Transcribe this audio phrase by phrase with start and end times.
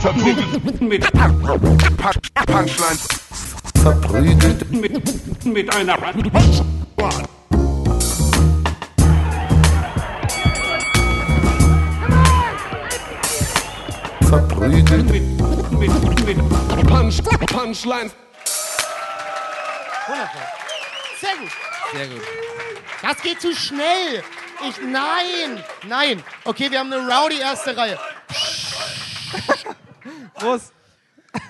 [0.00, 1.12] Verprügelt mit
[2.46, 3.08] Punchlines.
[3.82, 5.98] verprügelt Mit, mit einer
[14.30, 15.22] verprügelt mit,
[15.72, 16.38] mit, mit
[16.88, 18.14] Punch, Punchlines.
[20.06, 20.42] Wundervoll.
[21.20, 21.50] Sehr gut.
[21.92, 22.22] Sehr gut.
[23.02, 24.22] Das geht zu schnell.
[24.68, 26.22] Ich, nein, nein.
[26.44, 27.98] Okay, wir haben eine rowdy erste Reihe.
[30.34, 30.72] Prost.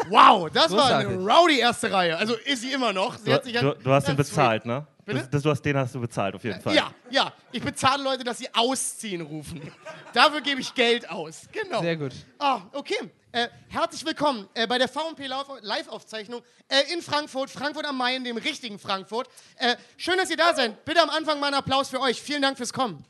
[0.08, 1.34] Wow, das war eine Großartig.
[1.34, 2.16] rowdy erste Reihe.
[2.16, 3.16] Also ist sie immer noch.
[3.16, 4.86] Sie Du, hat sich du, du hast That's bezahlt, ne?
[5.04, 5.20] Bitte?
[5.20, 6.74] Das, das, du hast den hast du bezahlt, auf jeden Fall.
[6.74, 7.32] Ja, ja.
[7.50, 9.60] Ich bezahle Leute, dass sie ausziehen rufen.
[10.12, 11.42] Dafür gebe ich Geld aus.
[11.50, 11.80] Genau.
[11.80, 12.12] Sehr gut.
[12.38, 13.10] Ah, okay.
[13.32, 15.26] Äh, herzlich willkommen äh, bei der VP
[15.62, 19.28] Live-Aufzeichnung äh, in Frankfurt, Frankfurt am Main, dem richtigen Frankfurt.
[19.56, 20.84] Äh, schön, dass ihr da seid.
[20.84, 22.20] Bitte am Anfang mal einen Applaus für euch.
[22.20, 23.04] Vielen Dank fürs Kommen.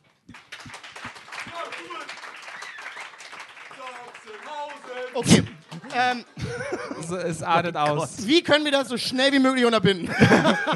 [5.14, 5.42] Okay.
[5.94, 6.24] Ähm,
[7.00, 8.26] Es, es artet aus.
[8.26, 10.14] wie können wir das so schnell wie möglich unterbinden?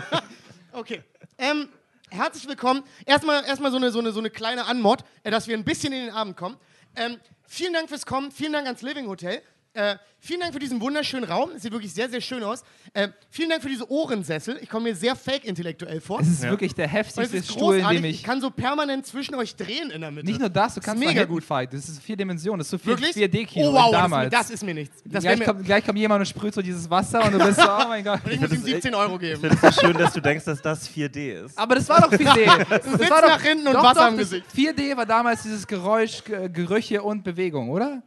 [0.73, 1.03] okay.
[1.37, 1.69] Ähm,
[2.11, 2.83] herzlich willkommen.
[3.05, 5.93] Erstmal, erstmal so, eine, so, eine, so eine kleine Anmod, äh, dass wir ein bisschen
[5.93, 6.57] in den Abend kommen.
[6.97, 8.33] Ähm, vielen Dank fürs Kommen.
[8.33, 9.43] Vielen Dank ans Living Hotel.
[9.77, 11.51] Äh, vielen Dank für diesen wunderschönen Raum.
[11.57, 12.63] Es sieht wirklich sehr, sehr schön aus.
[12.93, 14.57] Äh, vielen Dank für diese Ohrensessel.
[14.63, 16.21] Ich komme mir sehr fake-intellektuell vor.
[16.21, 16.51] Es ist Ja.
[16.51, 18.23] wirklich der heftigste ist Stuhl, in dem ich ich.
[18.23, 20.27] kann so permanent zwischen euch drehen in der Mitte.
[20.27, 21.43] Nicht nur das, du kannst mega mal hinten gut.
[21.45, 21.73] fight.
[21.73, 22.59] Das ist vier Dimensionen.
[22.61, 23.17] Das ist so viel Wirklich?
[23.17, 24.31] 4D-Kino oh, wow, wie das, damals.
[24.31, 25.03] das ist mir nichts.
[25.05, 27.59] Das gleich, mir, kommt, gleich kommt jemand und sprüht so dieses Wasser und du bist
[27.61, 28.21] so, oh mein Gott.
[28.25, 29.41] und ich muss ihm das- 17 Euro Ich geben.
[29.41, 31.59] finde es so schön, dass du denkst, dass das 4D ist.
[31.59, 32.45] Aber das war doch 4D.
[32.69, 34.47] Das sitzt war doch, nach hinten und doch, Wasser doch, im das- Gesicht.
[34.55, 38.01] 4D war damals dieses Geräusch, Ge- Gerüche und Bewegung, oder?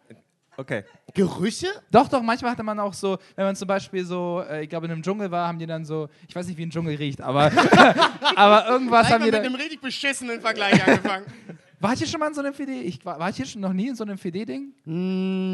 [0.59, 0.83] Okay.
[1.13, 1.67] Gerüche?
[1.91, 4.87] Doch, doch, manchmal hatte man auch so, wenn man zum Beispiel so, äh, ich glaube,
[4.87, 7.21] in einem Dschungel war, haben die dann so, ich weiß nicht, wie ein Dschungel riecht,
[7.21, 7.51] aber,
[8.35, 9.45] aber irgendwas haben die mit dann.
[9.45, 11.25] einem richtig beschissenen Vergleich angefangen.
[11.79, 12.81] War ich hier schon mal in so einem 4D?
[12.81, 14.73] Ich, war, ich hier schon noch nie in so einem 4D-Ding?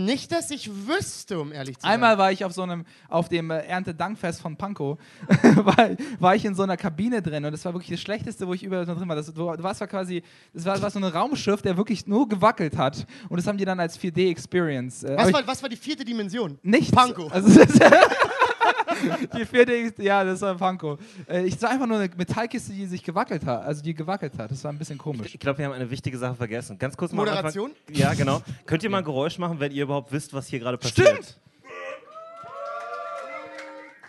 [0.05, 1.91] Nicht, dass ich wüsste, um ehrlich zu sein.
[1.91, 4.97] Einmal war ich auf so einem, auf dem äh, Erntedankfest von Pankow,
[5.55, 8.53] war, war ich in so einer Kabine drin und das war wirklich das Schlechteste, wo
[8.53, 9.17] ich überall drin war.
[9.17, 12.77] Das, warst war quasi, das war, das war so ein Raumschiff, der wirklich nur gewackelt
[12.77, 15.03] hat und das haben die dann als 4D-Experience.
[15.03, 16.57] Äh, Was war, was war die vierte Dimension?
[16.63, 16.91] ich, nichts.
[16.91, 17.29] Pankow.
[17.33, 17.73] Also, das,
[19.37, 20.99] die 4D, ja, das war Pankow.
[21.27, 24.51] Äh, ich sah einfach nur eine Metallkiste, die sich gewackelt hat, also die gewackelt hat.
[24.51, 25.33] Das war ein bisschen komisch.
[25.33, 26.77] Ich glaube, wir haben eine wichtige Sache vergessen.
[26.77, 27.25] Ganz kurz mal.
[27.25, 27.71] Moderation?
[27.71, 28.41] Anfang- Ja, genau.
[28.65, 31.07] Könnt ihr mal ein Geräusch machen, wenn ihr überhaupt wisst, was hier gerade passiert?
[31.09, 31.39] Stimmt.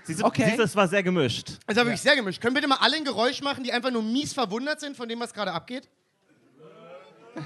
[0.06, 0.44] Siehst du, Okay.
[0.46, 1.52] siehst du, es war sehr gemischt.
[1.66, 2.40] Das war wirklich sehr gemischt.
[2.42, 5.18] Können bitte mal alle ein Geräusch machen, die einfach nur mies verwundert sind von dem,
[5.20, 5.88] was gerade abgeht?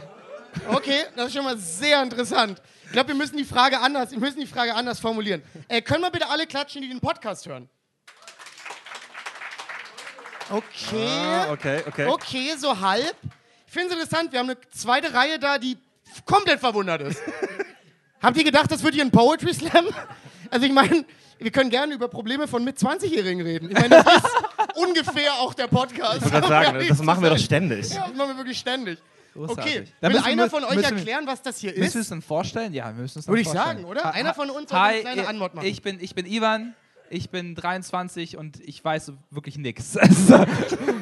[0.70, 2.60] Okay, das ist schon mal sehr interessant.
[2.88, 5.43] Ich glaube, wir müssen die Frage anders, wir müssen die Frage anders formulieren.
[5.69, 7.69] Äh, können wir bitte alle klatschen, die den Podcast hören?
[10.49, 11.06] Okay.
[11.06, 12.06] Ah, okay, okay.
[12.06, 13.15] Okay, so halb.
[13.66, 15.77] Ich finde es interessant, wir haben eine zweite Reihe da, die
[16.25, 17.21] komplett verwundert ist.
[18.22, 19.87] Habt ihr gedacht, das wird hier ein Poetry Slam?
[20.50, 21.04] Also ich meine,
[21.38, 23.71] wir können gerne über Probleme von mit 20-Jährigen reden.
[23.71, 24.37] Ich meine, das ist
[24.77, 26.25] ungefähr auch der Podcast.
[26.25, 27.91] Ich wollte gerade sagen, das machen wir doch ständig.
[27.91, 28.98] Ja, das machen wir wirklich ständig.
[29.47, 29.76] Großartig.
[29.81, 31.94] Okay, Da will einer von euch erklären, was das hier Müssen wir ist?
[31.97, 32.72] es denn vorstellen?
[32.75, 33.76] Ja, wir müssen es Würde ich vorstellen.
[33.78, 34.04] sagen, oder?
[34.04, 35.66] Ha- Einer von uns soll Hi, eine kleine äh, Anmod machen.
[35.66, 36.75] Ich bin, ich bin Ivan,
[37.10, 39.97] ich bin 23 und ich weiß wirklich nichts.
[40.00, 40.44] Also,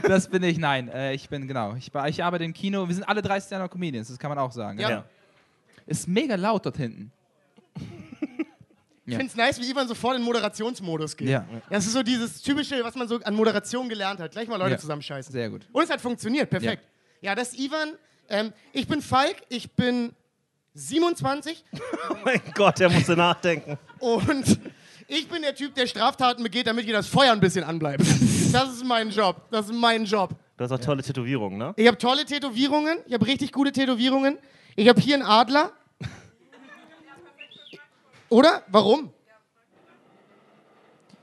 [0.06, 0.88] das bin ich, nein.
[0.88, 2.86] Äh, ich bin, genau, ich, ich arbeite im Kino.
[2.86, 4.78] Wir sind alle drei Stand-Up Comedians, das kann man auch sagen.
[4.78, 4.90] Ja.
[4.90, 5.04] Ja.
[5.86, 7.10] Ist mega laut dort hinten.
[9.08, 11.28] Ich finde es nice, wie Ivan sofort in Moderationsmodus geht.
[11.28, 11.44] Ja.
[11.70, 14.32] Das ist so dieses typische, was man so an Moderation gelernt hat.
[14.32, 14.78] Gleich mal Leute Ja.
[14.78, 15.30] zusammenscheißen.
[15.32, 15.64] Sehr gut.
[15.72, 16.82] Und es hat funktioniert, perfekt.
[17.20, 17.90] Ja, das ist Ivan.
[18.28, 20.14] Ähm, ich bin Falk, ich bin
[20.74, 21.64] 27
[22.10, 23.78] Oh mein Gott, der musste nachdenken.
[24.00, 24.58] und
[25.08, 28.02] ich bin der Typ, der Straftaten begeht, damit hier das Feuer ein bisschen anbleibt.
[28.52, 29.42] Das ist mein Job.
[29.50, 30.30] Das ist mein Job.
[30.56, 31.74] Du hast auch tolle Tätowierungen, ne?
[31.76, 32.98] Ich habe tolle Tätowierungen.
[33.06, 34.38] Ich habe richtig gute Tätowierungen.
[34.74, 35.72] Ich habe hier einen Adler.
[38.28, 38.62] Oder?
[38.68, 39.12] Warum?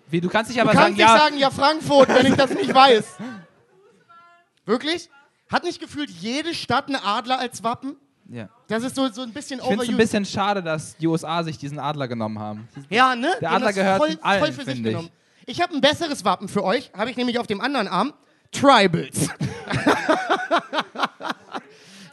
[0.08, 2.36] Wie, du kannst dich Du aber kannst sagen, nicht ja, sagen, ja Frankfurt, wenn ich
[2.36, 3.18] das nicht weiß.
[4.66, 5.10] Wirklich?
[5.54, 7.96] Hat nicht gefühlt jede Stadt einen Adler als Wappen?
[8.30, 8.50] ja.
[8.68, 11.44] Das ist so, so ein bisschen Ich finde es ein bisschen schade, dass die USA
[11.44, 12.68] sich diesen Adler genommen haben.
[12.90, 13.30] Ja, ne?
[13.40, 14.84] Der Adler das gehört voll, allen, voll für sich ich.
[14.84, 15.10] genommen.
[15.46, 18.14] Ich habe ein besseres Wappen für euch, habe ich nämlich auf dem anderen Arm.
[18.52, 19.28] Tribals.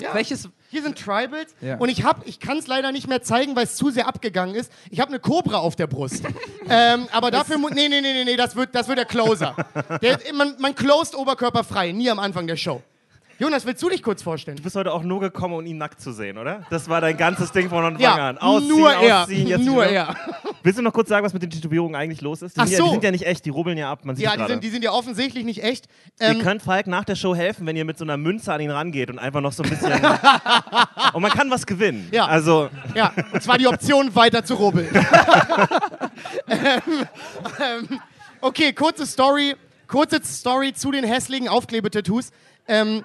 [0.01, 0.15] ja.
[0.15, 1.77] Welches, Hier sind Tribals Ja.
[1.79, 4.55] und ich habe, ich kann es leider nicht mehr zeigen, weil es zu sehr abgegangen
[4.55, 4.71] ist.
[4.91, 6.25] Ich habe eine Cobra auf der Brust.
[6.69, 9.55] ähm, aber dafür, mu- nee, nee, nee, nee, nee, das wird, das wird der Closer.
[10.03, 12.83] Der, man, man closed Oberkörper frei, nie am Anfang der Show.
[13.41, 14.59] Jonas, willst du dich kurz vorstellen?
[14.59, 16.67] Du bist heute auch nur gekommen, um ihn nackt zu sehen, oder?
[16.69, 18.37] Das war dein ganzes Ding von Anfang Ja, an.
[18.37, 19.91] Ausziehen, nur er, ausziehen, jetzt nur wieder.
[19.91, 20.17] er.
[20.63, 22.55] Willst du noch kurz sagen, was mit den Tätowierungen eigentlich los ist?
[22.55, 22.93] Die, Ach sind, ja, die so.
[22.93, 24.05] sind ja nicht echt, die rubbeln ja ab.
[24.05, 25.87] Man sieht Ja, die sind, die sind ja offensichtlich nicht echt.
[26.21, 28.61] Ihr Ähm, könnt Falk nach der Show helfen, wenn ihr mit so einer Münze an
[28.61, 29.91] ihn rangeht und einfach noch so ein bisschen.
[31.15, 32.09] und man kann was gewinnen.
[32.13, 32.27] Ja.
[32.27, 34.87] Also, ja, und zwar die Option, weiter zu rubbeln.
[36.47, 36.61] ähm,
[37.59, 38.01] ähm,
[38.43, 39.55] okay, kurze Story,
[39.87, 42.33] kurze Story zu den hässlichen Aufklebetattoos.
[42.69, 43.03] Ähm,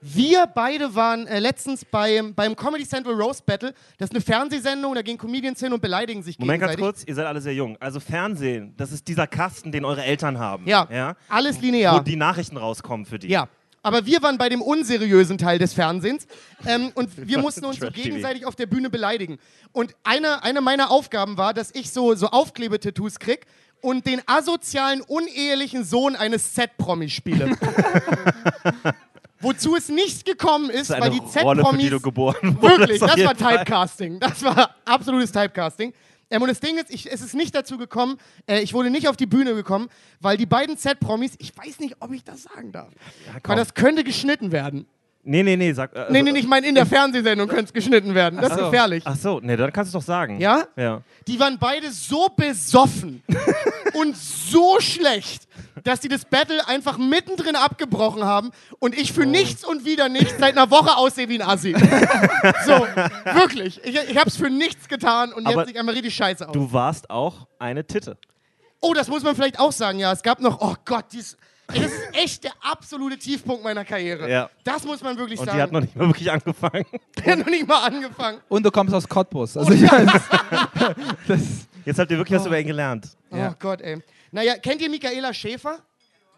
[0.00, 3.74] wir beide waren äh, letztens beim, beim Comedy Central Roast Battle.
[3.98, 7.00] Das ist eine Fernsehsendung, da gehen Comedians hin und beleidigen sich Moment ganz gegenseitig.
[7.00, 7.76] kurz, ihr seid alle sehr jung.
[7.80, 10.66] Also Fernsehen, das ist dieser Kasten, den eure Eltern haben.
[10.66, 11.16] Ja, ja?
[11.28, 12.04] alles Wo linear.
[12.04, 13.28] die Nachrichten rauskommen für die.
[13.28, 13.48] Ja,
[13.82, 16.26] aber wir waren bei dem unseriösen Teil des Fernsehens
[16.66, 19.38] ähm, und wir mussten uns so gegenseitig auf der Bühne beleidigen.
[19.72, 23.46] Und eine, eine meiner Aufgaben war, dass ich so, so Aufklebetattoos krieg
[23.80, 27.56] und den asozialen, unehelichen Sohn eines Z-Promis spiele.
[29.40, 31.90] Wozu es nicht gekommen ist, weil die Z-Promis.
[32.42, 33.34] Wirklich, das war.
[33.36, 34.20] Typecasting.
[34.20, 35.92] Das war absolutes Typecasting.
[36.30, 39.08] Ähm, und das Ding ist, ich, es ist nicht dazu gekommen, äh, ich wurde nicht
[39.08, 39.88] auf die Bühne gekommen,
[40.20, 42.88] weil die beiden Z-Promis, ich weiß nicht, ob ich das sagen darf,
[43.42, 43.50] komm.
[43.50, 44.86] weil das könnte geschnitten werden.
[45.24, 45.94] Nee, nee, nee, sag.
[45.94, 48.40] Äh, Nee, nee, nee, ich meine, in der Fernsehsendung könnte es geschnitten werden.
[48.40, 49.02] Das ist gefährlich.
[49.06, 50.40] Ach so, nee, dann kannst du es doch sagen.
[50.40, 50.66] Ja?
[50.76, 51.02] Ja.
[51.26, 53.22] Die waren beide so besoffen
[53.94, 55.47] und so schlecht,
[55.84, 59.14] dass die das Battle einfach mittendrin abgebrochen haben und ich Oh.
[59.14, 61.72] für nichts und wieder nichts seit einer Woche aussehe wie ein Assi.
[62.66, 62.72] so,
[63.34, 63.80] wirklich.
[63.84, 66.52] Ich, ich habe es für nichts getan und Aber jetzt sieht einmal richtig scheiße aus.
[66.52, 68.16] Du warst auch eine Titte.
[68.80, 70.12] Oh, das muss man vielleicht auch sagen, ja.
[70.12, 71.36] Es gab noch, oh Gott, dies,
[71.66, 74.30] das ist echt der absolute Tiefpunkt meiner Karriere.
[74.30, 74.48] Ja.
[74.64, 75.58] Das muss man wirklich Und sagen.
[75.58, 76.84] die hat noch nicht mal wirklich angefangen.
[77.18, 78.38] Die hat noch nicht mal angefangen.
[78.48, 79.56] Und du kommst aus Cottbus.
[79.56, 80.06] Also ich weiß,
[81.28, 81.40] das,
[81.84, 83.08] Jetzt habt ihr wirklich was über ihn gelernt.
[83.30, 83.50] Ja.
[83.50, 83.98] Oh Gott, ey.
[84.32, 85.82] Naja, kennt ihr Michaela Schäfer?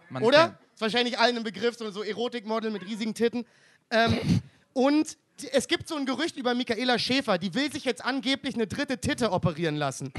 [0.09, 0.49] man Oder?
[0.49, 3.45] kennt- Ist wahrscheinlich allen ein Begriff, so, so Erotikmodel mit riesigen Titten.
[3.91, 4.19] Ähm,
[4.73, 5.17] und
[5.53, 8.99] es gibt so ein Gerücht über Michaela Schäfer, die will sich jetzt angeblich eine dritte
[8.99, 10.13] Titte operieren lassen.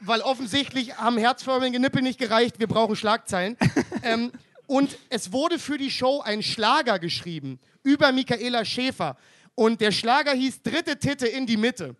[0.00, 3.56] Weil offensichtlich haben herzförmige Nippel nicht gereicht, wir brauchen Schlagzeilen.
[4.02, 4.32] ähm,
[4.66, 9.16] und es wurde für die Show ein Schlager geschrieben über Michaela Schäfer.
[9.54, 11.96] Und der Schlager hieß Dritte Titte in die Mitte.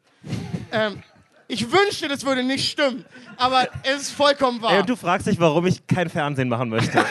[0.70, 1.02] Ähm,
[1.48, 3.04] ich wünschte, das würde nicht stimmen,
[3.36, 4.72] aber es ist vollkommen wahr.
[4.72, 7.04] Ey, und du fragst dich, warum ich kein Fernsehen machen möchte.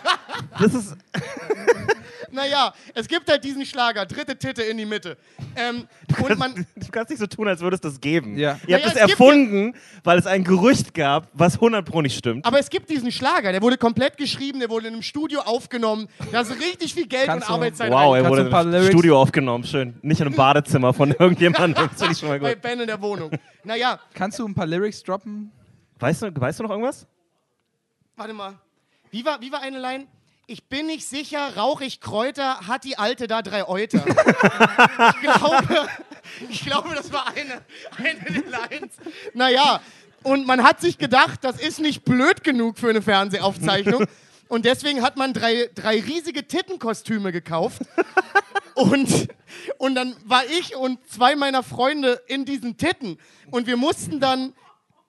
[0.60, 0.96] das ist.
[2.32, 5.16] Naja, es gibt halt diesen Schlager, dritte Titte in die Mitte.
[5.56, 5.86] Ähm,
[6.22, 8.38] und man, Du kannst nicht so tun, als würde es das geben.
[8.38, 8.58] Ja.
[8.66, 9.74] Ihr habt Naja, es es gibt erfunden,
[10.04, 12.44] weil es ein Gerücht gab, was 100 Pro nicht stimmt.
[12.44, 16.08] aber es gibt diesen Schlager, der wurde komplett geschrieben, der wurde in einem Studio aufgenommen.
[16.32, 18.22] Da ist richtig viel Geld Kannst und du- Arbeitszeit Wow, er.
[18.22, 19.64] Kannst wurde du im Lyrics- Studio aufgenommen.
[19.64, 19.98] Schön.
[20.02, 21.88] Nicht in einem Badezimmer von irgendjemandem.
[21.90, 22.62] Das finde ich schon mal bei gut.
[22.62, 23.30] Ben in der Wohnung.
[23.64, 25.50] Naja, Kannst du ein paar Lyrics droppen?
[25.98, 27.06] Weißt du, weißt du noch irgendwas?
[28.16, 28.54] warte mal.
[29.10, 30.06] Wie war, wie war eine Line?
[30.52, 34.04] Ich bin nicht sicher, rauch ich Kräuter, hat die Alte da drei Euter.
[34.04, 35.88] ich, glaube,
[36.48, 37.62] ich glaube, das war eine,
[37.96, 38.96] eine der Lines.
[39.32, 39.80] Naja,
[40.24, 44.06] und man hat sich gedacht, das ist nicht blöd genug für eine Fernsehaufzeichnung.
[44.48, 47.82] Und deswegen hat man drei, drei riesige Tittenkostüme gekauft.
[48.74, 49.28] Und,
[49.78, 53.18] und dann war ich und zwei meiner Freunde in diesen Titten.
[53.52, 54.52] Und wir mussten dann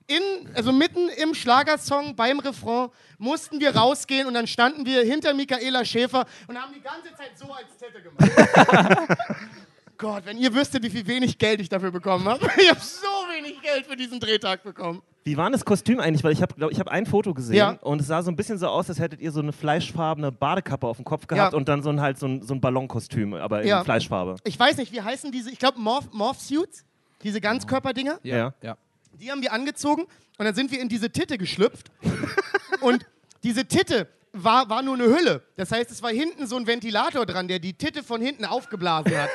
[0.07, 0.21] in,
[0.55, 5.85] also mitten im Schlagersong beim Refrain mussten wir rausgehen und dann standen wir hinter Michaela
[5.85, 9.17] Schäfer und haben die ganze Zeit so als Titte gemacht.
[9.97, 12.49] Gott, wenn ihr wüsstet, wie viel wenig Geld ich dafür bekommen habe.
[12.57, 15.01] Ich habe so wenig Geld für diesen Drehtag bekommen.
[15.23, 16.23] Wie war das Kostüm eigentlich?
[16.23, 17.69] Weil ich habe ich hab ein Foto gesehen Ja.
[17.81, 20.87] und es sah so ein bisschen so aus, als hättet ihr so eine fleischfarbene Badekappe
[20.87, 21.57] auf dem Kopf gehabt Ja.
[21.57, 23.83] und dann so ein, halt so ein, so ein Ballonkostüm, aber in Ja.
[23.83, 24.37] Fleischfarbe.
[24.43, 26.83] Ich weiß nicht, wie heißen diese, ich glaube Morph, Morph Suits,
[27.21, 28.19] diese Ganzkörperdinger.
[28.23, 28.55] Ja.
[28.63, 28.77] ja.
[29.21, 30.07] Die haben wir angezogen
[30.39, 31.91] und dann sind wir in diese Titte geschlüpft.
[32.81, 33.05] und
[33.43, 35.43] diese Titte war, war nur eine Hülle.
[35.57, 39.15] Das heißt, es war hinten so ein Ventilator dran, der die Titte von hinten aufgeblasen
[39.15, 39.29] hat.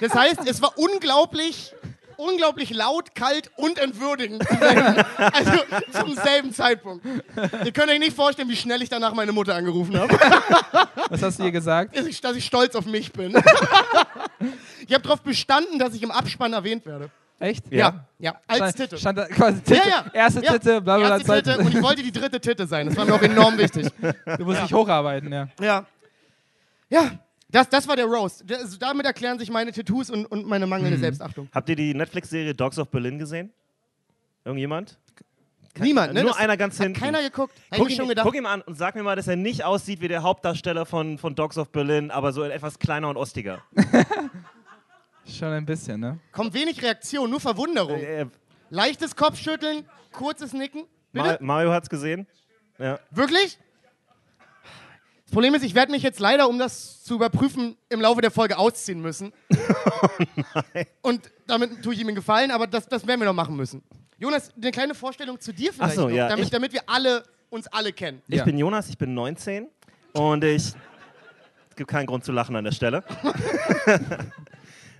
[0.00, 1.74] Das heißt, es war unglaublich,
[2.16, 4.44] unglaublich laut, kalt und entwürdigend.
[5.18, 7.04] Also zum selben Zeitpunkt.
[7.64, 10.14] Ihr könnt euch nicht vorstellen, wie schnell ich danach meine Mutter angerufen habe,
[11.10, 11.96] Was hast du ihr gesagt?
[11.96, 13.34] dass ich, dass ich stolz auf mich bin.
[14.86, 17.10] Ich habe darauf bestanden, dass ich im Abspann erwähnt werde.
[17.40, 17.72] Echt?
[17.72, 18.98] Ja, ja, als Stand, Titte.
[18.98, 20.10] stand da quasi Titte, Ja, ja.
[20.12, 20.52] erste Ja.
[20.54, 21.34] Titte, bla bla Erste bla.
[21.36, 22.86] Titte und ich wollte die dritte Titte sein.
[22.88, 23.86] Das war mir auch enorm wichtig.
[24.38, 25.48] Du musst dich hocharbeiten, ja.
[25.60, 25.86] Ja.
[26.90, 27.10] Ja,
[27.50, 28.42] das, das war der Roast.
[28.46, 31.02] Das, damit erklären sich meine Tattoos und, und meine mangelnde Mhm.
[31.02, 31.48] Selbstachtung.
[31.54, 33.52] Habt ihr die Netflix-Serie Dogs of Berlin gesehen?
[34.44, 34.98] Irgendjemand?
[35.78, 36.22] Niemand, ne?
[36.22, 36.98] Nur Das einer ganz hat hinten.
[37.00, 37.54] keiner geguckt.
[37.70, 38.24] Hätte Guck ich ihn, schon gedacht.
[38.26, 41.18] guck ihn an und sag mir mal, dass er nicht aussieht wie der Hauptdarsteller von,
[41.18, 43.62] von Dogs of Berlin, aber so etwas kleiner und ostiger.
[45.28, 46.18] Schon ein bisschen, ne?
[46.32, 47.98] Kommt wenig Reaktion, nur Verwunderung.
[48.00, 48.26] Äh,
[48.70, 50.84] Leichtes Kopfschütteln, kurzes Nicken.
[51.12, 51.38] Bitte?
[51.40, 52.26] Mario hat's gesehen.
[52.78, 52.98] Ja.
[53.10, 53.58] Wirklich?
[55.24, 58.30] Das Problem ist, ich werde mich jetzt leider, um das zu überprüfen, im Laufe der
[58.30, 59.32] Folge ausziehen müssen.
[61.02, 63.82] Und damit tue ich ihm einen Gefallen, aber das, das werden wir noch machen müssen.
[64.18, 66.80] Jonas, eine kleine Vorstellung zu dir vielleicht Ach so, noch, ja, damit, ich- damit wir
[66.86, 68.22] alle uns alle kennen.
[68.28, 68.44] Ich Ja.
[68.44, 69.68] bin Jonas, ich bin 19
[70.12, 70.72] und ich.
[71.70, 73.04] Es gibt keinen Grund zu lachen an der Stelle.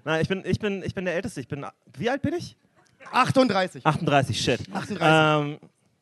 [0.09, 1.39] Nein, ich bin, ich, bin, ich bin der Älteste.
[1.39, 1.67] Ich bin.
[1.99, 2.57] Wie alt bin ich?
[3.13, 3.85] 38.
[3.85, 4.59] 38, shit.
[4.73, 4.99] 38.
[5.03, 5.59] Ähm,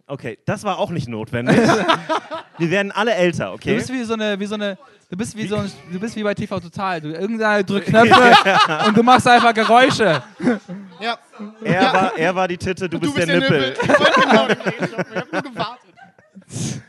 [0.07, 1.57] okay, das war auch nicht notwendig.
[2.59, 3.75] Wir werden alle älter, Du okay?
[3.75, 4.79] bist wie so eine, wie so eine,
[5.11, 7.01] du bist wie so ein, du bist wie bei TV Total.
[7.01, 8.33] Du irgendeiner drückt Knöpfe
[8.87, 10.23] und du machst einfach Geräusche.
[11.01, 11.19] Ja.
[11.65, 11.93] Er, Ja.
[11.93, 13.75] war, er war die Titte, du, Du bist, der, Nippel.
[13.83, 14.57] Ich wollte genau den.
[15.11, 15.95] Ich hab nur gewartet.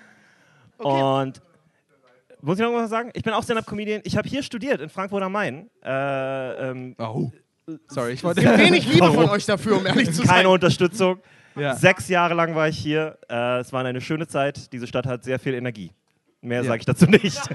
[0.80, 1.02] Okay.
[1.02, 1.42] Und
[2.48, 3.12] muss ich noch was sagen?
[3.14, 4.02] Ich bin auch Stand-Up-Comedian.
[4.06, 5.70] Ich habe hier studiert in Frankfurt am Main.
[5.84, 7.32] Äh, ähm, Oh.
[7.90, 8.42] Sorry, ich wollte.
[8.42, 10.28] Wenig Liebe von euch dafür, um ehrlich zu sein.
[10.38, 11.20] keine Unterstützung.
[11.56, 11.76] Ja.
[11.76, 13.18] Sechs Jahre lang war ich hier.
[13.30, 14.72] Äh, es war eine schöne Zeit.
[14.72, 15.92] Diese Stadt hat sehr viel Energie.
[16.42, 16.68] Mehr Ja.
[16.70, 17.38] sage ich dazu nicht.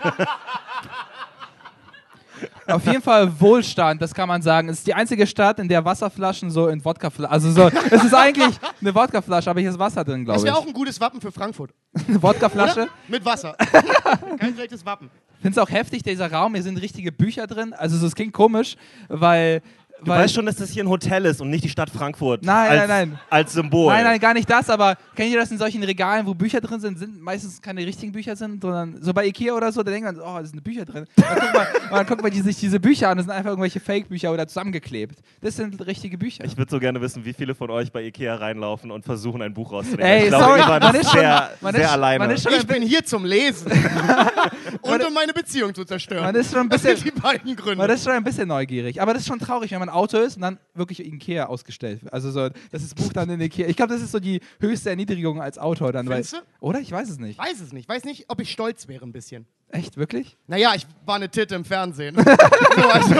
[2.66, 4.68] Auf jeden Fall Wohlstand, das kann man sagen.
[4.68, 7.32] Es ist die einzige Stadt, in der Wasserflaschen so in Wodkaflaschen.
[7.32, 10.56] Also so, es ist eigentlich eine Wodkaflasche, aber hier ist Wasser drin, Das glaube wäre
[10.56, 10.62] ich.
[10.62, 11.72] auch ein gutes Wappen für Frankfurt.
[12.08, 12.82] Eine Wodkaflasche.
[12.82, 12.90] Oder?
[13.08, 13.54] Mit Wasser.
[14.38, 15.10] Kein schlechtes Wappen.
[15.40, 17.72] Findest du auch heftig, dieser Raum, hier sind richtige Bücher drin.
[17.72, 18.76] Also so, es klingt komisch,
[19.08, 19.60] weil.
[20.04, 22.44] Du weil weißt schon, dass das hier ein Hotel ist und nicht die Stadt Frankfurt.
[22.44, 23.20] Nein, als, nein, nein.
[23.30, 23.92] Als Symbol.
[23.92, 26.80] Nein, nein, gar nicht das, aber kennt ihr das in solchen Regalen, wo Bücher drin
[26.80, 30.06] sind, sind meistens keine richtigen Bücher sind, sondern so bei Ikea oder so, da denkt
[30.06, 31.06] man, oh, da sind Bücher drin.
[31.16, 33.50] Dann guckt man, und dann guckt man die, sich diese Bücher an, das sind einfach
[33.50, 35.18] irgendwelche Fake-Bücher oder zusammengeklebt.
[35.40, 36.44] Das sind richtige Bücher.
[36.44, 39.54] Ich würde so gerne wissen, wie viele von euch bei Ikea reinlaufen und versuchen, ein
[39.54, 40.04] Buch rauszunehmen.
[40.06, 42.18] Ey, ich glaube, sorry, ihr wart man ist schon- sehr, man sehr ist- alleine.
[42.18, 43.70] man ist schon- Ich bin hier zum Lesen.
[44.82, 46.24] Und um meine Beziehung zu zerstören.
[46.24, 47.76] Man ist schon ein das bisschen, sind die beiden Gründe.
[47.76, 49.00] man ist schon ein bisschen neugierig.
[49.00, 52.00] Aber das ist schon traurig, wenn man Auto ist und dann wirklich Ikea ausgestellt.
[52.10, 53.68] Also so, dass das Buch dann in Ikea.
[53.68, 56.08] Ich glaube, das ist so die höchste Erniedrigung als Autor dann.
[56.08, 56.24] Weil,
[56.60, 56.80] oder?
[56.80, 57.38] Ich weiß es nicht.
[57.38, 57.88] Weiß es nicht.
[57.88, 59.46] Weiß nicht, ob ich stolz wäre ein bisschen.
[59.68, 60.36] Echt, wirklich?
[60.46, 62.14] Naja, ich war eine Titte im Fernsehen.
[62.76, 63.14] so, also,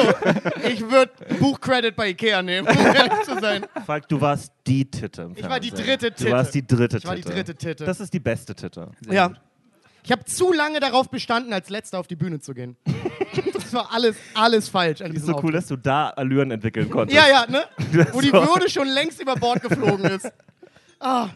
[0.69, 1.11] ich würde
[1.41, 3.65] Buchcredit bei Ikea nehmen, um ehrlich zu sein.
[3.87, 5.87] Falk, du warst die Titte im Ich war die Fernsehen.
[5.87, 6.25] dritte Titte.
[6.25, 7.35] Du warst die dritte Ich war die Titte.
[7.35, 7.85] dritte Titte.
[7.87, 8.91] Das ist die beste Titte.
[9.01, 9.29] Sehr ja.
[9.29, 9.41] gut.
[10.05, 12.77] Ich habe zu lange darauf bestanden, als Letzter auf die Bühne zu gehen.
[13.55, 15.55] das war alles, alles falsch an Ist so cool, Auftritt.
[15.55, 17.17] dass du da Allüren entwickeln konntest.
[17.17, 17.65] Ja, ja, ne?
[18.13, 18.33] Wo die.
[18.33, 20.31] Würde schon längst über Bord geflogen ist.
[21.05, 21.31] Ah.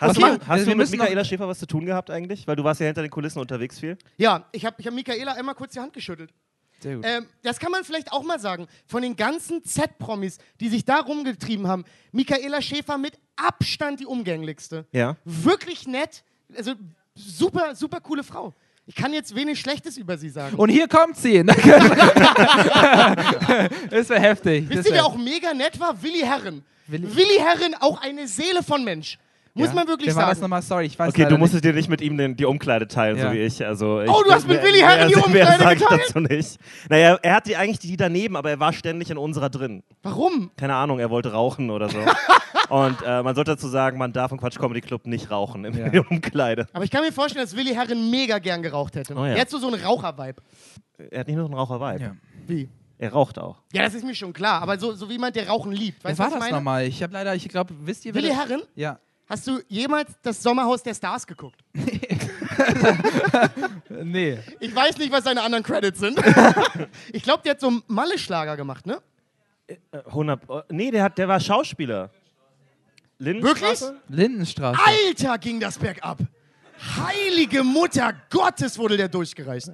[0.00, 0.20] Hast, Okay.
[0.20, 2.46] du, hast Also du mit Michaela Schäfer was zu tun gehabt eigentlich?
[2.46, 3.98] Weil du warst ja hinter den Kulissen unterwegs viel.
[4.16, 6.30] Ja, ich habe ich hab Michaela einmal kurz die Hand geschüttelt.
[6.80, 7.04] Sehr gut.
[7.06, 8.68] Ähm, das kann man vielleicht auch mal sagen.
[8.86, 14.86] Von den ganzen Z-Promis, die sich da rumgetrieben haben, Michaela Schäfer mit Abstand die umgänglichste.
[14.92, 15.16] Ja.
[15.26, 16.24] Wirklich nett.
[16.56, 16.72] Also
[17.14, 18.54] super, super coole Frau.
[18.86, 20.56] Ich kann jetzt wenig Schlechtes über sie sagen.
[20.56, 21.44] Und hier kommt sie.
[21.44, 21.56] das
[24.08, 24.68] wäre heftig.
[24.68, 26.02] Wisst ihr, wer auch mega nett war?
[26.02, 26.64] Willi Herren.
[26.88, 29.18] Willi- Willi Herren, auch eine Seele von Mensch.
[29.54, 29.74] Muss Ja.
[29.74, 30.44] man wirklich Wer war das sagen.
[30.44, 30.62] nochmal?
[30.62, 33.26] Sorry, ich weiß Okay, du musstest dir nicht mit ihm den, die Umkleide teilen, Ja.
[33.28, 33.64] so wie ich.
[33.66, 36.02] Also ich Oh, du hast mit Willi Herren die mehr- mehr Umkleide sag ich geteilt?
[36.08, 36.58] dazu nicht.
[36.88, 39.82] Naja, er hatte eigentlich die daneben, aber er war ständig in unserer drin.
[40.02, 40.50] Warum?
[40.56, 41.98] Keine Ahnung, er wollte rauchen oder so.
[42.70, 45.74] Und äh, man sollte dazu sagen, man darf im Quatsch Comedy Club nicht rauchen im
[45.92, 46.02] Ja.
[46.10, 46.66] Umkleide.
[46.72, 49.14] Aber ich kann mir vorstellen, dass Willi Herren mega gern geraucht hätte.
[49.14, 49.32] Oh ja.
[49.34, 50.40] Er hat so, so einen Raucher-Vibe.
[51.10, 52.02] Er hat nicht nur einen Raucher-Vibe.
[52.02, 52.16] Ja.
[52.46, 52.70] Wie?
[52.98, 53.56] Er raucht auch.
[53.74, 54.62] Ja, das ist mir schon klar.
[54.62, 56.02] Aber so, so wie jemand, der Rauchen liebt.
[56.04, 56.86] Wer Weißt du, war das nochmal?
[56.86, 58.62] Ich habe leider, ich glaube, wisst ihr, wer Willi das- Herren?
[58.74, 58.98] Ja.
[59.32, 61.58] Hast du jemals das Sommerhaus der Stars geguckt?
[61.72, 62.18] Äh,
[64.04, 64.38] Nee.
[64.60, 66.20] Ich weiß nicht, was seine anderen Credits sind.
[67.12, 69.00] ich glaube, der hat so einen Malle-Schlager gemacht, ne?
[69.68, 72.10] Äh, 100, oh, nee, der, hat, der war Schauspieler.
[73.16, 74.02] Lindenstraße?
[74.08, 74.78] Lindenstraße.
[74.84, 76.18] Alter, ging das bergab.
[76.98, 79.70] Heilige Mutter Gottes wurde der durchgereicht.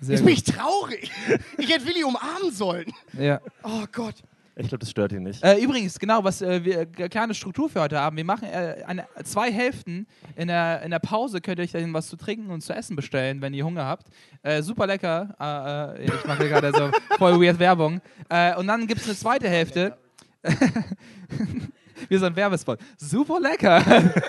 [0.00, 0.30] Sehr Ist gut.
[0.30, 1.10] mich traurig.
[1.58, 2.92] Ich hätte Willi umarmen sollen.
[3.14, 3.40] Ja.
[3.64, 4.14] Oh Gott.
[4.58, 5.44] Ich glaube, das stört ihn nicht.
[5.44, 8.16] Äh, übrigens, genau, was äh, wir äh, kleine Struktur für heute haben.
[8.16, 10.06] Wir machen äh, eine, zwei Hälften.
[10.34, 12.96] In der, in der Pause könnt ihr euch dann was zu trinken und zu essen
[12.96, 14.06] bestellen, wenn ihr Hunger habt.
[14.42, 15.36] Äh, super lecker.
[15.38, 18.00] Äh, äh, ich mache gerade so voll weird Werbung.
[18.30, 19.98] Äh, und dann gibt es eine zweite Hälfte.
[22.08, 22.78] Wir sind Werbespot.
[22.96, 23.82] Super lecker.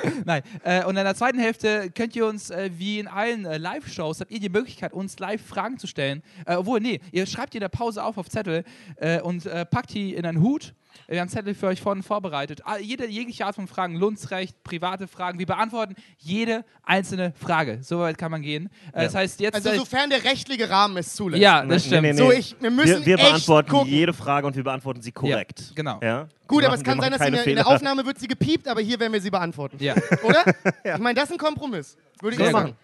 [0.25, 0.41] Nein.
[0.63, 4.19] Äh, und in der zweiten Hälfte könnt ihr uns, äh, wie in allen äh, Live-Shows,
[4.21, 6.23] habt ihr die Möglichkeit, uns live Fragen zu stellen.
[6.45, 8.63] Äh, obwohl, nee, ihr schreibt die in der Pause auf auf Zettel
[8.97, 10.73] äh, und äh, packt die in einen Hut.
[11.07, 12.61] Wir haben Zettel für euch vorne vorbereitet.
[12.65, 15.39] Ah, Jede, jegliche Art von Fragen, Lundsrecht, private Fragen.
[15.39, 17.79] Wir beantworten jede einzelne Frage.
[17.81, 18.69] So weit kann man gehen.
[18.93, 19.55] Äh, Das heißt, jetzt.
[19.55, 21.41] Also sofern der rechtliche Rahmen es zulässt.
[21.41, 22.01] ja, das Nee, stimmt.
[22.03, 22.17] nee, nee.
[22.17, 23.89] So, ich, wir müssen wir wir beantworten gucken.
[23.89, 25.71] jede Frage und wir beantworten sie korrekt.
[25.75, 25.99] genau.
[26.01, 26.27] Ja?
[26.47, 27.67] Gut, Wir aber es machen- kann sein, machen dass in der, in der.
[27.67, 29.77] Aufnahme wird sie gepiept, aber hier werden wir sie beantworten.
[29.79, 29.95] Ja.
[30.23, 30.43] Oder?
[30.83, 31.97] Ich meine, das ist ein Kompromiss.
[32.21, 32.61] Würde ich Sehr so gut.
[32.67, 32.75] machen.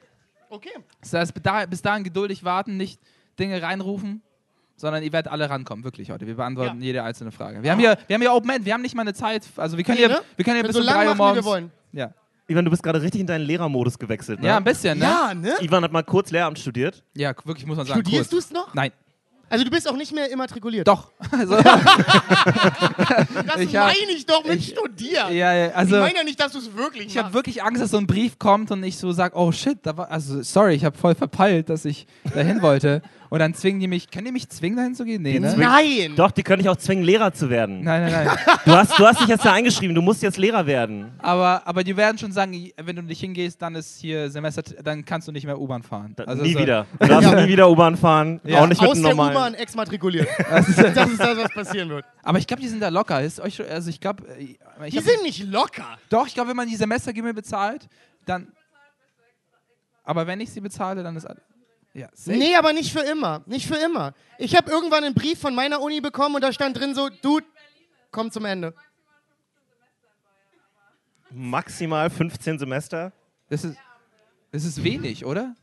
[0.49, 0.69] Okay.
[1.01, 1.33] Das heißt,
[1.69, 2.99] bis dahin geduldig warten, nicht
[3.39, 4.21] Dinge reinrufen,
[4.83, 6.27] sondern ihr werdet alle rankommen, wirklich heute.
[6.27, 6.85] Wir beantworten Ja.
[6.85, 7.63] jede einzelne Frage.
[7.63, 9.77] Wir haben hier, wir haben hier Open End, wir haben nicht mal eine Zeit, also
[9.77, 10.21] wir können Nee, hier, ne?
[10.35, 11.45] wir können hier Wir bis so um lang 3 Uhr machen, wie wir morgens.
[11.45, 11.71] wollen.
[11.93, 12.11] Ja.
[12.47, 14.41] Ivan, du bist gerade richtig in deinen Lehrermodus gewechselt.
[14.41, 14.47] Ne?
[14.47, 15.05] ja, ein bisschen, ne?
[15.05, 15.53] Ja, ne?
[15.61, 17.01] Ivan hat mal kurz Lehramt studiert.
[17.15, 18.01] Ja, wirklich muss man sagen.
[18.01, 18.73] Studierst du es noch?
[18.73, 18.91] Nein.
[19.49, 20.85] Also du bist auch nicht mehr immatrikuliert.
[20.87, 21.11] Doch.
[21.31, 21.65] Also, Das
[23.59, 25.33] Ich meine ich doch mit ich- studieren.
[25.35, 27.81] ja, ja, also ich meine ja nicht, dass du es wirklich ich habe wirklich Angst,
[27.81, 30.73] dass so ein Brief kommt und ich so sage, oh shit, da war, also sorry,
[30.75, 33.01] ich habe voll verpeilt, dass ich dahin wollte.
[33.33, 35.23] Und dann zwingen die mich, können die mich zwingen, dahin zu gehen?
[35.23, 35.55] Nee, ne?
[35.57, 36.13] Nein.
[36.15, 37.81] Doch, die können dich auch zwingen, Lehrer zu werden.
[37.83, 38.37] Nein, nein, nein.
[38.65, 41.11] Du hast, du hast dich jetzt da eingeschrieben, du musst jetzt Lehrer werden.
[41.17, 45.03] aber, aber die werden schon sagen, wenn du nicht hingehst, dann ist hier Semester, dann
[45.03, 46.13] kannst du nicht mehr U-Bahn fahren.
[46.27, 46.85] Also nie so- wieder.
[46.99, 47.41] Du darfst Ja.
[47.41, 48.39] nie wieder U-Bahn fahren.
[48.43, 48.59] Ja.
[48.59, 49.35] Auch nicht mit Aus einem der normalen.
[49.35, 50.27] U-Bahn exmatrikuliert.
[50.51, 52.05] das ist das, was passieren wird.
[52.21, 53.19] Aber ich glaube, die sind da locker.
[53.23, 54.59] Ist euch also ich glaube, ich
[54.91, 55.97] Die hab- sind nicht locker.
[56.09, 57.87] doch, ich glaube, wenn man die Semestergebühr bezahlt,
[58.27, 58.49] dann.
[60.03, 61.41] Aber wenn ich sie bezahle, dann ist alles.
[61.93, 62.37] Ja, safe.
[62.37, 63.43] Nee, aber nicht für immer.
[63.45, 64.13] Nicht für immer.
[64.39, 67.45] Ich habe irgendwann einen Brief von meiner Uni bekommen und da stand drin so, Dude,
[68.11, 68.73] komm zum Ende.
[71.29, 73.11] Maximal 15 Semester.
[73.49, 73.77] Das ist,
[74.51, 75.55] das ist wenig, oder?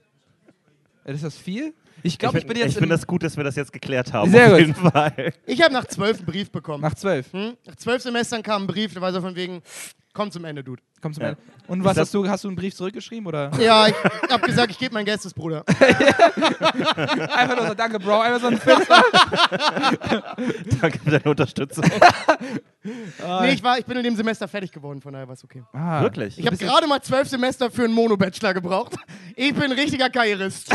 [1.04, 1.74] Ist das viel?
[2.02, 4.12] Ich glaube, ich, find- bin jetzt ich finde das gut, dass wir das jetzt geklärt
[4.12, 4.30] haben.
[4.30, 4.60] Sehr auf gut.
[4.60, 5.32] jeden Fall.
[5.46, 6.82] Ich habe nach zwölf einen Brief bekommen.
[6.82, 7.32] nach zwölf.
[7.32, 7.56] Hm?
[7.66, 9.62] Nach zwölf Semestern kam ein Brief, da war so von wegen,
[10.12, 10.82] komm zum Ende, Dude.
[11.02, 11.28] Komm zum Ja.
[11.30, 11.40] Ende.
[11.66, 12.28] Und was hast du?
[12.28, 13.50] Hast du einen Brief zurückgeschrieben oder?
[13.58, 13.94] Ja, ich
[14.28, 15.64] hab gesagt, ich gebe mein Gästes, Bruder.
[15.78, 18.20] Einfach nur so, danke, Bro.
[18.20, 19.02] Einfach so ein Fenster.
[20.80, 21.84] Danke für deine Unterstützung.
[22.82, 25.62] Nee, ich, war, ich bin in dem Semester fertig geworden, von daher war es okay.
[25.74, 26.38] Ah, Wirklich?
[26.38, 28.94] Ich habe gerade mal zwölf Semester für einen Mono-Bachelor gebraucht.
[29.36, 30.70] Ich bin ein richtiger Karrierist.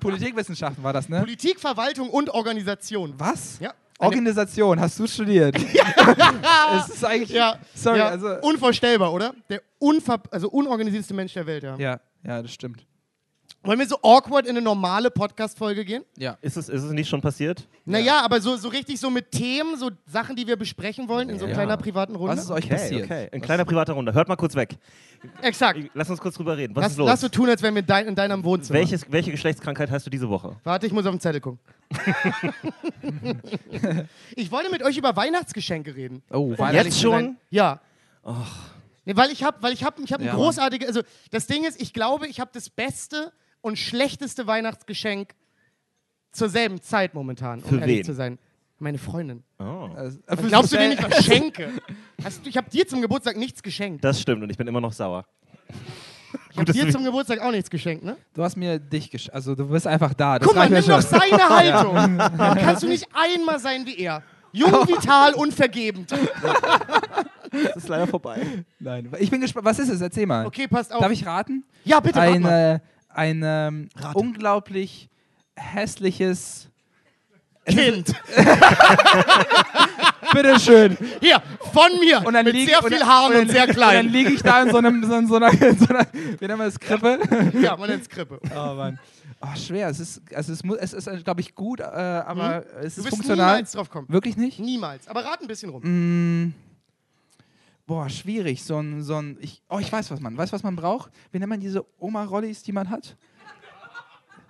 [0.00, 1.20] Politikwissenschaften war das, ne?
[1.20, 3.14] Politik, Verwaltung und Organisation.
[3.18, 3.58] Was?
[3.60, 3.72] Ja.
[3.98, 5.56] Eine, Organisation, hast du studiert?
[6.76, 7.30] Es ist eigentlich.
[7.30, 8.28] ja, Sorry, ja, also.
[8.42, 9.34] unvorstellbar, oder?
[9.48, 11.76] Der unver also unorganisierteste Mensch der Welt, ja.
[11.76, 12.86] Ja, ja, das stimmt.
[13.64, 16.04] Wollen wir so awkward in eine normale Podcast-Folge gehen?
[16.16, 16.38] Ja.
[16.40, 17.66] Ist es, ist es nicht schon passiert?
[17.84, 21.40] Naja, aber so, so richtig so mit Themen, so Sachen, die wir besprechen wollen in
[21.40, 21.54] so Ja.
[21.54, 22.36] kleiner privaten Runde.
[22.36, 23.04] Was ist euch Okay, passiert?
[23.04, 23.28] okay.
[23.32, 24.14] In kleiner privater Runde.
[24.14, 24.76] Hört mal kurz weg.
[25.42, 25.80] Exakt.
[25.92, 26.74] Lass uns kurz drüber reden.
[26.76, 27.08] Was Lass, ist los?
[27.08, 28.78] lass so tun, als wären wir dein, in deinem Wohnzimmer.
[28.78, 30.54] Welches, welche Geschlechtskrankheit hast du diese Woche?
[30.62, 31.58] Warte, ich muss auf den Zettel gucken.
[34.36, 36.22] ich wollte mit euch über Weihnachtsgeschenke reden.
[36.30, 37.36] Oh, zu schon?
[37.50, 37.80] Ja.
[39.04, 41.00] Nee, weil ich habe weil ich hab, ich hab ein Ja, großartiges, also
[41.30, 45.34] das Ding ist, ich glaube, ich habe das beste und schlechteste Weihnachtsgeschenk
[46.32, 48.04] zur selben Zeit momentan, um Für ehrlich wen?
[48.04, 48.38] zu sein.
[48.78, 49.42] Meine Freundin.
[49.58, 49.88] Oh.
[49.96, 51.72] Also, Was glaubst du denn ich was schenke?
[52.22, 54.04] Hast du, ich habe dir zum Geburtstag nichts geschenkt.
[54.04, 55.24] Das stimmt und ich bin immer noch sauer.
[56.52, 58.16] Ich habe dir zum Geburtstag auch nichts geschenkt, ne?
[58.34, 60.38] Du hast mir dich gesch Also, du bist einfach da.
[60.38, 62.18] Das Guck mal, nimm doch seine Haltung.
[62.18, 64.22] Dann kannst du nicht einmal sein wie er.
[64.52, 66.12] Jung, vital, unvergebend.
[66.12, 68.64] Das ist leider vorbei.
[68.78, 69.10] Nein.
[69.18, 69.66] Ich bin gespannt.
[69.66, 70.00] Was ist es?
[70.00, 70.46] Erzähl mal.
[70.46, 71.00] Okay, passt auf.
[71.00, 71.64] Darf ich raten?
[71.84, 72.80] ja, bitte, rat
[73.18, 75.08] Ein, äh, ähm, unglaublich
[75.56, 76.68] hässliches.
[77.66, 78.14] Kind.
[80.32, 80.96] Bitteschön.
[81.20, 82.22] Hier, von mir.
[82.24, 84.08] Und dann mit lieg- sehr und viel Haaren und, dann- sehr Und dann klein.
[84.12, 86.58] liege ich da in so, einem, so, in so einer, in so einer, wie nennen
[86.58, 87.18] wir das, Krippe?
[87.60, 88.40] Ja, man nennt Krippe.
[88.54, 88.98] Oh Mann.
[89.40, 89.88] Oh, schwer.
[89.88, 93.04] Es ist, also es, muss, es ist, glaube ich, gut, äh, aber es Du ist
[93.06, 93.56] wirst funktional.
[93.56, 94.08] niemals drauf kommen.
[94.08, 94.58] Wirklich nicht?
[94.58, 95.06] Niemals.
[95.08, 95.82] Aber rat ein bisschen rum.
[95.84, 96.54] Mm,
[97.88, 98.62] boah, schwierig.
[98.62, 101.10] So ein, so ein, ich, oh, ich weiß, was man, weißt, was man braucht?
[101.32, 103.16] Wie nennt man diese Oma-Rollis, die man hat?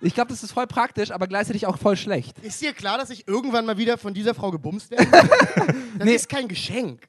[0.01, 2.37] Ich glaube, das ist voll praktisch, aber gleichzeitig auch voll schlecht.
[2.39, 5.07] Ist dir klar, dass ich irgendwann mal wieder von dieser Frau gebumst werde?
[5.97, 6.15] Das Nee.
[6.15, 7.05] ist kein Geschenk.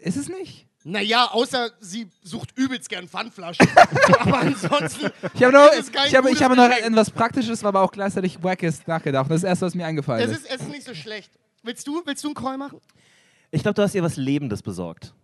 [0.00, 0.66] Ist es nicht?
[0.82, 3.68] Naja, außer sie sucht übelst gern Pfandflaschen.
[4.18, 5.10] aber ansonsten.
[5.34, 7.92] Ich habe noch, Das ist kein ich habe, ich habe noch etwas Praktisches, aber auch
[7.92, 9.30] gleichzeitig Wackes nachgedacht.
[9.30, 10.46] Das ist das erste, was mir eingefallen Es ist.
[10.46, 11.30] ist, es ist nicht so schlecht.
[11.62, 12.80] Willst du, willst du einen Call machen?
[13.52, 15.14] Ich glaube, du hast ihr was Lebendes besorgt.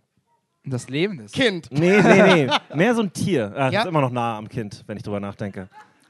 [0.65, 1.33] Das Leben ist.
[1.33, 1.67] Kind.
[1.71, 2.49] Nee, nee, nee.
[2.75, 3.51] Mehr so ein Tier.
[3.55, 3.71] Ah, Ja?
[3.71, 5.67] Das ist immer noch nah am Kind, wenn ich drüber nachdenke.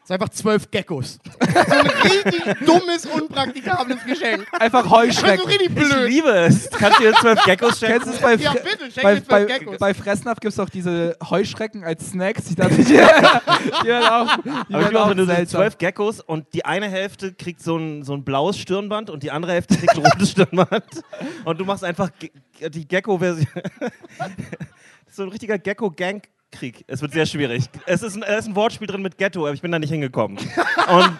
[0.07, 1.17] Das ist einfach zwölf Geckos.
[1.23, 1.39] so
[1.73, 4.45] ein richtig dummes, unpraktikables Geschenk.
[4.59, 5.45] Einfach Das ist so Heuschrecken.
[5.47, 6.07] richtig Ich blöd.
[6.09, 6.69] liebe es.
[6.69, 7.93] Kannst du dir zwölf Geckos schenken?
[8.03, 9.77] Kennst du es bei, Ja, bitte, schenk bei, mir zwölf bei, Geckos.
[9.79, 12.51] bei Fressnapf gibt es auch diese Heuschrecken als Snacks.
[12.51, 14.37] Ich dachte, die, die werden auch,
[14.69, 17.75] die Aber ich glaube, auch wenn du zwölf Geckos und die eine Hälfte kriegt so
[17.75, 20.83] ein, so ein blaues Stirnband und die andere Hälfte kriegt ein rotes Stirnband.
[21.45, 22.11] Und du machst einfach
[22.61, 23.47] die Gecko-Version.
[25.11, 25.57] So ein richtiger
[26.55, 26.85] Gecko-Gang-Krieg.
[26.87, 27.65] Es wird sehr schwierig.
[27.85, 29.89] Es ist, ein, es ist ein Wortspiel drin mit Ghetto, aber ich bin da nicht
[29.91, 30.37] hingekommen.
[30.37, 31.11] Und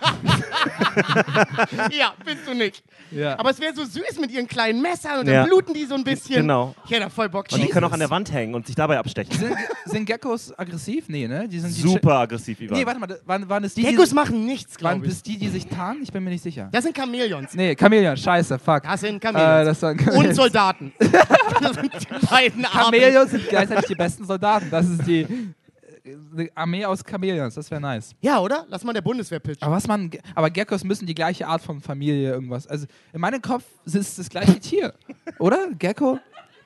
[1.92, 2.84] Ja, bist du nicht.
[3.12, 3.38] Ja.
[3.40, 5.44] Aber es wäre so süß mit ihren kleinen Messern und dann Ja.
[5.46, 6.36] bluten die so ein bisschen.
[6.42, 6.74] Genau.
[6.86, 8.76] Ich hätte da voll Bock Und die können auch an der Wand hängen und sich
[8.76, 9.38] dabei abstechen.
[9.38, 11.06] sind, sind Geckos aggressiv?
[11.08, 11.48] Nee, ne?
[11.48, 12.78] Die sind die Super aggressiv, Ivan.
[12.78, 15.14] Nee, warte mal, waren, waren es die, Geckos die, machen nichts, waren glaube ich.
[15.14, 16.02] es die, die sich tarnen?
[16.04, 16.70] Ich bin mir nicht sicher.
[16.72, 17.54] Das sind Chamäleons.
[17.54, 18.84] Nee, Chamäleon, scheiße, fuck.
[18.84, 19.66] Das sind Äh, Chamäleons.
[19.68, 20.36] das waren und Chamäleons.
[20.36, 20.94] Soldaten.
[21.62, 22.78] das sind die beiden Arten.
[22.78, 24.68] Chamäleons sind gleichzeitig die besten Soldaten.
[24.72, 25.25] Das ist die,
[26.06, 27.56] die Armee aus Chamäleons.
[27.56, 28.16] Das wäre nice.
[28.22, 28.66] Ja, oder?
[28.70, 29.64] Lass mal der Bundeswehr pitchen.
[29.64, 32.68] Aber was man, aber Geckos müssen die gleiche Art von Familie irgendwas.
[32.68, 34.94] Also in meinem Kopf ist es das gleiche Tier,
[35.40, 35.70] oder?
[35.78, 36.20] Gecko?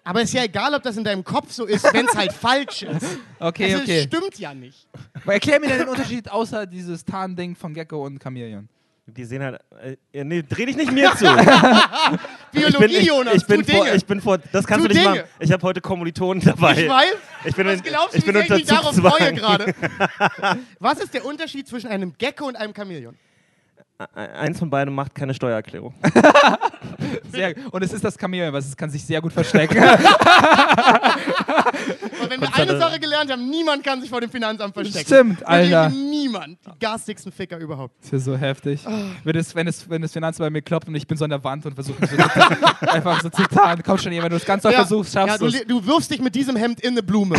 [0.04, 2.84] Aber ist ja egal, ob das in deinem Kopf so ist, wenn es halt falsch
[2.84, 3.20] ist.
[3.40, 4.04] Okay, also, okay.
[4.04, 4.88] stimmt ja nicht.
[5.22, 8.68] Aber erklär mir den Unterschied außer dieses Tarnding von Gecko und Chamäleon.
[9.10, 9.60] Die sehen halt.
[10.14, 11.26] Äh, nee, dreh dich nicht mir zu.
[12.52, 13.96] Biologie, ich, Jonas, ich bin vor, Dinge.
[13.96, 14.38] ich bin vor.
[14.52, 15.20] Das kannst Tu du nicht Dinge.
[15.22, 15.30] machen.
[15.40, 16.74] Ich habe heute Kommilitonen dabei.
[16.84, 17.14] ich weiß.
[17.46, 19.74] Ich bin Was in- glaubst du, ich bin ich unter darauf freue gerade?
[20.80, 23.16] Was ist der Unterschied zwischen einem Gecko und einem Chamäleon?
[24.16, 25.94] Eins von beiden macht keine Steuererklärung.
[27.34, 29.78] Sehr, und es ist das Chamäleon, weil es kann sich sehr gut verstecken.
[32.22, 35.06] Und wenn wir eine Sache gelernt haben, niemand kann sich vor dem Finanzamt verstecken.
[35.06, 35.90] Stimmt, Wirklich Alter.
[35.90, 36.60] niemand.
[36.66, 37.96] Die garstigsten Ficker überhaupt.
[38.02, 38.86] Das ist so heftig.
[38.86, 39.12] Ah.
[39.24, 41.32] Wenn, das, wenn, das, wenn das Finanzamt bei mir klopft und ich bin so an
[41.32, 42.16] der Wand und versuche so
[42.88, 45.50] einfach so zu tarnen, komm schon, wenn du es ganz doll versuchst, ja, schaffst du,
[45.50, 47.38] du du wirfst dich mit diesem Hemd in eine Blume.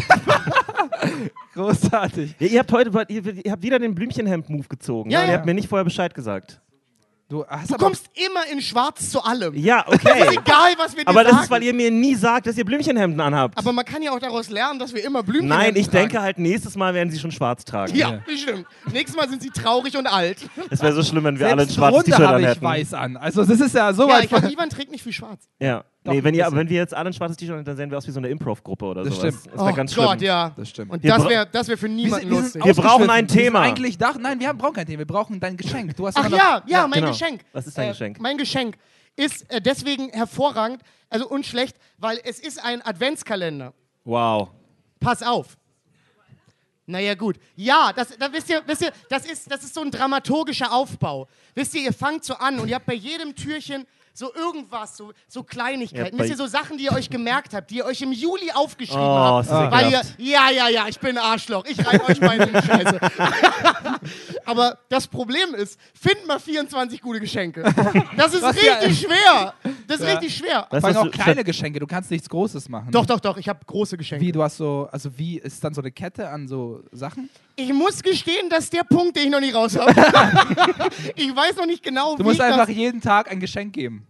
[1.54, 2.34] Großartig.
[2.38, 5.10] Ja, ihr habt heute ihr, ihr habt wieder den Blümchenhemd-Move gezogen.
[5.10, 5.26] Ja, ne?
[5.26, 5.32] ja.
[5.32, 6.49] Ihr habt mir nicht vorher Bescheid gesagt.
[7.30, 9.54] Du, hast Du kommst immer in schwarz zu allem.
[9.54, 10.30] Ja, Ist okay.
[10.32, 11.44] egal, was wir dir Aber das sagen.
[11.44, 13.56] ist, weil ihr mir nie sagt, dass ihr Blümchenhemden anhabt.
[13.56, 16.08] Aber man kann ja auch daraus lernen, dass wir immer Blumen Nein, ich tragen.
[16.08, 17.94] denke halt, nächstes Mal werden sie schon schwarz tragen.
[17.94, 18.66] Ja, bestimmt.
[18.92, 20.38] Nächstes Mal sind sie traurig und alt.
[20.70, 22.66] Es wäre so schlimm, wenn wir alle ein selbst schwarzes drunter T-Shirt habe ich anhätten.
[22.66, 23.16] weiß an.
[23.16, 25.48] Also das ist ja so Ja, weit ich glaube, Ivan trägt nicht viel schwarz.
[25.60, 25.84] Ja.
[26.10, 27.98] Doch, nee, wenn, ihr, wenn wir jetzt alle ein schwarzes T-Shirt haben, dann sehen wir
[27.98, 29.34] aus wie so eine Improv-Gruppe oder Das sowas.
[29.34, 29.46] stimmt.
[29.54, 30.04] Das wäre oh ganz schlimm.
[30.06, 30.50] Gott, ja.
[30.56, 30.90] Das stimmt.
[30.92, 32.64] Und Wir das wäre das wär für Wir niemanden sind- wir lustig.
[32.64, 33.60] Wir brauchen ein Thema.
[33.62, 34.98] Eigentlich dach, nein, wir haben, brauchen kein Thema.
[34.98, 35.96] Wir brauchen dein Geschenk.
[35.96, 37.12] Du hast Ach noch- ja, ja, mein genau.
[37.12, 37.42] Geschenk.
[37.52, 38.20] Was ist dein Äh, Geschenk?
[38.20, 38.76] Mein Geschenk
[39.16, 43.72] ist äh, deswegen hervorragend, also und schlecht, weil es ist ein Adventskalender.
[44.04, 44.48] Wow.
[44.98, 45.56] Pass auf.
[46.86, 47.36] Naja, gut.
[47.54, 51.28] Ja, das, da wisst ihr, wisst ihr das, ist, das ist so ein dramaturgischer Aufbau.
[51.54, 55.12] Wisst ihr, ihr fangt so an und ihr habt bei jedem Türchen so irgendwas, so,
[55.28, 56.16] so Kleinigkeiten.
[56.16, 58.50] Ja, wisst ihr, so Sachen, die ihr euch gemerkt habt, die ihr euch im Juli
[58.52, 59.50] aufgeschrieben Oh, habt.
[59.50, 62.98] das Weil ihr, ja, ja, ja, ich bin Arschloch, ich reibe euch meine Scheiße.
[64.44, 67.62] Aber das Problem ist, find mal 24 gute Geschenke.
[68.16, 69.54] Das ist Was ja- richtig schwer.
[69.86, 70.12] Das ist Ja.
[70.14, 70.66] richtig schwer.
[70.70, 71.78] Weißt Vor allem auch kleine Geschenke.
[71.80, 72.90] Du kannst nichts Großes machen.
[72.90, 74.24] Doch, doch, doch, ich habe große Geschenke.
[74.24, 77.30] Wie, du hast so, also wie, ist dann so eine Kette an so Sachen?
[77.62, 79.92] Ich muss gestehen, das ist der Punkt, den ich noch nicht raus habe.
[81.16, 82.74] ich weiß noch nicht genau, Du wie musst ich einfach das...
[82.76, 84.06] jeden Tag ein Geschenk geben.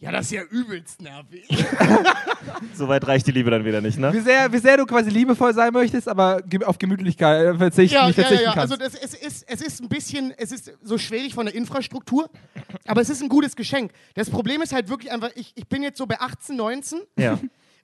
[0.00, 1.46] Ja, das ist ja übelst nervig.
[2.74, 4.12] So weit reicht die Liebe dann wieder nicht, ne?
[4.12, 7.94] Wie sehr, wie sehr du quasi liebevoll sein möchtest, aber ge- auf Gemütlichkeit äh, verzichten,
[7.94, 8.54] ja, nicht ja, ja, verzichten ja.
[8.54, 8.72] kannst.
[8.72, 12.30] Also das, es, ist, es ist ein bisschen, es ist so schwierig von der Infrastruktur,
[12.86, 13.92] aber es ist ein gutes Geschenk.
[14.14, 17.38] Das Problem ist halt wirklich einfach, ich, ich bin jetzt so bei 18, 19 Ja.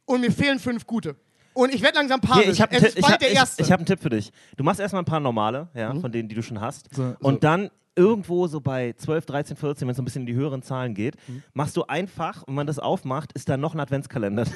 [0.06, 1.16] und mir fehlen fünf gute.
[1.54, 2.44] Und ich werde langsam panisch.
[2.44, 4.32] Hier, ich habe ich hab einen Tipp für dich.
[4.56, 6.94] Du machst erstmal ein paar normale, ja, von denen, die du schon hast.
[6.94, 7.40] So- und so.
[7.40, 10.62] dann irgendwo so bei 12, 13, 14, wenn es so ein bisschen in die höheren
[10.62, 11.14] Zahlen geht,
[11.52, 14.44] machst du einfach, und wenn man das aufmacht, ist da noch ein Adventskalender.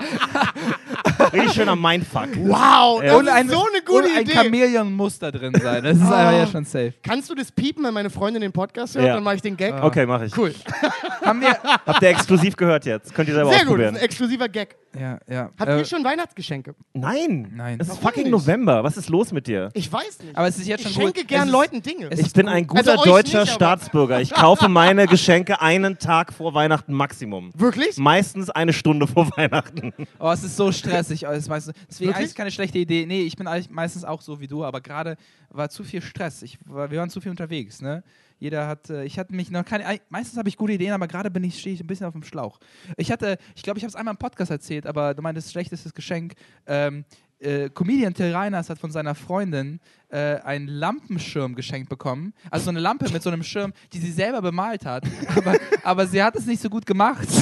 [1.40, 2.28] Richtig schöner Mindfuck.
[2.36, 3.38] wow, das Ja.
[3.38, 4.32] ist so eine gute und ein Idee.
[4.32, 5.82] Chamäleon muss da drin sein.
[5.84, 6.28] Das ist Ah.
[6.28, 6.94] einfach ja schon safe.
[7.02, 9.06] Kannst du das piepen, wenn meine Freundin den Podcast hört?
[9.06, 9.14] Ja.
[9.14, 9.74] Dann mache ich den Gag.
[9.82, 10.36] Okay, mach ich.
[10.36, 10.54] Cool.
[11.24, 11.56] Haben wir.
[11.86, 13.14] Habt ihr exklusiv gehört jetzt?
[13.14, 13.94] Könnt ihr selber Sehr gut, das ausprobieren.
[13.94, 14.76] ist ein exklusiver Gag.
[14.98, 15.50] Ja, ja.
[15.58, 16.74] Habt Äh, ihr schon Weihnachtsgeschenke?
[16.94, 17.52] Nein.
[17.54, 17.78] Nein.
[17.80, 18.32] Es ist Warum fucking nicht?
[18.32, 18.82] November.
[18.82, 19.68] Was ist los mit dir?
[19.74, 20.36] Ich weiß nicht.
[20.36, 21.28] aber es ist jetzt ich schon schenke gut.
[21.28, 22.08] gern Es ist- Leuten Dinge.
[22.12, 22.54] Ich bin gut.
[22.54, 24.20] ein guter Also deutscher nicht, aber- Staatsbürger.
[24.20, 27.50] Ich kaufe meine Geschenke einen Tag vor Weihnachten Maximum.
[27.56, 27.98] Wirklich?
[27.98, 29.92] Meistens eine Stunde vor Weihnachten.
[30.18, 31.19] Oh, es ist so stressig.
[31.26, 32.24] Oh, es ist meistens, deswegen Wirklich?
[32.24, 33.06] eigentlich keine schlechte Idee.
[33.06, 35.16] Nee, ich bin eigentlich meistens auch so wie du, aber gerade
[35.50, 36.42] war zu viel Stress.
[36.42, 37.80] Ich, war, wir waren zu viel unterwegs.
[37.82, 38.02] Ne?
[38.38, 41.06] Jeder hat, äh, ich hatte mich noch keine, ei- meistens habe ich gute Ideen, aber
[41.08, 42.58] gerade bin ich, stehe ich ein bisschen auf dem Schlauch.
[42.96, 45.92] Ich hatte, ich glaube, ich habe es einmal im Podcast erzählt, aber du meintest, schlechtestes
[45.94, 46.34] Geschenk.
[46.66, 47.04] Ähm,
[47.40, 52.34] äh, Comedian Till Reiners hat von seiner Freundin äh, einen Lampenschirm geschenkt bekommen.
[52.50, 55.04] Also so eine Lampe mit so einem Schirm, die sie selber bemalt hat.
[55.36, 57.28] Aber, aber sie hat es nicht so gut gemacht.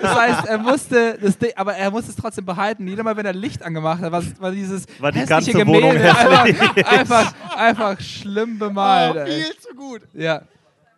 [0.00, 2.86] Das heißt, er musste, das Ding, aber er musste es trotzdem behalten.
[2.86, 5.92] Jeder Mal, wenn er Licht angemacht hat, war, war dieses War die hässliche ganze Wohnung
[5.92, 9.16] Gemälde einfach, einfach, einfach schlimm bemalt.
[9.16, 9.42] oh, ey.
[9.42, 10.02] viel zu gut.
[10.14, 10.42] ja.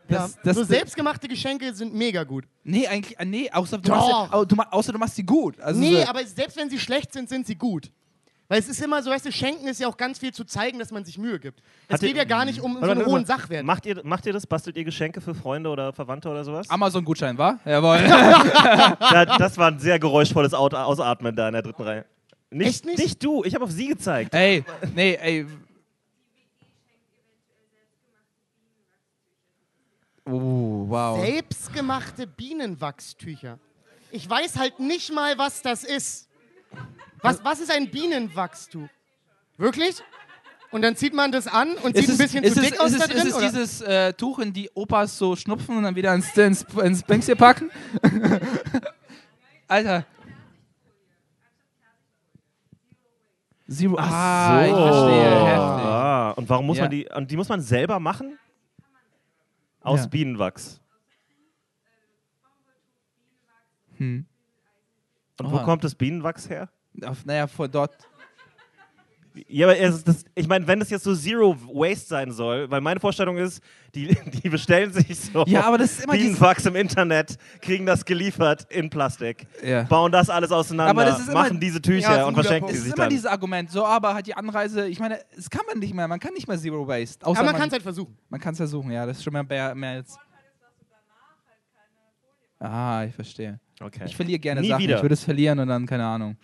[0.08, 2.44] Das, das, so selbstgemachte Geschenke sind mega gut.
[2.64, 4.30] Nee, eigentlich, äh, nee, außer du, Doch.
[4.30, 5.58] machst, du, außer du machst sie gut.
[5.60, 7.90] Also Nee, so, aber selbst wenn sie schlecht sind, sind sie gut.
[8.48, 10.78] Weil es ist immer so, weißt du, Schenken ist ja auch ganz viel zu zeigen,
[10.78, 11.62] dass man sich Mühe gibt.
[11.88, 13.24] Es geht ja gar nicht um so einen hohen.
[13.24, 13.64] Sachwert.
[13.64, 14.46] Macht ihr, macht ihr das?
[14.46, 16.68] Bastelt ihr Geschenke für Freunde oder Verwandte oder sowas?
[16.68, 17.60] Amazon-Gutschein, war?
[17.64, 17.98] Jawohl.
[19.12, 22.04] Ja, das war ein sehr geräuschvolles Ausatmen da in der dritten Reihe.
[22.50, 22.98] Nicht, Echt nicht?
[22.98, 24.34] nicht du, ich habe auf sie gezeigt.
[24.34, 24.62] ey,
[24.94, 25.46] nee, ey.
[30.32, 31.20] Oh, wow.
[31.24, 33.58] Selbstgemachte Bienenwachstücher.
[34.10, 36.28] Ich weiß halt nicht mal, was das ist.
[37.20, 38.88] Was, was ist ein Bienenwachstuch?
[39.58, 40.02] Wirklich?
[40.70, 42.66] Und dann zieht man das an und sieht Ist ein es, bisschen ist zu es,
[42.70, 43.18] dick aus ist da es, drin?
[43.18, 43.46] ist es oder?
[43.50, 46.62] dieses äh, Tuch, in die Opas so schnupfen und dann wieder ins, ins,
[47.06, 47.70] ins hier packen?
[49.68, 50.06] Alter.
[53.68, 53.96] Zero.
[53.98, 55.44] Ah, ich verstehe.
[55.46, 55.84] Heftig.
[55.86, 56.84] Ah, und warum muss Ja.
[56.84, 57.06] man die?
[57.14, 58.38] Und die muss man selber machen?
[59.82, 60.06] Aus Ja.
[60.06, 60.80] Bienenwachs.
[63.96, 64.26] Hm.
[65.40, 65.64] Und wo Oha.
[65.64, 66.68] kommt das Bienenwachs her?
[67.02, 67.96] Auf, naja, von dort.
[69.48, 72.80] Ja, aber es das, ich meine, wenn das jetzt so Zero Waste sein soll, weil
[72.82, 73.62] meine Vorstellung ist,
[73.94, 74.08] die,
[74.42, 78.66] die bestellen sich so Ja, aber das ist immer Bienenwachs im Internet, kriegen das geliefert
[78.70, 79.84] in Plastik, Ja.
[79.84, 82.72] bauen das alles auseinander, Aber das ist immer- machen diese Tücher Ja, und verschenken Punkt.
[82.74, 83.10] die Es sich ist immer dann.
[83.10, 86.20] dieses Argument, so, aber hat die Anreise, ich meine, es kann man nicht mehr, man
[86.20, 87.24] kann nicht mehr Zero Waste.
[87.24, 88.18] Außer Aber man man kann es halt versuchen.
[88.28, 90.18] man kann es versuchen, ja, das ist schon mehr, mehr, mehr als.
[92.58, 93.58] Ah, ich verstehe.
[93.80, 94.02] Okay.
[94.06, 94.82] Ich verliere gerne Nie Sachen.
[94.82, 94.96] wieder.
[94.96, 96.36] Ich würde es verlieren und dann, keine Ahnung.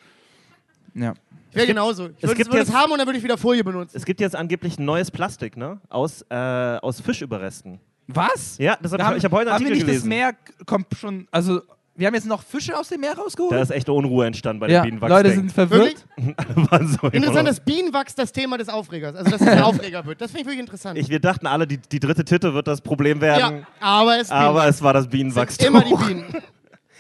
[0.99, 1.15] Ja.
[1.51, 2.09] Ich wäre genauso.
[2.17, 3.97] Ich würde gibt würd es haben und dann würde ich wieder Folie benutzen.
[3.97, 5.81] Es gibt jetzt angeblich ein neues Plastik, ne?
[5.89, 7.81] Aus, äh, aus Fischüberresten.
[8.07, 8.59] Was?
[8.59, 10.09] Ja, das hab Da ich, ich habe heute einen haben wir Artikel nicht das gelesen.
[10.09, 10.35] Meer
[10.67, 11.61] kommt schon, also
[11.95, 13.53] wir haben jetzt noch Fische aus dem Meer rausgeholt?
[13.53, 15.11] Da ist echte Unruhe entstanden bei ja, den Bienenwachs.
[15.11, 16.07] Leute sind verwirrt.
[17.01, 20.21] so Interessant, dass Bienenwachs das Thema des Aufregers, also dass es ein Aufreger wird.
[20.21, 20.97] Das finde ich wirklich interessant.
[20.99, 24.31] ich, wir dachten alle, die, die dritte Titte wird das Problem werden, ja, aber es
[24.31, 25.57] aber es war das Bienenwachs.
[25.57, 26.25] immer die Bienen.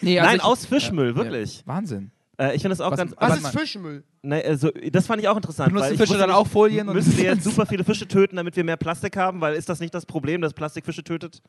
[0.00, 1.58] Nee, Nein, ich- aus Fischmüll, Ja, wirklich.
[1.58, 1.62] Ja.
[1.66, 2.10] Wahnsinn.
[2.40, 3.14] Äh, ich finde das auch Was- ganz.
[3.18, 3.58] was- ist.
[3.58, 4.04] Fischmüll?
[4.22, 5.70] Ne, also, das fand ich auch interessant.
[5.72, 8.54] Benutzen Fische wusste dann auch Folien und- Müssen wir jetzt super viele Fische töten, damit
[8.56, 9.40] wir mehr Plastik haben?
[9.40, 11.42] Weil ist das nicht das Problem, dass Plastik Fische tötet?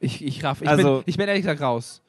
[0.00, 0.62] Ich, ich raff.
[0.62, 2.00] Ich, Also- bin, ich bin ehrlich gesagt raus.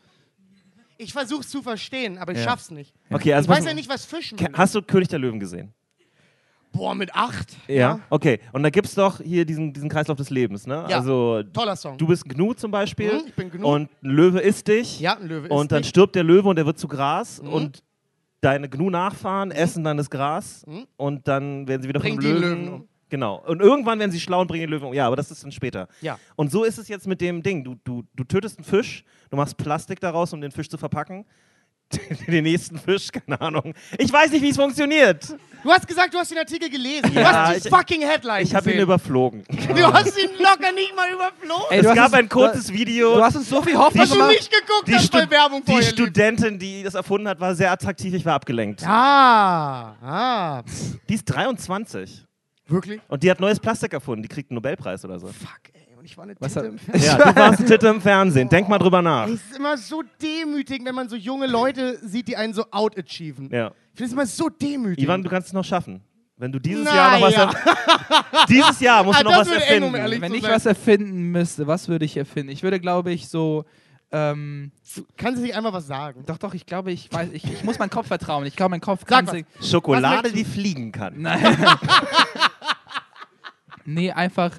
[0.97, 2.45] Ich versuche es zu verstehen, aber ich Ja.
[2.45, 2.93] schaff's nicht.
[3.09, 4.57] Okay, also Ich weiß ja nicht, was Fischmüll ist.
[4.57, 5.73] Hast du König der Löwen gesehen?
[6.71, 7.55] Boah, mit acht?
[8.09, 8.39] Okay.
[8.51, 10.85] Und da gibt es doch hier diesen, diesen Kreislauf des Lebens, ne?
[10.89, 10.97] Ja.
[10.97, 11.97] Also Toller Song.
[11.99, 13.67] du bist Gnu zum Beispiel Mhm, ich bin Gnu.
[13.67, 16.55] und ein Löwe isst dich ja, ein Löwe ist und dann stirbt der Löwe und
[16.55, 17.49] der wird zu Gras Mhm.
[17.49, 17.83] und
[18.43, 20.85] deine Gnu-Nachfahren essen dann das Gras Mhm.
[20.97, 22.41] und dann werden sie wieder Bringt vom Löwen...
[22.41, 22.87] Löwen um.
[23.09, 23.43] Genau.
[23.45, 24.93] Und irgendwann werden sie schlau und bringen den Löwen um.
[24.93, 25.87] Ja, aber das ist dann später.
[26.01, 26.17] Ja.
[26.35, 27.63] Und so ist es jetzt mit dem Ding.
[27.63, 31.23] Du, du, du tötest einen Fisch, du machst Plastik daraus, um den Fisch zu verpacken.
[32.27, 33.73] den nächsten Fisch, keine Ahnung.
[33.97, 35.25] Ich weiß nicht, wie es funktioniert.
[35.63, 37.13] Du hast gesagt, du hast den Artikel gelesen.
[37.13, 38.83] Du Ja, hast die ich- fucking Headline Ich habe ihn gesehen.
[38.83, 39.43] überflogen.
[39.49, 41.65] Du hast ihn locker nicht mal überflogen.
[41.69, 43.15] Ey, es hast gab uns- ein kurzes Video.
[43.15, 44.31] Du hast uns so viel Hoffnung Hast du gemacht.
[44.31, 45.93] nicht geguckt, die, dass Stu bei Werbung die vorher lief?
[45.93, 48.13] Studentin, die das erfunden hat, war sehr attraktiv.
[48.13, 48.83] Ich war abgelenkt.
[48.85, 50.63] Ah, ah.
[51.07, 52.25] Die ist 23
[52.67, 52.99] Wirklich?
[53.07, 54.23] und die hat neues Plastik erfunden.
[54.23, 55.27] Die kriegt einen Nobelpreis oder so.
[55.27, 55.82] Fuck, ey.
[56.03, 57.17] Und ich war eine Was Titte hat- im Fernsehen.
[57.17, 58.49] Ja, du warst Titte im Fernsehen.
[58.49, 59.25] Denk mal drüber nach.
[59.25, 63.49] Es ist immer so demütigend, wenn man so junge Leute sieht, die einen so out-achieven.
[63.49, 63.67] Ja.
[63.93, 64.99] Ich finde es immer so demütigend.
[65.01, 66.01] Ivan, du kannst es noch schaffen.
[66.35, 67.51] Wenn du dieses Na Jahr noch was ja.
[68.49, 70.21] Dieses Jahr musst Ah, du noch das was wird eng, um erfinden.
[70.23, 70.51] Wenn ich sein.
[70.51, 72.51] was erfinden müsste, was würde ich erfinden?
[72.51, 73.63] Ich würde, glaube ich, so.
[74.11, 74.73] Ähm,
[75.15, 76.25] Kannst du nicht einmal was sagen?
[76.25, 78.45] doch, doch, ich glaube, ich weiß, ich, ich muss meinem Kopf vertrauen.
[78.45, 79.45] Ich glaube, mein Kopf kann sich.
[79.61, 81.21] Schokolade, die fliegen kann.
[81.21, 81.41] Nein.
[83.85, 84.51] nee, einfach,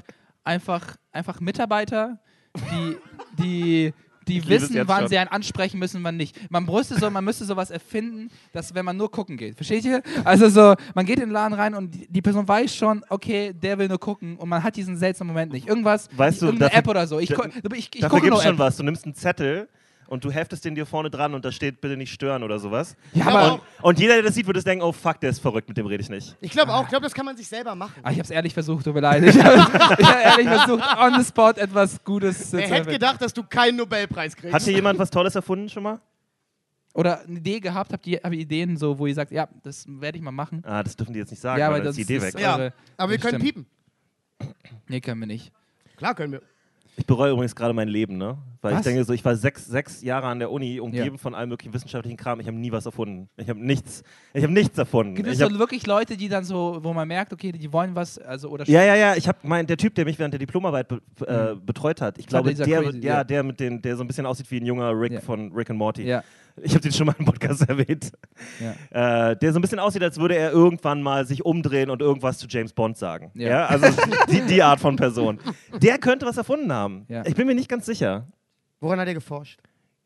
[0.44, 2.18] einfach, einfach Mitarbeiter,
[2.57, 2.96] die,
[3.42, 3.94] die,
[4.28, 5.09] die wissen, wann schon.
[5.09, 6.50] sie einen ansprechen müssen, wann nicht.
[6.50, 9.57] Man müsste so, man müsste sowas erfinden, dass wenn man nur gucken geht.
[9.57, 10.02] Versteht ihr?
[10.24, 13.52] Also so, man geht in den Laden rein und die, die Person weiß schon, okay,
[13.52, 15.66] der will nur gucken und man hat diesen seltsamen Moment nicht.
[15.68, 17.18] Irgendwas, Weißt du, irgendeine dafür- App oder so.
[17.18, 18.59] Ich, gu- ich, ich, Dafür schon App.
[18.59, 18.76] was.
[18.76, 19.68] Du nimmst einen Zettel
[20.14, 22.96] und du heftest den dir vorne dran und da steht, bitte nicht stören oder sowas.
[23.12, 25.40] Ja, aber- Und, und jeder, der das sieht, würde es denken, oh fuck, der ist
[25.40, 26.37] verrückt, mit dem rede ich nicht.
[26.40, 28.00] Ich glaube auch, ich glaube, das kann man sich selber machen.
[28.03, 29.24] Ah, ich habe es ehrlich versucht, tut mir leid.
[29.24, 33.35] Ich habe hab ehrlich versucht, on the spot etwas Gutes zu Wer hätte gedacht, dass
[33.35, 34.55] du keinen Nobelpreis kriegst?
[34.55, 36.00] Hat hier jemand was Tolles erfunden schon mal?
[36.94, 39.85] Oder eine Idee gehabt, habt ihr, habt ihr Ideen so, wo ihr sagt, ja, das
[39.88, 40.62] werde ich mal machen?
[40.64, 42.27] Ah, das dürfen die jetzt nicht sagen, ja, weil aber dann ist das die Idee
[42.29, 42.40] ist weg.
[42.40, 43.66] Ja, aber wir das können stimmt.
[44.38, 44.55] piepen.
[44.87, 45.50] Nee, können wir nicht.
[45.96, 46.42] Klar können wir.
[46.96, 48.38] Ich bereue übrigens gerade mein Leben, ne?
[48.62, 48.80] Weil Was?
[48.80, 51.18] ich denke so, ich war sechs, sechs Jahre an der Uni, umgeben Ja.
[51.20, 52.38] von allem möglichen wissenschaftlichen Kram.
[52.40, 53.28] Ich habe nie was erfunden.
[53.37, 54.02] Ich habe nichts,
[54.33, 55.14] ich habe nichts erfunden.
[55.16, 57.94] Gibt es Ich so wirklich Leute, die dann so, wo man merkt, okay, die wollen
[57.94, 59.16] was, also oder ja, ja, ja.
[59.16, 62.16] Ich habe mein, der Typ, der mich während der Diplomarbeit be, äh, betreut hat.
[62.18, 63.24] Ich war glaube, der, crazy, ja, ja.
[63.24, 65.20] der mit den, der so ein bisschen aussieht wie ein junger Rick Ja.
[65.20, 66.04] von Rick and Morty.
[66.04, 66.22] Ja,
[66.62, 68.12] Ich habe den schon mal im Podcast erwähnt.
[68.61, 69.31] ja.
[69.31, 72.38] Äh, der so ein bisschen aussieht, als würde er irgendwann mal sich umdrehen und irgendwas
[72.38, 73.33] zu James Bond sagen.
[73.35, 73.67] Ja, Ja.
[73.67, 73.87] also
[74.31, 75.40] die, die Art von Person.
[75.83, 77.07] Der könnte was erfunden haben.
[77.09, 77.25] Ja.
[77.27, 78.29] Ich bin mir nicht ganz sicher.
[78.81, 79.59] Woran hat er geforscht?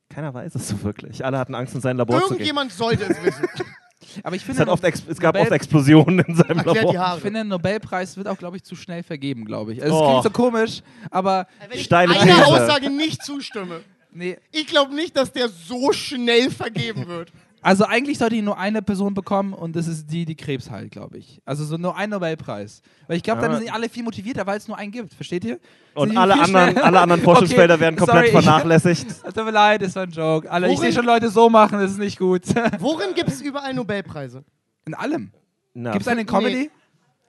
[0.09, 1.23] Keiner weiß es so wirklich.
[1.25, 2.33] Alle hatten Angst, in sein Labor zu gehen.
[2.37, 3.47] Irgendjemand sollte es wissen.
[4.23, 7.15] Aber ich Es, finde, hat oft es gab Nobel- oft Explosionen in seinem Labor.
[7.17, 9.83] Ich finde, ein Nobelpreis wird auch, glaube ich, zu schnell vergeben, glaube ich.
[9.83, 10.09] Also es Oh.
[10.09, 10.81] klingt so komisch,
[11.11, 12.47] aber Wenn ich Steile einer These.
[12.47, 13.81] Aussage nicht zustimme.
[14.18, 14.37] Nee.
[14.52, 17.33] Ich glaube nicht, dass der so schnell vergeben wird.
[17.61, 20.92] Also eigentlich sollte ihn nur eine Person bekommen und das ist die, die Krebs heilt,
[20.92, 21.42] glaube ich.
[21.44, 22.83] Also so nur ein Nobelpreis.
[23.09, 23.59] Weil ich glaube, dann Ah.
[23.59, 25.12] sind alle viel motivierter, weil es nur einen gibt.
[25.12, 25.59] Versteht ihr?
[25.94, 29.07] Und alle anderen, schneller- alle anderen Forschungsfelder Okay, werden komplett sorry, ich- vernachlässigt.
[29.35, 30.48] Tut mir leid, das war ein Joke.
[30.48, 32.42] Alle, ich sehe schon Leute so machen, das ist nicht gut.
[32.78, 34.44] Worin gibt es überall Nobelpreise?
[34.87, 35.33] In allem.
[35.74, 36.70] Gibt es einen in Comedy?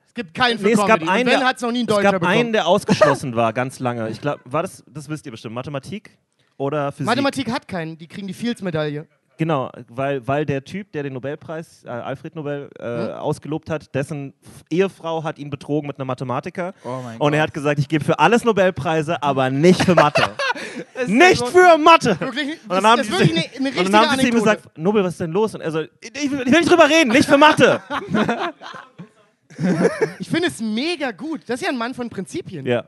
[0.08, 1.10] Es gibt keinen für Nee, es gab Comedy.
[1.10, 2.32] einen, Und wenn, der- hat es noch nie ein es Deutscher gab bekommen.
[2.40, 4.08] einen, der ausgeschlossen war, ganz lange.
[4.10, 6.18] Ich glaube, war das, das wisst ihr bestimmt, Mathematik
[6.60, 7.08] oder Physik?
[7.08, 9.08] Mathematik hat keinen, die kriegen die Fields-Medaille.
[9.38, 13.12] Genau, weil, weil der Typ, der den Nobelpreis, äh, Alfred Nobel, äh, Hm?
[13.20, 14.34] ausgelobt hat, dessen
[14.70, 16.74] Ehefrau hat ihn betrogen mit einem Mathematiker.
[16.84, 20.24] Oh mein Und er hat gesagt, ich gebe für alles Nobelpreise, aber nicht für Mathe.
[20.94, 21.08] Gott.
[21.08, 22.20] nicht für Mathe!
[22.20, 22.60] Wirklich?
[22.64, 24.36] Und dann Das, haben das sie ist wirklich eine, eine Und dann haben sie ihm
[24.36, 25.56] gesagt, Nobel, was ist denn los?
[25.56, 27.82] Und er so, ich, ich will ich will nicht drüber reden, nicht für Mathe.
[30.20, 31.42] Ich finde es mega gut.
[31.48, 32.66] Das ist ja ein Mann von Prinzipien.
[32.66, 32.86] Ja.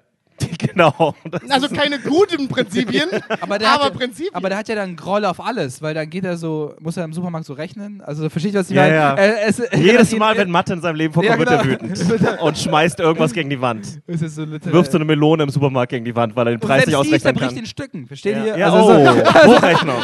[0.72, 1.16] Genau.
[1.30, 3.10] Das Also keine guten Prinzipien,
[3.42, 4.34] Aber der, aber hat, ja- Prinzipien.
[4.36, 7.04] aber der hat ja dann Groll auf alles, weil dann geht er so, muss er
[7.04, 8.02] im Supermarkt so rechnen.
[8.02, 8.96] Also versteht ihr, was ich Ja, meine?
[8.96, 9.14] ja.
[9.16, 11.82] Äh, es, Jedes ihn- Mal, wenn Mathe in seinem Leben vorkommt, Ja, wird er genau.
[11.82, 13.86] wütend und schmeißt irgendwas gegen die Wand.
[14.08, 16.96] So Wirft so eine Melone im Supermarkt gegen die Wand, weil er den Preis nicht
[16.96, 17.58] ausrechnen zerbricht kann.
[17.60, 18.58] in Stücken, versteht Ja, ihr?
[18.58, 19.06] ja Also oh,
[19.44, 19.98] so- Hochrechnung.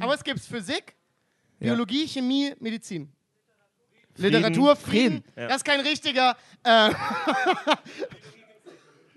[0.00, 0.94] aber es gibt Physik,
[1.58, 1.72] Ja.
[1.74, 3.10] Biologie, Chemie, Medizin.
[4.14, 4.32] Frieden.
[4.42, 5.22] Literatur, Frieden.
[5.22, 5.24] Frieden.
[5.36, 5.46] Ja.
[5.48, 6.36] Das ist kein richtiger.
[6.64, 6.90] Äh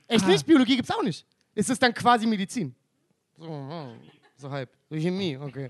[0.07, 0.45] Echt nicht?
[0.45, 1.25] Biologie gibt's auch nicht.
[1.55, 2.75] Ist es dann quasi Medizin?
[3.37, 3.99] So, hm,
[4.35, 4.69] so halb.
[4.89, 5.69] So Chemie, okay.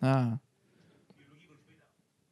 [0.00, 0.38] Ah.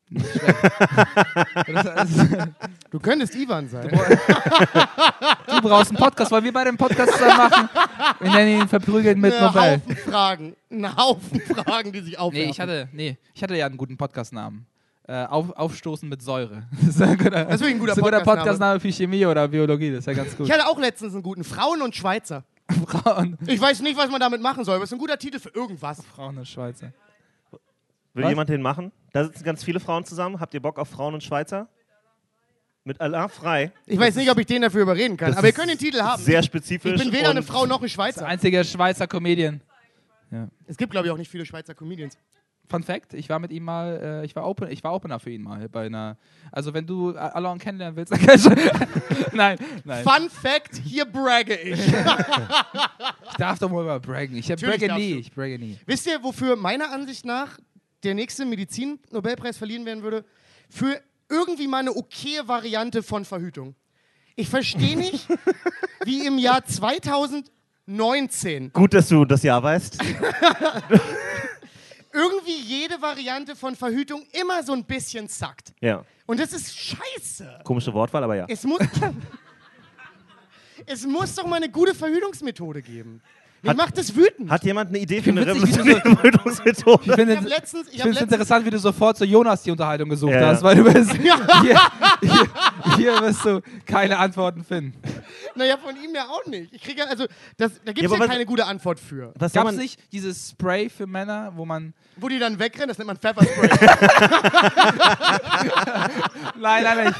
[2.90, 3.88] Du könntest Ivan sein.
[3.88, 7.68] Du brauchst einen Podcast, wollen wir beide einen Podcast zusammen machen?
[8.20, 9.62] Wir nennen ihn verprügelt mit Ein Nobel.
[9.62, 10.56] Haufen Fragen.
[10.70, 12.46] Ein Haufen Fragen, die sich aufwerfen.
[12.46, 14.66] Nee, ich hatte, nee, ich hatte ja einen guten Podcastnamen.
[15.08, 16.64] Äh, auf, aufstoßen mit Säure.
[16.84, 18.38] Das ist ein guter, Das ist wirklich ein guter das ist Podcastname.
[18.38, 19.90] Podcastname für Chemie oder Biologie.
[19.90, 20.46] Das ist ja ganz gut.
[20.46, 21.44] Ich hatte auch letztens einen guten.
[21.44, 22.44] Frauen und Schweizer.
[22.86, 25.38] Frauen, Ich weiß nicht, was man damit machen soll, aber es ist ein guter Titel
[25.38, 26.02] für irgendwas.
[26.04, 26.92] Frauen und Schweizer.
[28.14, 28.30] Will Was?
[28.30, 28.90] jemand den machen?
[29.12, 30.40] Da sitzen ganz viele Frauen zusammen.
[30.40, 31.68] Habt ihr Bock auf Frauen und Schweizer?
[32.82, 33.72] Mit Allah frei.
[33.84, 35.78] Ich weiß nicht, ob ich den dafür überreden kann, Das aber wir ist können den
[35.78, 36.22] Titel haben.
[36.22, 36.98] Sehr ich spezifisch.
[37.00, 38.26] bin weder eine Frau noch ein Schweizer.
[38.26, 39.60] Einziger Schweizer Comedian.
[40.66, 42.18] Es gibt, glaube ich, auch nicht viele Schweizer Comedians.
[42.68, 45.30] Fun Fact, ich war mit ihm mal, äh, ich war Open, ich war Opener für
[45.30, 46.16] ihn mal bei einer.
[46.50, 48.50] Also wenn du äh, Alon kennenlernen willst, dann kannst du.
[49.32, 50.04] nein, nein.
[50.04, 51.80] Fun Fact, hier bragge ich.
[53.30, 54.36] Ich darf doch mal mal braggen.
[54.36, 55.14] Ich Natürlich bragge nie.
[55.14, 55.20] du.
[55.20, 55.78] Ich bragge nie.
[55.84, 57.58] Wisst ihr, wofür meiner Ansicht nach
[58.02, 60.24] der nächste Medizin-Nobelpreis verliehen werden würde?
[60.70, 60.98] Für
[61.28, 63.74] irgendwie mal eine okaye Variante von Verhütung.
[64.36, 65.26] Ich verstehe nicht,
[66.04, 69.98] wie im Jahr 2019 Gut, dass du das Jahr weißt.
[72.16, 75.74] Irgendwie jede Variante von Verhütung immer so ein bisschen zackt.
[75.80, 76.04] Ja.
[76.24, 77.60] Und das ist scheiße.
[77.62, 78.46] Komische Wortwahl, aber ja.
[78.48, 78.80] Es muss,
[80.86, 83.20] es muss doch mal eine gute Verhütungsmethode geben.
[83.62, 84.50] Mich Hat- macht das wütend.
[84.50, 87.02] Hat jemand eine Idee für eine Verhütungsmethode?
[87.06, 90.32] Ich finde es letztens, ich letztens interessant, wie du sofort zu Jonas die Unterhaltung gesucht
[90.34, 90.64] Ja, hast, ja.
[90.68, 91.80] weil du bist, hier, hier,
[92.96, 94.92] hier wirst du keine Antworten finden.
[95.54, 96.72] Naja, von ihm ja auch nicht.
[96.74, 99.00] Ich kriege ja, also, das, da gibt Ja, es ja, aber was- keine gute Antwort
[99.00, 99.32] für.
[99.38, 101.94] Was Gab es man, nicht dieses Spray für Männer, wo man.
[102.18, 103.68] Wo die dann wegrennen, das nennt man Pfefferspray.
[106.58, 107.14] Nein, nein,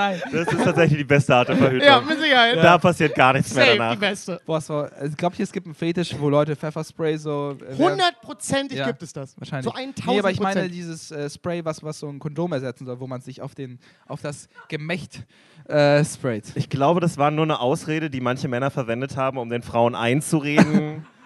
[0.00, 0.22] nein.
[0.32, 1.86] das ist tatsächlich die beste Art der Verhütung.
[1.86, 2.56] ja, mit Sicherheit.
[2.56, 3.96] Da passiert gar nichts mehr Safe, die danach.
[3.96, 4.40] beste.
[4.46, 7.56] Boah, es war, ich glaube, es gibt einen Fetisch, wo Leute Pfefferspray so.
[7.68, 9.38] äh, Hundertprozentig Ja, gibt es das.
[9.38, 9.64] Wahrscheinlich.
[9.64, 12.86] So 1000 Nee, aber ich meine dieses äh, Spray, was, was so ein Kondom ersetzen
[12.86, 15.24] soll, wo man sich auf, den, auf das Gemächt
[15.68, 16.44] äh, sprayt.
[16.54, 19.94] Ich glaube, das war nur eine Ausrede, die manche Männer verwendet haben, um den Frauen
[19.94, 21.06] einzureden,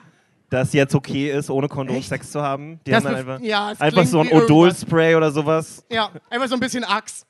[0.50, 2.08] dass jetzt okay ist, ohne Kondom Echt?
[2.08, 2.78] Sex zu haben.
[2.86, 4.28] Die Das haben dann einfach, ja, es einfach so ein.
[4.28, 5.84] Odol-Spray oder sowas.
[5.90, 7.26] Ja, einfach so ein bisschen Axt.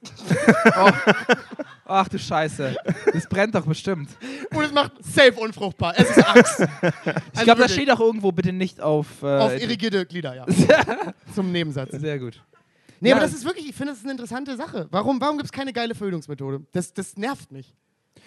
[1.86, 2.76] Ach du Scheiße.
[3.12, 4.08] Das brennt doch bestimmt.
[4.54, 5.94] Und es macht safe unfruchtbar.
[5.96, 6.60] Es ist Axt.
[6.60, 6.68] Ich
[7.34, 9.06] Also glaube, das steht auch irgendwo bitte nicht auf.
[9.22, 10.46] Äh, Auf irrigierte Glieder, ja.
[11.34, 11.90] Zum Nebensatz.
[11.92, 12.42] Sehr gut.
[13.00, 13.16] Nee, Ja.
[13.16, 14.88] aber das ist wirklich, ich finde, das ist eine interessante Sache.
[14.90, 16.62] Warum, warum gibt es keine geile Verhütungsmethode?
[16.72, 17.74] Das, das nervt mich.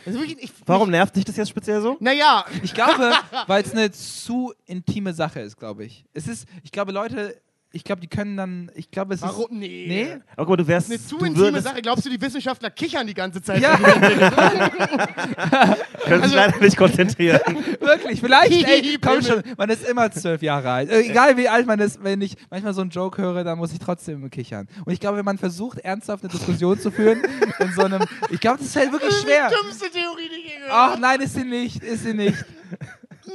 [0.08, 1.98] Ist wirklich, ich, Warum nervt dich das jetzt speziell so?
[2.00, 3.14] naja, Ich glaube,
[3.48, 6.06] weil es eine zu intime Sache ist, glaube ich.
[6.14, 7.40] Es ist, ich glaube, Leute,
[7.72, 9.46] ich glaube, die können dann, ich glaube, es warum?
[9.46, 9.52] ist.
[9.52, 9.86] Nee.
[9.88, 10.18] Nee?
[10.36, 10.90] Aber guck du wärst.
[10.90, 11.82] Eine zu du intime würdest, Sache.
[11.82, 13.62] Glaubst du, die Wissenschaftler kichern die ganze Zeit?
[13.62, 15.76] Ja, können
[16.10, 17.42] Also- sich leider nicht konzentrieren.
[17.80, 20.90] wirklich, vielleicht, ey, komm schon, man ist immer zwölf Jahre alt.
[20.90, 23.72] Äh, egal wie alt man ist, wenn ich manchmal so einen Joke höre, dann muss
[23.74, 24.68] ich trotzdem kichern.
[24.86, 27.22] Und ich glaube, wenn man versucht, ernsthaft eine Diskussion zu führen,
[27.60, 29.50] in so einem, ich glaube, das ist halt wirklich schwer.
[29.50, 32.44] Die dümmste Theorie, die ich je gehört Ach nein, ist sie nicht, ist sie nicht.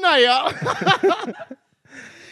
[0.01, 0.49] Naja.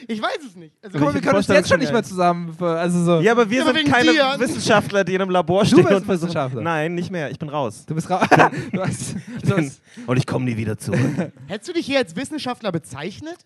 [0.08, 0.74] Ich weiß es nicht.
[0.82, 3.20] Also, Guck mal, wir können uns jetzt schon nicht mehr zusammen, also so.
[3.20, 4.34] Ja, aber wir Ja, aber sind keine dir.
[4.38, 6.28] Wissenschaftler, die in einem Labor stehen bist und versuchen.
[6.28, 6.62] Wissenschaftler.
[6.62, 7.30] Nein, nicht mehr.
[7.30, 7.84] Ich bin raus.
[7.86, 8.26] Du bist raus.
[8.72, 11.00] Du hast, du hast, Und ich komme nie wieder zurück.
[11.46, 13.36] Hättest du dich hier als Wissenschaftler bezeichnet?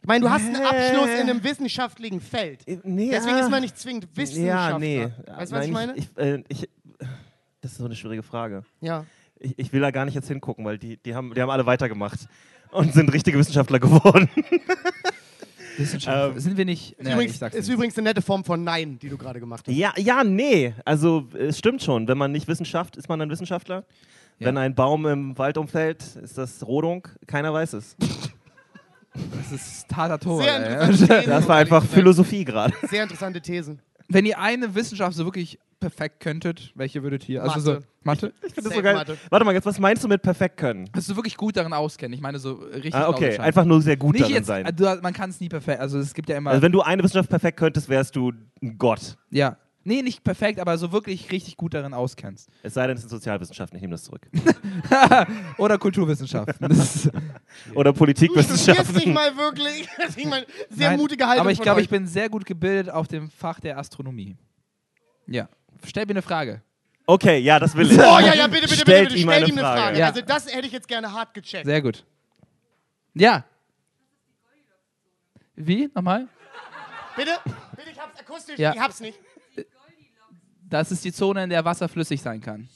[0.00, 0.64] Ich meine, du hast einen Äh.
[0.64, 2.60] Abschluss in einem wissenschaftlichen Feld.
[2.84, 3.40] nee, Deswegen ah.
[3.40, 4.46] ist man nicht zwingend Wissenschaftler.
[4.46, 5.08] Ja, nee.
[5.36, 5.94] Weißt du, was ich meine?
[5.96, 6.68] Ich, äh, ich,
[7.60, 8.64] das ist so eine schwierige Frage.
[8.80, 9.04] ja.
[9.40, 11.64] Ich, ich will da gar nicht jetzt hingucken, weil die, die, haben, die haben alle
[11.64, 12.18] weitergemacht
[12.72, 14.28] und sind richtige Wissenschaftler geworden.
[15.78, 16.34] Wissenschaft.
[16.34, 16.92] Ähm, Sind wir nicht.
[16.92, 17.74] Ist, Naja, übrigens, ich sag's ist nicht.
[17.74, 19.74] übrigens eine nette Form von Nein, die du gerade gemacht hast.
[19.74, 20.74] Ja, ja, nee.
[20.84, 22.08] Also es stimmt schon.
[22.08, 23.84] Wenn man nicht Wissenschaft, ist man ein Wissenschaftler.
[24.38, 24.46] Ja.
[24.46, 27.06] Wenn ein Baum im Wald umfällt, ist das Rodung.
[27.26, 27.96] Keiner weiß es.
[29.14, 30.44] Das ist Tatator.
[31.26, 32.72] Das war einfach Philosophie gerade.
[32.88, 33.80] Sehr interessante Thesen.
[34.08, 37.42] Wenn ihr eine Wissenschaft so wirklich perfekt könntet, welche würdet ihr?
[37.42, 37.82] Also Mathe.
[37.82, 38.32] so Mathe?
[38.46, 38.94] Ich finde das so geil.
[38.94, 39.18] Mathe.
[39.30, 40.88] Warte mal, jetzt, was meinst du mit perfekt können?
[40.92, 42.14] Dass du wirklich gut darin auskennen.
[42.14, 42.94] Ich meine so richtig.
[42.94, 44.68] Ah, okay, einfach nur sehr gut Nicht darin jetzt, sein.
[44.74, 45.80] du, man kann es nie perfekt.
[45.80, 46.50] Also es gibt ja immer.
[46.50, 48.32] Also wenn du eine Wissenschaft perfekt könntest, wärst du
[48.62, 49.16] ein Gott.
[49.30, 49.56] ja.
[49.88, 52.50] Nee, nicht perfekt, aber so wirklich richtig gut darin auskennst.
[52.62, 54.28] Es sei denn, es sind Sozialwissenschaften, ich nehme das zurück.
[55.56, 56.68] Oder Kulturwissenschaften.
[56.68, 57.10] Das ist,
[57.74, 59.12] Oder Du studierst nicht Politikwissenschaften.
[59.14, 59.88] mal wirklich.
[59.96, 62.90] Das ist mal sehr Nein, mutige Haltung Aber ich glaube, ich bin sehr gut gebildet
[62.90, 64.36] auf dem Fach der Astronomie.
[65.26, 65.48] Ja.
[65.86, 66.60] Stell mir eine Frage.
[67.06, 67.98] Okay, ja, das will ich.
[67.98, 69.80] Oh ja, ja, bitte, bitte, Stellt bitte, bitte, ihm stell eine ihm eine Frage.
[69.80, 69.98] Frage.
[70.00, 70.06] Ja.
[70.08, 71.64] Also das hätte ich jetzt gerne hart gecheckt.
[71.64, 72.04] Sehr gut.
[73.14, 73.44] Ja.
[75.56, 75.88] Wie?
[75.94, 76.28] Nochmal?
[77.16, 77.32] Bitte?
[77.74, 78.74] Bitte, ich hab's akustisch, Ja.
[78.74, 79.18] ich hab's nicht.
[80.70, 82.68] Das ist die Zone, in der Wasser flüssig sein kann.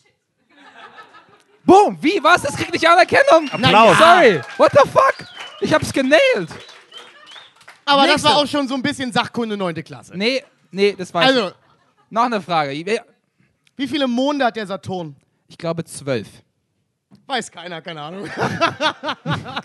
[1.65, 1.97] Boom!
[2.01, 2.19] Wie?
[2.23, 2.43] Was?
[2.43, 3.49] Das kriegt nicht Anerkennung?
[3.51, 3.97] Applaus.
[3.99, 4.41] Sorry.
[4.57, 5.15] What the fuck?
[5.61, 6.49] Ich hab's genailt.
[7.85, 8.29] Aber das Nächste.
[8.29, 9.75] war auch schon so ein bisschen Sachkunde 9.
[9.85, 10.17] Klasse.
[10.17, 11.53] Nee, nee, das war Also,
[12.11, 12.73] Noch eine Frage.
[12.73, 13.01] Ich-
[13.77, 15.17] wie viele Monde hat der Saturn?
[15.49, 16.29] Ich glaube zwölf.
[17.27, 18.29] Weiß keiner, keine Ahnung.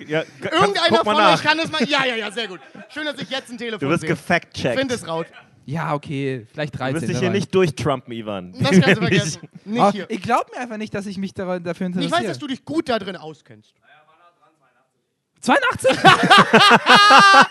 [0.08, 1.34] Ja, Irgendeiner von nach.
[1.34, 1.84] euch kann es mal.
[1.88, 2.60] Ja, ja, ja, sehr gut.
[2.94, 4.80] Schön, dass ich jetzt ein Telefon Du wirst gefact-checkt.
[4.80, 5.28] Find es raut.
[5.70, 6.96] Ja, okay, vielleicht Du 13.
[6.96, 8.54] wirst dich hier nicht durchtrumpen, Ivan.
[8.54, 9.50] Das kannst du vergessen.
[9.66, 10.06] Nicht hier.
[10.10, 12.12] ich glaube mir einfach nicht, dass ich mich dafür Ich interessiere.
[12.12, 13.74] weiß, dass du dich gut da drin auskennst.
[15.42, 15.90] 82?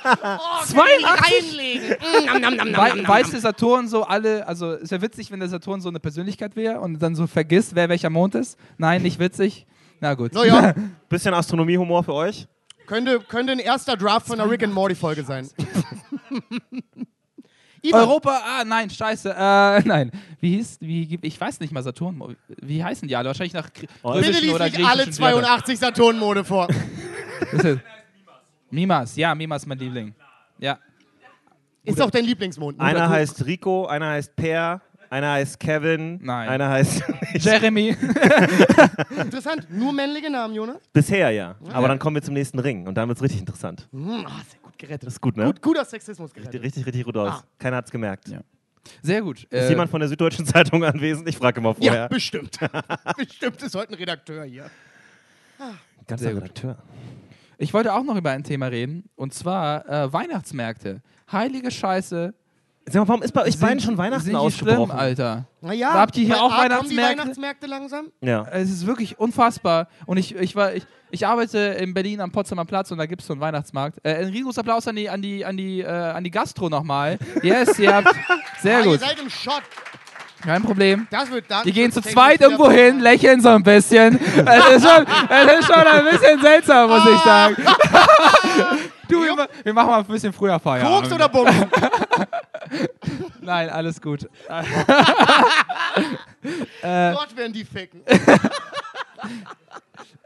[0.07, 1.05] Oh, 82?
[1.05, 1.91] reinlegen.
[1.91, 6.01] Mm, weiß der Saturn so alle, also es wäre witzig, wenn der Saturn so eine
[6.01, 8.59] Persönlichkeit wäre und dann so vergisst, wer welcher Mond ist.
[8.79, 9.67] Nein, nicht witzig.
[10.01, 10.33] Na gut.
[10.33, 10.75] Naja,
[11.11, 12.49] Bisschen Astronomiehumor für euch?
[12.87, 15.49] könnte, könnte ein erster Draft von der Rick and Morty Folge sein.
[17.83, 20.11] Ivan, Europa, ah nein, scheiße, äh, nein.
[20.41, 23.29] Wie hieß, wie, gibt- ich weiß nicht mal Saturn, wie heißen die alle?
[23.29, 23.69] Wahrscheinlich nach
[24.03, 25.43] Oh, bitte lies oder nicht alle griechischen Wörtern.
[25.45, 26.69] 82 Saturn-Mode vor.
[28.71, 30.15] Mimas, ja, Mimas ist mein Liebling.
[30.59, 30.79] Ja.
[31.85, 32.79] Ist auch dein Lieblingsmond.
[32.79, 32.85] ne?
[32.85, 33.11] Einer gut.
[33.11, 36.49] heißt Rico, einer heißt Per, einer heißt Kevin, Nein.
[36.49, 37.05] einer heißt.
[37.35, 37.97] Jeremy.
[39.17, 39.69] Interessant.
[39.71, 40.79] Nur männliche Namen, Jonas?
[40.93, 41.55] Bisher ja.
[41.73, 43.87] Aber dann kommen wir zum nächsten Ring und dann wird es richtig interessant.
[43.93, 45.07] Hm, ah, sehr gut gerettet.
[45.07, 45.47] Das ist gut, ne?
[45.47, 46.63] Gut, guter Sexismus gerettet.
[46.63, 47.43] Richtig, richtig gut aus.
[47.43, 47.45] Ah.
[47.59, 48.29] Keiner hat's gemerkt.
[48.29, 48.41] Ja.
[49.03, 49.45] Sehr gut.
[49.45, 51.29] Ist Äh, jemand von der Süddeutschen Zeitung anwesend?
[51.29, 52.09] Ich frage immer Ja, vorher.
[52.09, 52.59] bestimmt.
[53.17, 54.71] bestimmt ist heute ein Redakteur hier.
[56.07, 56.43] Ganz Sehr gut.
[56.43, 56.79] Redakteur.
[57.59, 61.01] Ich wollte auch noch über ein Thema reden, und zwar äh, Weihnachtsmärkte.
[61.33, 62.35] Heilige Scheiße.
[62.89, 64.87] Sag mal, warum ist bei euch Sind- beiden schon Weihnachten sind die ausgebrochen?
[64.87, 65.45] schlimm, Alter.
[65.61, 67.19] Naja, Habt ihr hier auch A Weihnachtsmärkte?
[67.21, 68.13] Weihnachtsmärkte langsam?
[68.21, 68.47] Ja.
[68.53, 69.89] Es ist wirklich unfassbar.
[70.07, 73.23] Und ich, ich, war, ich, ich arbeite in Berlin am Potsdamer Platz und da gibt
[73.23, 73.99] es so einen Weihnachtsmarkt.
[74.05, 77.19] Äh, ein riesiges Applaus an die, an die, an die, äh, an die Gastro nochmal.
[77.43, 78.09] Yes, ihr habt.
[78.63, 79.01] Sehr ah, Ihr gut.
[79.01, 79.63] seid im Shot.
[80.43, 81.09] Kein Problem.
[81.11, 81.65] Das wird dann.
[81.65, 84.21] Die gehen zu zweit irgendwo hin, lächeln so ein bisschen.
[84.47, 87.57] Es ist schon, es ist schon ein bisschen seltsam, muss ich sagen.
[89.09, 91.03] Du, wir, wir machen mal ein bisschen früher Feierabend.
[91.03, 91.53] Koks oder Bums?
[93.41, 94.29] Nein, alles gut.
[96.83, 98.03] Gott werden die ficken.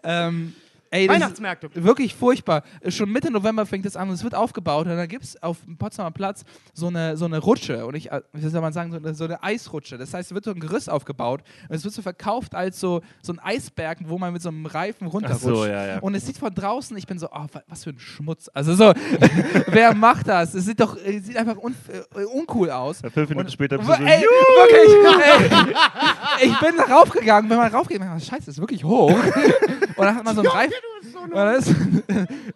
[0.02, 0.54] Ähm,
[0.90, 1.70] ey, das ist Weihnachtsmärkte.
[1.84, 2.62] wirklich furchtbar.
[2.88, 5.58] Schon Mitte November fängt es an und es wird aufgebaut und dann gibt es auf
[5.64, 8.90] dem Potsdamer Platz so eine, so eine Rutsche und ich, äh, wie soll man sagen,
[8.90, 9.98] so eine, so eine Eisrutsche.
[9.98, 13.00] Das heißt, es wird so ein Gerüst aufgebaut und es wird so verkauft als so,
[13.22, 15.44] so ein Eisberg, wo man mit so einem Reifen runterrutscht.
[15.46, 15.98] Ach so, ja, ja.
[16.00, 18.50] Und es sieht von draußen, ich bin so, oh, wa- was für ein Schmutz.
[18.52, 18.92] Also so,
[19.68, 20.54] wer macht das?
[20.54, 21.74] Es sieht doch, es sieht einfach un,
[22.16, 23.00] äh, uncool aus.
[23.00, 25.76] Fünf Minuten Und- später bist du so, ey, wirklich,
[26.40, 29.10] ey, ich bin da raufgegangen, bin mal raufgegangen, und scheiße, das ist wirklich hoch.
[29.96, 30.72] Und dann hat man so einen Reifen,
[31.22, 31.74] und dann ist,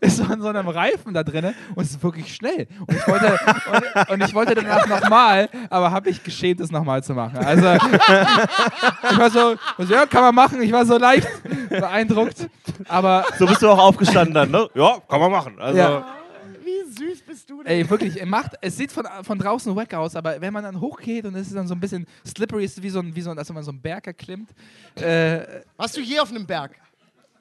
[0.01, 2.66] ist so an so einem Reifen da drin und es ist wirklich schnell.
[2.81, 3.39] Und ich wollte,
[3.72, 7.39] und, und ich wollte danach nochmal, aber habe ich geschämt, es nochmal zu machen.
[7.39, 10.61] Also ich war so, was, ja, kann man machen.
[10.62, 11.29] Ich war so leicht
[11.68, 12.49] beeindruckt,
[12.89, 14.68] aber so bist du auch aufgestanden dann, ne?
[14.75, 15.59] Ja, kann man machen.
[15.59, 16.07] Also, Ja.
[16.62, 17.72] Wie süß bist du denn?
[17.72, 20.81] Ey, wirklich, er macht, es sieht von, von draußen wack aus, aber wenn man dann
[20.81, 23.31] hochgeht und es ist dann so ein bisschen slippery, ist wie so ein, wie so
[23.31, 24.51] ein, als wenn man so einen Berg erklimmt.
[24.97, 25.41] Äh,
[25.77, 26.72] Warst du je auf einem Berg?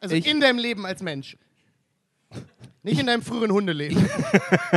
[0.03, 1.37] Also Ich- in deinem Leben als Mensch.
[2.83, 4.05] Nicht in deinem früheren Hundeleben.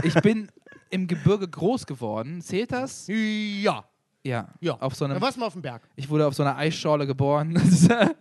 [0.04, 0.48] ich bin
[0.90, 2.40] im Gebirge groß geworden.
[2.40, 3.06] Zählt das?
[3.08, 3.84] Ja.
[4.22, 4.48] Ja.
[4.60, 4.74] Ja.
[4.80, 5.82] Auf so Da einem, warst du mal auf dem Berg.
[5.96, 7.60] ich wurde auf so einer Eisschorle geboren.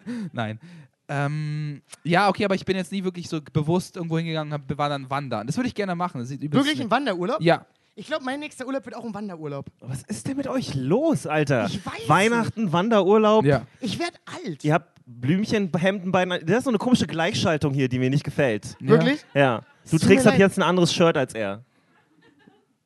[0.33, 0.59] Nein.
[1.07, 4.77] Ähm, ja, okay, aber ich bin jetzt nie wirklich so bewusst irgendwo hingegangen und hab-
[4.79, 5.45] war dann wandern.
[5.45, 6.27] Das würde ich gerne machen.
[6.27, 7.39] Wirklich ein Wanderurlaub?
[7.41, 7.65] Ja.
[7.97, 9.67] Ich glaube, mein nächster Urlaub wird auch ein Wanderurlaub.
[9.81, 11.67] was ist denn mit euch los, Alter?
[11.67, 13.45] Ich weiß Weihnachten, Wanderurlaub.
[13.45, 13.67] Ja.
[13.79, 14.63] Ich werde alt.
[14.65, 16.39] Ihr habt Blümchen, Hemden, Beine.
[16.39, 18.75] Das ist so eine komische Gleichschaltung hier, die mir nicht gefällt.
[18.79, 19.23] Wirklich?
[19.33, 19.61] Ja.
[19.89, 20.39] Du tut trägst ab leid.
[20.39, 21.63] jetzt ein anderes Shirt als er.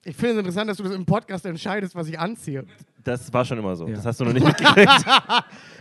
[0.03, 2.65] Ich finde es interessant, dass du das im Podcast entscheidest, was ich anziehe.
[3.03, 3.87] Das war schon immer so.
[3.87, 3.95] Ja.
[3.95, 4.89] Das hast du noch nicht mitgekriegt.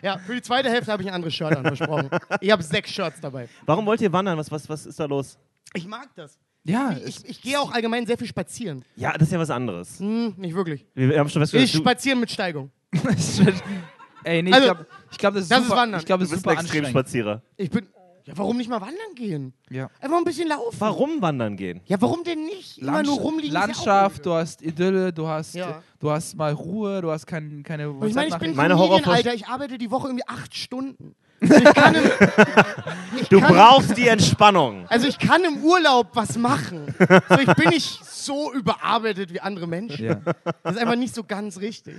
[0.03, 2.09] Ja, für die zweite Hälfte habe ich ein anderes Shirt an, versprochen.
[2.41, 3.49] Ich habe sechs Shirts dabei.
[3.67, 4.39] Warum wollt ihr wandern?
[4.39, 5.37] Was, was, was ist da los?
[5.75, 6.39] Ich mag das.
[6.63, 6.97] Ja.
[7.05, 8.85] Ich, ich gehe auch allgemein sehr viel spazieren.
[8.95, 9.99] Ja, das ist ja was anderes.
[9.99, 10.87] Hm, nicht wirklich.
[10.95, 12.71] Wir haben schon festgestellt, Ich spazieren mit Steigung.
[14.25, 16.01] Ey, nee, ich Also, glaube, ich glaub, das ist das ist super, Wandern.
[16.01, 16.87] ich glaub, das Du ist bist ein super anstrengend.
[16.89, 17.43] Extremspazierer.
[17.57, 17.87] Ich bin.
[18.25, 19.55] Ja, warum nicht mal wandern gehen?
[19.71, 19.89] Ja.
[20.03, 20.77] Einfach ein bisschen laufen.
[20.79, 21.81] Warum wandern gehen?
[21.87, 22.77] Ja, warum denn nicht?
[22.77, 23.49] Immer Landsch- nur rumliegen.
[23.49, 25.83] ist Landschaft, du hast Idylle, du hast, Ja.
[25.99, 29.47] du hast mal Ruhe, du hast kein, keine ich meine, ich bin Meine Familienalter, ich
[29.47, 31.15] arbeite die Woche irgendwie acht Stunden.
[31.41, 32.03] Also ich kann im,
[33.19, 34.85] ich Du kann, brauchst die Entspannung.
[34.89, 36.95] Also ich kann im Urlaub was machen.
[37.31, 40.05] So, ich bin nicht so überarbeitet wie andere Menschen.
[40.05, 40.15] Ja.
[40.65, 41.95] Das ist einfach nicht so ganz richtig.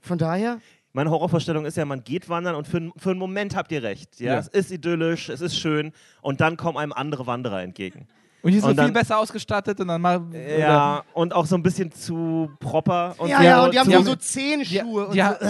[0.00, 0.58] Von daher,
[0.92, 4.18] Meine Horrorvorstellung ist ja, man geht wandern und für, für einen Moment habt ihr recht.
[4.20, 4.34] Ja?
[4.34, 4.38] Ja.
[4.38, 8.08] Es ist idyllisch, es ist schön und dann kommen einem andere Wanderer entgegen.
[8.42, 10.22] Und die sind Und so viel dann- besser ausgestattet und dann mal.
[10.58, 13.14] Ja, und auch so ein bisschen zu proper.
[13.18, 15.46] Und ja, so ja, und die haben die so, Zehenschuhe und die, so.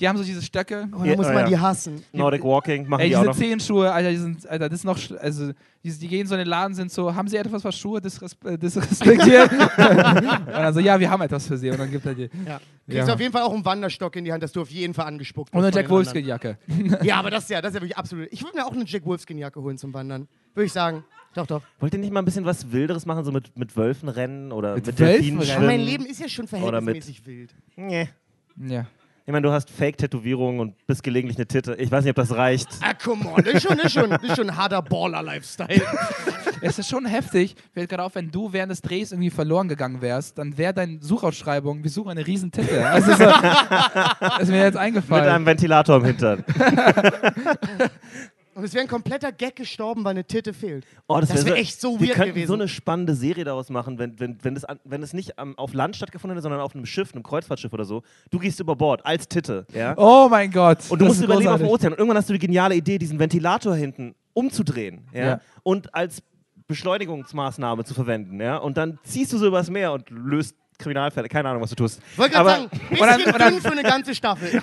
[0.00, 0.88] Die haben so diese Stöcke.
[0.92, 1.48] Und Ja, da muss oh man ja.
[1.48, 2.04] die hassen.
[2.12, 3.36] Nordic Walking machen Ey, die auch diese noch.
[3.36, 6.48] Zehenschuhe, Alter, die sind, Alter, das ist noch, also, die, die gehen so in den
[6.48, 9.50] Laden, sind so, haben sie etwas für Schuhe, äh, disrespektiert?
[9.52, 11.70] und dann so, ja, wir haben etwas für sie.
[11.70, 12.30] Und dann gibt er die.
[12.46, 12.60] Ja.
[12.86, 13.14] Kriegst Ja.
[13.14, 15.52] auf jeden Fall auch einen Wanderstock in die Hand, dass du auf jeden Fall angespuckt
[15.52, 16.58] Und eine Jack Wolfskin-Jacke.
[17.02, 18.28] Ja, aber das ist ja, das ist ja wirklich absolut.
[18.30, 20.28] Ich würde mir auch eine Jack Wolfskin-Jacke holen zum Wandern.
[20.54, 21.04] Würde ich sagen.
[21.34, 21.62] Doch, doch.
[21.80, 24.74] Wollt ihr nicht mal ein bisschen was Wilderes machen, so mit, mit Wölfen rennen oder
[24.76, 25.50] Mit mit, Wölfen Delfinen rennen?
[25.56, 25.86] Aber mein schwimmen?
[25.90, 27.54] Leben ist ja schon verhältnismäßig wild.
[27.76, 28.08] Nee.
[28.56, 28.86] Ja.
[29.28, 31.74] Ich meine, du hast Fake-Tätowierungen und bist gelegentlich eine Titte.
[31.74, 32.66] Ich weiß nicht, ob das reicht.
[32.80, 33.44] Ah, come on.
[33.44, 35.82] Das ist schon, ist schon, ist schon ein harter Baller-Lifestyle.
[36.60, 37.54] Es ist schon heftig.
[37.72, 40.98] Fällt gerade auf, wenn du während des Drehs irgendwie verloren gegangen wärst, dann wäre deine
[41.00, 42.84] Suchausschreibung, wir suchen eine Riesentitte.
[42.88, 45.28] Also so, das ist mir jetzt Mit eingefallen.
[45.28, 46.44] einem Ventilator im Hintern.
[48.58, 50.84] Und es wäre ein kompletter Gag gestorben, weil eine Titte fehlt.
[51.06, 52.48] Oh, Das wär wär echt so Wir weird könnten gewesen.
[52.48, 55.56] so eine spannende Serie daraus machen, wenn, wenn, wenn, es, an, wenn es nicht am,
[55.56, 58.02] auf Land stattgefunden hätte, sondern auf einem Schiff, einem Kreuzfahrtschiff oder so.
[58.32, 59.94] Du gehst über Bord als Titte, ja?
[59.96, 60.78] oh mein Gott.
[60.88, 61.74] Und du das musst überleben auf dem großartig.
[61.74, 61.92] Ozean.
[61.92, 65.24] Und irgendwann hast du die geniale Idee, diesen Ventilator hinten umzudrehen, ja?
[65.24, 65.40] Ja.
[65.62, 66.20] Und als
[66.66, 68.56] Beschleunigungsmaßnahme zu verwenden, ja?
[68.56, 71.28] Und dann ziehst du so übers Meer und löst Kriminalfälle.
[71.28, 72.00] Keine Ahnung, was du tust.
[72.16, 74.62] Wollte gerade sagen, bisschen Und dann- und dann- für eine ganze Staffel.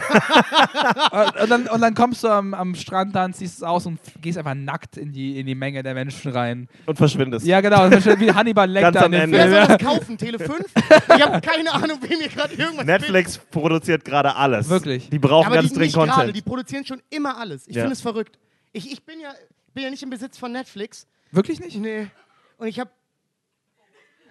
[1.11, 3.99] Und, und, dann, und dann kommst du am, am Strand dann, ziehst es aus und
[4.21, 6.67] gehst einfach nackt in die, in die Menge der Menschen rein.
[6.85, 7.45] Und verschwindest.
[7.45, 7.89] Ja, genau.
[7.89, 9.37] Das ist wie Hannibal Ganz Lecter am in dem Ende.
[9.51, 10.17] Wer soll das kaufen?
[10.17, 10.59] Tele 5?
[11.15, 14.69] Ich habe keine Ahnung, wem mir gerade irgendwas Netflix produziert gerade alles.
[14.69, 15.09] Wirklich.
[15.09, 16.35] Die brauchen Aber ganz die dringend Content.
[16.35, 17.67] die produzieren schon immer alles.
[17.67, 17.81] Ich Ja.
[17.83, 18.39] finde es verrückt.
[18.71, 19.29] Ich, ich bin, ja,
[19.73, 21.07] bin ja nicht im Besitz von Netflix.
[21.31, 21.77] Wirklich nicht?
[21.77, 22.07] Nee.
[22.57, 22.89] Und ich habe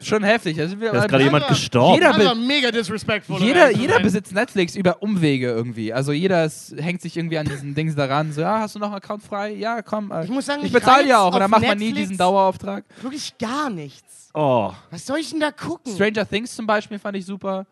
[0.00, 0.56] Schon heftig.
[0.56, 1.94] Wir Da ist gerade jemand gestorben.
[1.94, 3.40] Jeder- also mega disrespectful.
[3.40, 5.92] Jeder, jeder besitzt Netflix über Umwege irgendwie.
[5.92, 8.32] Also jeder ist, hängt sich irgendwie an diesen Dings daran.
[8.32, 9.52] So, ja, hast du noch einen Account frei?
[9.54, 10.10] Ja, komm.
[10.10, 11.32] Äh, Ich muss sagen, ich ich bezahle ja auch.
[11.32, 12.84] Und dann macht man nie diesen Dauerauftrag.
[13.00, 14.30] Wirklich gar nichts.
[14.34, 14.72] Oh.
[14.90, 15.94] Was soll ich denn da gucken?
[15.94, 17.66] Stranger Things zum Beispiel fand ich super.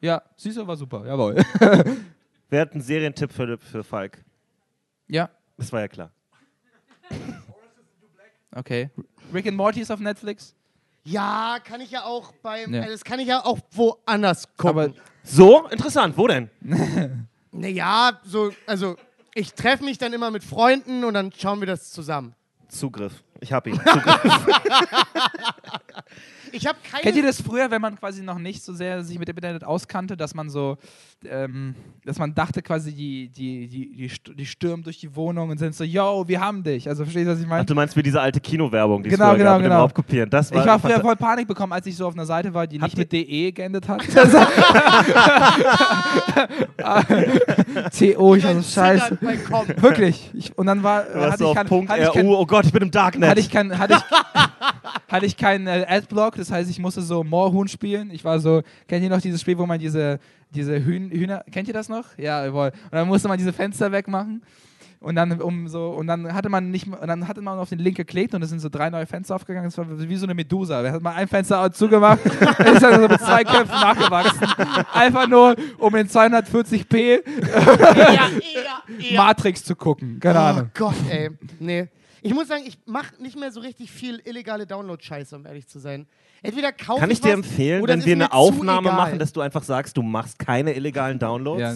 [0.00, 1.04] Ja, Süße war super.
[1.06, 1.36] Jawohl.
[2.50, 4.24] Wer hat einen Serientipp für, für Falk?
[5.08, 5.28] ja,
[5.58, 6.10] Das war ja klar.
[8.54, 8.90] okay.
[9.34, 10.54] Rick and Morty ist auf Netflix.
[11.10, 12.74] Ja, kann ich ja auch beim.
[12.74, 12.86] Ja.
[12.86, 14.68] Das kann ich ja auch woanders gucken.
[14.68, 14.92] Aber
[15.22, 16.16] So, interessant.
[16.18, 16.50] Wo denn?
[17.52, 18.96] naja, so, also
[19.34, 22.34] ich treffe mich dann immer mit Freunden und dann schauen wir das zusammen.
[22.68, 23.22] Zugriff.
[23.40, 23.74] Ich hab ihn.
[23.84, 24.46] Zugriff.
[26.52, 27.02] Ich habe keine.
[27.02, 29.64] Kennt ihr das früher, wenn man quasi noch nicht so sehr sich mit dem Internet
[29.64, 30.76] auskannte, dass man so,
[31.24, 31.74] ähm,
[32.04, 35.58] dass man dachte quasi, die, die, die, die, st- die stürmen durch die Wohnung und
[35.58, 36.88] sind so, yo, wir haben dich.
[36.88, 37.64] Also verstehst du, was ich Ach, meine?
[37.64, 39.80] du meinst wie diese alte Kinowerbung, die es Genau, früher genau, gab mit dem genau.
[39.82, 40.30] Raubkopieren.
[40.30, 42.66] Das war, Ich war früher voll Panik bekommen, als ich so auf einer Seite war,
[42.66, 44.02] die Habt nicht mit DE geendet hat.
[47.98, 49.18] TO, ich war so scheiße.
[49.80, 50.30] Wirklich.
[50.34, 52.34] Ich, und dann war, warst hatte so ich auf kein, Punkt hatte ich kein, RU.
[52.36, 53.28] Oh Gott, ich bin im Darknet.
[53.30, 54.00] hatte ich kein, hatte ich,
[55.12, 55.82] hatte ich keinen äh,
[56.38, 58.10] Das heißt, ich musste so Moorhuhn spielen.
[58.10, 60.18] Ich war so, kennt ihr noch dieses Spiel, wo man diese,
[60.54, 62.04] diese Hühn, Hühner, kennt ihr das noch?
[62.16, 62.72] Ja, jawohl.
[62.84, 64.42] Und dann musste man diese Fenster wegmachen.
[65.00, 67.78] Und dann um so und dann hatte man nicht und dann hatte man auf den
[67.78, 69.68] Link geklickt und es sind so drei neue Fenster aufgegangen.
[69.70, 70.82] Das war wie so eine Medusa.
[70.82, 74.48] Wir hatten mal ein Fenster zugemacht, ist dann so mit zwei Köpfen nachgewachsen.
[74.92, 77.20] Einfach nur um in 240p
[77.54, 78.28] Ja, ja,
[78.98, 79.16] ja.
[79.16, 80.18] Matrix zu gucken.
[80.18, 80.70] Keine Oh Ahnung.
[80.74, 81.30] Gott, ey.
[81.60, 81.86] Nee.
[82.22, 85.78] Ich muss sagen, ich mache nicht mehr so richtig viel illegale Download-Scheiße, um ehrlich zu
[85.78, 86.06] sein.
[86.42, 89.32] Entweder kaufe Kann ich ich dir was, empfehlen, oder wenn wir eine Aufnahme machen, dass
[89.32, 91.60] du einfach sagst, du machst keine illegalen Downloads?
[91.60, 91.74] Ja.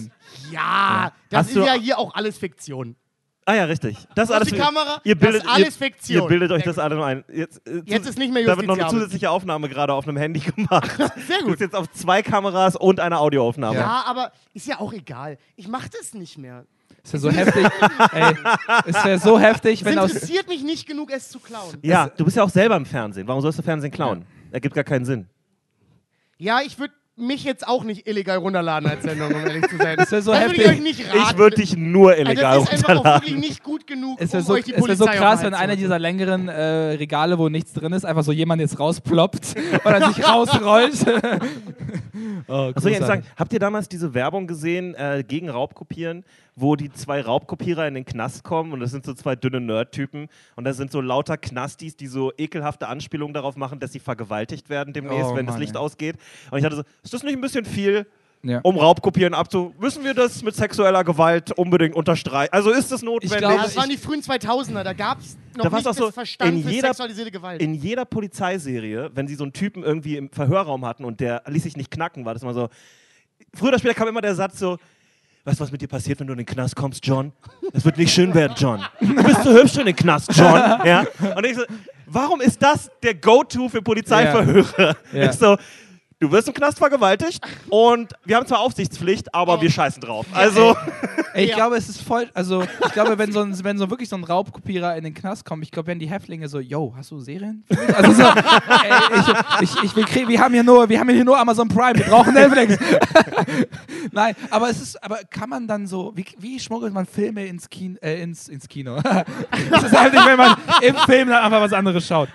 [0.51, 2.95] Ja, das Hast ist du- ja hier auch alles Fiktion.
[3.45, 3.97] Ah ja, richtig.
[4.15, 6.21] Das Auf alles die Kamera, ihr bildet, das ist alles ihr, Fiktion.
[6.23, 7.25] Ihr bildet euch das alle nur ein.
[7.27, 10.15] Jetzt, äh, Jetzt ist nicht mehr Da wird noch eine zusätzliche Aufnahme gerade auf einem
[10.15, 10.89] Handy gemacht.
[11.27, 11.51] Sehr Du gut.
[11.51, 13.79] bist jetzt auf zwei Kameras und eine Audioaufnahme.
[13.79, 15.37] Ja, aber ist ja auch egal.
[15.57, 16.65] Ich mache das nicht mehr.
[17.05, 17.67] Es wäre so heftig.
[18.13, 18.33] Ey,
[18.85, 21.77] es wäre so heftig, Es wenn aus interessiert mich nicht genug, es zu klauen.
[21.81, 23.27] Ja, du bist ja auch selber im Fernsehen.
[23.27, 24.25] Warum sollst du Fernsehen klauen?
[24.51, 25.27] Ergibt gar keinen Sinn.
[26.37, 29.97] Ja, ich würde mich jetzt auch nicht illegal runterladen als Sendung, um ehrlich zu sein.
[29.97, 30.67] Das wär so würde ich heftig.
[30.71, 31.19] euch nicht raten.
[31.29, 33.27] Ich würde dich nur Also illegal das ist einfach auch runterladen.
[33.27, 35.43] wirklich nicht gut genug, Es wäre um so, euch die es wär Polizei so krass,
[35.43, 36.61] wenn einer dieser längeren äh,
[36.95, 40.95] Regale, wo nichts drin ist, einfach so jemand jetzt rausploppt dann sich rausrollt.
[42.47, 43.23] Oh, ich jetzt sagen?
[43.37, 46.23] Habt ihr damals diese Werbung gesehen äh, gegen Raubkopieren,
[46.55, 50.27] wo die zwei Raubkopierer in den Knast kommen und das sind so zwei dünne Nerd-Typen
[50.55, 54.69] und das sind so lauter Knastis, die so ekelhafte Anspielungen darauf machen, dass sie vergewaltigt
[54.69, 55.81] werden demnächst, Oh wenn das Mann, Licht ey.
[55.81, 56.17] ausgeht.
[56.51, 58.05] Und ich hatte so, ist das nicht ein bisschen viel?
[58.45, 58.59] Ja.
[58.63, 59.73] Um Raubkopieren abzu.
[59.79, 62.51] Müssen wir das mit sexueller Gewalt unbedingt unterstreichen?
[62.51, 63.37] Also ist das notwendig?
[63.37, 66.05] glaube, Ja, das waren die frühen 2000er, da gab es noch Da nicht auch so,
[66.07, 67.61] das Verstand in für jeder- sexualisierte Gewalt.
[67.61, 71.63] in jeder Polizeiserie, wenn sie so einen Typen irgendwie im Verhörraum hatten und der ließ
[71.63, 72.67] sich nicht knacken, war das immer so.
[73.53, 74.77] Früher oder später kam immer der Satz so:
[75.45, 77.33] Weißt du, was mit dir passiert, wenn du in den Knast kommst, John?
[77.73, 78.81] Es wird nicht schön werden, John.
[79.01, 80.55] Du bist so hübsch in den Knast, John.
[80.85, 81.05] Ja?
[81.35, 81.63] Und ich so:
[82.05, 84.95] Warum ist das der Go-To für Polizeiverhöre?
[85.11, 85.29] Ja.
[85.29, 85.57] Ist so.
[86.23, 90.25] Du wirst im Knast vergewaltigt und wir haben zwar Aufsichtspflicht, aber wir scheißen drauf.
[90.31, 90.73] Also,
[91.33, 91.57] Ey, ich Ja.
[91.57, 92.29] glaube, es ist voll.
[92.33, 95.43] Also, ich glaube, wenn so, ein, wenn so wirklich so ein Raubkopierer in den Knast
[95.43, 97.65] kommt, ich glaube, wenn die Häftlinge so, yo, hast du Serien?
[97.69, 101.25] für mich?" Also so, ey, ich, ich, ich wir haben hier nur, wir haben hier
[101.25, 102.77] nur Amazon Prime, wir brauchen Netflix.
[104.13, 107.69] Nein, aber es ist, aber kann man dann so, wie, wie schmuggelt man Filme ins
[107.69, 108.95] Kino, äh, ins, ins Kino?
[109.01, 112.29] das ist halt nicht, wenn man im Film dann einfach was anderes schaut.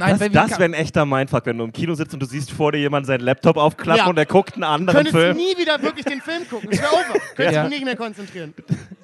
[0.00, 2.50] Nein, das, das wäre ein echter Mindfuck, wenn du im Kino sitzt und du siehst
[2.50, 4.06] vor dir jemand seinen Laptop aufklappen Ja.
[4.08, 5.36] und er guckt einen anderen könntest Film.
[5.36, 6.68] nie wieder wirklich den Film gucken.
[6.72, 7.20] Es wäre over.
[7.36, 7.62] Könntest Ja.
[7.62, 8.54] du nicht mehr konzentrieren.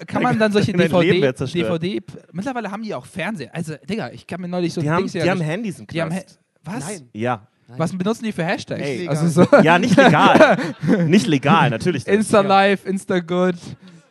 [0.06, 1.32] kann man dann solche DVD.
[1.32, 3.50] DVD, mittlerweile haben die auch Fernseher.
[3.54, 6.10] Also, Digga, ich kann mir neulich so Die haben, die haben Handys im die haben
[6.10, 6.38] Knast.
[6.64, 6.84] Was?
[6.88, 7.08] Nein.
[7.12, 7.46] ja.
[7.76, 8.80] Was benutzen die für Hashtags?
[8.80, 9.08] Ey.
[9.08, 10.56] also so ja, nicht legal.
[11.06, 12.06] nicht legal, natürlich.
[12.06, 12.14] nicht.
[12.14, 13.56] Insta Live, Insta Good,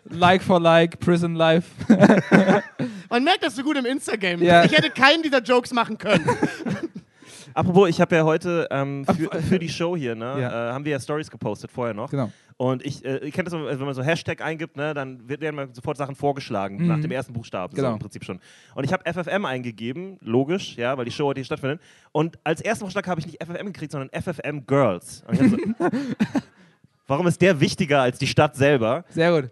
[0.10, 1.70] Like for Like, Prison Life.
[3.10, 4.43] Man merkt, dass du gut im Instagram bist.
[4.51, 4.64] Ja.
[4.64, 6.26] Ich hätte keinen dieser Jokes machen können.
[7.53, 10.70] Apropos, ich habe ja heute ähm, für, für die Show hier, ne, Ja.
[10.70, 12.10] äh, haben wir ja Stories gepostet vorher noch.
[12.12, 12.30] Genau.
[12.58, 15.56] Und ich, äh, ich kenne das, wenn man so Hashtag eingibt, ne, dann wird- werden
[15.56, 17.89] mir sofort Sachen vorgeschlagen, nach dem ersten Buchstaben, Genau.
[17.89, 18.39] so im Prinzip schon.
[18.76, 21.80] Und ich habe FFM eingegeben, logisch, ja, weil die Show heute hier stattfindet.
[22.12, 25.24] Und als ersten Vorschlag habe ich nicht FFM gekriegt, sondern FFM Girls.
[25.28, 25.58] Und ich hab so,
[27.08, 29.06] warum ist der wichtiger als die Stadt selber?
[29.10, 29.49] Sehr gut.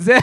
[0.00, 0.22] Sehr,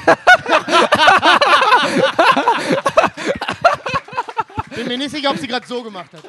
[4.74, 6.22] Bin mir nicht sicher, ob sie gerade so gemacht hat.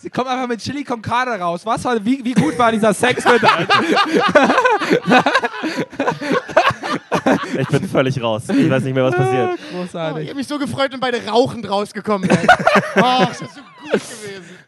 [0.00, 1.64] sie kommt einfach mit Chili con Carne raus.
[1.64, 3.40] Was war, wie, wie gut war dieser Sex mit?
[7.58, 8.42] Ich bin völlig raus.
[8.48, 9.50] Ich weiß nicht mehr, was passiert.
[9.50, 10.28] Oh, ich Großartig.
[10.28, 12.46] habe mich so gefreut, wenn beide rauchend rausgekommen wären.
[12.96, 14.58] Oh, das ist so gut gewesen.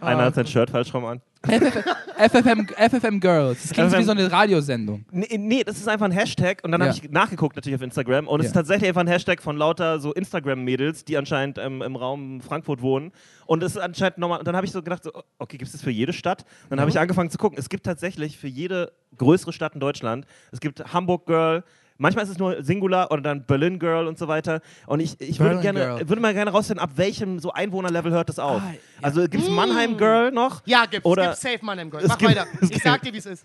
[0.00, 1.20] Einer hat sein Shirt falsch rum an.
[2.18, 3.62] FFM, FFM Girls.
[3.62, 5.04] Das klingt FFM wie so eine Radiosendung.
[5.12, 6.88] Nee, nee, das ist einfach ein Hashtag und dann Ja.
[6.88, 8.48] habe ich nachgeguckt natürlich auf Instagram und es Ja.
[8.48, 12.82] ist tatsächlich einfach ein Hashtag von lauter so Instagram-Mädels, die anscheinend ähm, im Raum Frankfurt
[12.82, 13.12] wohnen
[13.46, 15.72] und es ist anscheinend nochmal, und dann habe ich so gedacht, so, okay, gibt es
[15.72, 16.44] das für jede Stadt?
[16.64, 19.80] Und dann habe ich angefangen zu gucken, es gibt tatsächlich für jede größere Stadt in
[19.80, 21.62] Deutschland, es gibt Hamburg Girl,
[21.98, 25.38] manchmal ist es nur Singular oder dann Berlin Girl und so weiter und ich, ich
[25.38, 26.08] würde, Berlin gerne, Girl.
[26.08, 28.62] würde mal gerne rausfinden, ab welchem so Einwohnerlevel hört das auf?
[28.62, 28.78] Ah, ja.
[29.02, 30.62] Also gibt es Mannheim Girl noch?
[30.64, 31.04] Ja, gibt's.
[31.04, 32.04] Oder- gibt's safe Mann im Gold.
[32.04, 32.46] Es Mach gibt- weiter.
[32.60, 33.44] es Ich sag gibt- dir, wie es ist.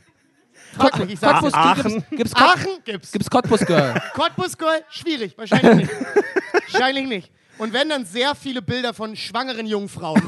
[0.75, 1.59] Frag mich, ich sag Cottbus, dir.
[1.59, 1.93] Aachen.
[1.93, 3.11] Gibt's, gibt's, Aachen gibt's.
[3.11, 3.93] gibt's Cottbus Girl?
[4.13, 5.37] Cottbus Girl, schwierig.
[5.37, 5.91] Wahrscheinlich nicht.
[6.71, 7.31] Wahrscheinlich nicht.
[7.57, 10.21] Und wenn dann sehr viele Bilder von schwangeren Jungfrauen.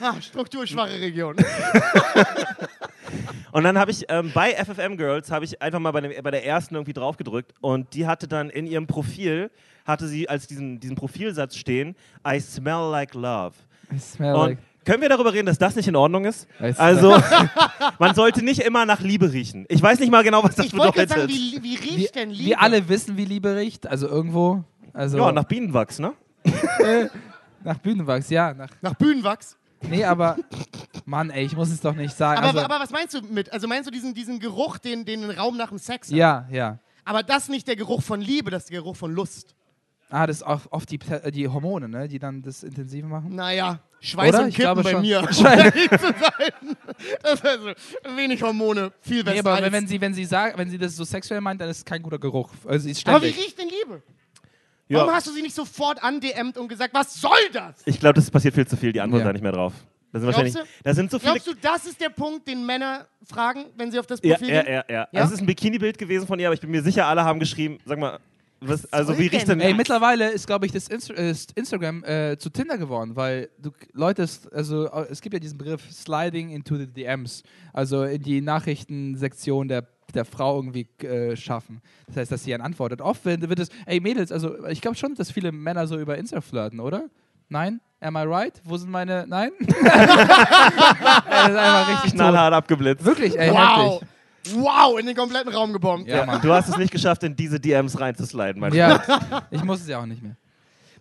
[0.00, 1.36] ah, strukturschwache Region.
[3.52, 6.30] Und dann habe ich ähm, bei FFM Girls habe ich einfach mal bei, dem, bei
[6.30, 9.50] der ersten irgendwie drauf gedrückt und die hatte dann in ihrem Profil
[9.84, 11.94] hatte sie als diesen, diesen Profilsatz stehen
[12.26, 13.54] I smell like love.
[13.92, 14.58] I smell Und like.
[14.84, 16.46] Können wir darüber reden, dass das nicht in Ordnung ist?
[16.60, 17.16] I smell- Also
[17.98, 19.64] man sollte nicht immer nach Liebe riechen.
[19.68, 21.08] Ich weiß nicht mal genau, was das Ich wollte bedeutet.
[21.16, 22.44] gerade sagen, wie, wie riecht Wir, denn Liebe?
[22.50, 23.86] wir alle wissen, wie Liebe riecht.
[23.86, 24.64] Also irgendwo.
[24.92, 26.12] Also ja, nach Bienenwachs, ne?
[27.64, 28.54] nach Bühnenwachs, ja.
[28.54, 29.56] Nach, Nach Bühnenwachs.
[29.88, 30.36] nee, aber.
[31.06, 32.38] Mann, ey, ich muss es doch nicht sagen.
[32.38, 33.52] Aber, also, aber was meinst du mit?
[33.52, 36.16] Also meinst du diesen, diesen Geruch, den, den ein Raum nach dem Sex hat?
[36.16, 36.78] ja, ja.
[37.06, 39.54] Aber das ist nicht der Geruch von Liebe, das ist der Geruch von Lust.
[40.08, 43.34] Ah, das ist auch oft die, Pla- die Hormone, ne, die dann das intensiv machen.
[43.34, 44.42] Naja, Schweiß Oder?
[44.42, 45.00] und Ich Kippen bei schon.
[45.02, 45.20] mir.
[45.22, 46.76] Um Schweiß- ehrlich zu sein.
[47.22, 47.70] Das ist also
[48.16, 49.34] wenig Hormone, viel besser.
[49.34, 51.60] Nee, aber wenn, als- wenn sie, wenn sie sagt, wenn sie das so sexuell meint,
[51.60, 52.50] dann ist es kein guter Geruch.
[52.66, 53.46] Also sie ist aber wie ständig.
[53.46, 54.02] riecht denn Liebe?
[54.88, 54.98] Ja.
[54.98, 57.74] Warum hast du sie nicht sofort andMt und gesagt, was soll das?
[57.86, 58.92] Ich glaube, das passiert viel zu viel.
[58.92, 59.28] Die antworten Ja.
[59.28, 59.72] da nicht mehr drauf.
[60.12, 60.72] Da sind Glaubst wahrscheinlich.
[60.78, 60.84] du?
[60.84, 61.32] Da sind so viele.
[61.32, 64.54] Glaubst du, das ist der Punkt, den Männer fragen, wenn sie auf das Ja, Profil
[64.54, 64.72] ja, gehen?
[64.74, 65.08] ja, ja.
[65.10, 65.20] Ja?
[65.22, 67.40] Also es ist ein Bikini-Bild gewesen von ihr, aber ich bin mir sicher, alle haben
[67.40, 68.18] geschrieben, sag mal,
[68.60, 69.60] was, also wie riecht denn.
[69.60, 73.70] Ey, mittlerweile ist, glaube ich, das Insta ist Instagram äh, zu Tinder geworden, weil du
[73.92, 77.42] Leute, es- also äh, es gibt ja diesen Begriff Sliding into the DMs,
[77.72, 81.80] also in die Nachrichtensektion der, der Frau irgendwie äh, schaffen.
[82.06, 83.00] Das heißt, dass sie dann antwortet.
[83.00, 86.16] Oft wird wird es, ey Mädels, also ich glaube schon, dass viele Männer so über
[86.16, 87.04] Insta flirten, oder?
[87.48, 87.80] Nein?
[88.00, 88.60] Am I right?
[88.64, 89.26] Wo sind meine.
[89.26, 89.50] Nein?
[89.60, 93.04] ey, das ist einfach richtig knallhart abgeblitzt.
[93.04, 93.94] Wirklich, ey, Wow.
[94.00, 94.08] heftig.
[94.54, 96.08] Wow, in den kompletten Raum gebombt.
[96.08, 96.40] Ja, Mann.
[96.42, 99.02] Du hast es nicht geschafft, in diese DMs reinzusliden, mein Ja,
[99.50, 100.36] ich muss es ja auch nicht mehr.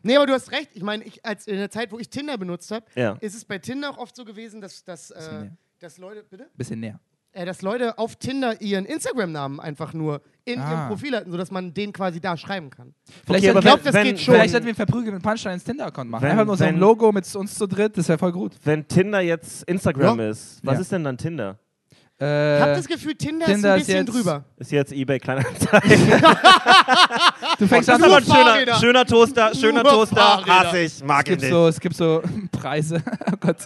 [0.02, 0.70] Nee, aber du hast recht.
[0.74, 3.18] Ich meine, ich, als in der Zeit, wo ich Tinder benutzt habe, Ja.
[3.22, 5.52] ist es bei Tinder auch oft so gewesen, dass, dass, äh, näher.
[5.80, 6.48] dass Leute, bitte?
[6.58, 7.00] Bisschen näher.
[7.36, 10.70] Äh, dass Leute auf Tinder ihren Instagram-Namen einfach nur in Ah.
[10.72, 12.94] ihrem Profil hatten, sodass man den quasi da schreiben kann.
[13.26, 14.34] Vielleicht, sollten, Ich glaube, wenn- das wenn- geht schon.
[14.36, 16.22] vielleicht sollten wir einen verprügelten Punchline ins Tinder-Account machen.
[16.24, 18.52] Wenn- Einfach nur so ein wenn- Logo mit uns zu dritt, das wäre voll gut.
[18.64, 20.30] Wenn Tinder jetzt Instagram Ja.
[20.30, 20.82] ist, was Ja.
[20.82, 21.58] ist denn dann Tinder?
[22.22, 24.46] Äh, ich habe das Gefühl, Tinder, Tinder ist ist ein bisschen jetzt- drüber.
[24.58, 25.90] Ist jetzt eBay Kleinanzeigen?
[27.60, 31.26] du fängst Das an, ist aber schöner, schöner Toaster, schöner Nur Toaster, hasse ich, mag
[31.26, 31.52] es ich gibt, nicht.
[31.52, 33.02] so, es gibt so Preise.
[33.32, 33.58] oh Gott.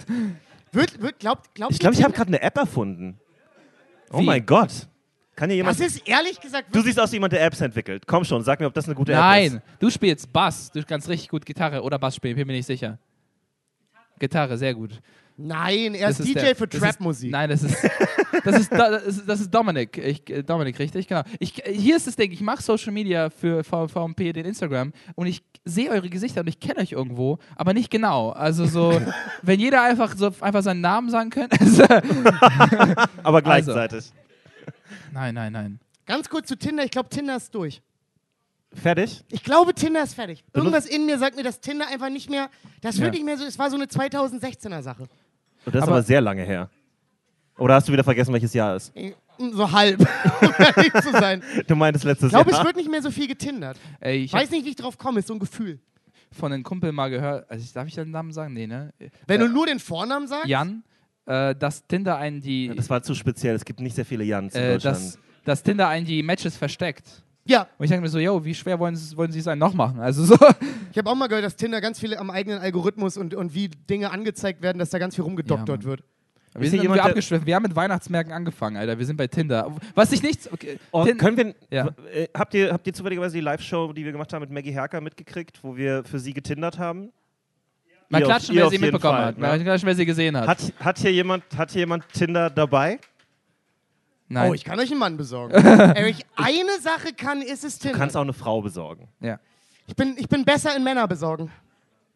[0.72, 3.20] Wird, wird, glaubt, glaubt Ich glaube, ich habe gerade eine App erfunden.
[4.12, 4.26] Oh Wie?
[4.26, 4.72] mein Gott.
[5.36, 5.80] Kann hier jemand...
[5.80, 8.08] Das ist ehrlich gesagt Du siehst aus wie jemand, der Apps entwickelt.
[8.08, 9.24] Komm schon, sag mir, ob das eine gute App ist.
[9.54, 10.72] Nein, du spielst Bass.
[10.72, 12.98] Du kannst richtig gut Gitarre oder Bass spielen, bin mir nicht sicher.
[14.20, 15.00] Gitarre, sehr gut.
[15.40, 17.28] Nein, er ist Das DJ der- für Trap-Musik.
[17.28, 17.78] Ist, nein, das ist,
[18.44, 19.96] das ist, das ist, das ist Dominik.
[19.98, 21.08] Ich, Dominik, richtig?
[21.08, 21.22] Genau.
[21.40, 25.44] Ich, hier ist das Ding, ich mache Social Media für VMP, den Instagram, und ich
[25.64, 28.32] sehe eure Gesichter und ich kenne euch irgendwo, aber nicht genau.
[28.32, 29.00] Also so,
[29.44, 31.58] wenn jeder einfach so einfach seinen Namen sagen könnte.
[33.24, 33.74] Aber Also.
[33.74, 34.12] gleichzeitig.
[35.14, 35.80] nein, nein, nein.
[36.06, 37.82] Ganz kurz zu Tinder, ich glaube, Tinder ist durch.
[38.74, 39.24] Fertig?
[39.32, 40.44] Ich glaube, Tinder ist fertig.
[40.54, 42.50] Irgendwas in mir sagt mir, dass Tinder einfach nicht mehr,
[42.82, 43.12] das wird Ja.
[43.20, 45.08] nicht mehr so, es war so eine 2016er Sache.
[45.68, 46.70] Und das ist Aber- aber sehr lange her.
[47.60, 48.96] Oder hast du wieder vergessen, welches Jahr ist?
[48.96, 50.00] Äh, So halb,
[50.42, 51.44] um ehrlich zu sein.
[51.68, 52.66] Du meintest letztes Ich glaube, es Jahr.
[52.66, 53.78] wird nicht mehr so viel getindert.
[54.00, 55.80] Ey, ich Ich weiß nicht, wie ich drauf komme, ist so ein Gefühl.
[56.32, 58.54] von einem Kumpel mal gehört, also ich, darf ich den Namen sagen?
[58.54, 58.94] Nee, ne?
[59.28, 60.84] Wenn äh, du nur den Vornamen sagst, Jan,
[61.26, 63.56] äh, dass Tinder einen die, Das war zu speziell.
[63.56, 64.98] Es gibt nicht sehr viele Jans in äh, Deutschland.
[64.98, 67.24] dass, dass Tinder einen die Matches versteckt.
[67.48, 69.60] Ja, Und ich denke mir so, yo, wie schwer wollen sie wollen sie es einen
[69.60, 70.00] noch machen?
[70.00, 70.36] Also so.
[70.92, 73.68] ich habe auch mal gehört, dass Tinder ganz viele am eigenen Algorithmus und, und wie
[73.70, 76.04] Dinge angezeigt werden, dass da ganz viel rumgedoktert Ja, wird.
[76.54, 77.46] Wir Ist sind jemand, abgeschwiffen.
[77.46, 78.98] Wir haben mit Weihnachtsmärkten angefangen, Alter.
[78.98, 79.76] Wir sind bei Tinder.
[79.94, 80.52] Was ich nichts.
[80.52, 80.80] Okay.
[80.92, 81.90] Oh, können wir, Ja.
[82.12, 85.00] äh, habt, ihr, habt ihr zufälligerweise die Live-Show, die wir gemacht haben mit Maggie Herker,
[85.00, 87.12] mitgekriegt, wo wir für sie getindert haben?
[88.10, 89.38] mal ihr auf- klatschen, ihr wer sie mitbekommen Fall, hat.
[89.38, 89.48] ne?
[89.48, 90.48] Mal klatschen, wer sie gesehen hat.
[90.48, 93.00] Hat, hat, hier jemand, hat hier jemand Tinder dabei?
[94.30, 94.50] Nein.
[94.50, 95.54] Oh, ich kann euch einen Mann besorgen.
[95.64, 97.98] Wenn ich eine Sache kann, ist es Du Tinder.
[98.00, 99.08] kannst auch eine Frau besorgen.
[99.20, 99.40] ja.
[99.90, 101.50] Ich bin, ich bin besser in Männer besorgen.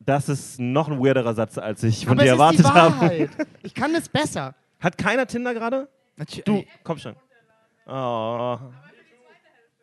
[0.02, 2.74] Das ist noch ein weirderer Satz, als ich von Aber dir es erwartet ist die
[2.74, 2.96] habe.
[3.00, 3.30] Wahrheit.
[3.64, 4.56] Ich kann es besser.
[4.82, 5.88] Hat keiner Tinder gerade?
[6.18, 7.16] Natür- Du, komm schon.
[7.88, 8.58] Oh.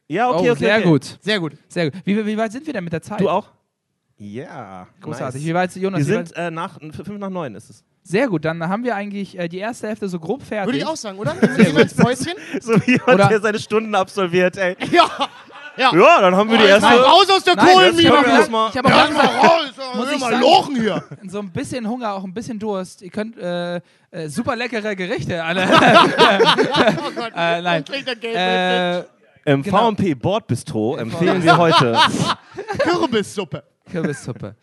[0.07, 0.55] Ja, okay, oh, okay.
[0.59, 0.85] sehr okay.
[0.89, 1.19] gut.
[1.23, 1.53] Sehr gut.
[1.69, 2.01] Sehr gut.
[2.05, 3.21] Wie, wie weit sind wir denn mit der Zeit?
[3.21, 3.53] Du auch?
[4.19, 4.87] Ja.
[5.01, 5.41] Großartig.
[5.41, 5.49] Nice.
[5.49, 6.01] Wie weit, Jonas?
[6.01, 7.85] Wir wie weit- sind äh, nach, fünf nach neun ist es.
[8.09, 8.45] Sehr gut.
[8.47, 10.67] Dann haben wir eigentlich äh, die erste Hälfte so grob fertig.
[10.69, 11.35] Würde ich auch sagen, oder?
[11.35, 12.33] Gehen wir ins Päuschen?
[12.61, 14.77] So wie jemand, Oder- der seine Stunden absolviert, ey.
[14.91, 15.07] Ja.
[15.77, 15.93] Ja.
[15.95, 16.89] Ja, dann haben wir die Jetzt erste.
[16.89, 18.11] mal raus aus der Nein, Kohlenmine.
[18.11, 19.63] können wir erstmal- Ich habe auch mal langsam raus.
[19.95, 21.05] Muss ich mal sagen- lochen hier.
[21.29, 23.03] so ein bisschen Hunger, auch ein bisschen Durst.
[23.03, 23.81] Ihr könnt äh, äh,
[24.29, 25.45] super leckere Gerichte.
[25.45, 25.69] Alle.
[25.69, 27.33] Oh Gott.
[27.37, 27.63] Äh, nein.
[27.63, 28.37] Dann kriegt er Geld
[29.47, 29.91] äh, Im Genau.
[29.93, 31.97] VMP Bordbistro empfehlen wir heute.
[32.79, 33.63] Kürbissuppe.
[33.91, 34.57] Kürbissuppe.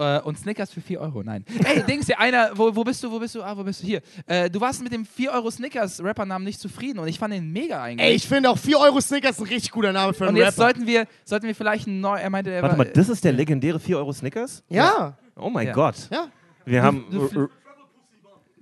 [0.00, 1.44] Äh, und Snickers für 4 Euro, nein.
[1.64, 3.42] Ey, Dings, ja, einer, wo, wo bist du, wo bist du?
[3.42, 3.86] Ah, wo bist du?
[3.86, 4.00] Hier.
[4.26, 7.52] Äh, du warst mit dem 4 Euro Snickers Rappernamen nicht zufrieden und ich fand den
[7.52, 8.08] mega eigentlich.
[8.08, 10.58] Ey, ich finde auch 4 Euro Snickers ein richtig guter Name für einen und jetzt
[10.58, 10.72] Rapper.
[10.72, 13.22] sollten wir, sollten wir vielleicht ein neu, er meinte, er Warte war, mal, das ist
[13.24, 14.64] der legendäre 4 Euro Snickers?
[14.68, 15.72] Ja, Oh mein Ja.
[15.74, 15.96] Gott.
[16.10, 16.28] ja.
[16.64, 17.04] Wir haben.
[17.10, 17.48] du fl-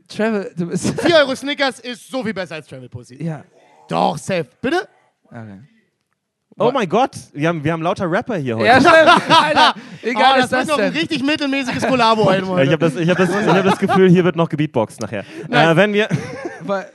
[0.09, 3.23] Travel, du bist, 4 Euro Snickers ist so viel besser als Travel Pussy.
[3.23, 3.45] ja.
[3.89, 4.47] Doch, safe.
[4.61, 4.89] Bitte?
[5.27, 5.61] Okay.
[6.59, 8.67] Oh mein Gott, wir haben, wir haben lauter Rapper hier heute.
[8.67, 8.95] Ja, stimmt,
[9.43, 9.75] Alter.
[10.03, 12.45] Wie Oh, geil das ist wird das noch ein richtig mittelmäßiges Kollabo heute.
[12.47, 15.01] Ja, ich habe das, ich hab das, ich hab das Gefühl, hier wird noch gebeatboxt
[15.01, 15.25] nachher.
[15.51, 16.09] Äh, wenn wir.
[16.63, 16.91] Weil,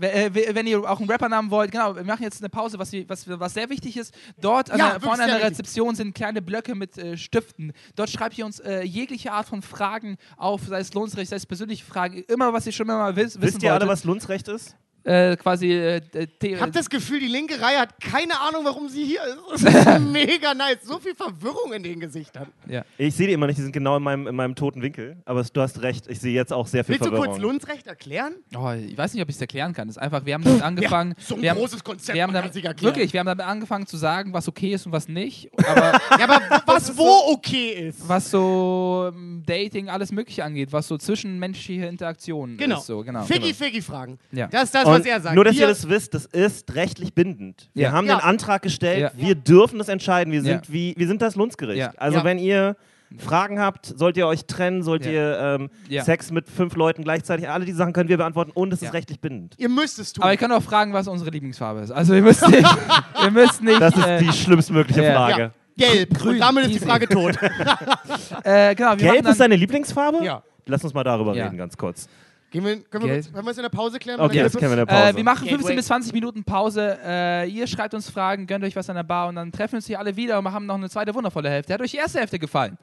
[0.00, 3.26] äh, wenn ihr auch einen Rappernamen wollt, genau, wir machen jetzt eine Pause, was, was,
[3.28, 4.14] was sehr wichtig ist.
[4.40, 5.42] Dort an Ja, der, vorne an der.
[5.42, 7.72] Rezeption sind kleine Blöcke mit äh, Stiften.
[7.94, 11.46] Dort schreibt ihr uns äh, jegliche Art von Fragen auf, sei es Lohnsrecht, sei es
[11.46, 13.92] persönliche Fragen, immer, was ihr schon immer mal wiss, wissen Wisst ihr alle, wolltet.
[13.92, 14.76] was Lundsrecht ist?
[15.06, 18.88] Äh, quasi äh, The- Ich habe das Gefühl, die linke Reihe hat keine Ahnung, warum
[18.88, 19.20] sie hier
[19.54, 19.64] ist.
[19.64, 20.78] Das ist mega nice.
[20.82, 22.48] So viel Verwirrung in den Gesichtern.
[22.68, 22.84] ja.
[22.98, 25.16] Ich sehe die immer nicht, die sind genau in meinem, in meinem toten Winkel.
[25.24, 27.34] Aber du hast recht, ich sehe jetzt auch sehr viel Willst du Verwirrung.
[27.34, 28.34] kurz Lundsrecht erklären?
[28.56, 29.86] Oh, ich weiß nicht, ob ich es erklären kann.
[29.86, 31.14] Das ist einfach, wir haben damit angefangen.
[31.20, 32.82] so ein wir haben, großes Konzept, wir haben man damit.
[32.82, 35.50] Wirklich, wir haben damit angefangen zu sagen, was okay ist und was nicht.
[35.68, 38.08] Aber Ja, aber was wo okay ist.
[38.08, 42.78] was so ähm, Dating, alles Mögliche angeht, was so zwischenmenschliche Interaktionen Genau.
[42.78, 42.86] ist.
[42.86, 43.22] So, genau.
[43.22, 44.18] Ficky, Ficky Fragen.
[44.32, 44.48] Ja.
[44.48, 45.34] Das ist das, Und was er sagt.
[45.34, 47.68] Nur, dass Wir- ihr das wisst, das ist rechtlich bindend.
[47.74, 47.92] Wir Ja.
[47.92, 48.16] haben Ja.
[48.16, 49.10] den Antrag gestellt, Ja.
[49.16, 50.32] wir dürfen das entscheiden.
[50.32, 50.72] Wir sind, Ja.
[50.72, 51.78] wie, wir sind das Lundsgericht.
[51.78, 51.92] Ja.
[51.96, 52.24] Also Ja.
[52.24, 52.76] wenn ihr
[53.18, 55.12] Fragen habt, sollt ihr euch trennen, sollt Ja.
[55.12, 56.02] ihr ähm, Ja.
[56.02, 58.88] Sex mit fünf Leuten gleichzeitig, alle diese Sachen können wir beantworten und es Ja.
[58.88, 59.54] ist rechtlich bindend.
[59.58, 60.22] Ihr müsst es tun.
[60.24, 61.92] Aber ihr könnt auch fragen, was unsere Lieblingsfarbe ist.
[61.92, 62.66] Also ihr müsst nicht.
[63.24, 65.14] ihr müsst nicht Das ist äh, die schlimmstmögliche ja.
[65.14, 65.40] Frage.
[65.42, 65.50] ja.
[65.92, 66.18] Gelb.
[66.18, 66.86] Grün, Und damit ist die easy.
[66.86, 67.36] Frage tot.
[68.44, 70.24] äh, genau, wir Gelb dann, ist deine Lieblingsfarbe?
[70.24, 70.42] Ja.
[70.66, 71.44] Lass uns mal darüber Ja.
[71.44, 72.08] reden, ganz kurz.
[72.50, 73.32] Gehen wir, können wir, Geld.
[73.32, 74.20] können wir es in der Pause klären?
[74.20, 75.08] Okay, das kennen wir in der Pause.
[75.10, 75.76] Äh, wir machen 15 Gateway.
[75.76, 76.98] bis 20 Minuten Pause.
[77.04, 79.76] Äh, ihr schreibt uns Fragen, gönnt euch was an der Bar und dann treffen wir
[79.78, 81.74] uns hier alle wieder und wir haben noch eine zweite wundervolle Hälfte.
[81.74, 82.78] Hat euch die erste Hälfte gefallen?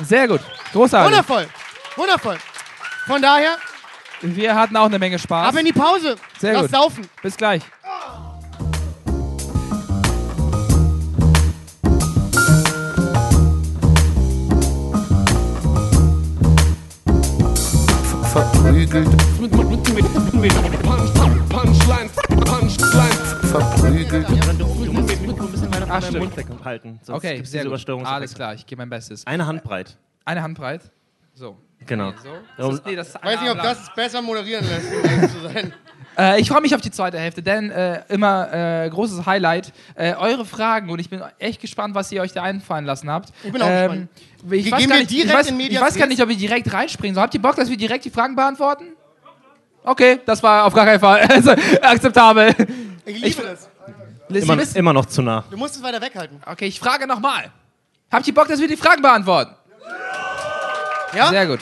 [0.00, 0.40] Sehr gut.
[0.72, 1.10] Großartig.
[1.10, 1.46] Wundervoll.
[1.96, 2.36] Wundervoll.
[3.06, 3.56] Von daher,
[4.22, 5.48] Wir hatten auch eine Menge Spaß.
[5.48, 6.16] ab in die Pause.
[6.38, 6.70] Sehr Lass gut.
[6.70, 7.06] saufen.
[7.22, 7.62] Bis gleich.
[18.36, 19.08] Verprügelt,
[19.38, 21.14] Punch,
[21.48, 23.10] Punchline, Punchline.
[23.50, 26.18] verprügelt, Du musst ein bisschen weiter Ach, von deinem stimmt.
[26.18, 27.00] Mund weghalten.
[27.02, 27.88] Sonst Okay, sehr gut.
[28.04, 29.26] Alles klar, ich gebe mein Bestes.
[29.26, 29.96] Eine Handbreit.
[30.26, 30.82] Eine Handbreit.
[31.32, 31.56] So.
[31.86, 32.10] Genau.
[32.10, 32.16] Nee,
[32.58, 32.70] so.
[32.72, 35.40] Ist, nee, das ist Ich weiß nicht, ob das besser moderieren lässt, um ehrlich zu
[35.40, 35.72] sein.
[36.18, 39.74] Äh, ich freue mich auf die zweite Hälfte, denn äh, immer äh, großes Highlight.
[39.96, 43.34] Äh, eure Fragen und ich bin echt gespannt, was ihr euch da einfallen lassen habt.
[43.44, 44.08] Ich bin auch gespannt.
[44.50, 47.24] Ich weiß, gar nicht, ich, weiß, ich weiß gar nicht, ob wir direkt reinspringen sollen.
[47.24, 48.92] Habt ihr Bock, dass wir direkt die Fragen beantworten?
[49.82, 52.54] Okay, das war auf gar keinen Fall also, akzeptabel.
[53.04, 53.68] Ich liebe Ich- das.
[54.28, 55.44] Immer, immer noch zu nah.
[55.50, 56.40] Du musst es weiter weghalten.
[56.44, 57.52] Okay, ich frage nochmal.
[58.10, 59.54] Habt ihr Bock, dass wir die Fragen beantworten?
[61.14, 61.28] Ja?
[61.28, 61.60] Sehr gut.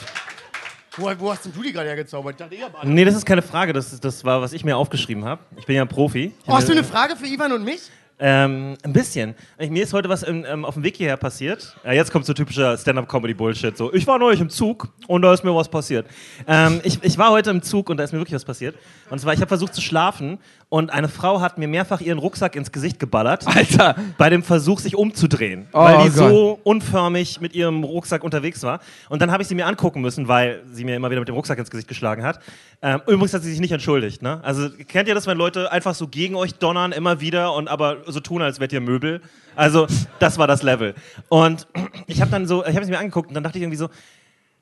[0.97, 2.33] Wo, wo hast denn du die gerade hergezaubert?
[2.33, 2.89] Ich dachte, ihr habt alle.
[2.89, 3.73] Nee, das ist keine Frage.
[3.73, 5.41] Das, ist- das war, was ich mir aufgeschrieben habe.
[5.57, 6.33] Ich bin ja ein Profi.
[6.47, 7.81] Oh, hast du eine Frage für Ivan und mich?
[8.17, 9.35] Ähm, ein bisschen.
[9.57, 11.75] Ich, mir ist heute was im, ähm, auf dem Weg hierher passiert.
[11.83, 13.75] Ja, jetzt kommt so typischer Stand-up-Comedy-Bullshit.
[13.75, 16.07] So, ich war neulich im Zug und da ist mir was passiert.
[16.47, 18.77] Ähm, ich, ich war heute im Zug und da ist mir wirklich was passiert.
[19.09, 20.39] Und zwar, ich habe versucht zu schlafen
[20.69, 23.45] und eine Frau hat mir mehrfach ihren Rucksack ins Gesicht geballert.
[23.55, 23.95] Alter.
[24.17, 25.67] Bei dem Versuch, sich umzudrehen.
[25.73, 26.29] Oh weil die Gott.
[26.29, 28.79] so unförmig mit ihrem Rucksack unterwegs war.
[29.09, 31.35] Und dann habe ich sie mir angucken müssen, weil sie mir immer wieder mit dem
[31.35, 32.39] Rucksack ins Gesicht geschlagen hat.
[32.81, 34.21] Ähm, übrigens hat sie sich nicht entschuldigt.
[34.21, 34.39] Ne?
[34.43, 37.97] Also kennt ihr das, wenn Leute einfach so gegen euch donnern, immer wieder und aber
[38.07, 39.21] so tun, als wärt ihr Möbel?
[39.55, 39.87] Also
[40.19, 40.95] das war das Level.
[41.29, 41.67] Und
[42.07, 43.89] ich habe dann so, ich habe es mir angeguckt und dann dachte ich irgendwie so,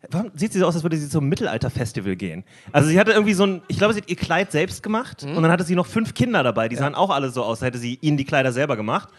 [0.10, 2.44] Warum sieht sie so aus, als würde sie zum Mittelalter-Festival gehen?
[2.72, 5.42] Also sie hatte irgendwie so ein, ich glaube, sie hat ihr Kleid selbst gemacht und
[5.42, 7.78] dann hatte sie noch fünf Kinder dabei, die sahen auch alle so aus, als hätte
[7.78, 9.10] sie ihnen die Kleider selber gemacht.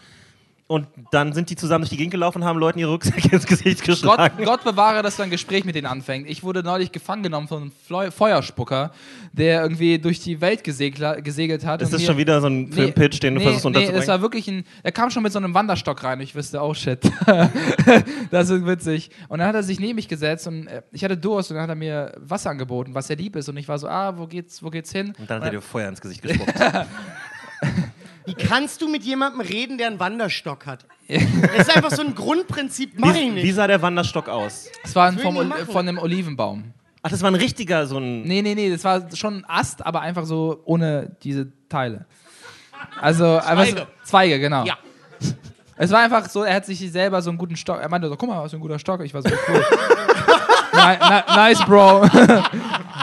[0.67, 3.45] Und dann sind die zusammen durch die Gegend gelaufen und haben Leuten ihre Rucksäcke ins
[3.45, 4.43] Gesicht Gott, geschlagen.
[4.43, 6.27] Gott bewahre, dass du ein Gespräch mit denen anfängt.
[6.27, 8.91] Ich wurde neulich gefangen genommen von einem Fleu Feuerspucker,
[9.31, 11.83] der irgendwie durch die Welt gesegelt hat.
[11.83, 14.07] Ist das schon wieder so ein Filmpitch, den du nee, versuchst Nee, das unterzubringen?
[14.07, 14.63] war wirklich ein.
[14.81, 16.99] Er kam schon mit so einem Wanderstock rein ich wusste, oh shit.
[18.31, 19.11] das ist witzig.
[19.29, 21.63] Und dann hat er sich neben mich gesetzt und äh, ich hatte Durst und dann
[21.63, 23.47] hat er mir Wasser angeboten, was sehr lieb ist.
[23.49, 25.13] Und ich war so, ah, wo geht's, wo geht's hin?
[25.19, 26.55] und dann hat er dir Feuer ins Gesicht gespuckt.
[28.25, 30.85] Wie kannst du mit jemandem reden, der einen Wanderstock hat?
[31.07, 33.55] Das ist einfach so ein Grundprinzip, mach ich wie, wie nicht.
[33.55, 34.69] sah der Wanderstock aus?
[34.83, 35.65] Es war ein will vom, ich Ol- machen.
[35.67, 36.73] von einem Olivenbaum.
[37.03, 38.23] Ach, das war ein richtiger, so ein...
[38.23, 42.05] Nee, nee, nee, das war schon ein Ast, aber einfach so ohne diese Teile.
[42.99, 43.87] Also einfach so, Zweige.
[44.03, 44.65] Zweige, genau.
[44.65, 44.77] Ja.
[45.77, 47.79] Es war einfach so, er hat sich selber so einen guten Stock.
[47.79, 49.01] Er meinte so, guck mal, was für ein guter Stock.
[49.03, 49.65] Ich war so, cool.
[50.73, 52.05] Ni- ni- nice, Bro.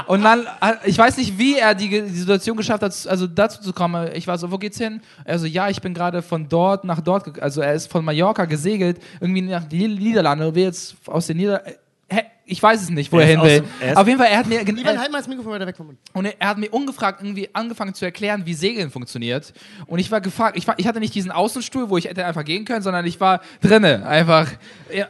[0.07, 3.61] Und dann, äh, ich weiß nicht, wie er die, die Situation geschafft hat, also dazu
[3.63, 4.11] zu kommen.
[4.15, 5.01] Ich war so, wo geht's hin?
[5.25, 8.45] Er so, ja, ich bin gerade von dort nach dort, also er ist von Mallorca
[8.45, 11.82] gesegelt, irgendwie nach Niederlande und will jetzt aus den Niederlanden.
[12.45, 13.61] Ich weiß es nicht, wo Er er, hin will.
[13.61, 14.61] aus- er Auf jeden Fall, er hat mir.
[14.63, 15.99] Ivan, halt mal das Mikrofon weiter weg vom Mund.
[16.13, 19.53] Und er hat mir ungefragt irgendwie angefangen zu erklären, wie Segeln funktioniert.
[19.87, 22.45] Und ich war gefragt, ich, war, ich hatte nicht diesen Außenstuhl, wo ich hätte einfach
[22.45, 24.49] gehen können, sondern ich war drinnen, einfach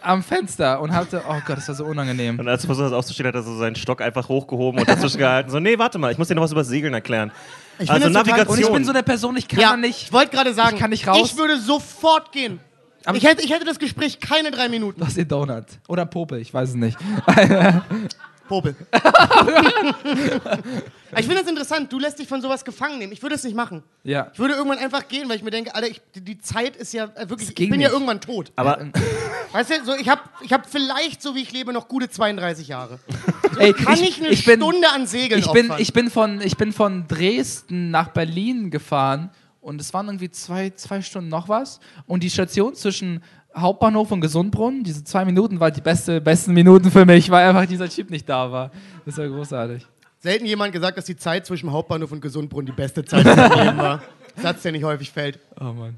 [0.02, 2.38] am Fenster und hatte, oh Gott, das war so unangenehm.
[2.38, 5.18] Und als er versucht hat aufzustehen, hat er so seinen Stock einfach hochgehoben und dazwischen
[5.18, 5.50] gehalten.
[5.50, 7.32] So, nee, warte mal, ich muss dir noch was über Segeln erklären.
[7.78, 8.48] Ich also das Navigation.
[8.58, 10.02] Und ich bin so eine Person, ich kann Ja, nicht.
[10.02, 11.30] ich wollte gerade sagen, ich kann nicht raus.
[11.32, 12.60] ich würde sofort gehen.
[13.04, 15.00] Aber- ich, hätte, ich hätte das Gespräch keine drei Minuten.
[15.00, 15.64] Was ihr Donut.
[15.88, 16.96] Oder Popel, ich weiß es nicht.
[18.48, 18.74] Popel.
[21.16, 23.12] ich finde das interessant, du lässt dich von sowas gefangen nehmen.
[23.12, 23.82] Ich würde es nicht machen.
[24.04, 24.28] Ja.
[24.32, 27.04] Ich würde irgendwann einfach gehen, weil ich mir denke, Alter, ich, die- Zeit ist ja
[27.14, 27.92] äh, wirklich, ich bin ja nicht.
[27.92, 28.52] irgendwann tot.
[28.56, 28.78] aber
[29.52, 32.68] Weißt du, so, ich habe ich hab vielleicht, so wie ich lebe, noch gute 32
[32.68, 32.98] Jahre.
[33.58, 35.80] Ey, Kann ich, eine ich bin, Stunde an Segeln ich bin, opfern?
[35.82, 39.30] ich, bin von, ich bin von Dresden nach Berlin gefahren
[39.62, 41.78] und es waren irgendwie zwei, zwei Stunden noch was.
[42.06, 43.22] Und die Station zwischen
[43.56, 47.66] Hauptbahnhof und Gesundbrunnen, diese zwei Minuten, war die beste, besten Minuten für mich, weil einfach
[47.66, 48.72] dieser Typ nicht da war.
[49.06, 49.86] Das war großartig.
[50.18, 53.64] Selten jemand gesagt, dass die Zeit zwischen Hauptbahnhof und Gesundbrunnen die beste Zeit in seinem
[53.64, 54.02] Leben war.
[54.36, 55.38] Satz, der nicht häufig fällt.
[55.60, 55.96] Oh Mann.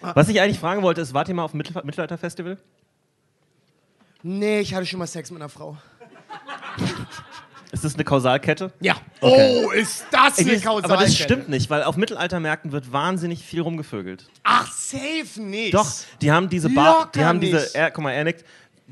[0.00, 2.58] was ich eigentlich fragen wollte, ist, wart ihr mal auf dem Mittel Mittelalter-Festival?
[4.22, 5.76] Nee, ich hatte schon mal Sex mit einer Frau.
[7.74, 8.72] Ist das eine Kausalkette?
[8.80, 8.94] Ja.
[9.20, 9.64] Okay.
[9.66, 11.04] Oh, ist das eine das- aber Kausalkette?
[11.04, 14.26] das stimmt nicht, weil auf Mittelaltermärkten wird wahnsinnig viel rumgevögelt.
[14.44, 15.74] Ach, safe nicht.
[15.74, 15.86] Doch,
[16.22, 18.44] die haben diese Bar, die haben diese, er, guck mal, er nickt.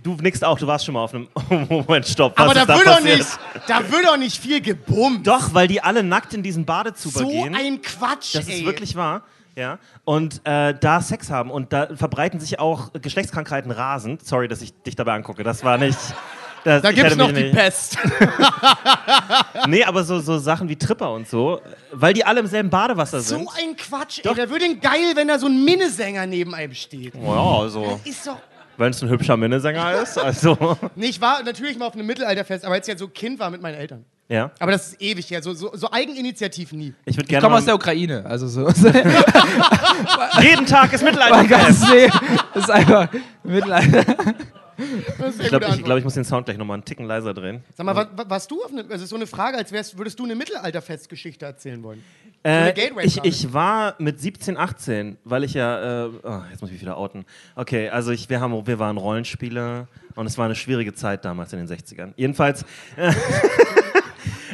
[0.02, 1.28] Du nickst auch, du warst schon mal auf einem,
[1.68, 3.18] Moment, stopp, was Aber da ist da wird doch passiert?
[3.18, 5.26] nicht, da wird doch nicht viel gebummt.
[5.26, 7.54] Doch, weil die alle nackt in diesen Badezuber so gehen.
[7.54, 8.54] ein Quatsch, Das ey.
[8.60, 9.22] ist wirklich wahr.
[9.54, 14.26] Ja, und äh, da Sex haben und da verbreiten sich auch Geschlechtskrankheiten rasend.
[14.26, 15.44] Sorry, dass ich dich dabei angucke.
[15.44, 15.98] Das war nicht.
[16.64, 17.98] Das, Da gibt's hätte noch die nicht- Pest.
[19.66, 21.60] Nee, aber so, so Sachen wie Tripper und so,
[21.92, 23.48] weil die alle im selben Badewasser So sind.
[23.58, 24.22] ein Quatsch, ey.
[24.24, 24.34] Doch.
[24.36, 27.14] Da würde ihn geil, wenn da so ein Minnesänger neben einem steht.
[27.14, 28.38] Ja, also, Ist doch.
[28.76, 30.76] wenn es ein hübscher Minnesänger ist, also.
[30.96, 33.50] Nee, ich war natürlich mal auf einem Mittelalterfest, aber als ich ja so Kind war
[33.50, 34.04] mit meinen Eltern.
[34.28, 34.50] Ja.
[34.58, 35.42] Aber das ist ewig her.
[35.42, 36.94] So, so, so Eigeninitiativ nie.
[37.04, 37.42] Ich würde Ich gerne.
[37.44, 38.66] komme aus der Ukraine, also so.
[40.40, 41.44] Jeden Tag ist Mein Mittelalter.
[41.44, 42.12] ganzes Leben
[42.54, 43.08] ist einfach
[43.42, 44.04] Mittelalter.
[44.78, 47.62] Ich glaube, ich, glaub, ich muss den Sound gleich nochmal einen Ticken leiser drehen.
[47.76, 50.18] Sag mal, wa- wa- warst du auf eine, also so eine Frage, als wärst, würdest
[50.18, 52.02] du eine Mittelalterfestgeschichte erzählen wollen?
[52.44, 53.28] Äh, eine Gateway-Frage.
[53.28, 56.06] ich, ich war mit 17, 18, weil ich ja.
[56.06, 57.24] Äh, oh, jetzt muss ich mich wieder outen.
[57.54, 61.52] Okay, also ich, wir, haben, wir waren Rollenspieler und es war eine schwierige Zeit damals
[61.52, 62.12] in den 60ern.
[62.16, 62.64] Jedenfalls.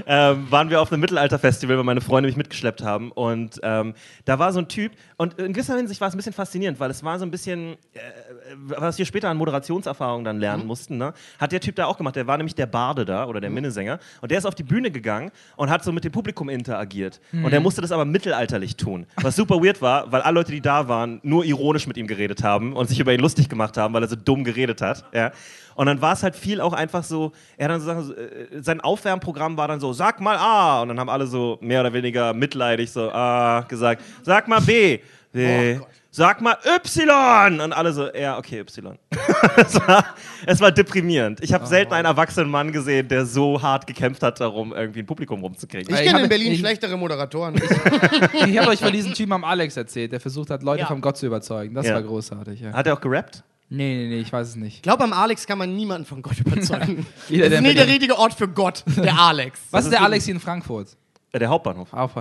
[0.09, 3.13] ähm, waren wir auf einem Mittelalterfestival, weil meine Freunde mich mitgeschleppt haben.
[3.13, 3.95] Und ähm,
[4.25, 6.91] da war so ein Typ, und in gewisser Hinsicht war es ein bisschen faszinierend, weil
[6.91, 8.01] es war so ein bisschen, äh,
[8.55, 11.13] was wir später an Moderationserfahrung dann lernen mussten, ne?
[11.39, 12.17] hat der Typ da auch gemacht.
[12.17, 13.99] Der war nämlich der Barde da oder der Minnesänger.
[14.23, 17.21] Und der ist auf die Bühne gegangen und hat so mit dem Publikum interagiert.
[17.33, 19.07] Und der musste das aber mittelalterlich tun.
[19.17, 22.43] Was super weird war, weil alle Leute, die da waren, nur ironisch mit ihm geredet
[22.43, 25.05] haben und sich über ihn lustig gemacht haben, weil er so dumm geredet hat.
[25.13, 25.33] Ja?
[25.79, 28.61] Und dann war es halt viel auch einfach so, er hat dann so Sachen, äh,
[28.63, 30.83] sein Aufwärmprogramm war dann so, sag mal A.
[30.83, 34.99] Und dann haben alle so mehr oder weniger mitleidig so A gesagt, sag mal B.
[35.33, 35.79] B.
[36.11, 37.61] Sag mal Y!
[37.61, 38.99] Und alle so, ja, okay, Y.
[39.57, 40.05] es, war,
[40.47, 41.45] es war deprimierend.
[41.45, 45.07] Ich habe selten einen erwachsenen Mann gesehen, der so hart gekämpft hat, darum irgendwie ein
[45.07, 45.95] Publikum rumzukriegen.
[45.95, 47.55] Ich Ich kenne in Berlin ich- schlechtere Moderatoren.
[48.49, 50.87] Ich habe euch von diesem Typen am Alex erzählt, der versucht hat, Leute Ja.
[50.89, 51.73] vom Gott zu überzeugen.
[51.75, 51.95] Das Ja.
[51.95, 52.63] war großartig.
[52.63, 52.73] Ja.
[52.73, 53.45] Hat er auch gerappt?
[53.71, 54.77] Nee, nee, nee, ich weiß es nicht.
[54.77, 57.07] Ich glaube, am Alex kann man niemanden von Gott überzeugen.
[57.29, 59.61] Jeder, das der ist nicht mit- der richtige Ort für Gott, der Alex.
[59.71, 60.97] Was ist der Alex hier in Frankfurt?
[61.33, 61.93] Äh, der Hauptbahnhof.
[61.93, 62.13] Auf,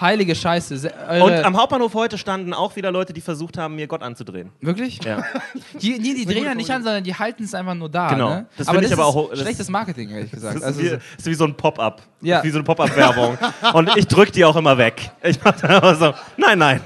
[0.00, 0.78] heilige Scheiße.
[0.78, 4.02] se- Und Eure, am Hauptbahnhof heute standen auch wieder Leute, die versucht haben, mir Gott
[4.02, 4.48] anzudrehen.
[4.62, 5.04] wirklich?
[5.04, 5.22] Ja.
[5.82, 8.08] Die, nee, die drehen ja nicht an, sondern die halten es einfach nur da.
[8.08, 8.28] Genau.
[8.30, 8.46] Ne?
[8.56, 10.54] Das aber das ich aber ist auch- das- schlechtes Marketing, ehrlich gesagt.
[10.54, 12.00] Das ist, Also, wie, so- das ist wie so ein Pop-up.
[12.22, 12.36] Ja.
[12.36, 13.36] Das ist Wie so eine Pop-up-Werbung.
[13.74, 15.10] Und ich drück die auch immer weg.
[15.22, 16.80] Ich mach dann immer so, nein, nein.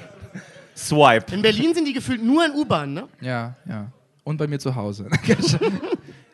[0.77, 1.33] Swipe.
[1.35, 3.05] In Berlin sind die gefühlt nur in U-Bahn, ne?
[3.21, 3.87] ja, ja.
[4.29, 5.09] Und bei mir zu Hause.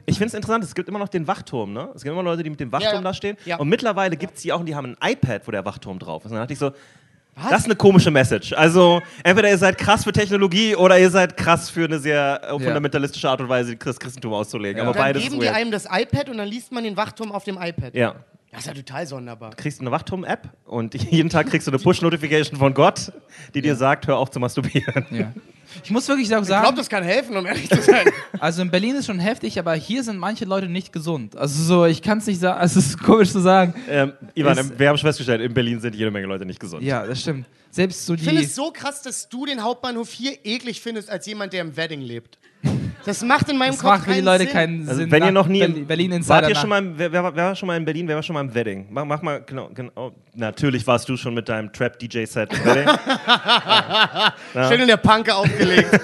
[0.06, 1.88] Ich finde es interessant, es gibt immer noch den Wachturm, ne?
[1.94, 3.00] Es gibt immer Leute, die mit dem Wachturm Ja.
[3.00, 3.38] da stehen.
[3.46, 3.56] Ja.
[3.56, 6.26] Und mittlerweile gibt es die auch und die haben ein iPad, wo der Wachturm drauf
[6.26, 6.30] ist.
[6.30, 6.72] Und dann dachte ich so,
[7.50, 8.52] das ist eine komische Message.
[8.52, 12.50] Also, entweder ihr seid krass für Technologie oder ihr seid krass für eine sehr äh,
[12.50, 14.76] fundamentalistische Art und Weise, das Christentum auszulegen.
[14.76, 14.84] Ja.
[14.84, 15.56] Aber Dann beides ist geben die weird.
[15.56, 17.94] einem das iPad und dann liest man den Wachturm auf dem iPad.
[17.94, 18.16] Ja.
[18.50, 19.50] Das ist ja total sonderbar.
[19.56, 23.10] kriegst du eine Wachturm-App und jeden Tag kriegst du eine Push-Notification von Gott,
[23.54, 25.06] die dir sagt, hör auf zu masturbieren.
[25.10, 25.32] ja.
[25.82, 28.06] Ich muss wirklich auch Ich glaube, sagen, das kann helfen, um ehrlich zu sein.
[28.38, 31.36] also in Berlin ist schon heftig, aber hier sind manche Leute nicht gesund.
[31.36, 33.74] Also so, ich kann es nicht sagen, also es ist komisch zu sagen.
[33.88, 36.82] Ähm, Ivan, Ist- wir haben schon festgestellt, in Berlin sind jede Menge Leute nicht gesund.
[36.82, 37.46] Ja, das stimmt.
[37.70, 38.46] Selbst so Ich finde die.
[38.46, 42.00] es so krass, dass du den Hauptbahnhof hier eklig findest, als jemand, der im Wedding
[42.00, 42.38] lebt.
[43.04, 44.52] Das macht in meinem Das Kopf macht für die keinen Leute Sinn.
[44.52, 45.10] keinen Also Sinn.
[45.10, 47.22] wenn ihr noch nie Berlin, in, Berlin Insider wart ihr schon mal, im- wer, wer,
[47.36, 48.86] war- schon mal in Berlin, wer war schon mal im Wedding?
[48.90, 50.12] Mach, mach mal, genau, genau.
[50.34, 52.88] natürlich warst du schon mit deinem Trap-DJ-Set im Wedding.
[54.68, 55.90] Schön in der Panke aufgelegt.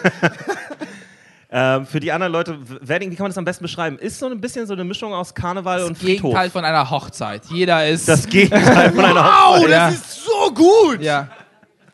[1.50, 3.98] ähm, für die anderen Leute, Wedding, wie kann man das am besten beschreiben?
[3.98, 6.30] Ist so ein bisschen so eine Mischung aus Karneval und das Friedhof.
[6.32, 7.42] Gegenteil von einer Hochzeit.
[7.50, 8.08] Jeder ist.
[8.08, 9.70] Das Gegenteil von einer Wow, Hochzeit.
[9.70, 9.88] das Ja.
[9.88, 11.00] ist so gut!
[11.00, 11.28] ja.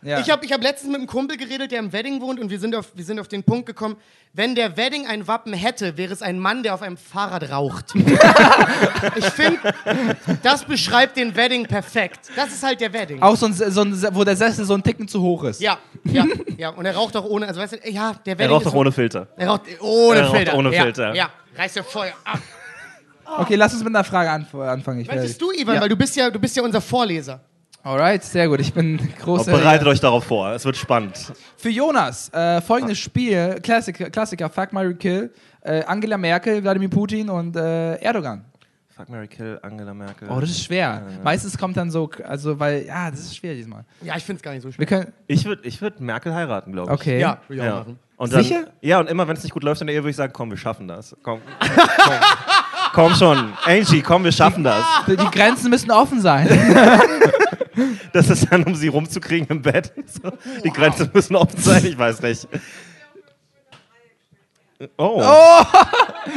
[0.06, 0.20] Ja.
[0.20, 2.58] Ich habe ich hab letztens mit einem Kumpel geredet, der im Wedding wohnt und wir
[2.58, 3.96] sind, auf, wir sind auf den Punkt gekommen,
[4.32, 7.94] wenn der Wedding ein Wappen hätte, wäre es ein Mann, der auf einem Fahrrad raucht.
[9.16, 9.58] ich finde,
[10.42, 12.20] das beschreibt den Wedding perfekt.
[12.36, 13.22] Das ist halt der Wedding.
[13.22, 15.60] auch so ein, so ein, wo der Sessel so ein Ticken zu hoch ist.
[15.60, 16.24] Ja, ja,
[16.56, 16.68] ja.
[16.70, 18.72] Und er raucht auch ohne, also weißt du, ja, der Er Wedding raucht ist doch
[18.72, 19.28] so- ohne Filter.
[19.36, 20.54] Er raucht ohne Er raucht Filter.
[20.56, 21.14] ohne ja, Filter.
[21.14, 22.38] Ja, reißt ja Feuer ab.
[23.38, 25.00] Okay, lass uns mit einer Frage anf anfangen.
[25.00, 25.80] Ich Möchtest du, Ivan, Ja.
[25.80, 27.40] weil du bist ja, du bist ja unser Vorleser.
[27.86, 28.58] Alright, sehr gut.
[28.58, 29.52] Ich bin Und großer.
[29.52, 31.32] bereitet euch darauf vor, es wird spannend.
[31.56, 35.30] Für Jonas, äh, folgendes Spiel: Klassiker, Klassiker Fuck, Mary Kill.
[35.60, 38.44] Äh, Angela Merkel, Wladimir Putin und äh, Erdogan.
[38.96, 40.28] Fuck Mary Kill, Angela Merkel.
[40.28, 41.00] Oh, das ist schwer.
[41.22, 43.84] Meistens kommt dann so, also, weil, ja, das ist schwer diesmal.
[44.02, 44.80] Ja, ich finde es gar nicht so schwer.
[44.80, 45.12] Wir können.
[45.28, 47.00] ich würde ich würd Merkel heiraten, glaube ich.
[47.00, 47.20] Okay.
[47.20, 47.74] Ja, will ich auch Ja.
[47.76, 47.98] machen.
[48.16, 48.64] Und dann, Sicher?
[48.80, 50.50] Ja, und immer wenn es nicht gut läuft in der Ehe, würde ich sagen, komm,
[50.50, 51.14] wir schaffen das.
[51.22, 52.12] Komm, komm,
[52.94, 53.52] komm schon.
[53.64, 54.82] Angie, komm, wir schaffen das.
[55.06, 56.48] Die Grenzen müssen offen sein.
[58.12, 59.92] Das ist dann, um sie rumzukriegen im Bett.
[60.06, 60.30] So.
[60.64, 62.48] Die Grenzen müssen offen sein, ich weiß nicht.
[64.98, 65.22] Oh,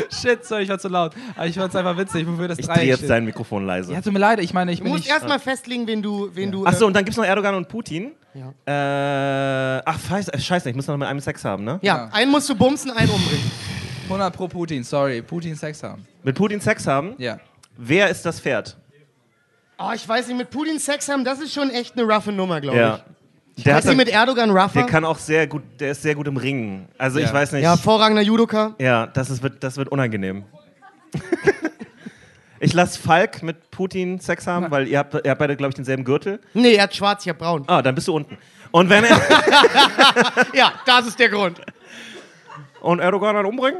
[0.10, 1.12] Shit, sorry, ich war zu laut.
[1.36, 3.10] Aber ich fand es einfach witzig, wofür das ich drehe jetzt steht.
[3.10, 3.92] dein Mikrofon leise.
[3.92, 5.12] Ja, tut mir leid, ich meine, ich Du bin musst nicht.
[5.12, 6.30] erstmal festlegen, wen du.
[6.34, 8.14] Wen du Achso, äh, und dann gibt es noch Erdogan und Putin.
[8.34, 8.54] Ja.
[9.78, 11.80] Äh, ach, scheiße, äh, scheiße, ich muss noch mit einem Sex haben, ne?
[11.82, 12.10] ja, Ja.
[12.14, 13.52] einen musst du bumsen, einen umbringen.
[14.06, 15.22] 100 pro Putin, sorry.
[15.22, 16.08] Putin Sex haben.
[16.24, 17.16] Mit Putin Sex haben?
[17.18, 17.40] Ja.
[17.78, 18.78] Wer ist das Pferd?
[19.80, 22.60] Oh, ich weiß nicht, mit Putin Sex haben, das ist schon echt eine roughe Nummer,
[22.62, 23.00] glaube Ja.
[23.56, 23.64] ich.
[23.64, 24.70] Der, hat sie mit Erdogan rougher?
[24.74, 26.88] der kann auch sehr gut, der ist sehr gut im Ringen.
[26.98, 27.34] Also ich Ja.
[27.34, 27.64] weiß nicht.
[27.64, 28.74] ja, hervorragender Judoka.
[28.80, 30.44] Ja, das, ist, wird, das wird unangenehm.
[32.62, 35.76] Ich lasse Falk mit Putin Sex haben, weil ihr habt, ihr habt beide, glaube ich,
[35.76, 36.42] denselben Gürtel.
[36.54, 37.64] Nee, er hat schwarz, ich hab braun.
[37.68, 38.38] Ah, dann bist du unten.
[38.72, 39.16] Und wenn er
[40.54, 41.62] Ja, das ist der Grund.
[42.82, 43.80] und Erdogan dann umbringen?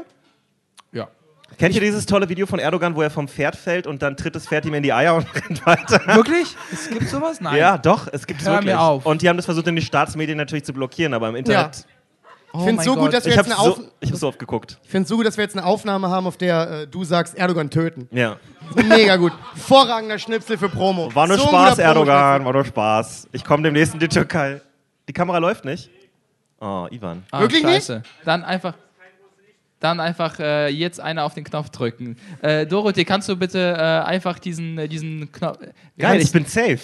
[1.60, 1.66] Ja.
[1.66, 4.34] Kennt ihr dieses tolle Video von Erdogan, wo er vom Pferd fällt und dann tritt
[4.34, 6.00] das Pferd ihm in die Eier und rennt weiter?
[6.16, 6.56] Wirklich?
[6.72, 7.40] Es gibt sowas?
[7.40, 7.56] Nein.
[7.56, 8.72] Ja, doch, es gibt's Hör wirklich.
[8.74, 9.04] mir auf.
[9.04, 11.84] Und die haben das versucht, in die Staatsmedien natürlich zu blockieren, aber im Internet.
[12.52, 14.26] Oh Ich find's mein so gut, dass wir Ich jetzt eine Auf so, ich so
[14.26, 14.78] oft geguckt.
[14.82, 17.04] Ich finde es so gut, dass wir jetzt eine Aufnahme haben, auf der äh, du
[17.04, 18.08] sagst, Erdogan töten.
[18.10, 18.38] Ja.
[18.74, 19.32] Mega gut.
[19.54, 21.14] Vorragender Schnipsel für Promo.
[21.14, 23.28] War nur So Spaß, Erdogan, war nur Spaß.
[23.32, 24.62] Ich komme demnächst in die Türkei.
[25.08, 25.90] Die Kamera läuft nicht.
[26.60, 27.22] Oh, Ivan.
[27.30, 27.74] Ah, Wirklich nicht?
[27.86, 28.02] scheiße.
[28.24, 28.74] Dann einfach.
[29.80, 32.16] Dann einfach äh, jetzt einer auf den Knopf drücken.
[32.42, 35.58] Äh, Dorothee, kannst du bitte äh, einfach diesen, äh, diesen Knopf.
[35.96, 36.78] Wie Geil, ich bin safe.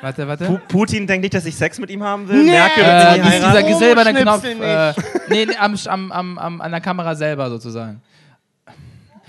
[0.00, 0.46] Warte, warte.
[0.46, 2.42] Pu Putin denkt nicht, dass ich Sex mit ihm haben will.
[2.44, 2.52] Nee.
[2.52, 3.68] Merkel Äh, will Äh, ihn dies- dieser heiraten.
[3.68, 4.44] gesilberne Knopf.
[4.44, 4.92] Äh,
[5.28, 8.00] nee, nee am, am, am, am, an der Kamera selber sozusagen.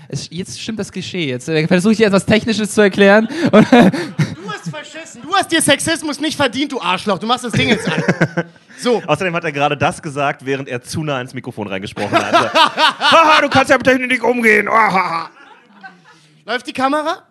[0.08, 1.26] Es, jetzt stimmt das Klischee.
[1.28, 3.28] Jetzt äh, versuche ich dir etwas Technisches zu erklären.
[5.20, 7.18] Du hast dir Sexismus nicht verdient, du Arschloch.
[7.18, 8.02] Du machst das Ding jetzt an.
[8.78, 12.54] So, Außerdem hat er gerade das gesagt, während er zu nah ins Mikrofon reingesprochen hat.
[12.54, 14.68] Haha, du kannst ja mit Technik nicht umgehen.
[14.68, 15.30] Ahaha.
[16.44, 17.22] läuft die Kamera?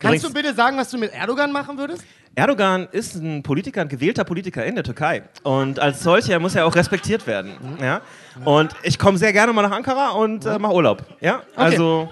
[0.00, 2.04] Kannst du bitte sagen, was du mit Erdogan machen würdest?
[2.34, 5.22] Erdogan ist ein Politiker, ein gewählter Politiker in der Türkei.
[5.44, 7.52] Und als solcher muss er auch respektiert werden.
[7.80, 8.00] Ja?
[8.44, 11.04] Und ich komme sehr gerne mal nach Ankara und äh, mache Urlaub.
[11.20, 11.42] Ja?
[11.54, 12.10] Also,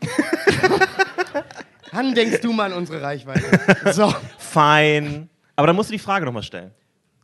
[1.92, 3.92] Wann denkst du mal an unsere Reichweite?
[3.92, 5.28] So, fein.
[5.56, 6.70] Aber dann musst du die Frage nochmal stellen.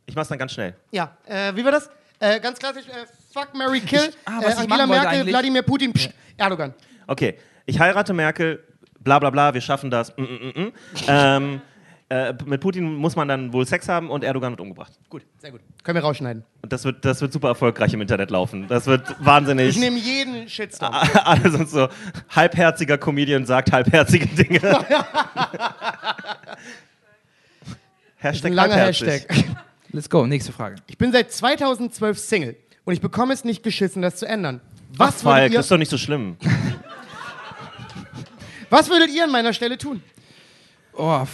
[0.05, 0.73] Ich mach's dann ganz schnell.
[0.91, 1.15] ja.
[1.25, 1.89] Äh, wie war das?
[2.19, 3.99] Äh, ganz klassisch, äh, fuck, Mary Kill.
[4.09, 6.73] Ich- ah, äh, Angela Merkel, Wladimir Putin, pst, Erdogan.
[7.05, 8.63] Okay, ich heirate Merkel,
[8.99, 10.15] bla bla bla, wir schaffen das.
[10.17, 10.71] Mm, mm, mm, mm.
[11.07, 11.61] Ähm,
[12.09, 14.93] äh, mit Putin muss man dann wohl Sex haben und Erdogan wird umgebracht.
[15.09, 15.59] Gut, sehr gut.
[15.83, 16.43] Können wir rausschneiden.
[16.61, 18.65] Und das wird, das wird super erfolgreich im Internet laufen.
[18.69, 19.69] Das wird wahnsinnig.
[19.69, 20.93] Ich nehme jeden Shitstorm.
[20.93, 21.89] Alle sind so,
[22.29, 24.61] halbherziger Comedian sagt halbherzige Dinge.
[28.17, 29.27] Hashtag langer halbherzig.
[29.29, 29.45] Hashtag.
[29.91, 30.77] let's go, nächste Frage.
[30.87, 32.55] Ich bin seit 2012 Single
[32.85, 34.61] und ich bekomme es nicht geschissen, das zu ändern.
[34.93, 36.37] Ach, Was, Falk, würdet, das ist ihr, doch nicht so schlimm.
[38.69, 40.01] was würdet ihr an meiner Stelle tun?
[40.93, 41.25] Oh,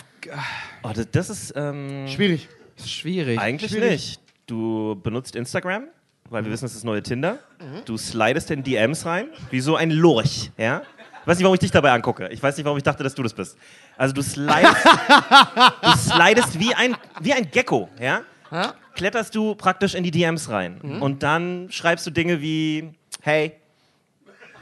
[0.83, 2.47] Oh, das, das ist ähm, Schwierig.
[2.83, 3.39] schwierig.
[3.39, 3.91] eigentlich schwierig.
[3.91, 4.19] nicht.
[4.45, 5.85] Du benutzt Instagram,
[6.29, 7.39] weil wir wissen, das ist das neue Tinder.
[7.59, 7.85] Mhm.
[7.85, 10.81] Du slidest in DMs rein, wie so ein Lurch, ja?
[11.21, 12.27] Ich weiß nicht, warum ich dich dabei angucke.
[12.29, 13.57] Ich weiß nicht, warum ich dachte, dass du das bist.
[13.95, 14.75] Also du slidest,
[15.81, 18.23] du slidest wie ein, wie ein Gecko, ja?
[18.51, 18.73] Ja?
[18.95, 20.79] Kletterst du praktisch in die DMs rein.
[20.83, 21.01] Mhm.
[21.01, 23.53] Und dann schreibst du Dinge wie, hey.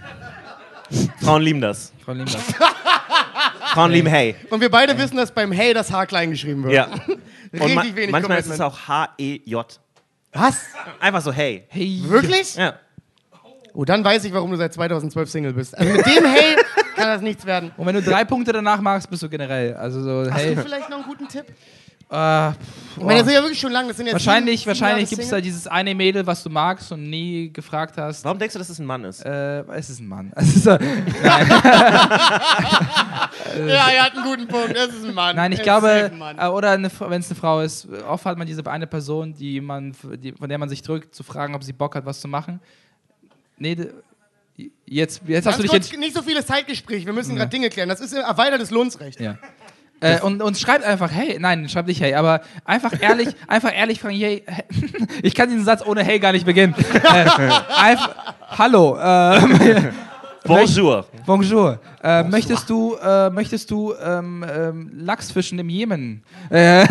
[1.22, 1.92] Frauen lieben das.
[2.06, 2.40] Frau Lindner.
[3.74, 4.36] Frauen lieben hey.
[4.50, 6.74] Und wir beide wissen, dass beim Hey das H klein geschrieben wird.
[6.74, 6.86] Ja.
[7.54, 8.74] Richtig Und ma wenig manchmal ist es Commitment.
[8.74, 9.80] auch H-E-J.
[10.34, 10.62] Was?
[11.00, 11.66] Einfach so hey.
[11.70, 12.02] Hey.
[12.06, 12.56] Wirklich?
[12.56, 12.76] Ja.
[13.74, 15.78] Oh, dann weiß ich, warum du seit 2012 Single bist.
[15.78, 16.56] Also mit dem Hey
[16.96, 17.72] kann das nichts werden.
[17.78, 19.74] Und wenn du drei Punkte danach machst, bist du generell.
[19.76, 20.56] Also so, Hast hey.
[20.56, 21.46] du vielleicht noch einen guten Tipp?
[22.12, 22.50] Äh,
[22.98, 23.88] Ich meine, das ist ja wirklich schon lang.
[23.88, 26.92] Das sind jetzt wahrscheinlich sieben, wahrscheinlich gibt es da dieses eine Mädel, was du magst
[26.92, 28.26] und nie gefragt hast.
[28.26, 29.26] Warum denkst du, dass es ein Mann ist?
[29.26, 30.32] Äh, es ist ein Mann.
[30.36, 30.78] Es ist, äh.
[33.68, 34.76] Ja, er hat einen guten Punkt.
[34.76, 35.36] Das ist ein Mann.
[35.36, 36.38] nein, ich Es glaube, ist ein Mann.
[36.40, 37.00] äh, oder wenn es
[37.30, 40.70] eine Frau ist, oft hat man diese eine Person, die man, die, von der man
[40.70, 42.60] sich drückt, zu fragen, ob sie Bock hat, was zu machen.
[43.58, 43.78] Nee,
[44.86, 46.00] jetzt, jetzt hast Ganz du dich kurz, jetzt.
[46.00, 47.06] nicht so viele Zeitgespräche.
[47.06, 47.90] Wir müssen gerade Dinge klären.
[47.90, 49.20] Das ist ein erweitertes Lohnsrecht.
[49.20, 49.38] Ja.
[50.02, 54.02] Äh, und, und schreibt einfach, hey, nein, schreibt nicht hey, aber einfach ehrlich, einfach ehrlich
[54.02, 54.64] fragen, hey, hey.
[55.24, 56.76] ich kann diesen Satz ohne hey gar nicht beginnen.
[57.04, 57.26] äh,
[57.78, 58.16] einfach,
[58.58, 59.82] hallo, äh,
[60.44, 61.06] Bonjour.
[61.28, 61.80] Bonjour.
[62.04, 66.82] Äh, möchtest du, äh, möchtest du ähm, ähm, Lachsfischen im Jemen äh,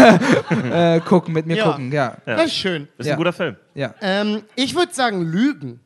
[0.96, 1.64] äh, gucken, mit mir Ja.
[1.64, 1.90] gucken?
[1.90, 2.16] Ja.
[2.24, 2.86] Das ist schön.
[2.96, 3.14] Das ist Ja.
[3.14, 3.56] ein guter Film.
[3.74, 3.92] ja.
[4.00, 5.80] Ähm, ich würde sagen, Lügen.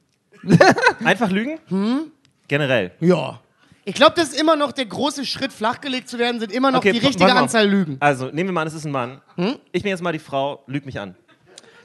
[1.05, 1.59] Einfach lügen?
[1.68, 2.12] Hm?
[2.49, 2.91] Generell.
[3.01, 3.41] Ja.
[3.87, 6.78] Ich glaube, das ist immer noch der große Schritt, flachgelegt zu werden, sind immer noch
[6.78, 7.32] Okay, die richtige.
[7.35, 7.97] Anzahl Lügen.
[8.01, 9.20] Also, nehmen wir mal an, es ist ein Mann.
[9.37, 9.57] Hm?
[9.72, 11.14] Ich bin jetzt mal die Frau, lüg mich an.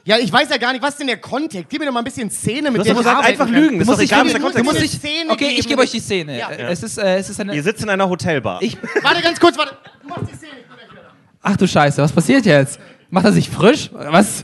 [0.04, 1.68] Ja, ich weiß ja gar nicht, was ist denn der Kontext?
[1.68, 3.44] Gib mir doch mal ein bisschen Szene, mit hast der doch ich gesagt, arbeiten einfach
[3.44, 3.54] kann.
[3.54, 3.78] lügen.
[3.78, 5.04] Das Du ist doch musst egal, was der du musst Du Kontext musst ist.
[5.04, 6.38] dich, Szene okay, ich geben, gebe euch die Szene.
[6.38, 6.48] Ja.
[6.50, 7.54] Äh, Es, ist, äh, es ist eine.
[7.54, 8.62] Ihr sitzt in einer Hotelbar.
[8.62, 9.76] Ich, Warte ganz kurz, warte.
[10.02, 11.10] Du machst die Szene, ich bin gleich wieder da.
[11.42, 12.80] ach du Scheiße, was passiert jetzt?
[13.10, 13.90] Macht er sich frisch?
[13.92, 14.42] Was?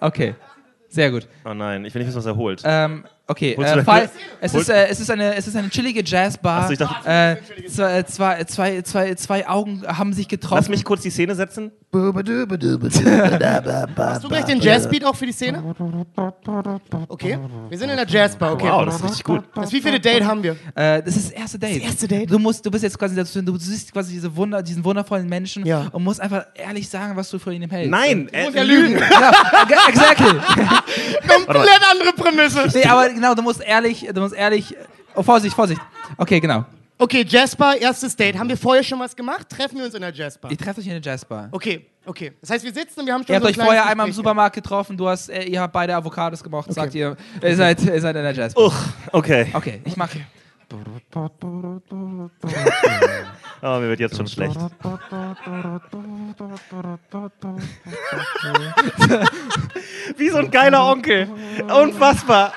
[0.00, 0.34] Okay,
[0.90, 1.26] sehr gut.
[1.46, 2.60] oh nein, ich will nicht wissen, was er holt.
[2.64, 6.62] Ähm, okay, äh, Fall, es, ist, äh, es, ist eine, es ist eine chillige Jazzbar.
[6.62, 7.36] Ach so, ich dachte- äh,
[7.68, 10.56] zwei, zwei, zwei, zwei, zwei Augen haben sich getroffen.
[10.56, 11.70] Lass mich kurz die Szene setzen.
[11.92, 12.14] Hast
[14.24, 15.62] du gleich den Jazzbeat auch für die Szene?
[17.08, 17.38] Okay.
[17.68, 18.68] Wir sind in der Jazzbar, okay.
[18.70, 19.42] Wow, das ist richtig gut.
[19.54, 20.52] Das wie viele Date haben wir?
[20.74, 21.82] Äh, das ist das erste Date.
[21.82, 22.30] Das erste Date?
[22.30, 25.66] Du musst, du bist jetzt quasi dazu, du siehst quasi diese Wunder, diesen wundervollen Menschen
[25.66, 25.88] Ja.
[25.92, 27.90] und musst einfach ehrlich sagen, was du von ihm hältst.
[27.90, 28.98] Nein, Du musst ja äh, lügen.
[28.98, 29.32] Ja,
[29.88, 30.30] exactly.
[31.28, 32.68] Komplett andere Prämisse.
[32.74, 34.74] nee, aber genau, du musst ehrlich, du musst ehrlich.
[35.14, 35.80] Oh, Vorsicht, Vorsicht.
[36.16, 36.64] Okay, genau.
[36.98, 38.38] Okay, Jasper, erstes Date.
[38.38, 39.48] Haben wir vorher schon was gemacht?
[39.48, 40.50] Treffen wir uns in der Jasper?
[40.50, 41.48] Ihr trefft euch in der Jazzbar.
[41.50, 42.32] Okay, okay.
[42.40, 44.12] Das heißt, wir sitzen und wir haben schon Ihr habt so euch vorher einmal im
[44.12, 48.00] Supermarkt getroffen, du hast, äh, ihr habt beide Avocados gemocht, sagt ihr, ihr seid, ihr
[48.00, 48.66] seid in der Jazzbar.
[48.66, 48.74] Uch,
[49.12, 49.46] okay.
[49.54, 50.20] Okay, ich mache.
[53.62, 54.56] Oh, mir wird jetzt schon schlecht.
[60.16, 61.28] Wie so ein geiler Onkel.
[61.68, 62.54] Unfassbar.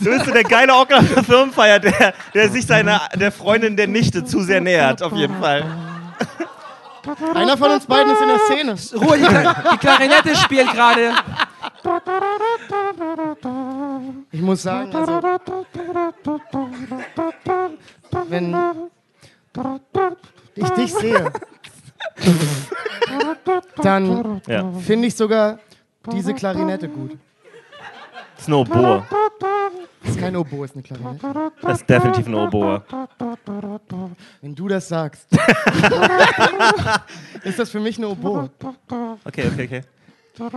[0.00, 3.76] Du bist so der geile Onkel auf der Firmenfeier, der, der sich seiner der Freundin
[3.76, 5.64] der Nichte zu sehr nähert, auf jeden Fall.
[7.34, 8.76] Einer von uns beiden ist in der Szene.
[9.04, 9.26] Ruhe, die,
[9.72, 11.12] die Klarinette spielt gerade.
[14.30, 15.20] Ich muss sagen, also,
[18.28, 18.56] wenn
[20.54, 21.32] ich dich sehe,
[23.82, 24.70] dann Ja.
[24.72, 25.58] finde ich sogar
[26.10, 27.16] diese Klarinette gut.
[28.36, 29.04] Das ist ein Oboe.
[30.02, 31.52] Das ist kein Oboe, ist eine Klarinette.
[31.62, 32.82] Das ist definitiv ein Oboe.
[34.40, 35.26] Wenn du das sagst,
[37.44, 38.50] ist das für mich eine Oboe.
[39.24, 39.82] Okay, okay, okay.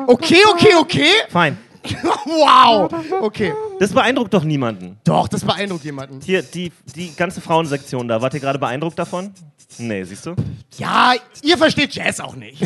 [0.07, 1.09] Okay, okay, okay.
[1.29, 1.57] Fein.
[2.25, 2.91] Wow.
[3.21, 3.53] Okay.
[3.79, 4.97] Das beeindruckt doch niemanden.
[5.03, 6.19] Doch, das beeindruckt jemanden.
[6.21, 8.21] Hier, die, die ganze Frauensektion da.
[8.21, 9.33] Wart ihr gerade beeindruckt davon?
[9.77, 10.35] Nee, siehst du?
[10.77, 12.61] Ja, ihr versteht Jazz auch nicht.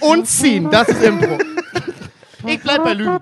[0.00, 1.38] Und ziehen, das ist Impro.
[2.46, 3.18] Ich bleib bei Lügen.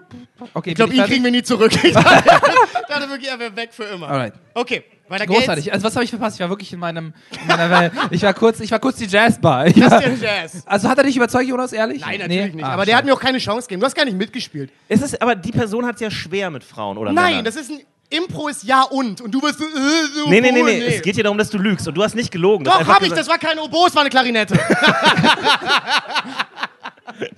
[0.55, 1.73] Okay, Ich glaube, ihn kriegen wir nie zurück.
[1.85, 4.09] Ich dachte, ich dachte wirklich, er wäre weg für immer.
[4.09, 4.35] Alright.
[4.55, 5.39] Okay, weiter geht's.
[5.39, 5.73] Großartig.
[5.73, 6.37] Also was habe ich verpasst?
[6.37, 7.93] Ich war wirklich in meinem, in meiner Welt.
[8.11, 9.67] Ich war kurz, ich war kurz die Jazzbar.
[9.69, 10.63] Ich Das war, ist der Jazz.
[10.67, 12.01] also hat er dich überzeugt, Jonas, ehrlich?
[12.01, 12.57] Nein, natürlich Nee?
[12.57, 12.65] nicht.
[12.65, 13.81] Ah, aber der hat mir auch keine Chance gegeben.
[13.81, 14.73] Du hast gar nicht mitgespielt.
[14.89, 17.45] Es ist, aber die Person hat es ja schwer mit Frauen oder Nein, Männern.
[17.45, 17.81] das ist ein
[18.11, 19.23] Impro ist ja und.
[19.23, 19.69] Und du bist so, äh,
[20.15, 20.81] so Nee, nee, nee, nee.
[20.97, 21.89] Es geht hier darum, dass du lügst.
[21.89, 22.63] Und du hast nicht gelogen.
[22.65, 23.09] Du hast Doch, einfach hab ich.
[23.09, 24.59] gesagt- Das war kein Oboe, es war eine Klarinette.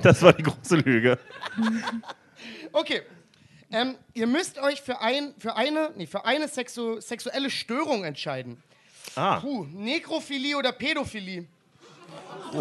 [0.02, 1.18] Das war die große Lüge.
[2.72, 3.02] Okay.
[3.74, 8.62] Ähm, ihr müsst euch für, ein, für eine, nee, für eine sexu sexuelle Störung entscheiden.
[9.16, 9.40] Ah.
[9.40, 11.46] Puh, Nekrophilie oder Pädophilie?
[12.52, 12.60] So,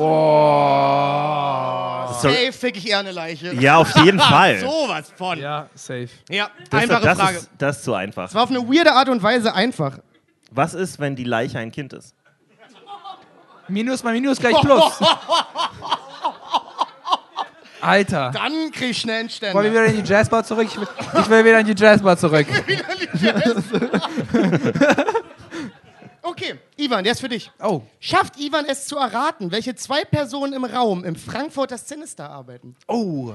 [2.30, 3.54] Safe fick ich eher eine Leiche.
[3.54, 4.60] ja, auf jeden Fall.
[4.60, 5.40] Sowas von.
[5.40, 6.10] Ja, safe.
[6.30, 7.38] Ja, Das, einfache das, Frage.
[7.38, 8.28] Ist, das ist zu einfach.
[8.30, 10.00] Es war auf eine weirde Art und Weise einfach.
[10.52, 12.16] Was ist, wenn die Leiche ein Kind ist?
[13.68, 15.00] Minus mal Minus gleich Plus.
[17.84, 18.32] Alter.
[18.34, 19.56] Dann krieg ich schnell einen Ständer.
[19.56, 20.68] Wollen wir wieder in die Jazzbar zurück?
[20.70, 20.88] Ich will,
[21.20, 22.48] ich will wieder in die Jazzbar zurück.
[26.26, 27.52] Okay, Ivan, der ist für dich.
[27.62, 27.82] Oh.
[28.00, 32.78] Schafft Ivan es zu erraten, welche zwei Personen im Raum im Frankfurter Sinister arbeiten?
[32.88, 33.34] Oh.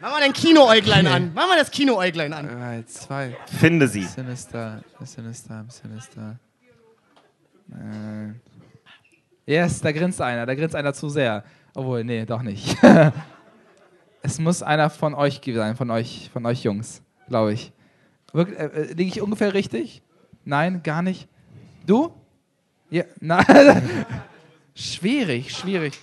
[0.00, 1.32] Mach mal dein Kinoäuglein an.
[1.34, 2.48] Mach mal das Kinoäuglein an.
[2.48, 3.36] Drei, zwei.
[3.60, 4.04] Finde sie.
[4.04, 6.40] Sinister, Sinister, Sinister.
[7.70, 8.32] Äh.
[9.44, 11.44] Yes, da grinst einer, da grinst einer zu sehr.
[11.74, 12.78] Obwohl, nee, doch nicht.
[14.22, 17.72] es muss einer von euch sein, von euch, von euch Jungs, glaube ich.
[18.32, 20.02] Wirk- äh, äh, Liege ich ungefähr richtig?
[20.44, 21.28] Nein, gar nicht.
[21.86, 22.12] Du?
[22.90, 24.04] Ja, nein.
[24.74, 25.98] schwierig, schwierig.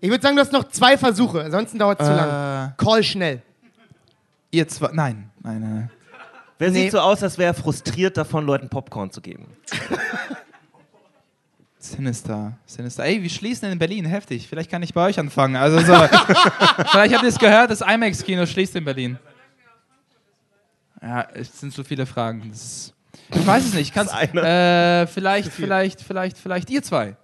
[0.00, 2.70] Ich würde sagen, du hast noch zwei Versuche, ansonsten dauert es zu lang.
[2.70, 3.42] Äh, Call schnell.
[4.50, 5.90] ihr zwei, nein, nein, nein.
[6.58, 6.82] Wer Nee.
[6.84, 9.46] sieht so aus, als wäre er frustriert davon, Leuten Popcorn zu geben?
[11.82, 13.04] Sinister, Sinister.
[13.04, 14.46] Ey, wir schließen in Berlin, heftig.
[14.48, 15.56] Vielleicht kann ich bei euch anfangen.
[15.56, 15.92] Also so.
[16.92, 19.18] Vielleicht habt ihr es gehört, das IMAX-Kino schließt in Berlin.
[21.02, 22.48] Ja, es sind so viele Fragen.
[22.52, 22.94] Das ist,
[23.34, 23.92] ich weiß es nicht.
[23.92, 27.16] Kannst, ist äh, vielleicht, vielleicht, vielleicht, vielleicht ihr zwei.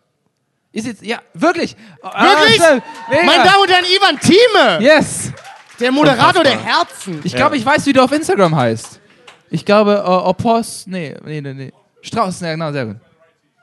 [0.73, 1.77] Ihr seht, ja, wirklich.
[2.03, 2.61] Wirklich?
[2.61, 2.81] Ah.
[3.11, 5.33] Meine Damen und Herren, Ivan Thieme, Yes.
[5.79, 7.21] der Moderator der Herzen.
[7.23, 9.01] Ich glaube, ich weiß, wie du auf Instagram heißt.
[9.51, 11.73] Ich glaube, äh, Opos, nee, nee, nee, nee.
[12.03, 12.97] Strauß, ja, genau, sehr gut.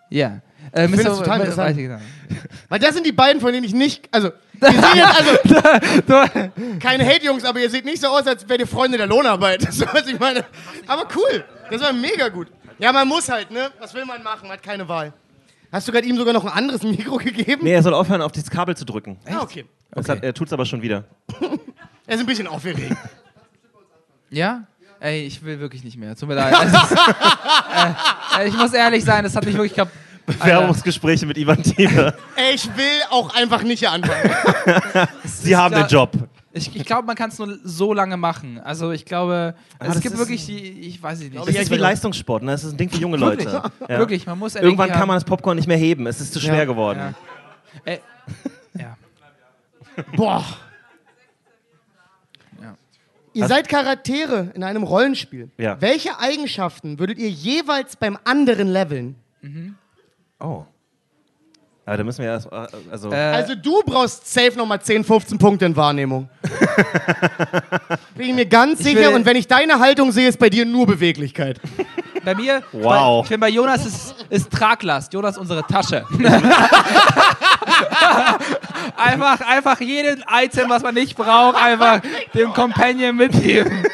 [0.09, 0.39] Ja.
[0.75, 1.09] Äh, finde Mr.
[1.09, 2.01] das total interessant.
[2.67, 4.09] Weil das sind die beiden, von denen ich nicht.
[4.11, 4.27] Also,
[4.61, 5.63] ihr seht jetzt
[6.11, 6.51] also.
[6.81, 9.61] keine Hate-Jungs, aber ihr seht nicht so aus, als wärt ihr Freunde der Lohnarbeit.
[9.71, 10.43] So was ich meine.
[10.85, 11.45] Aber cool.
[11.71, 12.49] Das war mega gut.
[12.77, 13.71] Ja, man muss halt, ne?
[13.79, 14.49] Was will man machen?
[14.49, 15.13] Hat keine Wahl.
[15.71, 17.61] Hast du gerade ihm sogar noch ein anderes Mikro gegeben?
[17.63, 19.17] Nee, er soll aufhören, auf das Kabel zu drücken.
[19.25, 19.63] Ah, okay.
[19.91, 20.17] Das Okay.
[20.17, 21.05] hat, er tut es aber schon wieder.
[22.05, 22.97] Er ist ein bisschen aufgeregt.
[24.29, 24.65] Ja?
[24.99, 26.15] Ey, ich will wirklich nicht mehr.
[26.17, 26.53] Tut mir leid.
[26.65, 26.91] Es ist,
[28.39, 29.89] äh, ich muss ehrlich sein, das hat mich wirklich kap
[30.25, 32.13] Bewerbungsgespräche mit Ivan Thieme.
[32.35, 34.31] Ey, ich will auch einfach nicht hier anfangen.
[35.23, 35.87] Sie haben den.
[35.87, 36.11] Job.
[36.57, 38.59] Ich, ich glaube, man kann es nur so lange machen.
[38.63, 40.55] Also ich glaube, es das gibt wirklich die,
[40.87, 41.35] ich weiß es nicht.
[41.37, 42.51] Das ist wie Leistungssport, ne?
[42.53, 43.51] Das ist ein Ding für junge Wirklich?
[43.51, 43.71] Leute.
[43.89, 43.99] Ja.
[43.99, 46.07] Wirklich, man muss Irgendwann kann man das Popcorn nicht mehr heben.
[46.07, 46.65] Es ist zu schwer Ja.
[46.65, 46.99] geworden.
[46.99, 47.13] Ja.
[47.83, 47.99] Ey,
[48.79, 48.97] ja.
[50.15, 50.45] Boah.
[52.61, 52.75] Ja.
[53.33, 55.49] Ihr seid Charaktere in einem Rollenspiel.
[55.57, 55.79] Ja.
[55.81, 59.15] Welche Eigenschaften würdet ihr jeweils beim anderen leveln?
[60.45, 60.65] Oh.
[61.87, 62.51] Aber da müssen wir erst.
[62.51, 66.29] äh, Also, Äh, Also du brauchst safe nochmal 10, 15 Punkte in Wahrnehmung.
[68.15, 69.11] Bin ich mir ganz Ich sicher.
[69.13, 71.59] Und wenn ich deine Haltung sehe, ist bei dir nur Beweglichkeit.
[72.23, 72.83] bei mir, Wow.
[72.83, 75.13] bei, ich finde bei Jonas ist, ist Traglast.
[75.13, 76.05] Jonas unsere Tasche.
[78.97, 82.01] einfach, einfach jeden Item, was man nicht braucht, einfach
[82.33, 83.85] dem Companion mitgeben.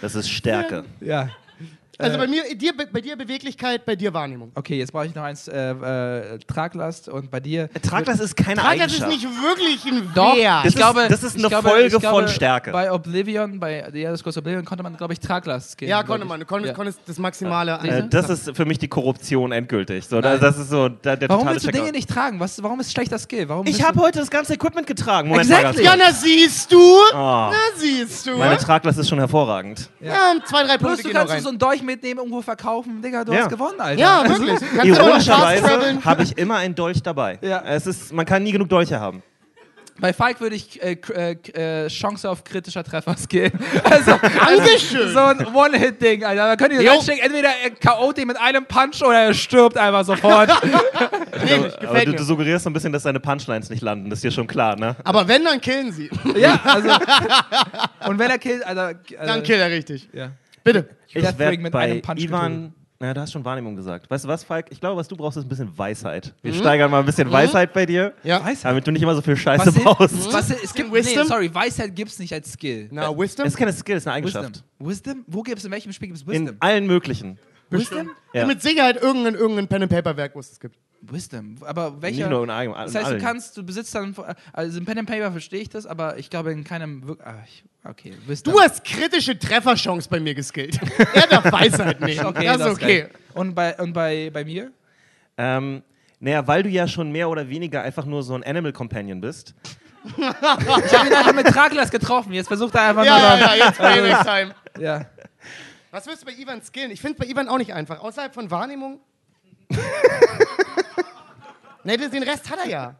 [0.00, 0.84] Das ist Stärke.
[1.00, 1.28] Ja.
[1.98, 4.52] Also bei mir, dir, bei dir Beweglichkeit, bei dir Wahrnehmung.
[4.54, 7.68] Okay, jetzt brauche ich noch eins, äh, äh, Traglast und bei dir.
[7.82, 9.24] Traglast ist keine Trag, das ist Eigenschaft.
[9.24, 10.64] nicht wirklich ein Doch, Wert.
[10.64, 12.70] Das ich glaube, ist- das ist eine glaube, Folge glaube, von Stärke.
[12.72, 15.90] Bei Oblivion, bei The Elder Scrolls Oblivion konnte man, glaube ich, Traglast skillen.
[15.90, 16.40] ja, konnte man.
[16.40, 16.74] Du konntest, Ja.
[16.76, 17.72] konntest das Maximale.
[17.72, 17.84] Ja.
[17.84, 20.06] äh, ein- das ist für mich die Korruption endgültig.
[20.06, 20.38] So, Nein.
[20.40, 21.70] das ist so der, der Warum willst du.
[21.70, 22.40] Dinge nicht tragen?
[22.40, 23.48] Was, warum ist schlechter Skill?
[23.48, 25.28] Warum Ich habe heute das ganze Equipment getragen.
[25.28, 25.84] Moment Exactly.
[25.84, 26.78] mal ja, na siehst du.
[26.78, 28.36] Oh, Na siehst du.
[28.36, 29.88] meine Traglast ist schon hervorragend.
[30.00, 31.42] ja, zwei, drei Plus, Punkte du gehen kannst rein.
[31.42, 33.00] so einen Dolch mitnehmen, irgendwo verkaufen.
[33.00, 33.40] Digga, du Ja.
[33.42, 34.00] hast gewonnen, Alter.
[34.00, 34.84] ja, Also, wirklich.
[34.84, 37.38] Ironischerweise habe ich immer einen Dolch dabei.
[37.40, 37.62] Ja.
[37.64, 39.22] Es ist, man kann nie genug Dolche haben.
[39.98, 43.52] Bei Falk würde ich äh, äh, äh, Chance auf kritischer Treffer skillen.
[43.82, 45.10] Also, Dankeschön.
[45.10, 46.48] so ein One-Hit-Ding, Alter.
[46.48, 48.12] Da könnt ihr reinstecken, entweder er K.O.
[48.12, 50.50] den mit einem Punch oder er stirbt einfach sofort.
[51.44, 54.08] Nee, Aber gefällt du, du suggerierst so ein bisschen, dass deine Punchlines nicht landen.
[54.10, 54.96] Das ist dir schon klar, ne?
[55.04, 56.10] Aber wenn, dann killen sie.
[56.34, 56.88] ja, also.
[58.08, 58.86] Und wenn er killt, Alter.
[58.86, 58.98] also,
[59.32, 60.08] Dann killt er richtig.
[60.12, 60.30] Ja.
[60.66, 60.88] Bitte.
[61.08, 62.74] Ich werde mit bei einem Punch Ivan...
[62.98, 64.10] Na, du hast schon Wahrnehmung gesagt.
[64.10, 64.66] Weißt du was, Falk?
[64.70, 66.32] Ich glaube, was du brauchst, ist ein bisschen Weisheit.
[66.42, 66.56] Wir Mhm.
[66.56, 68.42] steigern mal ein bisschen Weisheit bei dir, Ja.
[68.42, 68.70] Weisheit.
[68.70, 70.32] damit du nicht immer so viel Scheiße Was, hin- baust.
[70.32, 71.26] was, es gibt, nee, Wisdom?
[71.26, 72.88] sorry, Weisheit gibt's nicht als Skill.
[72.90, 73.44] Na, Wisdom?
[73.46, 74.62] Es ist keine Skill, es ist eine Eigenschaft.
[74.78, 74.88] Wisdom.
[74.88, 75.24] Wisdom?
[75.26, 76.56] Wo gibt's in welchem Spiel gibt's In Wisdom?
[76.58, 77.38] allen möglichen.
[77.68, 78.10] Wisdom?
[78.32, 78.46] Ja.
[78.46, 80.76] Mit Sicherheit irgendein, irgendein Pen-and-Paper-Werk, wo es es gibt.
[81.02, 81.56] Wisdom.
[81.64, 82.22] Aber welcher?
[82.22, 84.14] Nicht nur in einem, Das in heißt, du kannst, du besitzt dann,
[84.52, 87.36] also im Pen and Paper verstehe ich das, aber ich glaube in keinem, wirk- ah,
[87.46, 88.52] ich, okay, Wisdom.
[88.54, 90.78] Du hast kritische Trefferchance bei mir geskillt.
[91.14, 92.26] er darf Weisheit nehmen.
[92.26, 93.00] okay, das ist okay.
[93.02, 93.10] geil.
[93.34, 94.72] Und bei, und bei, bei mir?
[95.38, 95.82] Ähm,
[96.18, 99.54] naja, weil du ja schon mehr oder weniger einfach nur so ein Animal Companion bist.
[100.06, 103.66] Ich habe ihn einfach mit Traglast getroffen, jetzt versucht er einfach Ja, nur ja, ja,
[103.66, 104.54] jetzt Payback Time.
[104.78, 105.06] ja.
[105.90, 106.90] Was wirst du bei Ivan skillen?
[106.90, 108.00] Ich finde bei Ivan auch nicht einfach.
[108.00, 109.00] Außerhalb von Wahrnehmung.
[111.86, 112.94] ne, den Rest hat er ja.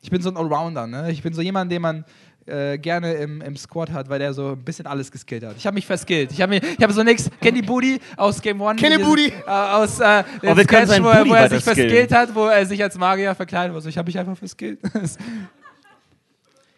[0.00, 1.10] Ich bin so ein Allrounder, ne?
[1.10, 2.04] Ich bin so jemand, den man
[2.46, 5.56] äh, gerne im, im Squad hat, weil der so ein bisschen alles geskillt hat.
[5.58, 6.32] Ich habe mich verskillt.
[6.32, 7.28] Ich habe hab so nix.
[7.40, 8.76] Kenny Booty aus Game One.
[8.76, 9.26] Kenny Booty.
[9.46, 12.82] Äh, aus äh, Oh, seinen wo, er- wo er sich verskillt hat, wo er sich
[12.82, 13.84] als Magier verkleidet hat.
[13.86, 14.78] Ich habe mich einfach verskillt.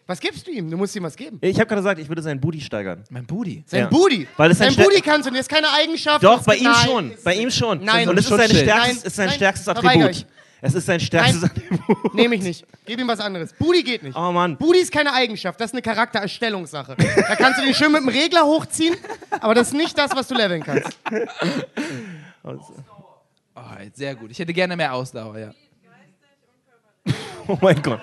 [0.07, 0.69] Was gibst du ihm?
[0.69, 1.39] Du musst ihm was geben.
[1.41, 3.05] Ich habe gerade gesagt, ich würde seinen Booty steigern.
[3.11, 3.63] mein Booty.
[3.65, 3.87] Sein Ja.
[3.87, 4.27] Booty.
[4.37, 6.25] Weil es sein Booty kannst du, und das ist keine Eigenschaft.
[6.25, 7.13] Doch, das bei ihm nein, schon.
[7.23, 7.85] Bei ihm schon.
[7.85, 10.27] Nein, Und das sein ist stärkstes, Nein, ist sein nein, stärkstes Attribut.
[10.63, 11.51] Es ist sein stärkstes Nein.
[11.51, 12.15] Attribut.
[12.15, 12.67] Nehme ich nicht.
[12.85, 13.53] Gib ihm was anderes.
[13.55, 14.17] Booty geht nicht.
[14.17, 14.57] Oh Mann.
[14.59, 16.97] Booty ist keine Eigenschaft, das ist eine Charaktererstellungssache.
[16.97, 18.95] Da kannst du den schön mit dem Regler hochziehen,
[19.41, 20.99] aber das ist nicht das, was du leveln kannst.
[22.43, 23.61] Oh,
[23.95, 24.31] sehr gut.
[24.31, 25.51] Ich hätte gerne mehr Ausdauer, ja.
[27.47, 28.01] Oh mein Gott.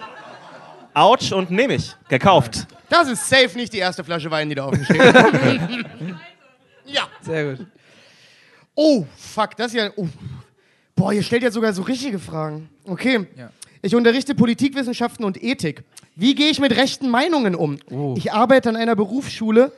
[0.94, 1.96] Autsch und nehme ich.
[2.10, 2.66] Gekauft.
[2.90, 5.00] Das ist safe nicht die erste Flasche Wein, die da offen steht.
[6.86, 7.08] ja.
[7.22, 7.68] Sehr gut.
[8.74, 9.90] Oh, fuck, das ist ja.
[9.96, 10.08] Oh.
[10.98, 12.70] Boah, ihr stellt ja sogar so richtige Fragen.
[12.84, 13.28] Okay.
[13.38, 13.52] Ja.
[13.84, 15.84] Ich unterrichte Politikwissenschaften und Ethik.
[16.16, 17.78] Wie gehe ich mit rechten Meinungen um?
[17.92, 18.16] Oh.
[18.18, 19.72] Ich arbeite an einer Berufsschule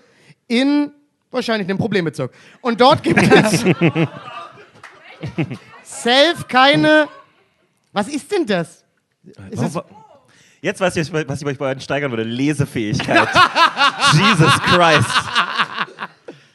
[0.48, 0.92] in
[1.30, 2.32] wahrscheinlich einem Problembezirk.
[2.62, 3.66] Und dort gibt es
[5.84, 7.10] Self keine.
[7.92, 8.86] Was ist denn das?
[9.52, 9.78] Ist es,
[10.62, 12.24] Jetzt weiß ich, was ich bei euch steigern würde.
[12.24, 13.28] Lesefähigkeit.
[14.14, 15.10] Jesus Christ.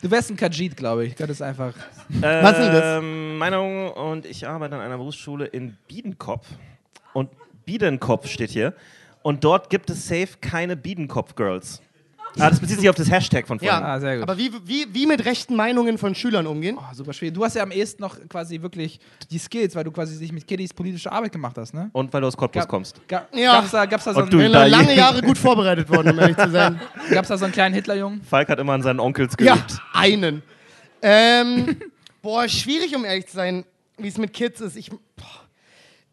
[0.05, 1.15] Du wärst ein Kajit, glaube ich.
[1.15, 1.73] Das ist einfach.
[2.21, 2.99] Was ist denn das?
[2.99, 6.47] Ähm, Meinung und ich arbeite an einer Berufsschule in Biedenkopf.
[7.15, 7.31] Und
[7.65, 8.75] Biedenkopf steht hier.
[9.23, 11.81] Und dort gibt es safe keine Biedenkopf-Girls.
[12.39, 13.79] Ah, das bezieht sich auf das Hashtag von vorhin.
[13.81, 14.23] ja, Ah, sehr gut.
[14.25, 16.77] aber wie, wie, wie mit rechten Meinungen von Schülern umgehen?
[16.79, 17.35] Oh, super schwierig.
[17.35, 18.99] Du hast ja am ehesten noch quasi wirklich
[19.31, 21.91] die Skills, weil du quasi dich mit Kiddies politische Arbeit gemacht hast, ne?
[21.93, 23.01] Und weil du aus Cottbus Gab- kommst.
[23.07, 23.53] Ga Ja.
[23.61, 26.19] Gab's da, gab's, da so Und einen, bin da- lange Jahre gut vorbereitet worden, um
[26.19, 26.81] ehrlich zu sein.
[27.11, 28.23] gab's da so einen kleinen Hitlerjungen?
[28.23, 29.81] Falk hat immer an seinen Onkels Ja, geübt.
[29.93, 30.43] einen.
[31.03, 31.77] Ähm,
[32.23, 33.65] boah, schwierig, um ehrlich zu sein,
[33.99, 34.77] wie es mit Kids ist.
[34.77, 34.99] Ich, boah,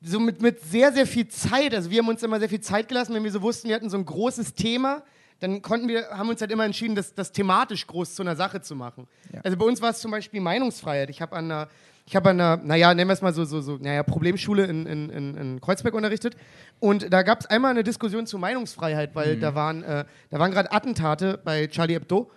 [0.04, 1.74] so mit, mit sehr, sehr viel Zeit.
[1.74, 3.90] Also wir haben uns immer sehr viel Zeit gelassen, wenn wir so wussten, wir hatten
[3.90, 5.02] so ein großes Thema,
[5.42, 8.62] dann konnten wir, haben uns halt immer entschieden, das, das thematisch groß zu einer Sache
[8.62, 9.08] zu machen.
[9.34, 9.42] Ja.
[9.44, 11.10] Also bei uns war es zum Beispiel Meinungsfreiheit.
[11.10, 11.68] Ich habe an einer,
[12.06, 14.86] ich habe an einer, naja, nennen wir es mal so, so, so naja, Problemschule in,
[14.86, 16.36] in, in, in Kreuzberg unterrichtet.
[16.80, 20.52] Und da gab es einmal eine Diskussion zu Meinungsfreiheit, weil da waren, äh, da waren
[20.52, 22.32] gerade Attentate bei Charlie Hebdo.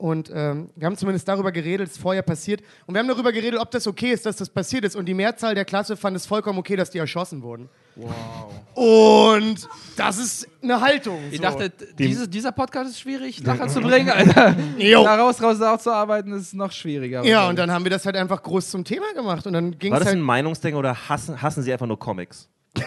[0.00, 2.62] Und ähm, wir haben zumindest darüber geredet, es ist vorher passiert.
[2.86, 4.96] Und wir haben darüber geredet, ob das okay ist, dass das passiert ist.
[4.96, 7.68] Und die Mehrzahl der Klasse fand es vollkommen okay, dass die erschossen wurden.
[7.96, 8.50] Wow.
[8.74, 9.68] Und
[9.98, 11.18] das ist eine Haltung.
[11.30, 11.42] Ich so.
[11.42, 14.56] dachte, dieses, dieser Podcast ist schwierig, Lacher zu bringen, Alter.
[14.78, 15.04] Jo.
[15.04, 17.22] Da raus, raus, raus zu arbeiten, ist noch schwieriger.
[17.22, 19.46] Ja, und dann haben wir das halt einfach groß zum Thema gemacht.
[19.46, 20.18] Und dann ging War es das halt.
[20.18, 22.48] ein Meinungsding oder hassen, hassen sie einfach nur Comics?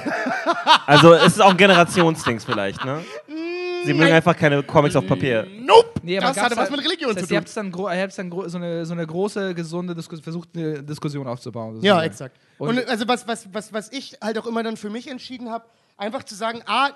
[0.88, 3.04] also es ist auch ein Generationsding vielleicht, ne?
[3.86, 5.48] Sie mögen einfach keine Comics auf Papier.
[5.60, 6.00] Nope!
[6.04, 7.46] Nee, das hatte was mit Religion das heißt, zu Ihr tun.
[7.48, 10.50] habt dann, gro ihr habt dann gro so, eine, so eine große, gesunde Diskussion, versucht,
[10.56, 11.76] eine Diskussion aufzubauen.
[11.82, 12.06] Ja, sozusagen.
[12.08, 12.38] exakt.
[12.58, 15.50] Und- Und, also was, was, was, was ich halt auch immer dann für mich entschieden
[15.50, 15.66] habe,
[15.98, 16.90] einfach zu sagen, ah,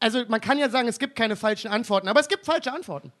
[0.00, 3.12] also man kann ja sagen, es gibt keine falschen Antworten, aber es gibt falsche Antworten.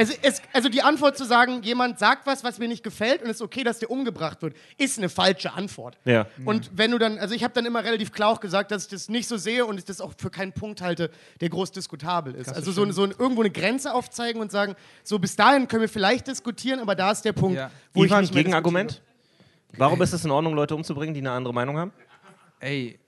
[0.00, 3.30] Es, es, also die Antwort zu sagen, jemand sagt was, was mir nicht gefällt und
[3.30, 5.98] es ist okay, dass der umgebracht wird, ist eine falsche Antwort.
[6.04, 6.26] Ja.
[6.44, 8.90] Und wenn du dann, also ich habe dann immer relativ klar auch gesagt, dass ich
[8.90, 11.10] das nicht so sehe und ich das auch für keinen Punkt halte,
[11.40, 12.48] der groß diskutabel ist.
[12.48, 15.88] Also so, so ein, irgendwo eine Grenze aufzeigen und sagen, so bis dahin können wir
[15.88, 17.68] vielleicht diskutieren, aber da ist der Punkt, Ja.
[17.92, 19.02] wo ich Ivan, nicht mehr Gegenargument?
[19.76, 21.92] Warum ist es in Ordnung, Leute umzubringen, die eine andere Meinung haben?
[22.60, 23.00] Ey.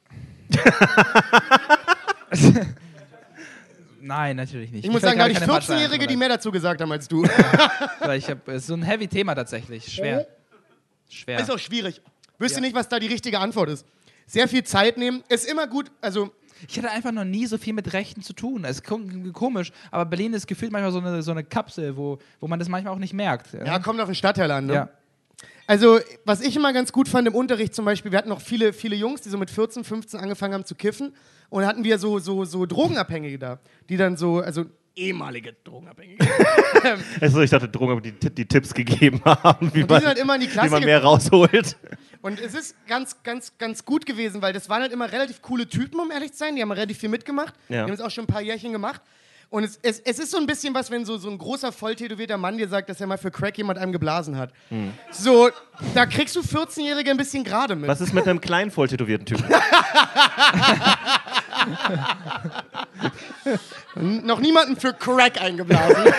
[4.11, 4.85] Nein, natürlich nicht.
[4.85, 7.07] Ich muss sagen, da hatte ich gerade keine 14-Jährige, die mehr dazu gesagt haben als
[7.07, 7.24] du.
[8.16, 9.87] ich hab, ist so ein heavy Thema tatsächlich.
[9.93, 10.27] Schwer.
[11.09, 11.39] Schwer.
[11.39, 12.03] Ist auch schwierig.
[12.37, 12.62] Wüsste Ja.
[12.62, 13.87] nicht, was da die richtige Antwort ist.
[14.27, 15.23] Sehr viel Zeit nehmen.
[15.28, 16.31] Ist immer gut, also
[16.69, 18.65] Ich hatte einfach noch nie so viel mit Rechten zu tun.
[18.65, 22.19] Es ist kom- komisch, aber Berlin ist gefühlt manchmal so eine, so eine Kapsel, wo,
[22.41, 23.53] wo man das manchmal auch nicht merkt.
[23.55, 24.66] ja, kommt auf den Stadtteil an.
[24.66, 24.74] Ne?
[24.74, 24.89] Ja.
[25.69, 28.73] Also, was ich immer ganz gut fand im Unterricht zum Beispiel, wir hatten noch viele,
[28.73, 31.15] viele Jungs, die so mit 14, 15 angefangen haben zu kiffen.
[31.51, 33.59] Und hatten wir so, so, so Drogenabhängige da,
[33.89, 34.66] die dann so, also
[34.97, 36.27] ehemalige Drogenabhängige.
[37.20, 40.40] Also ich dachte, Drogen die, die Tipps gegeben haben, wie man, sind halt immer in
[40.40, 41.77] die wie Klasse man mehr rausholt.
[42.22, 45.68] Und es ist ganz, ganz, ganz gut gewesen, weil das waren halt immer relativ coole
[45.68, 46.56] Typen, um ehrlich zu sein.
[46.56, 47.55] Die haben relativ viel mitgemacht.
[47.68, 47.85] Ja.
[47.85, 49.02] Die haben es auch schon ein paar Jährchen gemacht.
[49.51, 52.39] Und es, es, es ist so ein bisschen was, wenn so, so ein großer, volltätowierter
[52.39, 54.52] Mann dir sagt, dass er mal für Crack jemand einem geblasen hat.
[54.68, 54.93] Hm.
[55.10, 55.51] So,
[55.93, 57.89] da kriegst du 14-Jährige ein bisschen gerade mit.
[57.89, 59.44] Was ist mit einem kleinen, voll tätowierten Typen?
[63.97, 66.05] Noch niemanden für Crack eingeblasen.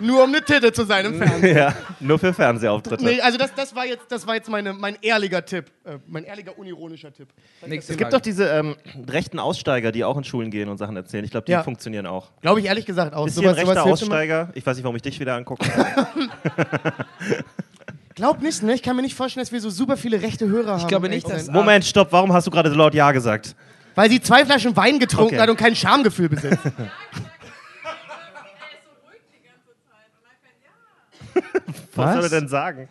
[0.00, 1.56] Nur um eine Titte zu sein im Fernsehen.
[1.56, 3.04] ja, nur für Fernsehauftritte.
[3.04, 5.66] Nee, also das, das war jetzt, das war jetzt meine, mein ehrlicher Tipp.
[5.84, 7.28] Äh, mein ehrlicher, unironischer Tipp.
[7.66, 8.16] Nächste Es gibt Frage.
[8.16, 8.76] doch diese ähm,
[9.08, 11.24] rechten Aussteiger, die auch in Schulen gehen und Sachen erzählen.
[11.24, 11.62] Ich glaube, die Ja.
[11.62, 12.30] funktionieren auch.
[12.40, 13.26] Glaube ich ehrlich gesagt auch.
[13.26, 13.84] Ist hier ein rechter.
[13.84, 14.50] Aussteiger?
[14.54, 15.64] Ich weiß nicht, warum ich dich wieder angucke.
[18.14, 18.74] Glaub nicht, ne?
[18.74, 20.80] Ich kann mir nicht vorstellen, dass wir so super viele rechte Hörer haben.
[20.80, 23.56] Ich glaube nicht, dass- Moment, stopp, warum hast du gerade so laut Ja gesagt?
[23.96, 25.42] Weil sie zwei Flaschen Wein getrunken Okay.
[25.42, 26.58] hat und kein Schamgefühl besitzt.
[31.34, 31.42] Was,
[31.94, 32.14] Was?
[32.14, 32.88] soll er denn sagen?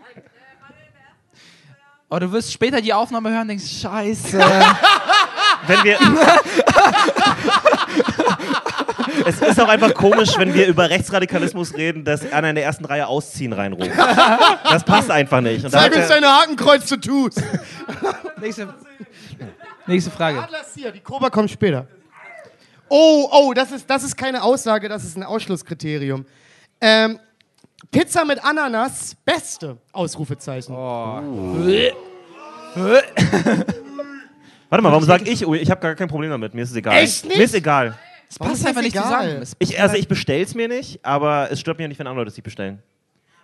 [2.09, 4.37] Oh, du wirst später die Aufnahme hören und denkst, scheiße.
[5.67, 5.97] Wenn wir.
[9.25, 12.85] Es ist auch einfach komisch, wenn wir über Rechtsradikalismus reden, dass einer in der ersten
[12.85, 13.91] Reihe ausziehen reinruft.
[14.63, 15.63] Das passt einfach nicht.
[15.63, 17.41] Und Zeig uns deine Hakenkreuz zu tust.
[18.41, 18.73] nächste,
[19.87, 20.39] nächste Frage.
[20.39, 21.87] Atlas hier, die Koba kommt später.
[22.89, 26.25] Oh, oh, das ist, das ist keine Aussage, das ist ein Ausschlusskriterium.
[26.81, 27.19] Ähm,
[27.91, 30.75] Pizza mit Ananas, beste Ausrufezeichen.
[30.75, 31.93] Warte
[34.81, 35.45] mal, warum sag ich?
[35.45, 36.53] Oh, ich habe gar kein Problem damit.
[36.53, 36.97] Mir ist es egal.
[36.97, 37.37] Echt nicht?
[37.37, 37.97] Mir ist egal.
[38.33, 39.21] Das Warum passt ist einfach das nicht egal?
[39.25, 39.41] zusammen.
[39.41, 42.21] Es- Ich, also ich bestell's mir nicht, aber es stört mich ja nicht, wenn andere
[42.21, 42.81] Leute es sich bestellen.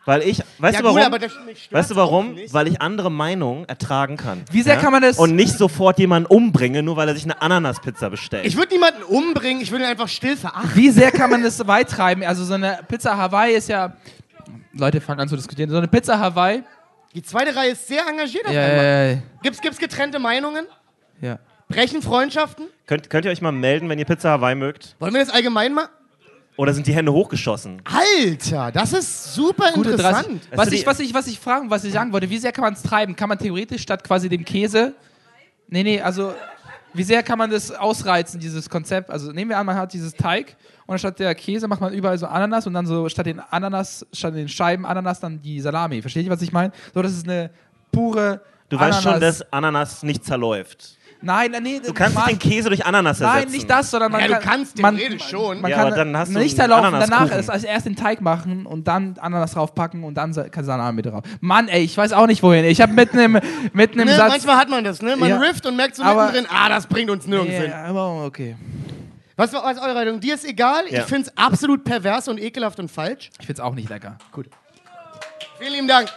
[0.05, 0.97] Weil ich, weißt Ja du warum?
[0.97, 2.33] gut, aber das mich stört's weißt du auch warum?
[2.33, 2.53] nicht.
[2.53, 4.43] Weil ich andere Meinungen ertragen kann.
[4.51, 7.39] Wie sehr kann man das- Und nicht sofort jemanden umbringe, nur weil er sich eine
[7.41, 8.45] Ananaspizza bestellt.
[8.45, 10.71] Ich würde niemanden umbringen, ich würde ihn einfach still verachten.
[10.73, 12.23] Wie sehr kann man das weit treiben?
[12.23, 13.93] Also so eine Pizza Hawaii ist ja...
[14.73, 15.69] Leute fangen an zu diskutieren.
[15.69, 16.63] So eine Pizza Hawaii...
[17.13, 18.85] Die zweite Reihe ist sehr engagiert auf Ja, einmal.
[18.85, 20.65] ja, ja, Gibt's, gibt's getrennte Meinungen?
[21.21, 21.39] ja.
[21.67, 22.65] Brechen Freundschaften?
[22.89, 24.95] Könnt, könnt ihr euch mal melden, wenn ihr Pizza Hawaii mögt?
[24.99, 25.87] Wollen wir das allgemein mal?
[26.57, 27.81] Oder sind die Hände hochgeschossen?
[27.85, 30.01] Alter, das ist super Gute 30.
[30.31, 30.41] interessant.
[30.51, 32.63] Was Also ich, was, ich, was ich fragen, was ich sagen wollte, wie sehr kann
[32.63, 33.15] man es treiben?
[33.15, 34.95] Kann man theoretisch statt quasi dem Käse.
[35.67, 36.33] Nee, nee, also
[36.93, 39.11] wie sehr kann man das ausreizen, dieses Konzept?
[39.11, 40.57] Also nehmen wir an, man hat dieses Teig
[40.87, 44.05] und statt der Käse macht man überall so Ananas und dann so statt den Ananas,
[44.11, 46.01] statt den Scheiben Ananas dann die Salami.
[46.01, 46.73] Versteht ihr, was ich meine?
[46.93, 47.51] So, das ist eine
[47.91, 48.41] pure.
[48.67, 48.95] Du Ananas.
[48.95, 50.98] weißt schon, dass Ananas nicht zerläuft.
[51.21, 53.43] Nein, nee, Du kannst nicht den Käse durch Ananas ersetzen.
[53.45, 54.41] Nein, nicht das, sondern man Ja, du kann.
[54.43, 55.59] kannst man, theoretisch schon.
[55.59, 57.97] Man Ja, kann aber dann hast du nicht einen erlaufen, danach ist, also erst den
[57.97, 61.23] Teig machen und dann Ananas draufpacken und dann Sa- Salami drauf.
[61.41, 62.63] Mann, ey, ich weiß auch nicht wohin.
[62.63, 63.33] Ich habe mitten im,
[63.73, 64.29] mitten im Ne, Satz.
[64.29, 65.17] manchmal hat man das, ne?
[65.17, 65.39] Man Ja.
[65.39, 67.69] rifft und merkt so Aber- mittendrin, ah, das bringt uns nirgends hin.
[67.69, 68.55] ja, aber okay.
[69.35, 70.19] Was war eure Meinung?
[70.21, 70.83] Dir ist egal.
[70.89, 70.99] Ja.
[70.99, 73.29] Ich finde es absolut pervers und ekelhaft und falsch.
[73.39, 74.17] Ich find's auch nicht lecker.
[75.59, 76.07] Vielen lieben Dank.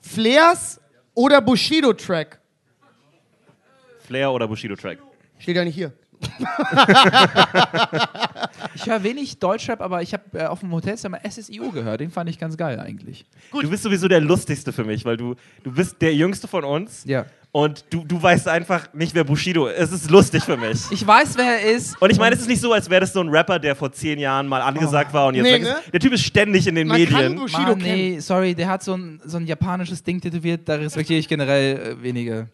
[0.00, 0.80] Flares
[1.14, 2.38] oder Bushido-Track?
[4.06, 4.98] Flair oder Bushido Track.
[5.38, 5.92] Steht ja nicht hier.
[8.76, 12.00] Ich höre wenig Deutschrap, aber ich habe äh, auf dem Hotelzimmer SSIO gehört.
[12.00, 13.24] Den fand ich ganz geil eigentlich.
[13.52, 17.04] Du bist sowieso der lustigste für mich, weil du, du bist der jüngste von uns.
[17.04, 17.26] Ja.
[17.52, 19.78] Und du, du weißt einfach nicht, wer Bushido ist.
[19.78, 20.80] Es ist lustig für mich.
[20.90, 22.00] Ich weiß, wer er ist.
[22.02, 23.92] Und ich meine, es ist nicht so, als wäre das so ein Rapper, der vor
[23.92, 25.76] zehn Jahren mal angesagt war und jetzt Nee, ne?
[25.92, 27.36] Der Typ ist ständig in den Man kann Medien.
[27.36, 27.94] Bushido Mann, kennen.
[27.96, 31.76] nee, sorry, der hat so ein, so ein japanisches Ding tätowiert, da respektiere ich generell
[31.76, 32.48] äh, wenige.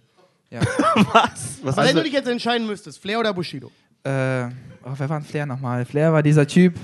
[0.51, 0.61] Ja.
[0.95, 1.59] Was?
[1.63, 2.05] Was Wenn heißt du das?
[2.05, 3.71] dich jetzt entscheiden müsstest, Flair oder Bushido?
[4.03, 4.45] Äh,
[4.83, 5.85] oh, wer war denn Flair nochmal?
[5.85, 6.75] Flair war dieser Typ,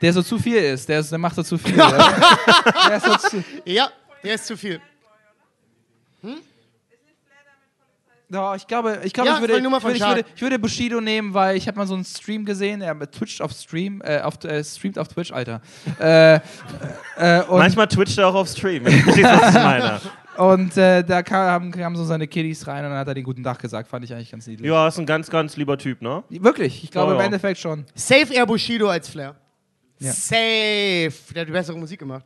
[0.00, 0.88] der so zu viel ist.
[0.88, 1.76] Der, ist, der macht so zu viel.
[1.76, 1.90] ja.
[2.88, 3.90] der ist so zu, Ja,
[4.22, 4.80] der ist zu viel.
[8.32, 11.00] Ja, ich glaube, ich, glaube Ja, ich, würde, ich, würde, ich, würde, ich würde Bushido
[11.00, 14.42] nehmen, weil ich habe mal so einen Stream gesehen, er twitcht auf Stream, äh, auf,
[14.44, 15.60] äh, streamt auf Twitch, Alter.
[15.98, 16.36] äh,
[17.16, 18.84] äh, und Manchmal twitcht er auch auf Stream.
[18.84, 20.00] wenn was ich meine?
[20.40, 23.42] Und äh, da kamen, kamen so seine Kiddies rein und dann hat er den guten
[23.44, 24.68] Tag gesagt, fand ich eigentlich ganz niedlich.
[24.68, 26.22] Ja, ist ein ganz, ganz lieber Typ, ne?
[26.30, 27.20] Wirklich, ich glaube Ja, ja.
[27.20, 27.84] im Endeffekt schon.
[27.94, 29.34] Safe eher Bushido als Flair.
[29.98, 30.12] Ja.
[30.12, 31.12] Safe.
[31.34, 32.24] Der hat die bessere Musik gemacht.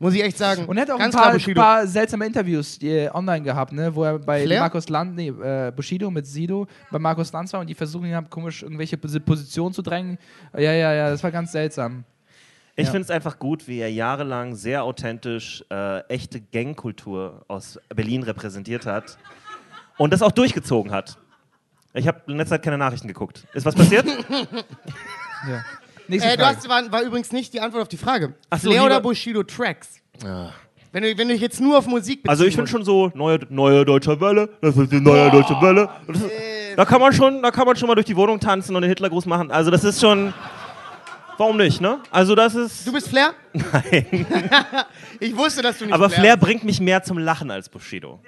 [0.00, 0.64] Muss ich echt sagen.
[0.66, 1.60] Und er hat auch Ganz ein paar, klar Bushido.
[1.60, 4.60] paar seltsame Interviews äh, online gehabt, ne, wo er bei Flair?
[4.60, 8.30] Markus Land, nee, äh, Bushido mit Sido bei Markus Lanz war und die versuchen haben,
[8.30, 10.16] komisch irgendwelche Pos- Positionen zu drängen.
[10.54, 12.04] Ja, ja, ja, das war ganz seltsam.
[12.80, 12.92] Ich Ja.
[12.92, 18.86] finde es einfach gut, wie er jahrelang sehr authentisch äh, echte Gangkultur aus Berlin repräsentiert
[18.86, 19.18] hat
[19.96, 21.18] und das auch durchgezogen hat.
[21.92, 23.48] Ich habe in letzter Zeit keine Nachrichten geguckt.
[23.52, 24.06] Ist was passiert?
[25.48, 25.64] Ja.
[26.08, 26.56] Nächste Äh, du Frage.
[26.56, 28.34] hast, war, war übrigens nicht die Antwort auf die Frage.
[28.50, 30.00] Ach so, Flair oder Bushido Tracks?
[30.92, 32.28] Wenn du, wenn du dich jetzt nur auf Musik beziehst.
[32.30, 35.88] Also ich finde schon so neue, neue deutsche Welle, das ist die neue deutsche Welle.
[36.08, 36.24] Ist,
[36.76, 38.88] da kann man schon, da kann man schon mal durch die Wohnung tanzen und den
[38.88, 39.50] Hitlergruß machen.
[39.52, 40.32] Also das ist schon,
[41.38, 42.00] warum nicht, ne?
[42.10, 42.86] Also das ist.
[42.86, 43.32] Du bist Flair?
[43.54, 44.26] Nein.
[45.20, 48.20] ich wusste, dass du nicht aber Flair bringt mich mehr zum Lachen als Bushido.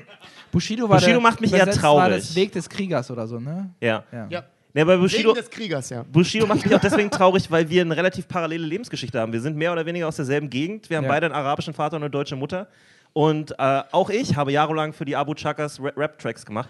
[0.50, 2.16] Bushido, war Bushido der, macht mich eher übersetzt War traurig.
[2.16, 3.70] das Weg des Kriegers oder so, ne?
[3.80, 4.04] Ja.
[4.12, 4.26] Ja.
[4.30, 4.44] Ja.
[4.72, 6.04] Ja, bei Wegen Bushido, des Kriegers, ja.
[6.04, 9.32] Bushido macht mich auch deswegen traurig, weil wir eine relativ parallele Lebensgeschichte haben.
[9.32, 10.88] Wir sind mehr oder weniger aus derselben Gegend.
[10.88, 11.10] Wir haben Ja.
[11.10, 12.68] beide einen arabischen Vater und eine deutsche Mutter.
[13.12, 16.68] Und äh, auch ich habe jahrelang für die Abu Chakas Ra- Rap-Tracks gemacht.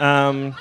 [0.00, 0.54] Ähm,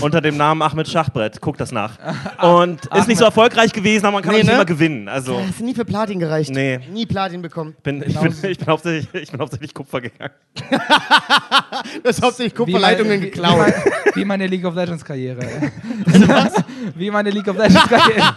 [0.00, 1.40] Unter dem Namen Ahmed Schachbrett.
[1.40, 1.92] Guck das nach.
[2.42, 4.54] Und ist nicht so erfolgreich gewesen, aber man kann Nee, nicht ne?
[4.54, 5.08] immer gewinnen.
[5.08, 6.50] Also Hast du nie für Platin gereicht?
[6.50, 6.80] Nee.
[6.90, 7.76] Nie Platin bekommen.
[7.82, 10.32] bin, ich, bin, ich, bin hauptsächlich, ich bin hauptsächlich Kupfer gegangen.
[12.02, 13.58] Du hast hauptsächlich Wie Kupferleitungen Wie, geklaut.
[13.58, 13.72] mein,
[14.14, 15.40] wie meine League of Legends Karriere.
[16.94, 18.34] wie meine League of Legends Karriere.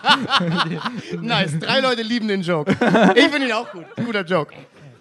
[1.21, 1.57] Nice.
[1.59, 2.71] Drei Leute lieben den Joke.
[3.15, 3.85] Ich finde ihn auch gut.
[4.05, 4.53] Guter Joke.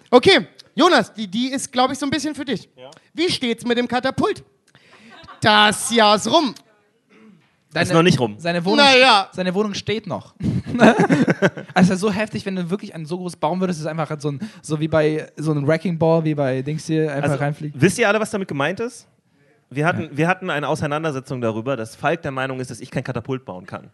[0.09, 2.69] Okay, Jonas, die, die ist, glaube ich, so ein bisschen für dich.
[3.13, 4.43] Wie steht's mit dem Katapult?
[5.41, 6.53] Das Jahr ist rum.
[7.73, 8.35] Ist noch nicht rum.
[8.39, 9.29] Seine Wohnung, Naja.
[9.31, 10.33] seine Wohnung steht noch.
[11.75, 14.31] also so heftig, wenn du wirklich einen so groß bauen würdest, ist es einfach so,
[14.31, 17.79] ein, so wie bei so einem Wrecking Ball, wie bei Dings hier, einfach Also, reinfliegt.
[17.79, 19.07] wisst ihr alle, was damit gemeint ist?
[19.69, 23.03] Wir hatten, wir hatten eine Auseinandersetzung darüber, dass Falk der Meinung ist, dass ich kein
[23.03, 23.91] Katapult bauen kann.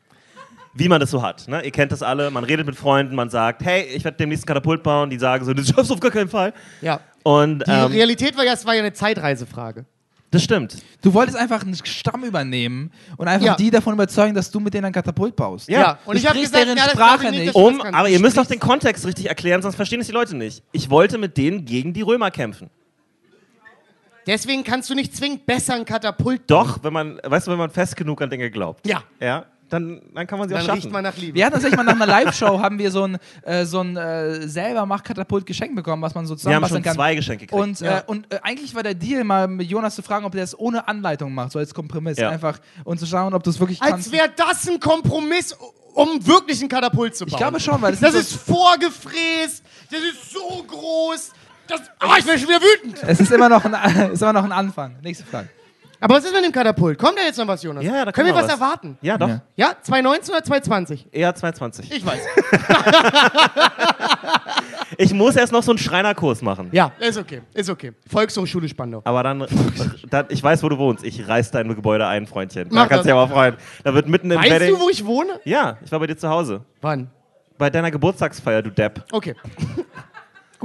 [0.78, 1.48] Wie man das so hat.
[1.48, 1.64] Ne?
[1.64, 4.48] Ihr kennt das alle, man redet mit Freunden, man sagt, hey, ich werde demnächst ein
[4.48, 5.10] Katapult bauen.
[5.10, 6.54] Die sagen so, das schaffst du auf gar keinen Fall.
[6.82, 7.00] Ja.
[7.24, 9.86] Und Die ähm, Realität war ja, es war ja eine Zeitreisefrage.
[10.32, 10.76] das stimmt.
[11.02, 13.56] Du wolltest einfach einen Stamm übernehmen und einfach Ja.
[13.56, 15.70] die davon überzeugen, dass du mit denen ein Katapult baust.
[15.70, 15.80] Ja.
[15.80, 17.56] Ja, und Du ich habe sprichst gesagt, deren ja, das Sprache ich nicht.
[17.56, 20.36] du Um, aber ihr müsst auch den Kontext richtig erklären, sonst verstehen es die Leute
[20.36, 20.62] nicht.
[20.74, 22.70] Ich wollte mit denen gegen die Römer kämpfen.
[24.28, 27.70] Deswegen kannst du nicht zwingend besser ein Katapult Doch, wenn man, weißt du, wenn man
[27.70, 28.86] fest genug an Dinge glaubt.
[28.88, 29.04] Ja.
[29.22, 30.92] Ja, dann, dann kann man sie Dann auch riecht schaffen.
[30.94, 31.36] man nach Liebe.
[31.36, 34.48] Wir hatten tatsächlich mal nach einer Live-Show haben wir so ein, äh, so ein äh,
[34.48, 36.96] selber Mach-Katapult geschenkt bekommen, was man so Wir haben schon kann.
[36.96, 37.62] zwei Geschenke gekriegt.
[37.62, 38.00] Und, Ja.
[38.00, 40.58] äh, und äh, eigentlich war der Deal mal mit Jonas zu fragen, ob der das
[40.58, 42.30] ohne Anleitung macht, so als Kompromiss Ja.
[42.30, 44.12] einfach und zu schauen, ob du es wirklich Als kannst.
[44.12, 45.58] wäre das ein Kompromiss,
[45.94, 47.32] um wirklich ein Katapult zu bauen.
[47.34, 51.32] Ich glaube schon, weil das, Das sind ist vorgefräst, das ist so groß.
[51.68, 53.00] Das, ah, ich bin schon wieder wütend.
[53.00, 53.74] so, es ist immer, noch ein,
[54.12, 54.98] ist immer noch ein Anfang.
[55.02, 55.50] Nächste Frage.
[56.00, 56.98] Aber was ist mit dem Katapult?
[57.00, 57.84] Kommt da jetzt noch was, Jonas?
[57.84, 58.98] Ja, ja, da Können wir was erwarten?
[59.02, 59.28] ja, doch.
[59.28, 59.42] Ja.
[59.56, 61.08] Ja, 2019 oder 2020?
[61.12, 61.92] Eher 220.
[61.92, 62.20] Ich weiß.
[64.98, 66.70] Ich muss erst noch so einen Schreinerkurs machen.
[66.72, 67.92] Ja, ist okay, ist okay.
[68.10, 69.02] Volkshochschule Spandau.
[69.04, 69.46] Aber dann,
[70.10, 71.04] dann, ich weiß, wo du wohnst.
[71.04, 72.70] Ich reiß dein Gebäude ein, Freundchen.
[72.70, 73.04] Da Mach kannst du das.
[73.06, 73.56] dich aber freuen.
[73.84, 74.76] Da wird mitten im Weißt Wedding.
[74.76, 75.40] du, wo ich wohne?
[75.44, 76.62] ja, ich war bei dir zu Hause.
[76.82, 77.10] Wann?
[77.58, 79.04] Bei deiner Geburtstagsfeier, du Depp.
[79.12, 79.36] Okay.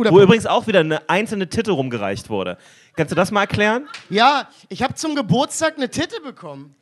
[0.00, 0.24] Guter Wo Punkt.
[0.24, 2.56] übrigens auch wieder eine einzelne Titte rumgereicht wurde.
[2.96, 3.86] Kannst du das mal erklären?
[4.08, 6.74] Ja, ich habe zum Geburtstag eine Titte bekommen.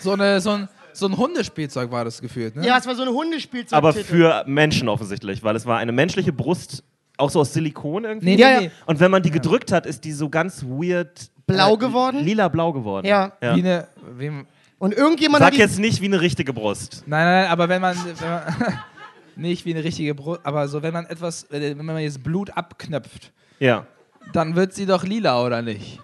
[0.00, 2.66] So, eine, so, ein, so ein Hundespielzeug war das gefühlt, ne?
[2.66, 3.76] Ja, es war so eine Hundespielzeug.
[3.76, 6.82] Aber für Menschen offensichtlich, weil es war eine menschliche Brust,
[7.18, 8.34] auch so aus Silikon irgendwie.
[8.34, 8.70] Nee, Ja, nee.
[8.86, 11.30] Und wenn man die gedrückt hat, ist die so ganz weird.
[11.46, 12.24] Blau äh, geworden?
[12.24, 13.06] Lila-blau geworden.
[13.06, 13.32] Ja.
[13.42, 13.56] ja.
[13.56, 13.88] Wie eine.
[14.16, 14.46] Wie, nein,
[14.78, 17.02] Und irgendjemand Sag jetzt nicht wie eine richtige Brust.
[17.04, 17.94] nein, nein, aber wenn man.
[18.18, 18.42] Wenn man
[19.36, 21.46] nicht wie eine richtige Brust, aber so, wenn man etwas.
[21.50, 23.86] Wenn man jetzt Blut abknöpft, Ja.
[24.32, 25.98] dann wird sie doch lila, oder nicht?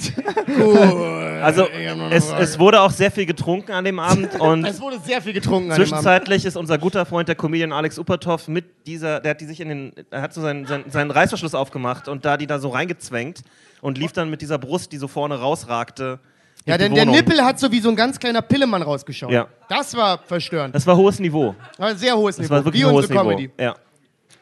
[1.42, 1.66] Also,
[2.10, 5.32] es, es wurde auch sehr viel getrunken an dem Abend und Es wurde sehr viel
[5.32, 5.88] getrunken an dem Abend.
[5.88, 9.60] zwischenzeitlich ist unser guter Freund, der Comedian Alex Uppertoff, mit dieser, der hat die sich
[9.60, 12.68] in den, er hat so seinen, seinen, seinen Reißverschluss aufgemacht und da die da so
[12.68, 13.42] reingezwängt
[13.80, 16.18] und lief dann mit dieser Brust, die so vorne rausragte.
[16.66, 17.06] Ja, denn der.
[17.06, 19.30] Nippel hat so wie so ein ganz kleiner Pillemann rausgeschaut.
[19.32, 19.48] Ja.
[19.68, 20.74] Das war verstörend.
[20.74, 21.54] Das war hohes Niveau.
[21.78, 22.54] War ein sehr hohes Das Niveau.
[22.56, 23.36] war wirklich wie ein hohes unsere Niveau.
[23.36, 23.50] Comedy.
[23.58, 23.74] Ja.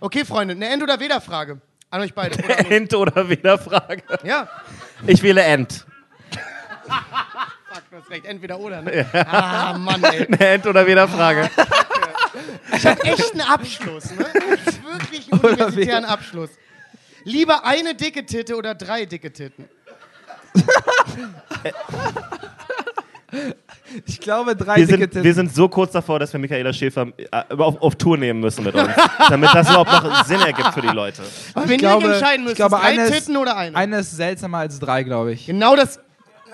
[0.00, 1.60] Okay, Freunde, eine End- oder Weder-Frage.
[1.90, 2.36] An euch beide.
[2.44, 2.70] Oder.
[2.70, 4.02] End oder weder Frage.
[4.22, 4.46] ja,
[5.06, 5.86] Ich wähle End.
[6.86, 8.24] fuck, du hast recht.
[8.26, 9.06] Entweder oder, ne?
[9.12, 10.26] Ah, Mann, ey.
[10.38, 11.48] End oder weder Frage.
[12.76, 14.26] Ich hab echt einen Abschluss, ne?
[14.98, 16.50] Wirklich einen universitären Abschluss.
[17.24, 19.68] Lieber eine dicke Titte oder drei dicke Titten?
[24.06, 25.22] Ich glaube, drei Wir sind, Titten.
[25.24, 28.64] wir sind so kurz davor, dass wir Michaela Schäfer äh, auf, auf Tour nehmen müssen
[28.64, 28.88] mit uns.
[29.30, 31.22] damit das überhaupt noch Sinn ergibt für die Leute.
[31.54, 33.76] Aber wenn ich glaube, ihr entscheiden müsst, ich glaube, drei eine ist- Titten oder eine?
[33.76, 35.46] Eine ist seltsamer als drei, glaube ich.
[35.46, 36.00] Genau das.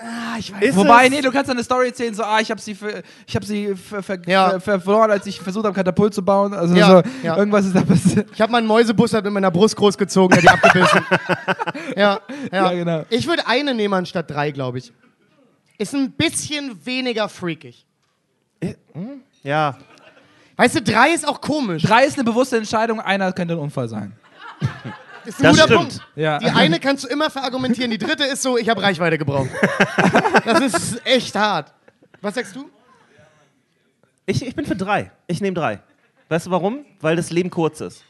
[0.01, 0.61] Ah, ich weiß.
[0.61, 3.35] Ist Wobei, nee, du kannst eine Story erzählen, so, ah, ich habe sie, ver, ich
[3.35, 4.49] hab sie ver, ver, Ja.
[4.51, 6.53] ver, ver, verloren, als ich versucht habe, Katapult zu bauen.
[6.53, 7.37] Also Ja, so, ja.
[7.37, 8.29] irgendwas ist da passiert.
[8.33, 11.05] Ich habe meinen Mäusebussard mit meiner Brust großgezogen, der die abgebissen.
[11.95, 12.19] ja,
[12.51, 12.71] ja.
[12.71, 13.05] Ja, genau.
[13.09, 14.91] Ich würde eine nehmen anstatt drei, glaube ich.
[15.77, 17.85] Ist ein bisschen weniger freakig.
[19.43, 19.77] Ja.
[20.57, 21.83] Weißt du, drei ist auch komisch.
[21.83, 24.13] Drei ist eine bewusste Entscheidung, einer könnte ein Unfall sein.
[25.27, 25.79] ist ein Das guter stimmt.
[25.79, 26.01] Punkt.
[26.15, 26.39] Ja.
[26.39, 29.49] Die eine kannst du immer verargumentieren, die dritte ist so, ich habe Reichweite gebraucht.
[30.45, 31.73] Das ist echt hart.
[32.21, 32.69] Was sagst du?
[34.25, 35.11] Ich, ich bin für drei.
[35.27, 35.79] Ich nehme drei.
[36.29, 36.85] Weißt du warum?
[36.99, 38.03] Weil das Leben kurz ist.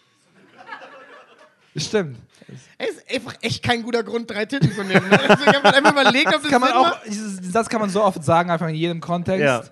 [1.75, 2.17] Stimmt.
[2.77, 5.09] Ey, ist einfach echt kein guter Grund, drei Titten zu nehmen.
[5.09, 5.19] ne?
[5.19, 7.89] Also ich habe einfach überlegt, ob das Kann man Sinn auch, diesen Satz kann man
[7.89, 9.41] so oft sagen, einfach in jedem Kontext.
[9.43, 9.63] Ja.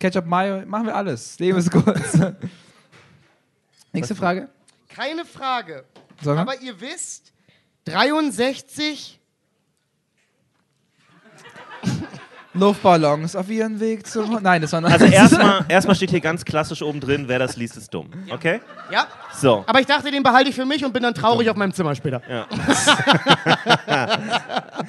[0.00, 1.38] Ketchup, Mayo, machen wir alles.
[1.38, 2.18] Leben ist kurz.
[3.92, 4.48] Nächste Frage.
[4.88, 5.84] Keine Frage.
[6.20, 6.32] Wir?
[6.38, 7.32] Aber ihr wisst,
[7.86, 9.18] 63
[12.54, 14.38] Luftballons auf ihren Weg zum.
[14.42, 14.90] Nein, das war noch.
[14.90, 18.08] Also erstmal erstmal steht hier ganz klassisch oben drin, wer das liest, ist dumm.
[18.30, 18.60] Okay?
[18.90, 19.64] Ja, So.
[19.66, 21.94] aber ich dachte, den behalte ich für mich und bin dann traurig auf meinem Zimmer
[21.94, 22.22] später.
[22.28, 22.46] Ja.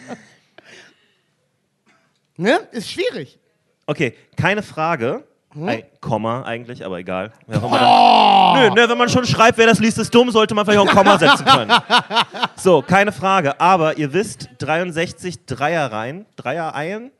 [2.38, 2.60] Ne?
[2.72, 3.40] Ist schwierig.
[3.86, 5.26] Okay, keine Frage.
[5.56, 7.32] Ein Komma eigentlich, aber egal.
[7.48, 8.56] Immer Oh!
[8.58, 10.88] Nö, ne, wenn man schon schreibt, wer das liest, ist dumm, sollte man vielleicht auch
[10.88, 11.72] ein Komma setzen können.
[12.58, 13.60] So, keine Frage.
[13.60, 17.12] Aber ihr wisst, 63 Dreierreihen, Dreiereien,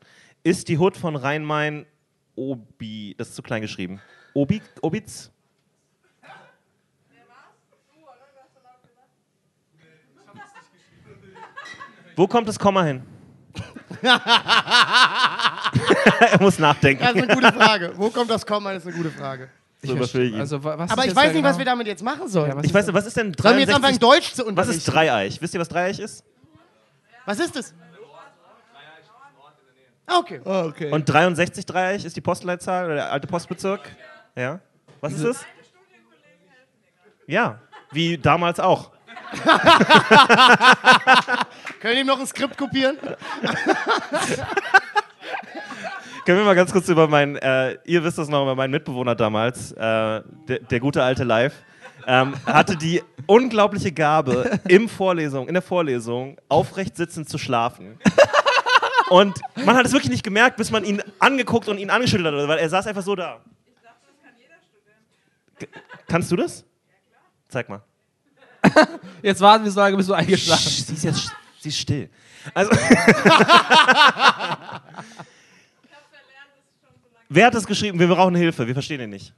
[0.42, 1.86] ist die Hood von Rhein-Main
[2.34, 3.14] Obi.
[3.16, 4.00] Das ist zu klein geschrieben.
[4.34, 5.30] Obi, Obitz?
[12.16, 13.02] Wo kommt das Komma hin?
[16.20, 17.02] er muss nachdenken.
[17.02, 17.92] Das ist eine gute Frage.
[17.96, 18.72] Wo kommt das Komma?
[18.72, 19.48] Das ist eine gute Frage.
[19.82, 19.94] So.
[19.94, 21.48] Also, was Aber ich weiß nicht, genau?
[21.48, 22.50] was wir damit jetzt machen sollen.
[22.50, 24.32] Ja, was Ich ist weiß nicht, was ist denn Sollen wir jetzt 63 anfangen, Deutsch
[24.32, 24.78] zu Was unterrichten?
[24.78, 25.40] ist Dreieich?
[25.42, 26.24] Wisst ihr, was Dreieich ist?
[27.24, 27.74] Was ist das?
[30.06, 30.40] Ah, okay.
[30.44, 30.90] Oh, okay.
[30.92, 33.80] Und 63 Dreieich ist die Postleitzahl oder der alte Postbezirk?
[34.36, 34.60] Ja.
[35.00, 35.44] Was ist es?
[37.26, 37.58] Ja,
[37.92, 38.92] wie damals auch.
[41.80, 42.96] Können wir ihm noch ein Skript kopieren?
[46.26, 49.14] Können wir mal ganz kurz über meinen, äh, ihr wisst das noch, über meinen Mitbewohner
[49.14, 50.22] damals, äh, der,
[50.70, 51.54] der gute alte Live,
[52.06, 57.98] ähm, hatte die unglaubliche Gabe, im Vorlesung, in der Vorlesung aufrecht sitzend zu schlafen.
[59.08, 62.48] Und man hat es wirklich nicht gemerkt, bis man ihn angeguckt und ihn angeschüttelt hat,
[62.48, 63.38] weil er saß einfach so da.
[65.60, 65.68] G-
[66.08, 66.64] Kannst du das?
[67.48, 67.82] Zeig mal.
[69.22, 72.10] Jetzt warten wir so lange, bis du eingeschlafen Sie ist jetzt sie ist still.
[72.52, 72.70] Also
[77.28, 77.98] Wer hat das geschrieben?
[77.98, 78.66] Wir brauchen Hilfe.
[78.66, 79.32] Wir verstehen ihn nicht.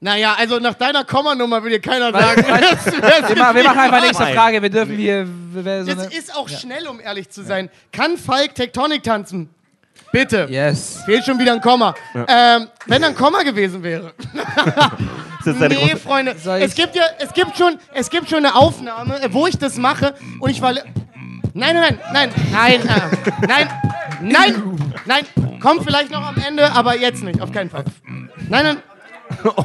[0.00, 2.44] Naja, also nach deiner Kommanummer will dir keiner sagen.
[2.46, 2.86] das
[3.28, 4.34] wir, ma- wir machen einfach nächste Nein.
[4.34, 4.60] Frage.
[4.62, 5.26] Wir dürfen hier.
[5.52, 7.70] wir- wir- So eine, Jetzt ist auch schnell, um ehrlich zu sein.
[7.90, 9.48] Kann Falk Tektonik tanzen?
[10.12, 10.46] Bitte.
[10.50, 11.00] yes.
[11.06, 11.94] Fehlt schon wieder ein Komma.
[12.14, 14.12] Ähm, wenn da ein Komma gewesen wäre.
[15.38, 16.36] Das ist seine Nee, große- Freunde.
[16.38, 19.46] Soll ich- Es gibt ja, es gibt schon, es gibt schon eine Aufnahme, äh, wo
[19.46, 20.74] ich das mache und ich war.
[20.74, 20.84] le-
[21.56, 23.68] Nein, nein, nein, nein, nein, äh, nein,
[24.22, 25.24] nein, nein.
[25.60, 27.84] Kommt vielleicht noch am Ende, aber jetzt nicht, auf keinen Fall.
[28.48, 28.76] Nein, nein,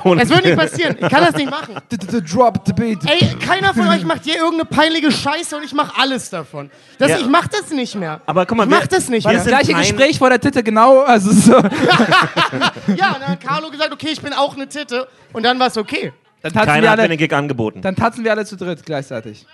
[0.03, 0.97] Ohne- es wird nicht passieren.
[0.99, 1.75] Ich kann das nicht machen.
[1.89, 2.99] Drop the beat.
[3.05, 6.71] Ey, keiner von euch macht je irgendeine peinliche Scheiße und ich mach alles davon.
[6.97, 7.17] Das, Ja.
[7.17, 8.21] Ich mach das nicht mehr.
[8.25, 9.35] Aber guck mal, ich mach das nicht mehr.
[9.35, 11.01] Das gleiche Gespräch vor der Titte, genau.
[11.01, 11.53] Also so.
[12.95, 16.13] Ja, dann hat Carlo gesagt, okay, ich bin auch eine Titte und dann war's okay.
[16.41, 17.81] Dann wir Keiner hat mir alle, den Gig angeboten.
[17.81, 19.45] dann tanzen wir alle zu dritt gleichzeitig.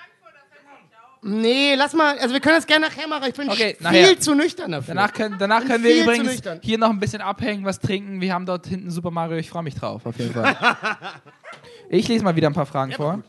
[1.27, 3.23] Nee, lass mal, also wir können das gerne nachher machen.
[3.27, 4.19] Ich bin Okay, viel nachher.
[4.19, 4.93] zu nüchtern dafür.
[4.93, 8.21] Danach können, danach können wir übrigens hier noch ein bisschen abhängen, was trinken.
[8.21, 9.35] Wir haben dort hinten Super Mario.
[9.37, 10.55] Ich freue mich drauf, auf jeden Fall.
[11.89, 13.23] ich lese mal wieder ein paar Fragen vor.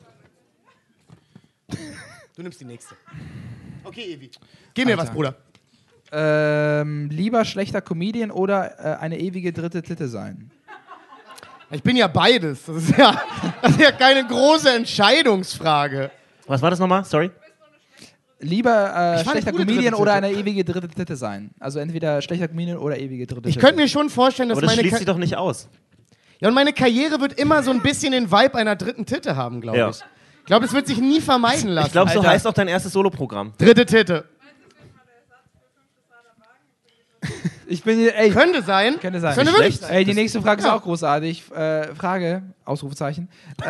[2.36, 2.97] Du nimmst die nächste.
[3.82, 4.31] Okay, Evi.
[4.74, 5.05] Gib mir Alter.
[5.05, 5.35] was, Bruder.
[6.12, 10.51] Ähm, lieber schlechter Comedian oder äh, eine ewige dritte Titte sein?
[11.70, 12.66] Ich bin ja beides.
[12.66, 13.23] Das ist ja,
[13.62, 16.10] das ist ja keine große Entscheidungsfrage.
[16.47, 17.02] Was war das nochmal?
[17.06, 17.31] Sorry.
[18.39, 21.51] Lieber äh, Ich schlechter Comedian oder eine ewige dritte Titte sein?
[21.59, 23.67] Also entweder schlechter Comedian oder ewige dritte Ich Titte.
[23.67, 25.69] könnte mir schon vorstellen, dass Aber das meine, schließt Ka sich doch nicht aus.
[26.41, 29.61] ja, und meine Karriere wird immer so ein bisschen den Vibe einer dritten Titte haben,
[29.63, 29.89] glaube Ja.
[29.91, 29.97] ich.
[30.41, 31.87] Ich glaube, es wird sich nie vermeiden lassen.
[31.87, 32.31] Ich glaube, so Alter.
[32.31, 33.53] heißt auch dein erstes Soloprogramm.
[33.59, 34.25] Dritte Titte.
[37.69, 38.99] Ich bin hier, ey, Könnte sein.
[39.01, 39.35] könnte sein.
[39.35, 39.91] Könnte wirklich sein.
[39.91, 40.77] Ey, die nächste Frage ist Ja.
[40.77, 41.51] auch großartig.
[41.53, 43.29] Äh, Frage, Ausrufezeichen.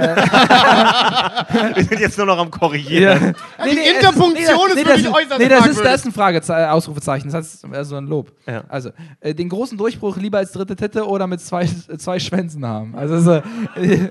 [1.75, 3.35] Wir sind jetzt nur noch am Korrigieren.
[3.65, 7.31] die Interpunktion ist wirklich das, äußerst Nee, das ist, das ist ein Fragezeichen, Ausrufezeichen.
[7.31, 8.33] Das heißt also ein Lob.
[8.47, 8.65] Ja.
[8.69, 8.91] Also,
[9.21, 12.95] äh, den großen Durchbruch lieber als dritte Titte oder mit zwei, äh, zwei Schwänzen haben.
[12.97, 13.33] Also, so,
[13.77, 14.09] äh,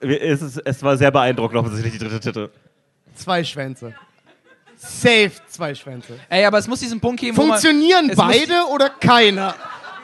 [0.00, 2.50] Es, ist, es war sehr beeindruckend, offensichtlich die dritte Titte.
[3.14, 3.94] Zwei Schwänze.
[4.78, 6.18] Safe zwei Schwänze.
[6.28, 9.54] ey, aber es muss diesen Punkt geben, wo man, Funktionieren es muss- beide oder keiner?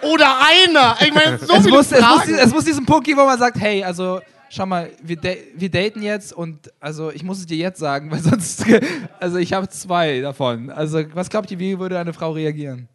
[0.03, 0.97] Oder einer?
[1.01, 3.39] Ich meine, so es viele muss, es, muss, es muss diesen Punkt geben, wo man
[3.39, 4.21] sagt, hey, also
[4.51, 8.11] schau mal, wir, da wir daten jetzt und also ich muss es dir jetzt sagen,
[8.11, 8.65] weil sonst,
[9.21, 10.69] also ich habe zwei davon.
[10.71, 12.89] Also was glaubt ihr, wie würde eine Frau reagieren?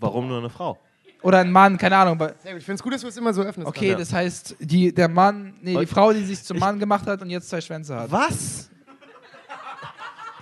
[0.00, 0.78] Warum nur eine Frau?
[1.22, 2.14] Oder ein Mann, keine Ahnung.
[2.20, 2.60] aber- Sehr gut.
[2.60, 3.66] Ich finde es gut, dass du es immer so öffnest.
[3.68, 3.96] Okay, Ja.
[3.96, 7.22] das heißt, die, der Mann, nee, die Und- Frau, die sich zum Mann gemacht hat
[7.22, 8.10] und jetzt zwei Schwänze hat.
[8.10, 8.68] Was?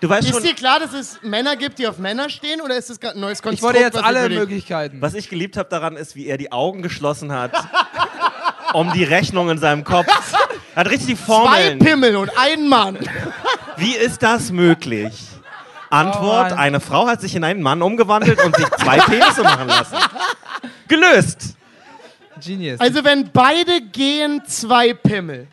[0.02, 2.60] Du weißt Ist schon, dir klar, dass es Männer gibt, die auf Männer stehen?
[2.60, 3.58] Oder ist das gerade ein neues Konstrukt?
[3.58, 5.00] Ich wollte jetzt was alle Möglichkeiten.
[5.00, 7.52] was ich geliebt habe daran ist, wie er die Augen geschlossen hat,
[8.72, 10.08] um die Rechnung in seinem Kopf.
[10.74, 11.78] Er hat richtig die Zwei Formeln.
[11.78, 12.98] Pimmel und ein Mann.
[13.76, 15.14] Wie ist das möglich?
[15.88, 16.58] Antwort: Mann.
[16.58, 19.96] Eine Frau hat sich in einen Mann umgewandelt und sich zwei Penisse machen lassen.
[20.88, 21.56] Gelöst.
[22.44, 22.80] Genius.
[22.80, 25.46] Also wenn beide gehen, zwei Pimmel.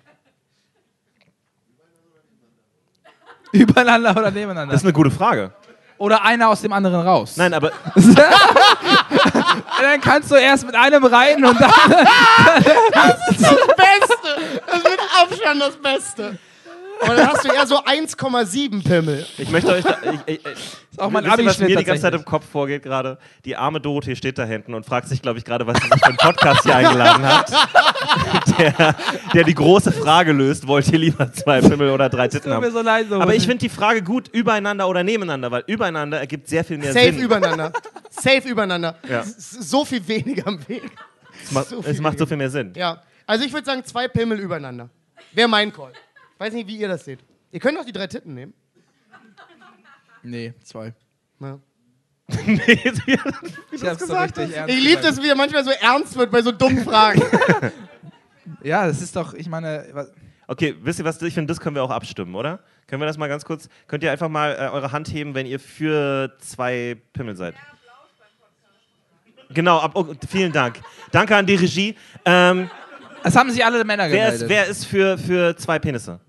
[3.51, 4.71] Übereinander oder nebeneinander.
[4.73, 5.51] Das ist eine gute Frage.
[5.97, 7.33] oder einer aus dem anderen raus.
[7.37, 7.71] Nein, aber
[9.81, 11.71] Dann kannst du erst mit einem rein und dann.
[12.93, 13.27] Das
[13.75, 14.61] Beste.
[14.67, 16.37] Das ist mit Abstand das Beste.
[17.01, 19.25] Aber dann hast du eher so 1,7 Pimmel.
[19.37, 19.83] ich möchte euch.
[19.83, 20.55] Da, ich, ich, ich,
[20.91, 22.25] ist auch mein ihr, was mir die ganze Zeit im.
[22.25, 23.17] Kopf vorgeht gerade?
[23.45, 25.99] Die arme Dorothee steht da hinten und fragt sich, glaube ich, gerade, was sie sich
[25.99, 27.51] für einen Podcast hier eingeladen hat.
[28.57, 28.95] Der,
[29.33, 32.65] der die große Frage löst: Wollt ihr lieber zwei Pimmel oder drei Titten Tut mir
[32.67, 32.73] haben?
[32.73, 33.21] so leid, so.
[33.21, 36.91] Aber ich finde die Frage gut, übereinander oder nebeneinander, weil übereinander ergibt sehr viel mehr
[36.91, 37.19] Safe Sinn.
[37.21, 37.71] übereinander.
[38.09, 38.95] Safe übereinander.
[39.07, 39.23] Ja.
[39.23, 40.83] So viel weniger am Weg.
[41.43, 42.73] es macht, so viel es macht so viel mehr Sinn.
[42.75, 43.01] Ja.
[43.25, 44.89] Also ich würde sagen, zwei Pimmel übereinander.
[45.33, 45.93] Wäre mein Call.
[46.39, 47.19] Weiß nicht, wie ihr das seht.
[47.51, 48.53] Ihr könnt auch die drei Titten nehmen.
[50.23, 50.93] Nee, zwei.
[51.39, 51.59] Ja.
[53.71, 56.41] Ich hab's so richtig ernst Ich liebe das, wie er manchmal so ernst wird bei
[56.41, 57.21] so dummen Fragen.
[58.63, 60.11] Ja, das ist doch, ich meine, was-
[60.47, 61.21] Okay, wisst ihr was?
[61.21, 62.59] Ich finde, das können wir auch abstimmen, oder?
[62.87, 63.69] Können wir das mal ganz kurz?
[63.87, 67.53] Könnt ihr einfach mal äh, eure Hand heben, wenn ihr für zwei Pimmel seid?
[69.51, 70.81] Genau, ab, oh, vielen Dank.
[71.11, 71.95] Danke an die Regie.
[72.25, 72.69] Ähm,
[73.23, 74.41] es haben sich alle Männer wer, gemeldet.
[74.41, 76.19] ist, wer ist für, für zwei Penisse?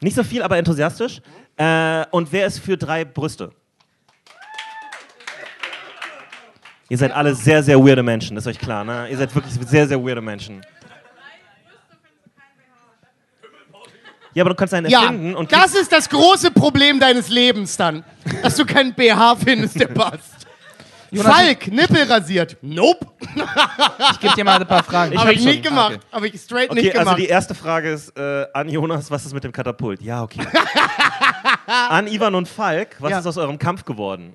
[0.00, 1.20] Nicht so viel, aber enthusiastisch.
[1.56, 3.50] Äh, und wer ist für drei Brüste?
[6.90, 9.08] Ihr seid alle sehr, sehr weirde Menschen, ist euch klar, ne?
[9.10, 10.62] Ihr seid wirklich sehr, sehr weirde Menschen.
[14.32, 17.76] Ja, aber du kannst einen Ja, erfinden und das ist das große Problem deines Lebens
[17.76, 18.04] dann.
[18.42, 20.37] Dass du keinen BH findest, der passt.
[21.10, 22.56] Jonas, Falk, Nippel rasiert.
[22.62, 23.06] Nope.
[24.12, 25.12] Ich gebe dir mal ein paar Fragen.
[25.12, 25.94] Ich Habe hab ich nicht gemacht.
[25.94, 26.04] Okay.
[26.12, 27.18] Habe ich straight Okay, nicht also gemacht.
[27.18, 30.02] die erste Frage ist äh, an Jonas, was ist mit dem Katapult?
[30.02, 30.40] Ja, okay.
[31.88, 33.18] an Ivan und Falk, was Ja.
[33.20, 34.34] ist aus eurem Kampf geworden?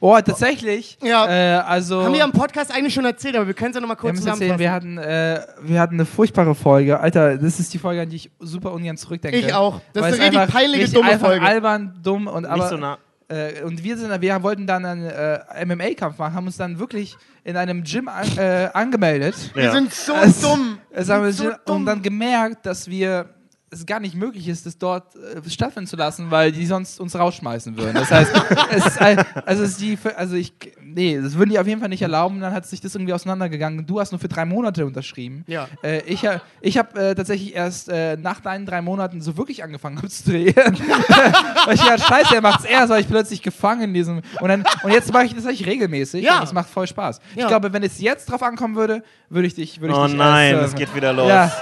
[0.00, 0.96] Oh, tatsächlich.
[1.02, 1.28] Ja.
[1.28, 2.02] Äh, also.
[2.02, 4.24] Haben wir am Podcast eigentlich schon erzählt, aber wir können es ja nochmal wir kurz
[4.24, 4.58] erzählen, zusammenfassen.
[4.60, 6.98] wir hatten, äh, wir hatten eine furchtbare Folge.
[6.98, 9.38] Alter, das ist die Folge, an die ich super ungern zurückdenke.
[9.38, 9.80] Ich auch.
[9.92, 11.44] Das ist eine richtig peinliche, richtig dumme Folge.
[11.44, 12.56] albern, dumm und aber.
[12.56, 12.98] Nicht so nah.
[13.30, 17.16] Äh, und wir, sind, wir wollten dann einen äh, MMA-Kampf machen, haben uns dann wirklich
[17.44, 19.36] in einem Gym an, äh, angemeldet.
[19.54, 19.72] Wir Ja.
[19.72, 20.78] sind so Es- dumm.
[20.90, 21.76] Es haben wir so so dumm.
[21.76, 23.26] und dann gemerkt, dass wir
[23.72, 27.16] es gar nicht möglich ist, das dort äh, stattfinden zu lassen, weil die sonst uns
[27.16, 27.94] rausschmeißen würden.
[27.94, 28.32] Das heißt,
[28.70, 30.52] es ist, also es ist die, also ich,
[30.82, 32.40] nee, das würden die auf jeden Fall nicht erlauben.
[32.40, 33.86] Dann hat sich das irgendwie auseinandergegangen.
[33.86, 35.44] Du hast nur für drei Monate unterschrieben.
[35.46, 35.68] Ja.
[35.84, 36.26] Äh, ich
[36.60, 40.30] ich habe äh, tatsächlich erst äh, nach deinen drei Monaten so wirklich angefangen hab zu
[40.30, 40.54] drehen.
[41.64, 44.64] weil ich ja scheiße, er macht's erst, weil ich plötzlich gefangen in diesem und dann
[44.82, 46.24] und jetzt mache ich das eigentlich regelmäßig.
[46.24, 46.34] Ja.
[46.36, 47.20] Und das macht voll Spaß.
[47.36, 47.42] Ja.
[47.42, 50.16] Ich glaube, wenn es jetzt drauf ankommen würde, würde ich dich, würde ich Oh dich
[50.16, 51.28] nein, erst, es äh, geht wieder los.
[51.28, 51.52] ja,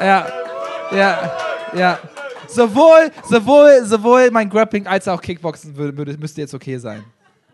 [0.00, 0.26] ja,
[0.94, 1.32] ja,
[1.74, 1.98] ja.
[2.48, 7.02] Sowohl, sowohl, sowohl mein Grappling als auch Kickboxen würde, würde, müsste jetzt okay sein.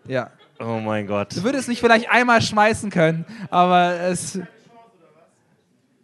[0.06, 0.30] Ja.
[0.60, 1.36] Oh mein Gott.
[1.36, 4.40] Du würdest mich vielleicht einmal schmeißen können, aber es.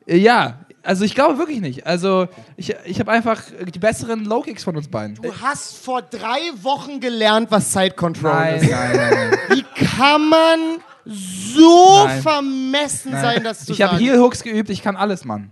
[0.07, 1.87] Ja, also ich glaube wirklich nicht.
[1.87, 5.17] Also ich, ich habe einfach die besseren Low Kicks von uns beiden.
[5.17, 8.71] Du hast vor drei Wochen gelernt, was Side Control Nein, ist.
[8.71, 9.39] nein, nein, nein.
[9.49, 9.63] Wie
[9.97, 10.61] kann man
[11.05, 12.23] so Nein.
[12.23, 13.23] vermessen nein.
[13.23, 13.97] sein, das zu ich habe?
[13.97, 15.51] Heel Hooks geübt, ich kann alles, Mann.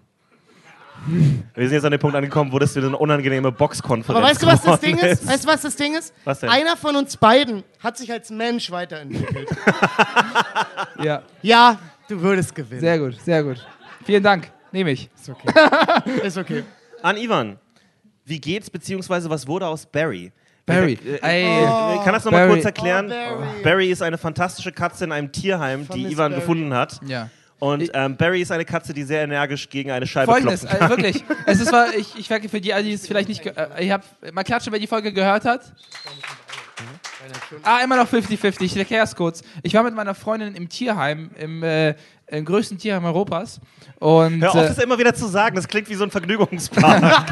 [1.55, 4.43] Wir sind jetzt an dem Punkt angekommen, wo das wieder eine unangenehme Boxkonferenz Aber weißt
[4.43, 5.27] du, was das Ding ist?
[5.27, 6.15] Weißt du, was das Ding ist?
[6.25, 6.49] Was denn?
[6.49, 9.49] Einer von uns beiden hat sich als Mensch weiterentwickelt.
[11.03, 12.81] Ja, ja, du würdest gewinnen.
[12.81, 13.67] sehr gut, sehr gut.
[14.05, 14.51] Vielen Dank.
[14.71, 15.11] Nehme ich.
[15.15, 15.49] Ist okay.
[16.23, 16.63] Ist okay.
[17.03, 17.59] An Ivan.
[18.25, 20.31] Wie geht's, beziehungsweise was wurde aus Barry?
[20.65, 20.97] Barry.
[21.05, 21.97] Äh, Ey.
[21.97, 22.53] Ich kann das nochmal Barry.
[22.55, 23.07] kurz erklären.
[23.07, 23.09] Oh,
[23.41, 23.63] Barry.
[23.65, 26.41] Barry ist eine fantastische Katze in einem Tierheim, die Ivan Barry.
[26.41, 27.01] gefunden hat.
[27.05, 27.29] Ja.
[27.63, 30.81] Und ähm, Barry ist eine Katze, die sehr energisch gegen eine Scheibe Folgendes, klopfen äh,
[30.81, 30.91] kann.
[30.91, 31.25] wirklich.
[31.47, 33.47] Es ist ich, ich werke für die, die es vielleicht nicht.
[33.47, 34.03] Äh, ich hab,
[34.33, 35.61] mal klatschen, wer die Folge gehört hat.
[37.63, 38.63] Ah, immer noch 50-50.
[38.63, 39.43] Ich erkläre es kurz.
[39.63, 41.95] Ich war mit meiner Freundin im Tierheim, im, äh,
[42.27, 43.61] im größten Tierheim Europas.
[43.99, 45.55] Und, Hör auf, äh, das immer wieder zu sagen.
[45.55, 47.27] Das klingt wie so ein Vergnügungspark.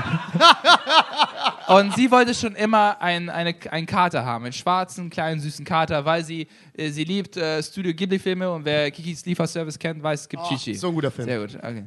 [1.69, 6.05] Und sie wollte schon immer ein, eine, einen Kater haben, einen schwarzen, kleinen, süßen Kater,
[6.05, 10.29] weil sie, äh, sie liebt äh, Studio Ghibli-Filme und wer Kikis Lieferservice kennt, weiß, es
[10.29, 10.75] gibt Chichi.
[10.75, 11.29] So ein guter Film.
[11.29, 11.85] Sehr gut, okay.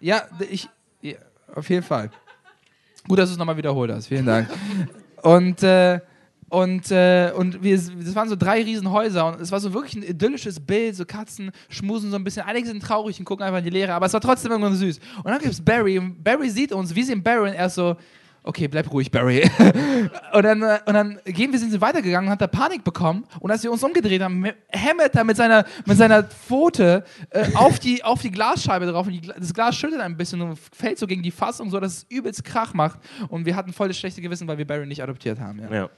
[0.00, 0.68] Ja, ich,
[1.00, 1.14] ja,
[1.54, 2.10] auf jeden Fall.
[3.06, 4.48] Gut, dass du es nochmal wiederholt hast, vielen Dank.
[5.22, 6.00] und, äh,
[6.52, 10.02] und, äh, und wir, das waren so drei Riesenhäuser und es war so wirklich ein
[10.02, 13.64] idyllisches Bild, so Katzen schmusen so ein bisschen, einige sind traurig und gucken einfach in
[13.64, 15.00] die Leere, aber es war trotzdem irgendwann süß.
[15.16, 17.76] Und dann gibt es Barry und Barry sieht uns, wir sehen Barry und er ist
[17.76, 17.96] so,
[18.42, 19.50] okay, bleib ruhig, Barry.
[20.34, 23.24] und, dann, äh, und dann gehen wir, sind sie weitergegangen und hat da Panik bekommen
[23.40, 27.78] und als wir uns umgedreht haben, hämmert er mit seiner, mit seiner Pfote äh, auf,
[27.78, 31.06] die, auf die Glasscheibe drauf und die, das Glas schüttelt ein bisschen und fällt so
[31.06, 32.98] gegen die Fassung, so dass es übelst Krach macht
[33.30, 35.58] und wir hatten voll das schlechte Gewissen, weil wir Barry nicht adoptiert haben.
[35.58, 35.74] Ja.
[35.74, 35.90] ja.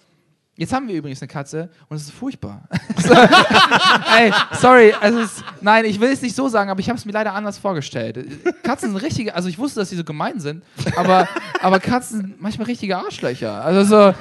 [0.57, 2.63] Jetzt haben wir übrigens eine Katze und es ist furchtbar.
[4.19, 7.05] Ey, sorry, also es, nein, ich will es nicht so sagen, aber ich habe es
[7.05, 8.25] mir leider anders vorgestellt.
[8.63, 10.63] Katzen sind richtige, also ich wusste, dass sie so gemein sind,
[10.97, 11.29] aber,
[11.61, 13.65] aber Katzen sind manchmal richtige Arschlöcher.
[13.65, 14.15] Also so,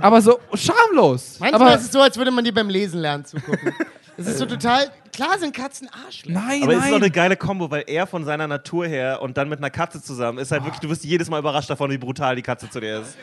[0.00, 1.38] aber so schamlos.
[1.40, 3.74] Manchmal aber, ist es so, als würde man dir beim Lesen lernen zugucken.
[4.16, 4.90] Das ist so total.
[5.12, 6.38] Klar sind Katzen Arschlöcher.
[6.38, 7.02] nein, Aber es ist doch nein.
[7.02, 10.38] eine geile Kombo, weil er von seiner Natur her und dann mit einer Katze zusammen
[10.38, 13.00] ist halt wirklich, du wirst jedes Mal überrascht davon, wie brutal die Katze zu dir
[13.00, 13.16] ist.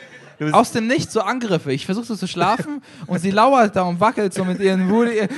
[0.52, 1.72] Aus dem Nichts so Angriffe.
[1.72, 5.28] Ich versuche so zu schlafen und sie lauert da und wackelt so mit ihren Booty.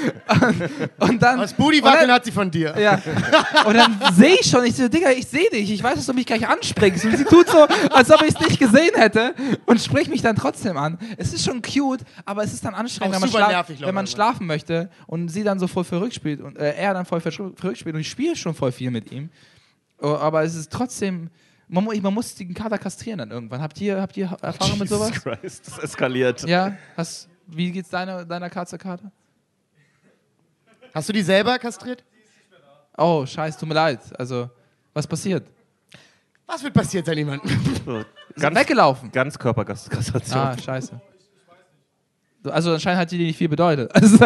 [0.99, 1.39] Und dann.
[1.39, 2.75] Das Booty und dann- wackeln hat sie von dir.
[2.79, 3.01] Ja.
[3.67, 6.13] Und dann sehe ich schon, ich so, Digga, ich sehe dich, ich weiß, dass du
[6.13, 7.05] mich gleich anspringst.
[7.05, 9.35] Und sie tut so, als ob ich es nicht gesehen hätte
[9.67, 10.99] und spricht mich dann trotzdem an.
[11.17, 14.07] Es ist schon cute, aber es ist dann anstrengend, wenn man, schla nervig, wenn man
[14.07, 17.79] schlafen möchte und sie dann so voll verrückt spielt und äh, er dann voll verrückt
[17.79, 19.31] spielt und ich spiele schon voll viel mit ihm.
[20.03, 21.31] Oh, aber es ist trotzdem,
[21.71, 23.63] man, man muss den Kater kastrieren dann irgendwann.
[23.63, 25.11] Habt ihr, habt ihr Erfahrung mit sowas?
[25.11, 26.43] Jesus Christ, das eskaliert.
[26.49, 29.13] Ja, hast, wie geht's deiner, deiner Katze, Kater?
[30.93, 32.03] Hast du die selber kastriert?
[32.97, 34.01] Oh, scheiße, tut mir leid.
[34.19, 34.51] Also,
[34.93, 35.47] was passiert?
[36.47, 37.43] Was wird passiert sein, jemand?
[37.87, 38.03] So,
[38.41, 39.13] ganz, weggelaufen.
[39.13, 40.39] Ganzkörperkastration.
[40.39, 41.01] Ah, scheiße.
[42.43, 43.93] So, Also anscheinend hat die dir nicht viel bedeutet.
[44.01, 44.17] Also,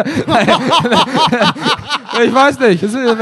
[2.23, 2.81] ich weiß nicht.
[2.81, 3.17] Es Du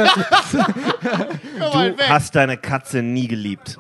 [2.07, 3.77] hast deine Katze nie geliebt.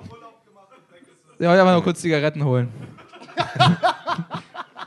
[1.43, 2.71] Ja, wollte einfach nur kurz Zigaretten holen.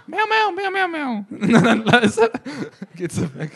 [0.09, 1.25] Miau, miau, miau, miau, miau.
[1.63, 2.31] Dann er-
[2.95, 3.53] geht so weg.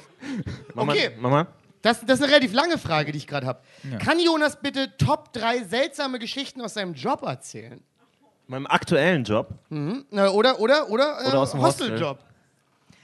[0.74, 1.10] Mama, Okay.
[1.18, 1.46] Mama?
[1.80, 3.60] Das, das ist eine relativ lange Frage, die ich gerade habe.
[3.90, 3.96] Ja.
[3.98, 7.80] Kann Jonas bitte Top 3 seltsame Geschichten aus seinem Job erzählen?
[8.48, 9.48] Meinem aktuellen Job.
[9.70, 11.92] Na, oder, oder, oder, äh, Oder aus dem Hostel.
[11.92, 12.18] Hosteljob.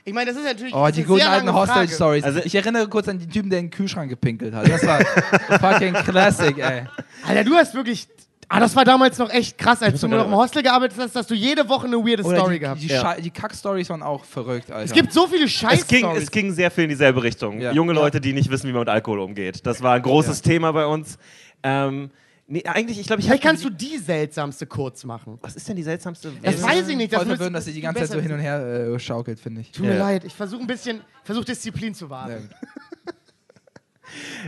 [0.05, 1.81] Ich meine, das ist natürlich Oh, das ist die eine guten sehr alten lange Frage.
[1.81, 2.25] Hostel-Stories.
[2.25, 4.69] Also- ich erinnere kurz an den Typen, der in den Kühlschrank gepinkelt hat.
[4.69, 5.01] Das war
[5.73, 6.85] fucking Classic, ey.
[7.27, 8.09] Alter, du hast wirklich.
[8.49, 11.17] Ah, das war damals noch echt krass, als du nur noch im Hostel gearbeitet hast,
[11.17, 13.03] dass du jede Woche eine weirde Oder Story die, gehabt die, hast.
[13.03, 14.85] Schei- die Kack-Stories waren auch verrückt, Alter.
[14.85, 17.61] Es gibt so viele scheiß Es ging, es ging sehr viel in dieselbe Richtung.
[17.61, 17.73] Ja.
[17.73, 19.67] Junge Leute, die nicht wissen, wie man mit Alkohol umgeht.
[19.67, 21.19] Das war ein großes Thema bei uns.
[21.65, 22.11] Ähm,
[22.47, 25.39] nee, eigentlich, ich glaube, ich Vielleicht kannst du die seltsamste kurz machen.
[25.43, 26.31] Was ist denn die seltsamste?
[26.41, 27.13] Das weiß ich nicht.
[27.13, 28.61] Das Voll verwirrend, dass sie die ganze Zeit so hin und her
[28.95, 29.73] äh, schaukelt, finde ich.
[29.73, 29.99] Tut mir Ja.
[30.05, 32.31] leid, ich versuche ein bisschen, versuche Disziplin zu wahren.
[32.31, 32.57] Ja.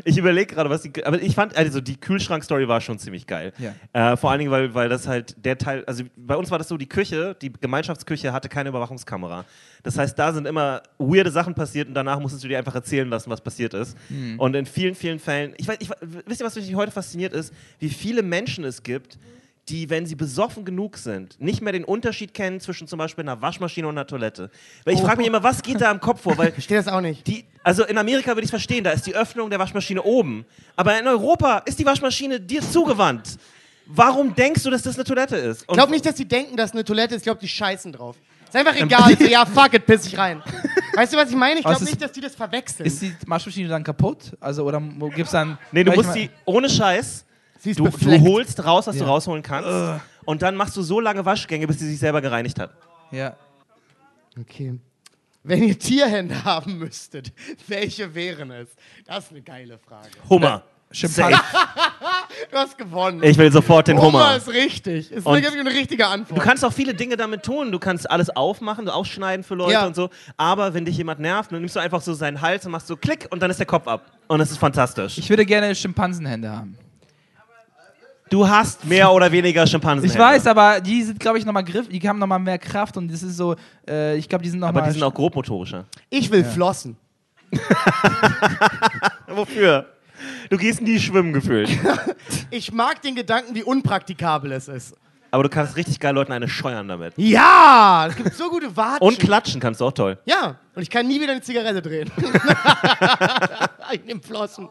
[0.04, 1.04] Ich überlege gerade, was die.
[1.04, 3.52] Aber ich fand, also die Kühlschrank-Story war schon ziemlich geil.
[3.58, 4.12] Ja.
[4.12, 5.84] Äh, vor allen Dingen, weil, weil das halt der Teil.
[5.86, 9.44] Also bei uns war das so, die Küche, die Gemeinschaftsküche hatte keine Überwachungskamera.
[9.82, 13.08] Das heißt, da sind immer weirde Sachen passiert und danach musstest du dir einfach erzählen
[13.08, 13.96] lassen, was passiert ist.
[14.08, 14.38] Hm.
[14.38, 15.54] Und in vielen, vielen Fällen.
[15.56, 17.52] Ich weiß, ich, wisst ihr, was mich heute fasziniert ist?
[17.78, 19.18] Wie viele Menschen es gibt,
[19.70, 23.40] die, wenn sie besoffen genug sind, nicht mehr den Unterschied kennen zwischen zum Beispiel einer
[23.42, 24.50] Waschmaschine und einer Toilette.
[24.84, 25.04] Weil ich Oh.
[25.06, 26.36] frage mich immer, was geht da im Kopf vor?
[26.38, 27.26] Weil Ich verstehe das auch nicht.
[27.26, 30.44] die, also in Amerika würde ich es verstehen, da ist die Öffnung der Waschmaschine oben.
[30.76, 33.36] Aber in Europa ist die Waschmaschine dir zugewandt.
[33.86, 35.62] Warum denkst du, dass das eine Toilette ist?
[35.62, 37.20] Und Ich glaube nicht, dass die denken, dass eine Toilette ist.
[37.20, 38.16] Ich glaube, die scheißen drauf.
[38.46, 39.16] Ist einfach egal.
[39.18, 40.42] so, ja, fuck it, piss ich rein.
[40.94, 41.60] Weißt du, was ich meine?
[41.60, 42.86] Ich glaube es nicht, dass die das verwechseln.
[42.86, 44.32] Ist die Waschmaschine dann kaputt?
[44.40, 45.56] Also, oder gibt es dann.
[45.72, 47.24] nee, du musst die ohne Scheiß,
[47.60, 49.08] Sie ist du, du holst raus, was du Ja.
[49.10, 50.02] rausholen kannst.
[50.24, 52.70] Und dann machst du so lange Waschgänge, bis sie sich selber gereinigt hat.
[53.10, 53.36] Ja.
[54.40, 54.78] Okay.
[55.42, 57.32] Wenn ihr Tierhände haben müsstet,
[57.66, 58.68] welche wären es?
[59.06, 60.10] Das ist eine geile Frage.
[60.28, 60.62] Hummer.
[60.90, 61.32] Schimpanse.
[61.36, 61.42] Safe.
[62.50, 63.22] Du hast gewonnen.
[63.22, 64.36] Ich will sofort den Hummer.
[64.36, 65.10] ist richtig.
[65.10, 66.40] Ist Und- eine richtige Du Antwort.
[66.40, 67.72] kannst auch viele Dinge damit tun.
[67.72, 69.86] Du kannst alles aufmachen, ausschneiden für Leute Ja.
[69.86, 70.08] und so.
[70.36, 72.96] Aber wenn dich jemand nervt, dann nimmst du einfach so seinen Hals und machst so
[72.96, 74.12] Klick und dann ist der Kopf ab.
[74.28, 75.18] Und das ist fantastisch.
[75.18, 76.78] Ich würde gerne Schimpansenhände haben.
[78.30, 80.08] Du hast mehr oder weniger Schimpansen.
[80.08, 83.10] Ich weiß, aber die sind, glaube ich, nochmal Griff, die haben nochmal mehr Kraft und
[83.10, 83.56] das ist so,
[83.88, 84.90] äh, ich glaube, die sind Aber nochmal.
[84.90, 85.86] die sind auch grobmotorischer.
[86.10, 86.96] Ich will flossen.
[89.28, 89.86] Wofür?
[90.50, 91.70] Du gehst nie schwimmen gefühlt.
[92.50, 94.94] Ich mag den Gedanken, wie unpraktikabel es ist.
[95.30, 97.12] Aber du kannst richtig geil Leuten eine scheuern damit.
[97.18, 99.06] Ja, es gibt so gute Watschen.
[99.06, 100.18] Und klatschen kannst du auch toll.
[100.24, 102.10] Ja, und ich kann nie wieder eine Zigarette drehen.
[103.92, 104.70] ich nehme Flossen.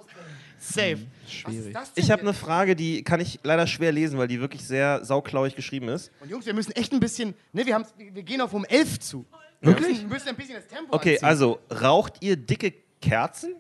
[0.58, 0.98] Safe.
[1.28, 1.76] Schwierig.
[1.96, 5.56] Ich habe eine Frage, die kann ich leider schwer lesen, weil die wirklich sehr sauklauig
[5.56, 6.12] geschrieben ist.
[6.22, 7.34] Und Jungs, wir müssen echt ein bisschen.
[7.54, 9.26] Ne, wir, wir gehen auf um 11 zu.
[9.62, 10.02] Wirklich?
[10.02, 11.26] Wir müssen ein bisschen das Tempo Okay, anziehen.
[11.28, 13.56] also raucht ihr dicke Kerzen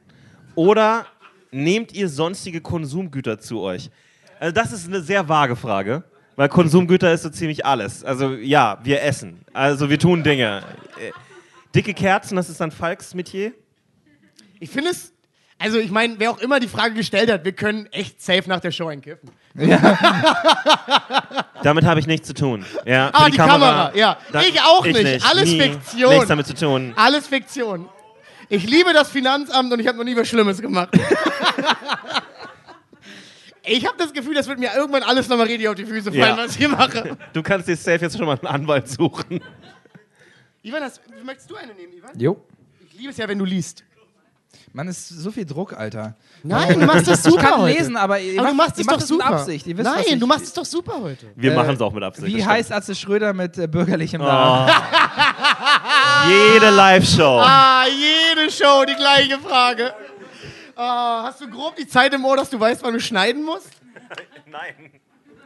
[0.55, 1.05] oder
[1.51, 3.89] nehmt ihr sonstige Konsumgüter zu euch?
[4.39, 6.03] Also das ist eine sehr vage Frage,
[6.35, 8.03] weil Konsumgüter ist so ziemlich alles.
[8.03, 10.63] Also ja, wir essen, also wir tun Dinge.
[10.99, 11.11] Äh,
[11.73, 13.51] Dicke Kerzen, das ist dann Falks Metier.
[14.59, 15.13] Ich finde es.
[15.59, 18.59] Also, ich meine, wer auch immer die Frage gestellt hat, wir können echt safe nach
[18.59, 19.31] der Show einkiffen.
[21.63, 22.63] Damit habe ich nichts zu tun.
[22.85, 24.17] Ja, Ah, für die Kamera, ja.
[24.47, 25.25] Ich auch nicht.
[25.27, 25.61] Alles Nie.
[25.61, 26.11] Fiktion.
[26.11, 26.93] Nichts damit zu tun.
[26.95, 27.89] Alles Fiktion.
[28.49, 30.89] Ich liebe das Finanzamt und ich habe noch nie was Schlimmes gemacht.
[33.63, 36.21] ich habe das Gefühl, das wird mir irgendwann alles nochmal richtig auf die Füße fallen,
[36.21, 36.37] Ja.
[36.37, 37.17] was ich hier mache.
[37.33, 39.41] Du kannst dir safe jetzt schon mal einen Anwalt suchen.
[40.63, 42.11] Ivan, hast, möchtest du eine nehmen, Ivan?
[42.17, 42.41] Jo.
[42.89, 43.83] Ich liebe es ja, wenn du liest.
[44.73, 46.15] Mann, ist so viel Druck, Alter.
[46.43, 47.77] Nein, du machst das super Ich kann heute.
[47.77, 49.33] lesen, aber, ihr Aber du macht- machst ihr es macht doch das mit super.
[49.33, 49.67] Absicht.
[49.67, 51.27] Ihr wisst, was Nein, ich, du machst es doch super heute.
[51.35, 52.27] Wir Äh, machen es auch mit Absicht.
[52.27, 54.25] Wie heißt Atze Schröder mit äh, bürgerlichem Oh.
[54.25, 54.71] Namen?
[56.29, 57.39] Jede Live-Show.
[57.41, 59.93] Ah, jede Show die gleiche Frage.
[60.75, 63.69] Ah, hast du grob die Zeit im Ohr, dass du weißt, wann du schneiden musst?
[64.45, 64.91] Nein.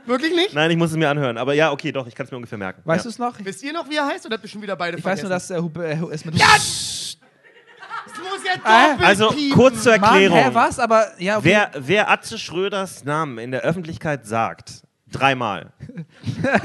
[0.06, 0.54] Wirklich nicht?
[0.54, 1.38] Nein, ich muss es mir anhören.
[1.38, 2.82] Aber ja, okay, doch, ich kann es mir ungefähr merken.
[2.84, 3.10] Weißt ja.
[3.10, 3.36] du es noch?
[3.44, 5.30] Wisst ihr noch, wie er heißt, oder habt ihr schon wieder beide Ich weiß nur,
[5.30, 5.54] vergessen?
[5.54, 6.36] dass er äh, es mit
[8.06, 8.56] Das muss ja
[8.90, 9.58] doppelt Also piepen.
[9.58, 10.38] kurz zur Mann, Erklärung.
[10.38, 10.80] hä, was?
[10.80, 11.46] Aber ja, okay.
[11.50, 15.72] Wer, wer Atze Schröders Namen in der Öffentlichkeit sagt, dreimal,
[16.42, 16.60] der,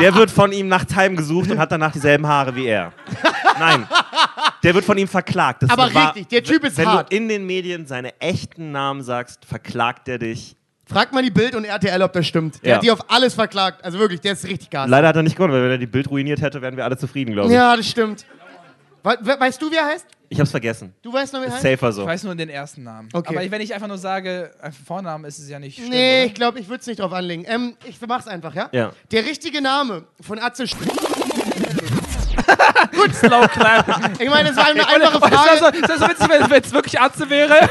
[0.00, 2.92] der wird von ihm nachts heimgesucht und hat danach dieselben Haare wie er.
[3.58, 3.86] Nein,
[4.62, 5.62] der wird von ihm verklagt.
[5.62, 7.12] Das Aber war- richtig, der Typ ist Wenn hart.
[7.12, 10.56] du in den Medien seine echten Namen sagst, verklagt er dich.
[10.86, 12.62] Frag mal die Bild und RTL, ob das stimmt.
[12.62, 12.76] Der Ja.
[12.76, 13.82] hat die auf alles verklagt.
[13.84, 14.88] Also wirklich, der ist richtig Gas.
[14.88, 16.98] Leider hat er nicht gewonnen, weil wenn er die Bild ruiniert hätte, wären wir alle
[16.98, 17.54] zufrieden, glaube ich.
[17.54, 18.26] Ja, das stimmt.
[19.04, 20.06] We we weißt du, wie er heißt?
[20.30, 20.94] Ich hab's vergessen.
[21.02, 21.62] Du weißt noch, wie er Ist heißt?
[21.62, 22.06] safer Ich so.
[22.06, 23.10] weiß nur den ersten Namen.
[23.12, 23.36] Okay.
[23.36, 25.90] Aber wenn ich einfach nur sage, äh, Vornamen ist es ja nicht schlimm.
[25.90, 26.26] Nee, oder?
[26.26, 27.44] ich glaube, ich würde es nicht drauf anlegen.
[27.46, 28.70] Ähm, ich mach's einfach, ja?
[28.72, 28.92] Ja.
[29.12, 30.74] Der richtige Name von Atze Sch
[32.94, 34.18] Gut, Slow Clap.
[34.18, 35.80] Ich meine, es war eine einfache Das wäre so, Frage.
[35.82, 37.68] das wär so witzig, wenn es wirklich Atze wäre.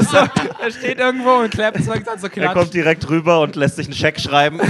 [0.10, 0.16] so,
[0.62, 3.86] er steht irgendwo und klappt es dann so Er kommt direkt rüber und lässt sich
[3.86, 4.60] einen Scheck schreiben.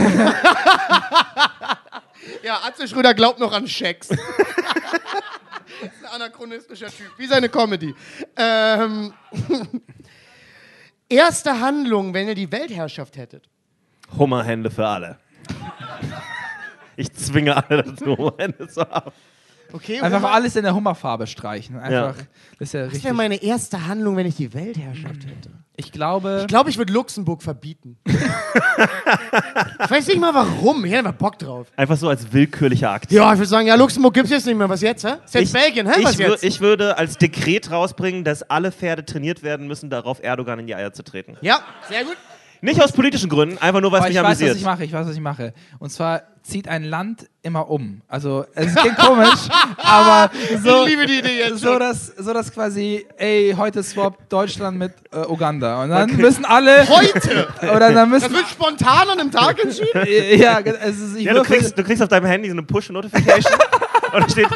[2.43, 4.11] Ja, Atze Schröder glaubt noch an Schecks.
[5.83, 7.95] Ist ein anachronistischer Typ, wie seine Comedy.
[8.37, 9.13] Ähm,
[11.09, 13.49] erste Handlung, wenn ihr die Weltherrschaft hättet.
[14.17, 15.19] Hummerhände für alle.
[16.97, 19.13] Ich zwinge alle dazu, Hummerhände zu haben.
[19.73, 21.79] Okay, Einfach Oma, alles in der Hummerfarbe streichen.
[21.79, 22.15] Einfach,
[22.59, 23.05] das ist ja richtig.
[23.05, 25.51] wäre meine erste Handlung, wenn ich die Weltherrschaft hätte?
[25.77, 27.97] Ich glaube, Ich glaube, ich würde Luxemburg verbieten.
[28.07, 30.85] ich weiß nicht mal warum.
[30.85, 31.69] Ich hätte einfach Bock drauf.
[31.77, 33.11] Einfach so als willkürlicher Akt.
[33.13, 34.69] Ja, ich würde sagen, ja, Luxemburg gibt es jetzt nicht mehr.
[34.69, 35.15] Was jetzt, hä?
[35.25, 36.01] Ist jetzt Ich, Belgien, hä?
[36.03, 36.45] Was ich, jetzt?
[36.45, 40.75] ich würde als Dekret rausbringen, dass alle Pferde trainiert werden müssen, darauf Erdogan in die
[40.75, 41.37] Eier zu treten.
[41.41, 42.17] ja, sehr gut.
[42.63, 44.51] Nicht aus politischen Gründen, einfach nur, weil es mich ich weiß, amüsiert.
[44.51, 44.85] was ich mache.
[44.85, 45.55] Ich weiß, was ich mache.
[45.79, 48.03] Und zwar zieht ein Land immer um.
[48.09, 50.31] Also, es klingt komisch, aber
[50.63, 54.79] so, ich liebe die Idee jetzt so dass, so dass quasi, ey, heute swappt Deutschland
[54.79, 55.83] mit äh, Uganda.
[55.83, 56.87] Und dann müssen alle.
[56.89, 57.49] Heute!
[57.63, 58.35] Oder dann Das müssen.
[58.35, 60.39] wird spontan an einem Tag entschieden.
[60.39, 63.53] ja, also ich ja, du kriegst, du kriegst auf deinem Handy so eine Push-Notification
[64.13, 64.49] und da steht,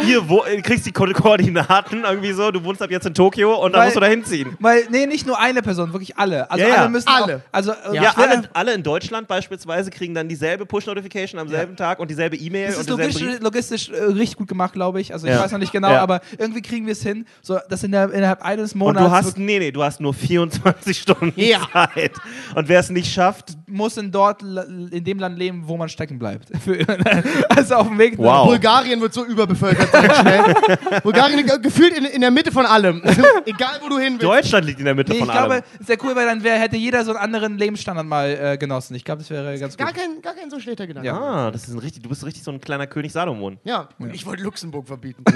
[0.00, 3.54] hier, wo, äh, kriegst die Ko Koordinaten irgendwie so, du wohnst ab jetzt in Tokio
[3.64, 4.56] und dann musst du da hinziehen.
[4.60, 6.50] Weil, nee, nicht nur eine Person, wirklich alle.
[6.50, 6.80] Also Ja, ja.
[6.80, 7.36] alle müssen Alle.
[7.36, 11.38] Auch, also, äh, Ja, ich will- alle, alle in Deutschland beispielsweise kriegen dann dieselbe Push-Notification
[11.40, 14.72] am selben Tag und dieselbe E-Mail Das und ist logistisch, logistisch äh, richtig gut gemacht,
[14.72, 15.12] glaube ich.
[15.12, 15.40] Also ich Ja.
[15.40, 16.00] weiß noch nicht genau, Ja.
[16.02, 19.10] aber irgendwie kriegen wir es hin, so dass in der, innerhalb eines Und Monats du
[19.12, 21.60] hast, nee, nee, du hast nur 24 Stunden Ja.
[21.72, 22.12] Zeit.
[22.54, 26.18] Und wer es nicht schafft, muss in dort in dem Land leben, wo man stecken
[26.18, 26.48] bleibt.
[27.48, 28.18] Also auf dem Weg.
[28.18, 28.46] Wow.
[28.48, 31.00] Bulgarien wird so überbevölkert sein schnell.
[31.02, 33.02] Bulgarien liegt gefühlt in, in der Mitte von allem.
[33.46, 34.22] Egal, wo du hin willst.
[34.24, 35.64] Deutschland liegt in der Mitte Nee, ich von glaube, allem.
[35.80, 38.94] sehr cool, weil dann wär, hätte jeder so einen anderen Lebensstandard mal äh, genossen.
[38.94, 39.96] Ich glaube, das wäre ganz Gar gut.
[39.96, 41.06] kein, gar kein so schlechter Gedanke.
[41.06, 41.20] Ja.
[41.20, 43.58] Ah, das ist ein richtig, du bist richtig so ein kleiner König Salomon.
[43.64, 45.24] Ja, und ich wollte Luxemburg verbieten.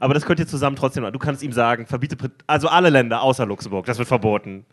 [0.00, 1.12] Aber das könnt ihr zusammen trotzdem machen.
[1.12, 2.16] Du kannst ihm sagen, verbiete,
[2.46, 4.64] also alle Länder außer Luxemburg, das wird verboten.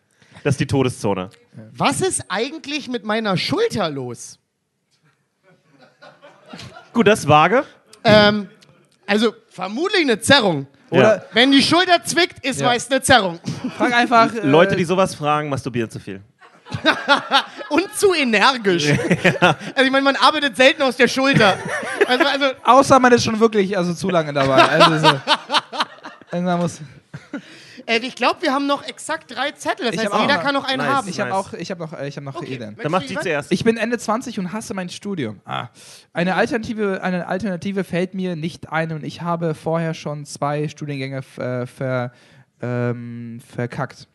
[0.42, 1.30] Das ist die Todeszone.
[1.72, 4.38] Was ist eigentlich mit meiner Schulter los?
[6.94, 7.64] Gut, das ist vage.
[8.04, 8.48] Ähm,
[9.06, 10.66] also vermutlich eine Zerrung.
[10.90, 12.68] Oder Wenn die Schulter zwickt, ist Ja.
[12.68, 13.40] meist eine Zerrung.
[13.76, 14.32] frag einfach.
[14.34, 16.22] Äh, Leute, die sowas fragen, masturbieren zu viel.
[17.68, 18.88] Und zu energisch.
[19.40, 21.58] Also ich meine, man arbeitet selten aus der Schulter.
[22.06, 24.62] Also, also Außer man ist schon wirklich also zu lange dabei.
[24.62, 25.20] Also so.
[26.32, 26.80] Irgendwann muss.
[27.86, 29.86] Äh, ich glaube, wir haben noch exakt drei Zettel.
[29.86, 30.88] Das Ich heißt, hab auch jeder noch- kann noch einen Nice.
[30.94, 31.08] haben.
[31.08, 31.38] Ich habe Nice.
[31.38, 32.54] auch, ich habe noch, äh, ich habe noch Okay.
[32.54, 32.76] Ideen.
[32.82, 33.50] Dann macht du zuerst.
[33.52, 35.40] Ich bin Ende 20 und hasse mein Studium.
[35.44, 35.68] Ah.
[36.12, 41.22] Eine, Alternative, eine Alternative fällt mir nicht ein und ich habe vorher schon zwei Studiengänge
[41.38, 42.12] äh, ver,
[42.62, 44.06] ähm, verkackt.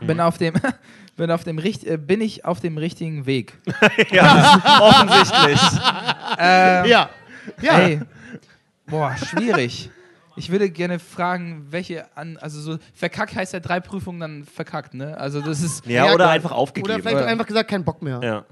[0.00, 0.54] Bin auf dem,
[1.16, 3.58] bin auf dem richt, äh, bin ich auf dem richtigen Weg.
[4.10, 5.60] ja, offensichtlich.
[6.38, 7.10] Ähm, Ja.
[7.60, 7.78] Ja.
[7.78, 8.00] Ey,
[8.86, 9.90] boah, schwierig.
[10.36, 14.94] Ich würde gerne fragen, welche an, also so verkackt heißt ja drei Prüfungen dann verkackt,
[14.94, 15.16] ne?
[15.16, 17.02] Also das ist Ja, Ja, oder einfach Oder aufgegeben.
[17.02, 17.26] vielleicht Ja.
[17.26, 18.20] einfach gesagt, kein Bock mehr.
[18.22, 18.44] ja.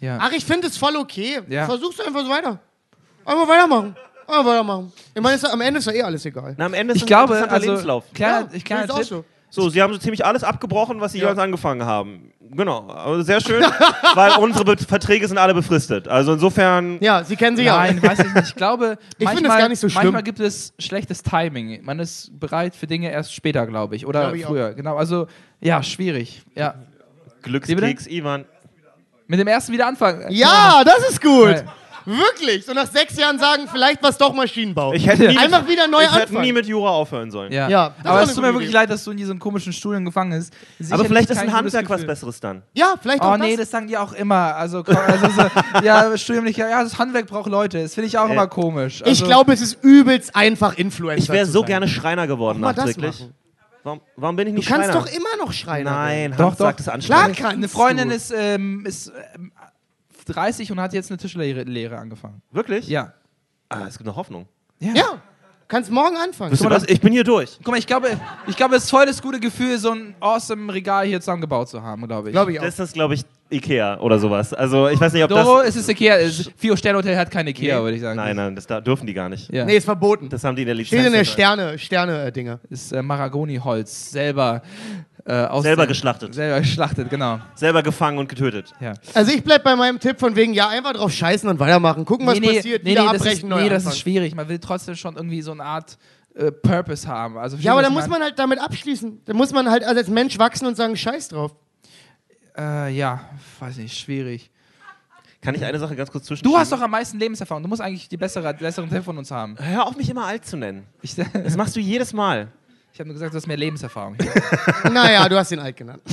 [0.00, 0.18] ja.
[0.20, 1.40] Ach, ich finde es voll okay.
[1.48, 1.66] Ja.
[1.66, 2.58] Versuch's einfach so weiter.
[3.24, 3.94] Einfach weitermachen.
[4.26, 4.92] Einfach weitermachen.
[5.14, 6.54] Ich meine, am Ende ist ja eh alles egal.
[6.56, 8.04] Na, am Ende ist Ich glaube, also Lebenslauf.
[8.12, 9.24] kleiner, Ja, ich, kleiner auch Tipp, so.
[9.50, 11.24] So, sie haben so ziemlich alles abgebrochen, was sie Ja.
[11.24, 12.32] jeweils angefangen haben.
[12.52, 13.62] Genau, aber sehr schön,
[14.14, 16.08] weil unsere Be Verträge sind alle befristet.
[16.08, 18.10] Also insofern, Ja, Sie kennen sie Nein, ja.
[18.10, 18.48] weiß ich nicht.
[18.48, 20.02] Ich glaube, Ich finde manchmal, es gar nicht so schlimm.
[20.04, 21.84] manchmal gibt es schlechtes Timing.
[21.84, 24.06] Man ist bereit für Dinge erst später, glaube ich.
[24.06, 24.50] Oder Glaube ich auch.
[24.50, 24.72] früher.
[24.74, 25.26] Genau, also
[25.60, 26.42] ja, schwierig.
[26.56, 26.74] Ja.
[27.42, 28.44] Glückskeks, Ivan.
[29.26, 30.24] Mit dem ersten wieder anfangen.
[30.30, 31.50] Ja, das ist gut.
[31.50, 31.62] Ja.
[32.10, 32.64] Wirklich.
[32.64, 34.92] So nach sechs Jahren sagen, vielleicht was doch Maschinenbau.
[34.92, 36.40] Ich hätte nie, Einfach wieder neu ich hätte anfangen.
[36.42, 37.52] nie mit Jura aufhören sollen.
[37.52, 37.68] Ja.
[37.68, 40.32] Ja, war aber es tut mir wirklich leid, dass du in diesen komischen Studien gefangen
[40.38, 40.52] bist.
[40.52, 42.04] Aber Sicherlich vielleicht ist ein Handwerk was.
[42.04, 42.62] Besseres dann.
[42.74, 43.60] Ja, vielleicht auch Oh nee, das.
[43.66, 44.56] das sagen die auch immer.
[44.56, 45.42] Also, komm, also so,
[45.84, 47.82] ja, Studium nicht, ja, das Handwerk braucht Leute.
[47.82, 49.00] Das finde ich auch Äh, immer komisch.
[49.02, 51.66] ich Also, glaube, es ist übelst einfach, Influencer Ich wäre so sein.
[51.68, 53.28] gerne Schreiner geworden nachträglich.
[53.82, 55.00] Warum, warum bin ich Du nicht kannst Schreiner?
[55.06, 55.84] doch immer noch schreien.
[55.84, 56.66] Nein, Doch, Hans doch.
[56.66, 57.36] sagt es Klar anstrengend.
[57.38, 58.14] kannst eine Freundin du.
[58.14, 59.52] ist, ähm, ist ähm,
[60.24, 62.42] 30 und hat jetzt eine Tischlehre Lehre angefangen.
[62.52, 62.88] Wirklich?
[62.88, 63.12] Ja.
[63.68, 64.46] Ah, es gibt noch Hoffnung.
[64.80, 65.20] Ja,
[65.68, 66.50] kannst morgen anfangen.
[66.52, 66.84] Wisst ihr was?
[66.88, 67.58] Ich bin hier durch.
[67.58, 68.08] Guck mal, ich glaube,
[68.46, 71.80] ich glaube, es ist voll das gute Gefühl, so ein awesome Regal hier zusammengebaut zu
[71.82, 72.32] haben, glaube ich.
[72.32, 72.64] Glaube ich auch.
[72.64, 73.22] Das ist, glaube ich,
[73.52, 74.54] Ikea oder sowas.
[74.54, 75.68] Also ich weiß nicht, ob Doro, das...
[75.70, 76.16] es ist Ikea.
[76.18, 77.82] Es- Vier Sterne Hotel hat kein Ikea, Nee.
[77.84, 78.16] würde ich sagen.
[78.16, 79.52] Nein, nein, das da dürfen die gar nicht.
[79.52, 79.64] Ja.
[79.64, 80.28] Nee, ist verboten.
[80.28, 80.88] Das haben die in der Lizenz.
[81.00, 81.32] Steht in der nicht.
[81.32, 82.58] Sterne, Sterne-Dinger.
[82.70, 84.62] ist äh, Mahagoni-Holz, selber
[85.24, 86.34] äh, aus Selber geschlachtet.
[86.34, 87.40] Selber geschlachtet, genau.
[87.54, 88.72] Selber gefangen und getötet.
[88.80, 88.94] Ja.
[89.14, 92.04] Also ich bleib bei meinem Tipp von wegen, ja, einfach drauf scheißen und weitermachen.
[92.04, 94.34] Gucken, was passiert, nee, wieder nee, das abbrechen, ist, neu nee, das ist schwierig.
[94.34, 95.98] Man will trotzdem schon irgendwie so eine Art
[96.34, 97.36] äh, Purpose haben.
[97.36, 99.20] Also, Ja, aber da verstehst du, muss man halt damit abschließen.
[99.24, 101.54] Da muss man halt als Mensch wachsen und sagen, scheiß drauf.
[102.56, 103.20] Äh, ja,
[103.58, 104.50] weiß nicht, schwierig.
[105.42, 106.44] Kann ich eine Sache ganz kurz zwischen?
[106.44, 107.62] Du hast doch am meisten Lebenserfahrung.
[107.62, 109.56] Du musst eigentlich die bessere, besseren Tipp von uns haben.
[109.58, 110.86] Hör auf, mich immer alt zu nennen.
[111.00, 112.48] Ich, Das machst du jedes Mal.
[113.00, 114.14] Ich habe nur gesagt, du hast mehr Lebenserfahrung.
[114.92, 116.02] naja, du hast ihn alt genannt.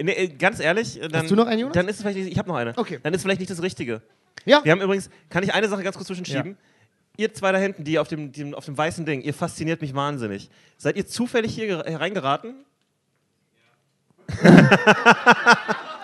[0.00, 1.74] Nee, äh, ganz ehrlich, äh, dann, Hast du noch einen, Jonas?
[1.74, 2.78] Dann ist es vielleicht nicht, ich habe noch eine.
[2.78, 3.00] Okay.
[3.02, 4.00] Dann ist es vielleicht nicht das Richtige.
[4.44, 6.56] Ja, Wir haben übrigens, kann ich eine Sache ganz kurz zwischenschieben?
[7.16, 9.96] Ihr zwei da hinten, die auf dem, die, auf dem weißen Ding, ihr fasziniert mich
[9.96, 10.50] wahnsinnig.
[10.76, 12.64] Seid ihr zufällig hier hereingeraten?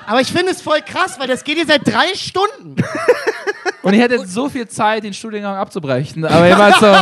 [0.07, 2.75] aber ich finde es voll krass, weil das geht hier seit drei Stunden.
[3.85, 6.25] Und ihr hättet so viel Zeit, den Studiengang abzubrechen.
[6.25, 6.97] Aber ihr wart so,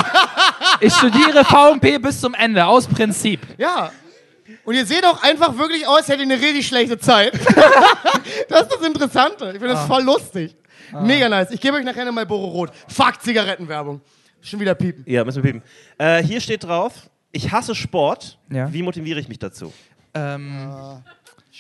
[0.80, 3.40] ich studiere VMP bis zum Ende, aus Prinzip.
[3.56, 3.92] Ja.
[4.64, 7.34] Und ihr seht auch einfach wirklich aus, als hättet ihr eine richtig schlechte Zeit.
[8.48, 9.46] das ist das Interessante.
[9.46, 10.56] Ich finde das voll lustig.
[11.00, 11.50] Mega nice.
[11.52, 12.70] Ich gebe euch nachher nochmal Boro Rot.
[12.88, 14.00] Fuck, Zigarettenwerbung.
[14.40, 15.04] Schon wieder piepen.
[15.06, 15.62] Ja, müssen wir piepen.
[15.98, 18.38] Äh, hier steht drauf, ich hasse Sport.
[18.50, 18.72] Ja.
[18.72, 19.72] Wie motiviere ich mich dazu?
[20.14, 20.68] Ähm,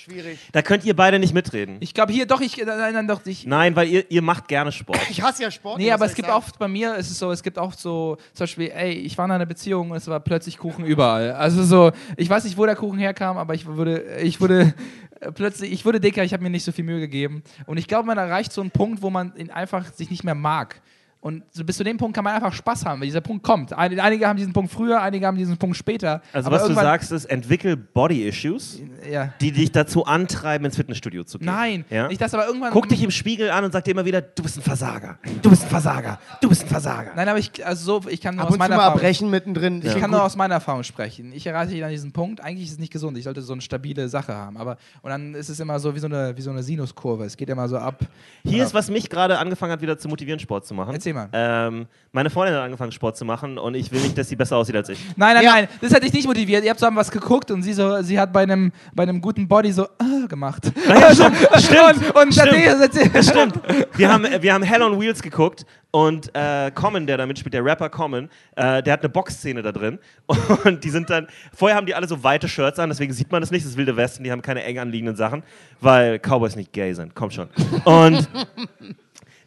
[0.02, 0.40] Schwierig.
[0.50, 1.76] Da könnt ihr beide nicht mitreden.
[1.78, 4.72] ich glaube hier doch, ich, nein, nein, doch, ich, Nein, weil ihr, ihr macht gerne
[4.72, 4.98] Sport.
[5.10, 5.78] Ich hasse ja Sport.
[5.78, 6.38] Nee, aber es gibt sagen?
[6.38, 9.26] oft bei mir, ist es so, es gibt auch so, zum Beispiel, ey, ich war
[9.26, 11.32] in einer Beziehung und es war plötzlich Kuchen überall.
[11.32, 14.74] Also so, ich weiß nicht, wo der Kuchen herkam, aber ich wurde, ich wurde
[15.20, 17.44] äh, plötzlich, ich wurde dicker, ich habe mir nicht so viel Mühe gegeben.
[17.66, 20.34] Und ich glaube, man erreicht so einen Punkt, wo man ihn einfach sich nicht mehr
[20.34, 20.80] mag.
[21.22, 23.72] Und so bis zu dem Punkt kann man einfach Spaß haben, weil dieser Punkt kommt.
[23.72, 26.20] Ein- Einige haben diesen Punkt früher, einige haben diesen Punkt später.
[26.32, 29.32] Also aber was du sagst ist, entwickel Body-Issues, Ja.
[29.40, 31.46] die dich dazu antreiben, ins Fitnessstudio zu gehen.
[31.46, 32.08] Nein, Ja?
[32.08, 32.72] nicht das, aber irgendwann.
[32.72, 35.18] Guck dich im Spiegel an und sag dir immer wieder, du bist ein Versager.
[35.42, 36.18] Du bist ein Versager.
[36.40, 37.12] Du bist ein Versager.
[37.14, 38.94] Nein, aber ich, also so, ich kann nur Ab aus meiner Erfahrung.
[38.96, 39.76] abbrechen mittendrin.
[39.76, 41.32] Ich Klingt kann nur aus meiner Erfahrung sprechen.
[41.32, 43.16] Ich erreiche an diesen Punkt, eigentlich ist es nicht gesund.
[43.16, 44.56] Ich sollte so eine stabile Sache haben.
[44.56, 47.24] Aber, und dann ist es immer so wie so eine, wie so eine Sinuskurve.
[47.24, 48.00] Es geht immer so ab.
[48.42, 48.64] Hier Ja.
[48.64, 50.92] ist, was mich gerade angefangen hat, wieder zu motivieren, Sport zu machen.
[50.94, 51.28] Erzähl mal.
[51.32, 54.56] Ähm, meine Freundin hat angefangen, Sport zu machen und ich will nicht, dass sie besser
[54.56, 54.98] aussieht als ich.
[55.16, 55.52] Nein, nein, Ja.
[55.52, 56.62] nein, das hätte ich nicht motiviert.
[56.62, 59.48] Ihr habt zusammen was geguckt und sie so, sie hat bei einem, bei einem guten
[59.48, 60.70] Body so ah, gemacht.
[60.88, 63.24] Ja, stimmt, und und stimmt.
[63.24, 63.54] Stimmt.
[63.94, 67.64] Wir haben, wir haben Hell on Wheels geguckt und äh, Common, der da mitspielt, der
[67.64, 69.98] Rapper Common, äh, der hat eine Boxszene da drin.
[70.64, 73.42] Und die sind dann, vorher haben die alle so weite Shirts an, deswegen sieht man
[73.42, 75.42] das nicht, das ist Wilde Westen, die haben keine eng anliegenden Sachen,
[75.80, 77.48] weil Cowboys nicht gay sind, kommt schon.
[77.84, 78.26] Und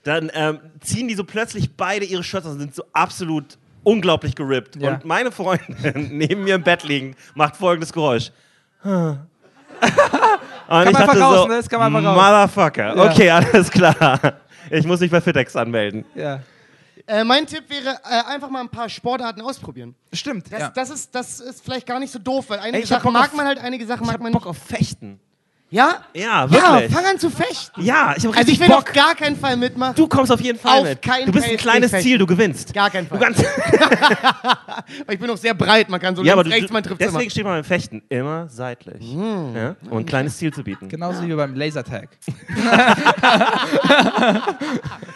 [0.06, 4.36] dann ähm, ziehen die so plötzlich beide ihre Shirts aus und sind so absolut unglaublich
[4.36, 4.78] gerippt.
[4.78, 4.94] Ja.
[4.94, 8.32] Und meine Freundin neben mir im Bett liegen, macht folgendes Geräusch.
[10.68, 11.56] Und man ich einfach dachte raus, so, ne?
[11.58, 12.16] Das kann man einfach raus.
[12.56, 12.96] Motherfucker.
[12.96, 13.12] Ja.
[13.12, 14.20] Okay, alles klar.
[14.72, 16.06] Ich muss mich bei Fitex anmelden.
[16.16, 16.40] Ja.
[17.08, 19.94] Äh, mein Tipp wäre, äh, einfach mal ein paar Sportarten ausprobieren.
[20.12, 20.52] Stimmt.
[20.52, 20.70] Das, ja.
[20.74, 23.14] das, ist, das ist vielleicht gar nicht so doof, weil einige Ey, ich hab Sachen
[23.14, 24.50] Bock mag auf- man halt, einige Sachen Ich mag hab man Bock nicht.
[24.50, 25.20] auf Fechten.
[25.72, 25.96] Ja?
[26.14, 26.94] Ja, Ja, wirklich.
[26.94, 27.82] fang an zu fechten.
[27.82, 28.88] Ja, ich habe Also ich richtig will Bock.
[28.88, 29.96] auf gar keinen Fall mitmachen.
[29.96, 31.02] Du kommst auf jeden Fall Auf mit.
[31.02, 32.74] keinen du bist ein kleines Ziel, du gewinnst.
[32.74, 33.20] Gar keinen Du Fall.
[33.34, 33.44] kannst
[35.10, 37.02] ich bin auch sehr breit, man kann so ja, aber links, du, rechts, man trifft
[37.02, 37.30] deswegen immer.
[37.32, 39.04] steht man beim Fechten immer seitlich.
[39.56, 39.76] Ja?
[39.90, 40.88] Um ein kleines Ziel zu bieten.
[40.88, 42.10] Genauso wie beim Lasertag.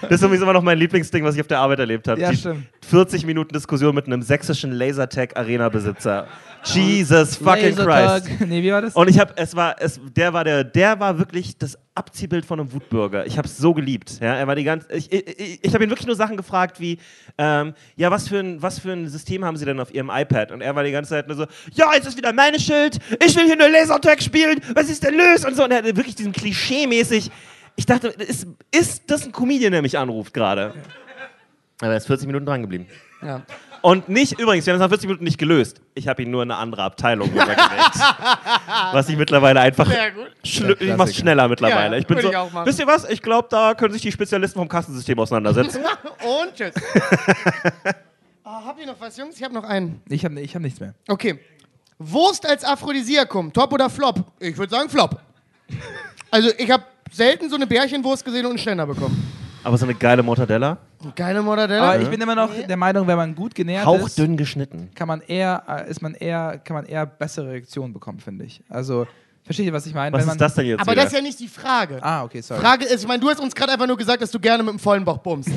[0.01, 2.19] Das ist sowieso immer noch mein Lieblingsding, was ich auf der Arbeit erlebt habe.
[2.19, 2.65] Ja, Die stimmt.
[2.89, 6.27] 40 Minuten Diskussion mit einem sächsischen Lasertag-Arena-Besitzer.
[6.63, 7.75] Jesus fucking.
[7.75, 8.29] Christ.
[8.47, 8.95] Nee, wie war das?
[8.95, 12.59] Und ich habe, es war, es, der war der, der war wirklich das Abziehbild von
[12.59, 13.25] einem Wutbürger.
[13.25, 14.19] Ich habe es so geliebt.
[14.21, 16.97] Ja, er war die ganze, ich, ich, ich, habe ihn wirklich nur Sachen gefragt wie,
[17.37, 20.51] ähm, ja, was für ein, was für ein System haben Sie denn auf Ihrem iPad?
[20.51, 22.97] Und er war die ganze Zeit nur so, ja, jetzt ist wieder meine Schuld.
[23.25, 24.59] Ich will hier nur Lasertag spielen.
[24.73, 25.45] Was ist denn los?
[25.45, 25.63] Und so.
[25.63, 27.29] Und er hatte wirklich diesen Klischee-mäßig.
[27.75, 30.73] Ich dachte, ist, ist das ein Comedian, der mich anruft gerade?
[31.81, 32.87] Aber er ist 40 Minuten dran geblieben.
[33.21, 33.43] Ja.
[33.81, 35.81] Und nicht, übrigens, wir haben es nach 40 Minuten nicht gelöst.
[35.95, 37.59] Ich habe ihn nur in eine andere Abteilung rübergelegt.
[38.91, 39.87] was ich mittlerweile einfach.
[39.87, 40.31] Sehr gut.
[40.41, 41.95] Ich mach's schneller mittlerweile.
[41.95, 42.65] Ja, ich bin so, ich auch machen.
[42.67, 43.09] wisst ihr was?
[43.09, 45.81] Ich glaube, da können sich die Spezialisten vom Kassensystem auseinandersetzen.
[46.43, 46.73] Und tschüss.
[48.51, 49.37] Ah, habt ihr noch was, Jungs?
[49.37, 50.01] Ich habe noch einen.
[50.09, 50.95] Ich habe ich hab nichts mehr.
[51.07, 51.37] Okay.
[51.99, 54.25] Wurst als Aphrodisiakum, Top oder Flop?
[54.39, 55.19] Ich würde sagen Flop.
[56.31, 59.31] Also ich habe selten so eine Bärchenwurst gesehen und einen Ständer bekommen.
[59.63, 60.79] Aber so eine geile Mortadella.
[61.15, 61.93] Geile Mortadella.
[61.93, 64.89] Aber ich bin immer noch der Meinung, wenn man gut genährt ist, Hauchdünn geschnitten.
[64.95, 68.61] kann man eher, äh, ist man eher, kann man eher bessere Reaktionen bekommen, finde ich.
[68.67, 69.07] Also,
[69.45, 70.11] versteht ihr, was ich meine?
[70.13, 70.81] Was Wenn man, ist das denn jetzt?
[70.81, 71.03] Aber wieder?
[71.03, 71.99] das ist ja nicht die Frage.
[72.03, 72.59] Ah, okay, sorry.
[72.61, 74.73] Frage ist, ich meine, du hast uns gerade einfach nur gesagt, dass du gerne mit
[74.73, 75.49] dem vollen Bauch bummst.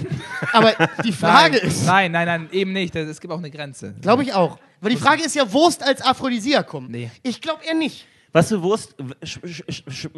[0.52, 0.73] Aber
[1.05, 2.94] die Frage nein, ist, Nein, nein, nein, eben nicht.
[2.94, 3.94] Es gibt auch eine Grenze.
[4.01, 4.59] glaube ich auch.
[4.81, 6.86] Aber die Frage ist ja Wurst als Aphrodisiakum.
[6.89, 7.10] Nee.
[7.23, 8.06] Ich glaube eher nicht.
[8.32, 8.94] Was für Wurst?
[9.23, 10.09] Sch, sch, sch, sch,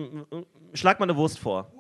[0.73, 1.71] schlag mal eine Wurst vor.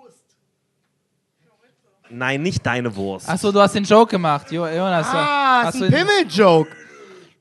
[2.16, 3.28] Nein, nicht deine Wurst.
[3.28, 5.06] Achso, du hast den Joke gemacht, jo Jonas.
[5.10, 6.70] Ah, das ist du ein Pimmel-Joke.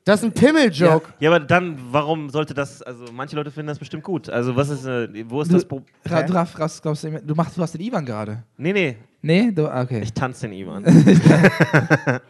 [0.04, 1.08] Das ist ein Pimmel-Joke.
[1.20, 4.28] Ja, aber dann, warum sollte das, also manche Leute finden das bestimmt gut.
[4.28, 5.88] Also was ist, äh, wo ist Du, das Problem?
[6.06, 8.42] Ra- du, hast- hast- glaubst, du, du, machst, du hast den Ivan gerade.
[8.58, 9.50] Nee, nee, Nee?
[9.52, 10.00] Du, ah, okay.
[10.02, 10.84] ich tanze den Ivan.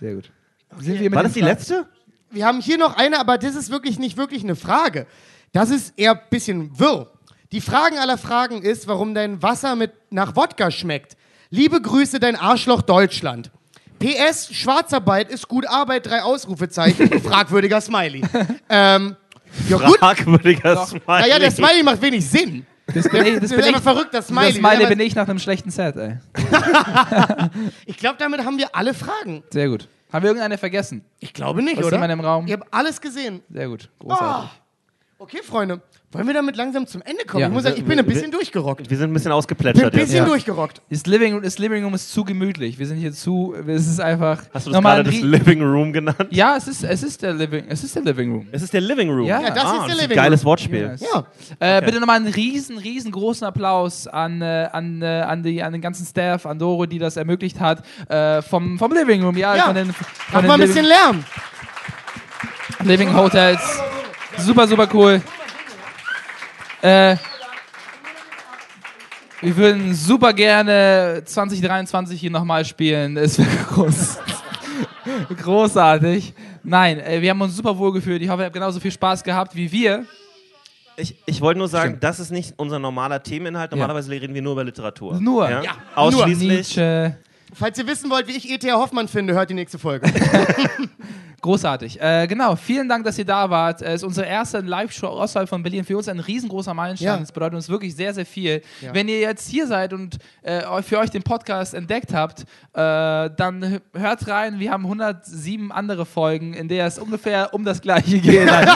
[0.00, 0.30] Sehr gut.
[0.78, 1.86] Sind wir mit War das die Fra- letzte?
[2.30, 5.06] Wir haben hier noch eine, aber das ist wirklich nicht wirklich eine Frage.
[5.52, 7.10] Das ist eher ein bisschen wirr.
[7.52, 11.16] Die Fragen aller Fragen ist, warum dein Wasser mit nach Wodka schmeckt.
[11.52, 13.50] Liebe Grüße, dein Arschloch Deutschland.
[13.98, 18.22] PS, Schwarzarbeit ist gut Arbeit, drei Ausrufezeichen, fragwürdiger Smiley.
[18.68, 19.16] ähm,
[19.68, 21.02] ja gut, Fragwürdiger Smiley.
[21.06, 22.64] naja, der Smiley macht wenig Sinn.
[22.94, 24.52] Das bin ich, das bin ist ich, einfach verrückt, das Smiley.
[24.52, 26.18] das Smiley bin ich nach einem schlechten Set, ey.
[27.84, 29.42] ich glaube, damit haben wir alle Fragen.
[29.50, 29.88] Sehr gut.
[30.12, 31.04] Haben wir irgendeine vergessen?
[31.18, 31.96] Ich glaube nicht, Ist oder?
[31.96, 32.46] jemand im Raum?
[32.46, 33.42] Ihr habt alles gesehen.
[33.52, 33.88] Sehr gut.
[33.98, 34.50] Großartig.
[35.22, 35.82] Okay, Freunde,
[36.12, 37.42] wollen wir damit langsam zum Ende kommen?
[37.42, 37.48] Ja.
[37.48, 38.88] ich muss sagen, ich bin ein bisschen durchgerockt.
[38.88, 40.24] Wir sind ein bisschen Ich bin ein ausgeplätschert bisschen Ja.
[40.24, 40.80] durchgerockt.
[40.88, 42.78] Das Living, das Living Room ist zu gemütlich.
[42.78, 43.54] Wir sind hier zu.
[43.66, 44.38] Es ist einfach.
[44.54, 46.26] Hast du das nochmal gerade ein das Living Room genannt?
[46.30, 47.66] Ja, es ist, es ist der Living.
[47.68, 48.48] Es ist der Living Room.
[48.50, 49.26] Es ist der Living Room.
[49.26, 49.42] Ja.
[49.42, 50.46] Ja, das ah, ist der ein Living geiles Room.
[50.46, 50.90] Wortspiel.
[50.98, 51.02] Yes.
[51.02, 51.26] Ja.
[51.58, 55.82] Äh, Bitte nochmal einen riesen, riesengroßen Applaus an, äh, an, äh, an, die, an den
[55.82, 57.84] ganzen Staff, an Doro, die das ermöglicht hat.
[58.08, 59.54] Äh, vom, vom Living Room, ja.
[59.54, 59.64] Ja.
[59.66, 61.24] Von den, Mach von mal ein den bisschen Living, Lärm.
[62.84, 63.60] Living Hotels.
[64.38, 65.22] Super, super cool.
[66.82, 67.16] Äh,
[69.42, 73.16] wir würden super gerne 2023 hier nochmal spielen.
[73.16, 74.18] Es wäre groß.
[75.42, 76.34] großartig.
[76.62, 78.22] Nein, äh, wir haben uns super wohl gefühlt.
[78.22, 80.04] Ich hoffe, ihr habt genauso viel Spaß gehabt wie wir.
[80.96, 82.04] Ich, ich wollte nur sagen, Stimmt.
[82.04, 83.70] das ist nicht unser normaler Themeninhalt.
[83.70, 85.18] Normalerweise reden wir nur über Literatur.
[85.20, 85.48] Nur.
[85.48, 85.62] Ja?
[85.62, 86.48] Ja, Ausschließlich.
[86.48, 87.16] Nietzsche.
[87.54, 88.74] Falls ihr wissen wollt, wie ich E.T.A.
[88.74, 90.12] Hoffmann finde, hört die nächste Folge.
[91.40, 92.00] Großartig.
[92.00, 93.80] Äh, genau, vielen Dank, dass ihr da wart.
[93.80, 95.84] Es ist unsere erste Live-Show außerhalb von Berlin.
[95.84, 97.06] Für uns ein riesengroßer Meilenstein.
[97.06, 97.16] Ja.
[97.16, 98.60] Das bedeutet uns wirklich sehr, sehr viel.
[98.82, 98.92] Ja.
[98.92, 102.44] Wenn ihr jetzt hier seid und äh, für euch den Podcast entdeckt habt, äh,
[102.74, 104.58] dann hört rein.
[104.58, 108.44] Wir haben 107 andere Folgen, in der es ungefähr um das Gleiche geht.
[108.44, 108.68] Nein,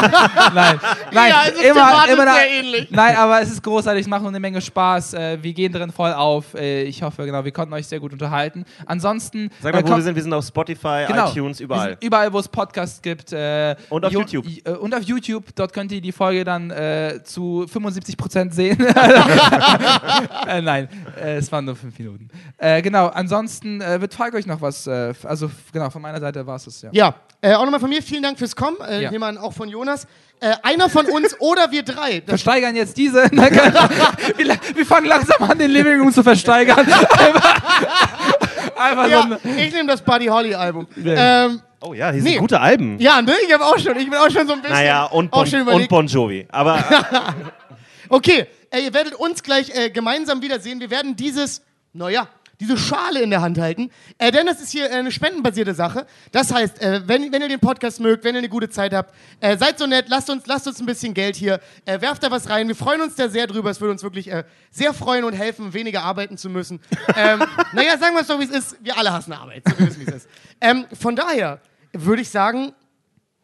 [0.55, 0.81] nein,
[1.13, 1.31] nein.
[1.31, 2.89] Ja, es ist immer, immer sehr ähnlich.
[2.91, 4.03] Nein, aber es ist großartig.
[4.03, 5.15] Es macht uns eine Menge Spaß.
[5.15, 6.55] Äh, wir gehen drin voll auf.
[6.55, 8.65] Äh, ich hoffe, genau, wir konnten euch sehr gut unterhalten.
[8.87, 9.51] Ansonsten.
[9.61, 10.15] Sag mal, äh, wo wir sind.
[10.15, 11.31] Wir sind auf Spotify, Genau.
[11.31, 11.97] iTunes, überall.
[12.01, 13.33] überall, wo es Podcasts gibt.
[13.33, 14.47] Äh, Und auf Jo- YouTube.
[14.65, 15.45] äh, und auf YouTube.
[15.55, 18.79] Dort könnt ihr die Folge dann äh, zu 75% sehen.
[20.49, 20.89] äh, nein,
[21.21, 22.29] äh, es waren nur fünf Minuten.
[22.59, 24.87] Äh, genau, ansonsten äh, wird Falk euch noch was.
[24.87, 26.91] Äh, also, genau, von meiner Seite war es es, ja.
[26.93, 28.77] ja, äh, auch nochmal von mir vielen Dank fürs Kommen.
[28.89, 29.11] Äh, Ja.
[29.11, 30.07] Jemand auch von Jonas.
[30.41, 32.21] Äh, einer von uns oder wir drei.
[32.21, 33.25] Das, Versteigern jetzt diese.
[34.75, 36.87] wir fangen langsam an, den Living Room zu versteigern.
[38.77, 40.87] Einfach so Ja, ein, ich nehme das Buddy Holly Album.
[41.05, 42.31] Ähm, Oh ja, hier Nee.
[42.31, 42.99] sind gute Alben.
[42.99, 43.33] ja, ne?
[43.47, 44.75] Ich habe auch schon, ich bin auch schon so ein bisschen.
[44.77, 46.47] Naja, und auch bon, schon und bon Jovi.
[46.51, 46.83] Aber
[48.09, 50.81] Okay, äh, ihr werdet uns gleich äh, gemeinsam wiedersehen.
[50.81, 52.27] Wir werden dieses, naja,
[52.61, 53.91] diese Schale in der Hand halten.
[54.19, 56.07] Äh, denn das ist hier äh, eine spendenbasierte Sache.
[56.33, 59.15] Das heißt, äh, wenn, wenn ihr den Podcast mögt, wenn ihr eine gute Zeit habt,
[59.41, 62.31] äh, seid so nett, lasst uns, lasst uns ein bisschen Geld hier, äh, werft da
[62.31, 62.69] was rein.
[62.69, 63.71] Wir freuen uns da sehr drüber.
[63.71, 66.81] Es würde uns wirklich äh, sehr freuen und helfen, weniger arbeiten zu müssen.
[67.17, 68.77] ähm, naja, sagen wir es doch, wie es ist.
[68.83, 69.63] Wir alle hassen Arbeit.
[69.69, 70.29] So, wir wissen, wie es ist.
[70.61, 71.61] Ähm, von daher
[71.93, 72.73] würde ich sagen,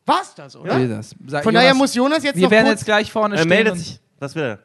[0.06, 0.80] war's das, oder?
[0.80, 1.14] Wie das?
[1.26, 3.38] Sag- Von Jonas, daher muss Jonas jetzt wir noch werden kurz jetzt gleich vorne er
[3.40, 3.48] stehen.
[3.48, 4.00] meldet sich.
[4.18, 4.58] Was will er?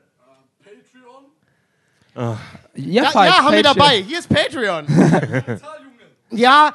[2.15, 2.37] Ja,
[2.75, 3.77] Ja, Falk, ja haben wir Patreon.
[3.77, 4.01] dabei.
[4.01, 4.85] Hier ist Patreon.
[6.31, 6.73] ja,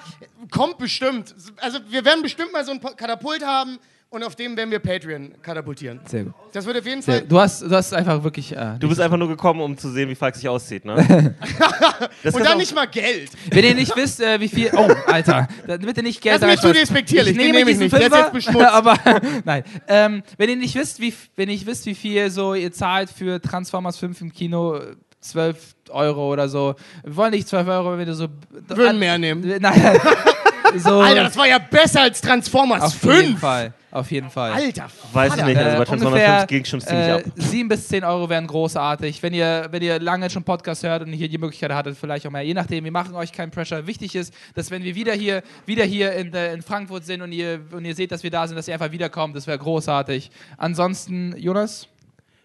[0.51, 1.35] kommt bestimmt.
[1.59, 3.79] Also wir werden bestimmt mal so ein Katapult haben
[4.11, 6.01] und auf dem werden wir Patreon katapultieren.
[6.05, 6.35] Sehr gut.
[6.53, 7.23] Das wird auf jeden Fall.
[7.23, 8.55] du, hast, du hast einfach wirklich.
[8.57, 11.35] Äh, Du bist einfach nur gekommen, um zu sehen, wie Falk sich auszieht, ne?
[12.23, 13.31] Das Und dann nicht mal Geld.
[13.51, 14.71] Wenn ihr nicht wisst, äh, wie viel.
[14.75, 15.47] Oh, Alter.
[15.67, 17.93] Da, bitte nicht Geld Das ist mir zu despektierlich, Ich nehme nehme ich diesen nicht.
[17.93, 18.67] Der ist Fünfer, jetzt beschmutzt.
[18.73, 18.97] aber
[19.45, 19.63] nein.
[19.87, 23.11] Ähm, wenn ihr nicht wisst, wie, wenn ihr nicht wisst, wie viel so ihr zahlt
[23.11, 26.75] für Transformers 5 im Kino, äh, 12 Euro oder so.
[27.05, 28.29] Wir wollen nicht 12 Euro, wenn wir so.
[28.69, 29.43] Würden mehr nehmen.
[29.61, 30.01] Nein.
[30.77, 31.01] so.
[31.01, 33.41] Alter, das war ja besser als Transformers auf jeden 5.
[33.41, 33.75] Fall.
[33.93, 34.53] Auf jeden Fall.
[34.53, 35.47] Alter, Weiß ich Vater.
[35.49, 37.23] nicht, also bei Äh, Transformers ungefähr 5 ging schon ziemlich äh, ab.
[37.35, 39.21] 7 bis 10 Euro wären großartig.
[39.21, 42.31] Wenn ihr, wenn ihr lange schon Podcast hört und hier die Möglichkeit hattet, vielleicht auch
[42.31, 42.43] mehr.
[42.43, 43.89] Je nachdem, wir machen euch keinen Pressure.
[43.89, 47.33] Wichtig ist, dass wenn wir wieder hier, wieder hier in, äh, in Frankfurt sind und
[47.33, 49.35] ihr, und ihr seht, dass wir da sind, dass ihr einfach wiederkommt.
[49.35, 50.31] Das wäre großartig.
[50.57, 51.89] Ansonsten, Jonas?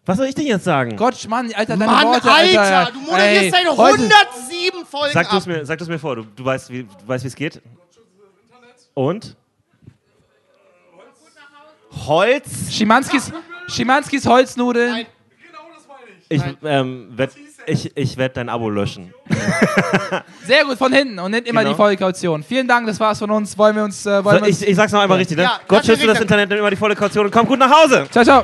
[0.06, 0.95] Was soll ich denn jetzt sagen?
[0.95, 2.91] Gott, Mann, Alter, deine Mann, Worte, Alter, Alter.
[2.91, 5.48] du moderierst heute- 107 Folgen Sag du es ab.
[5.48, 7.61] mir, sag du's mir vor, du, du weißt, wie du weißt, wie es geht.
[8.94, 9.36] Und?
[12.06, 12.72] Holz?
[12.72, 13.32] Schimanskis,
[13.68, 14.91] Schimanskis Holznudeln.
[14.91, 15.06] Nein.
[16.27, 17.32] Ich, ähm, werd,
[17.68, 19.14] ich, ich werde dein Abo löschen.
[20.45, 21.73] Sehr gut, von hinten und nicht immer Genau.
[21.73, 22.41] die volle Kaution.
[22.44, 23.56] Vielen Dank, das war's von uns.
[23.57, 24.06] Wollen wir uns.
[24.06, 25.44] Äh, wollen So, wir uns ich, ich sag's noch einmal richtig, ne?
[25.44, 28.07] Ja, Gott schütze das Internet, nimm immer die volle Kaution und komm gut nach Hause.
[28.11, 28.44] ciao, ciao.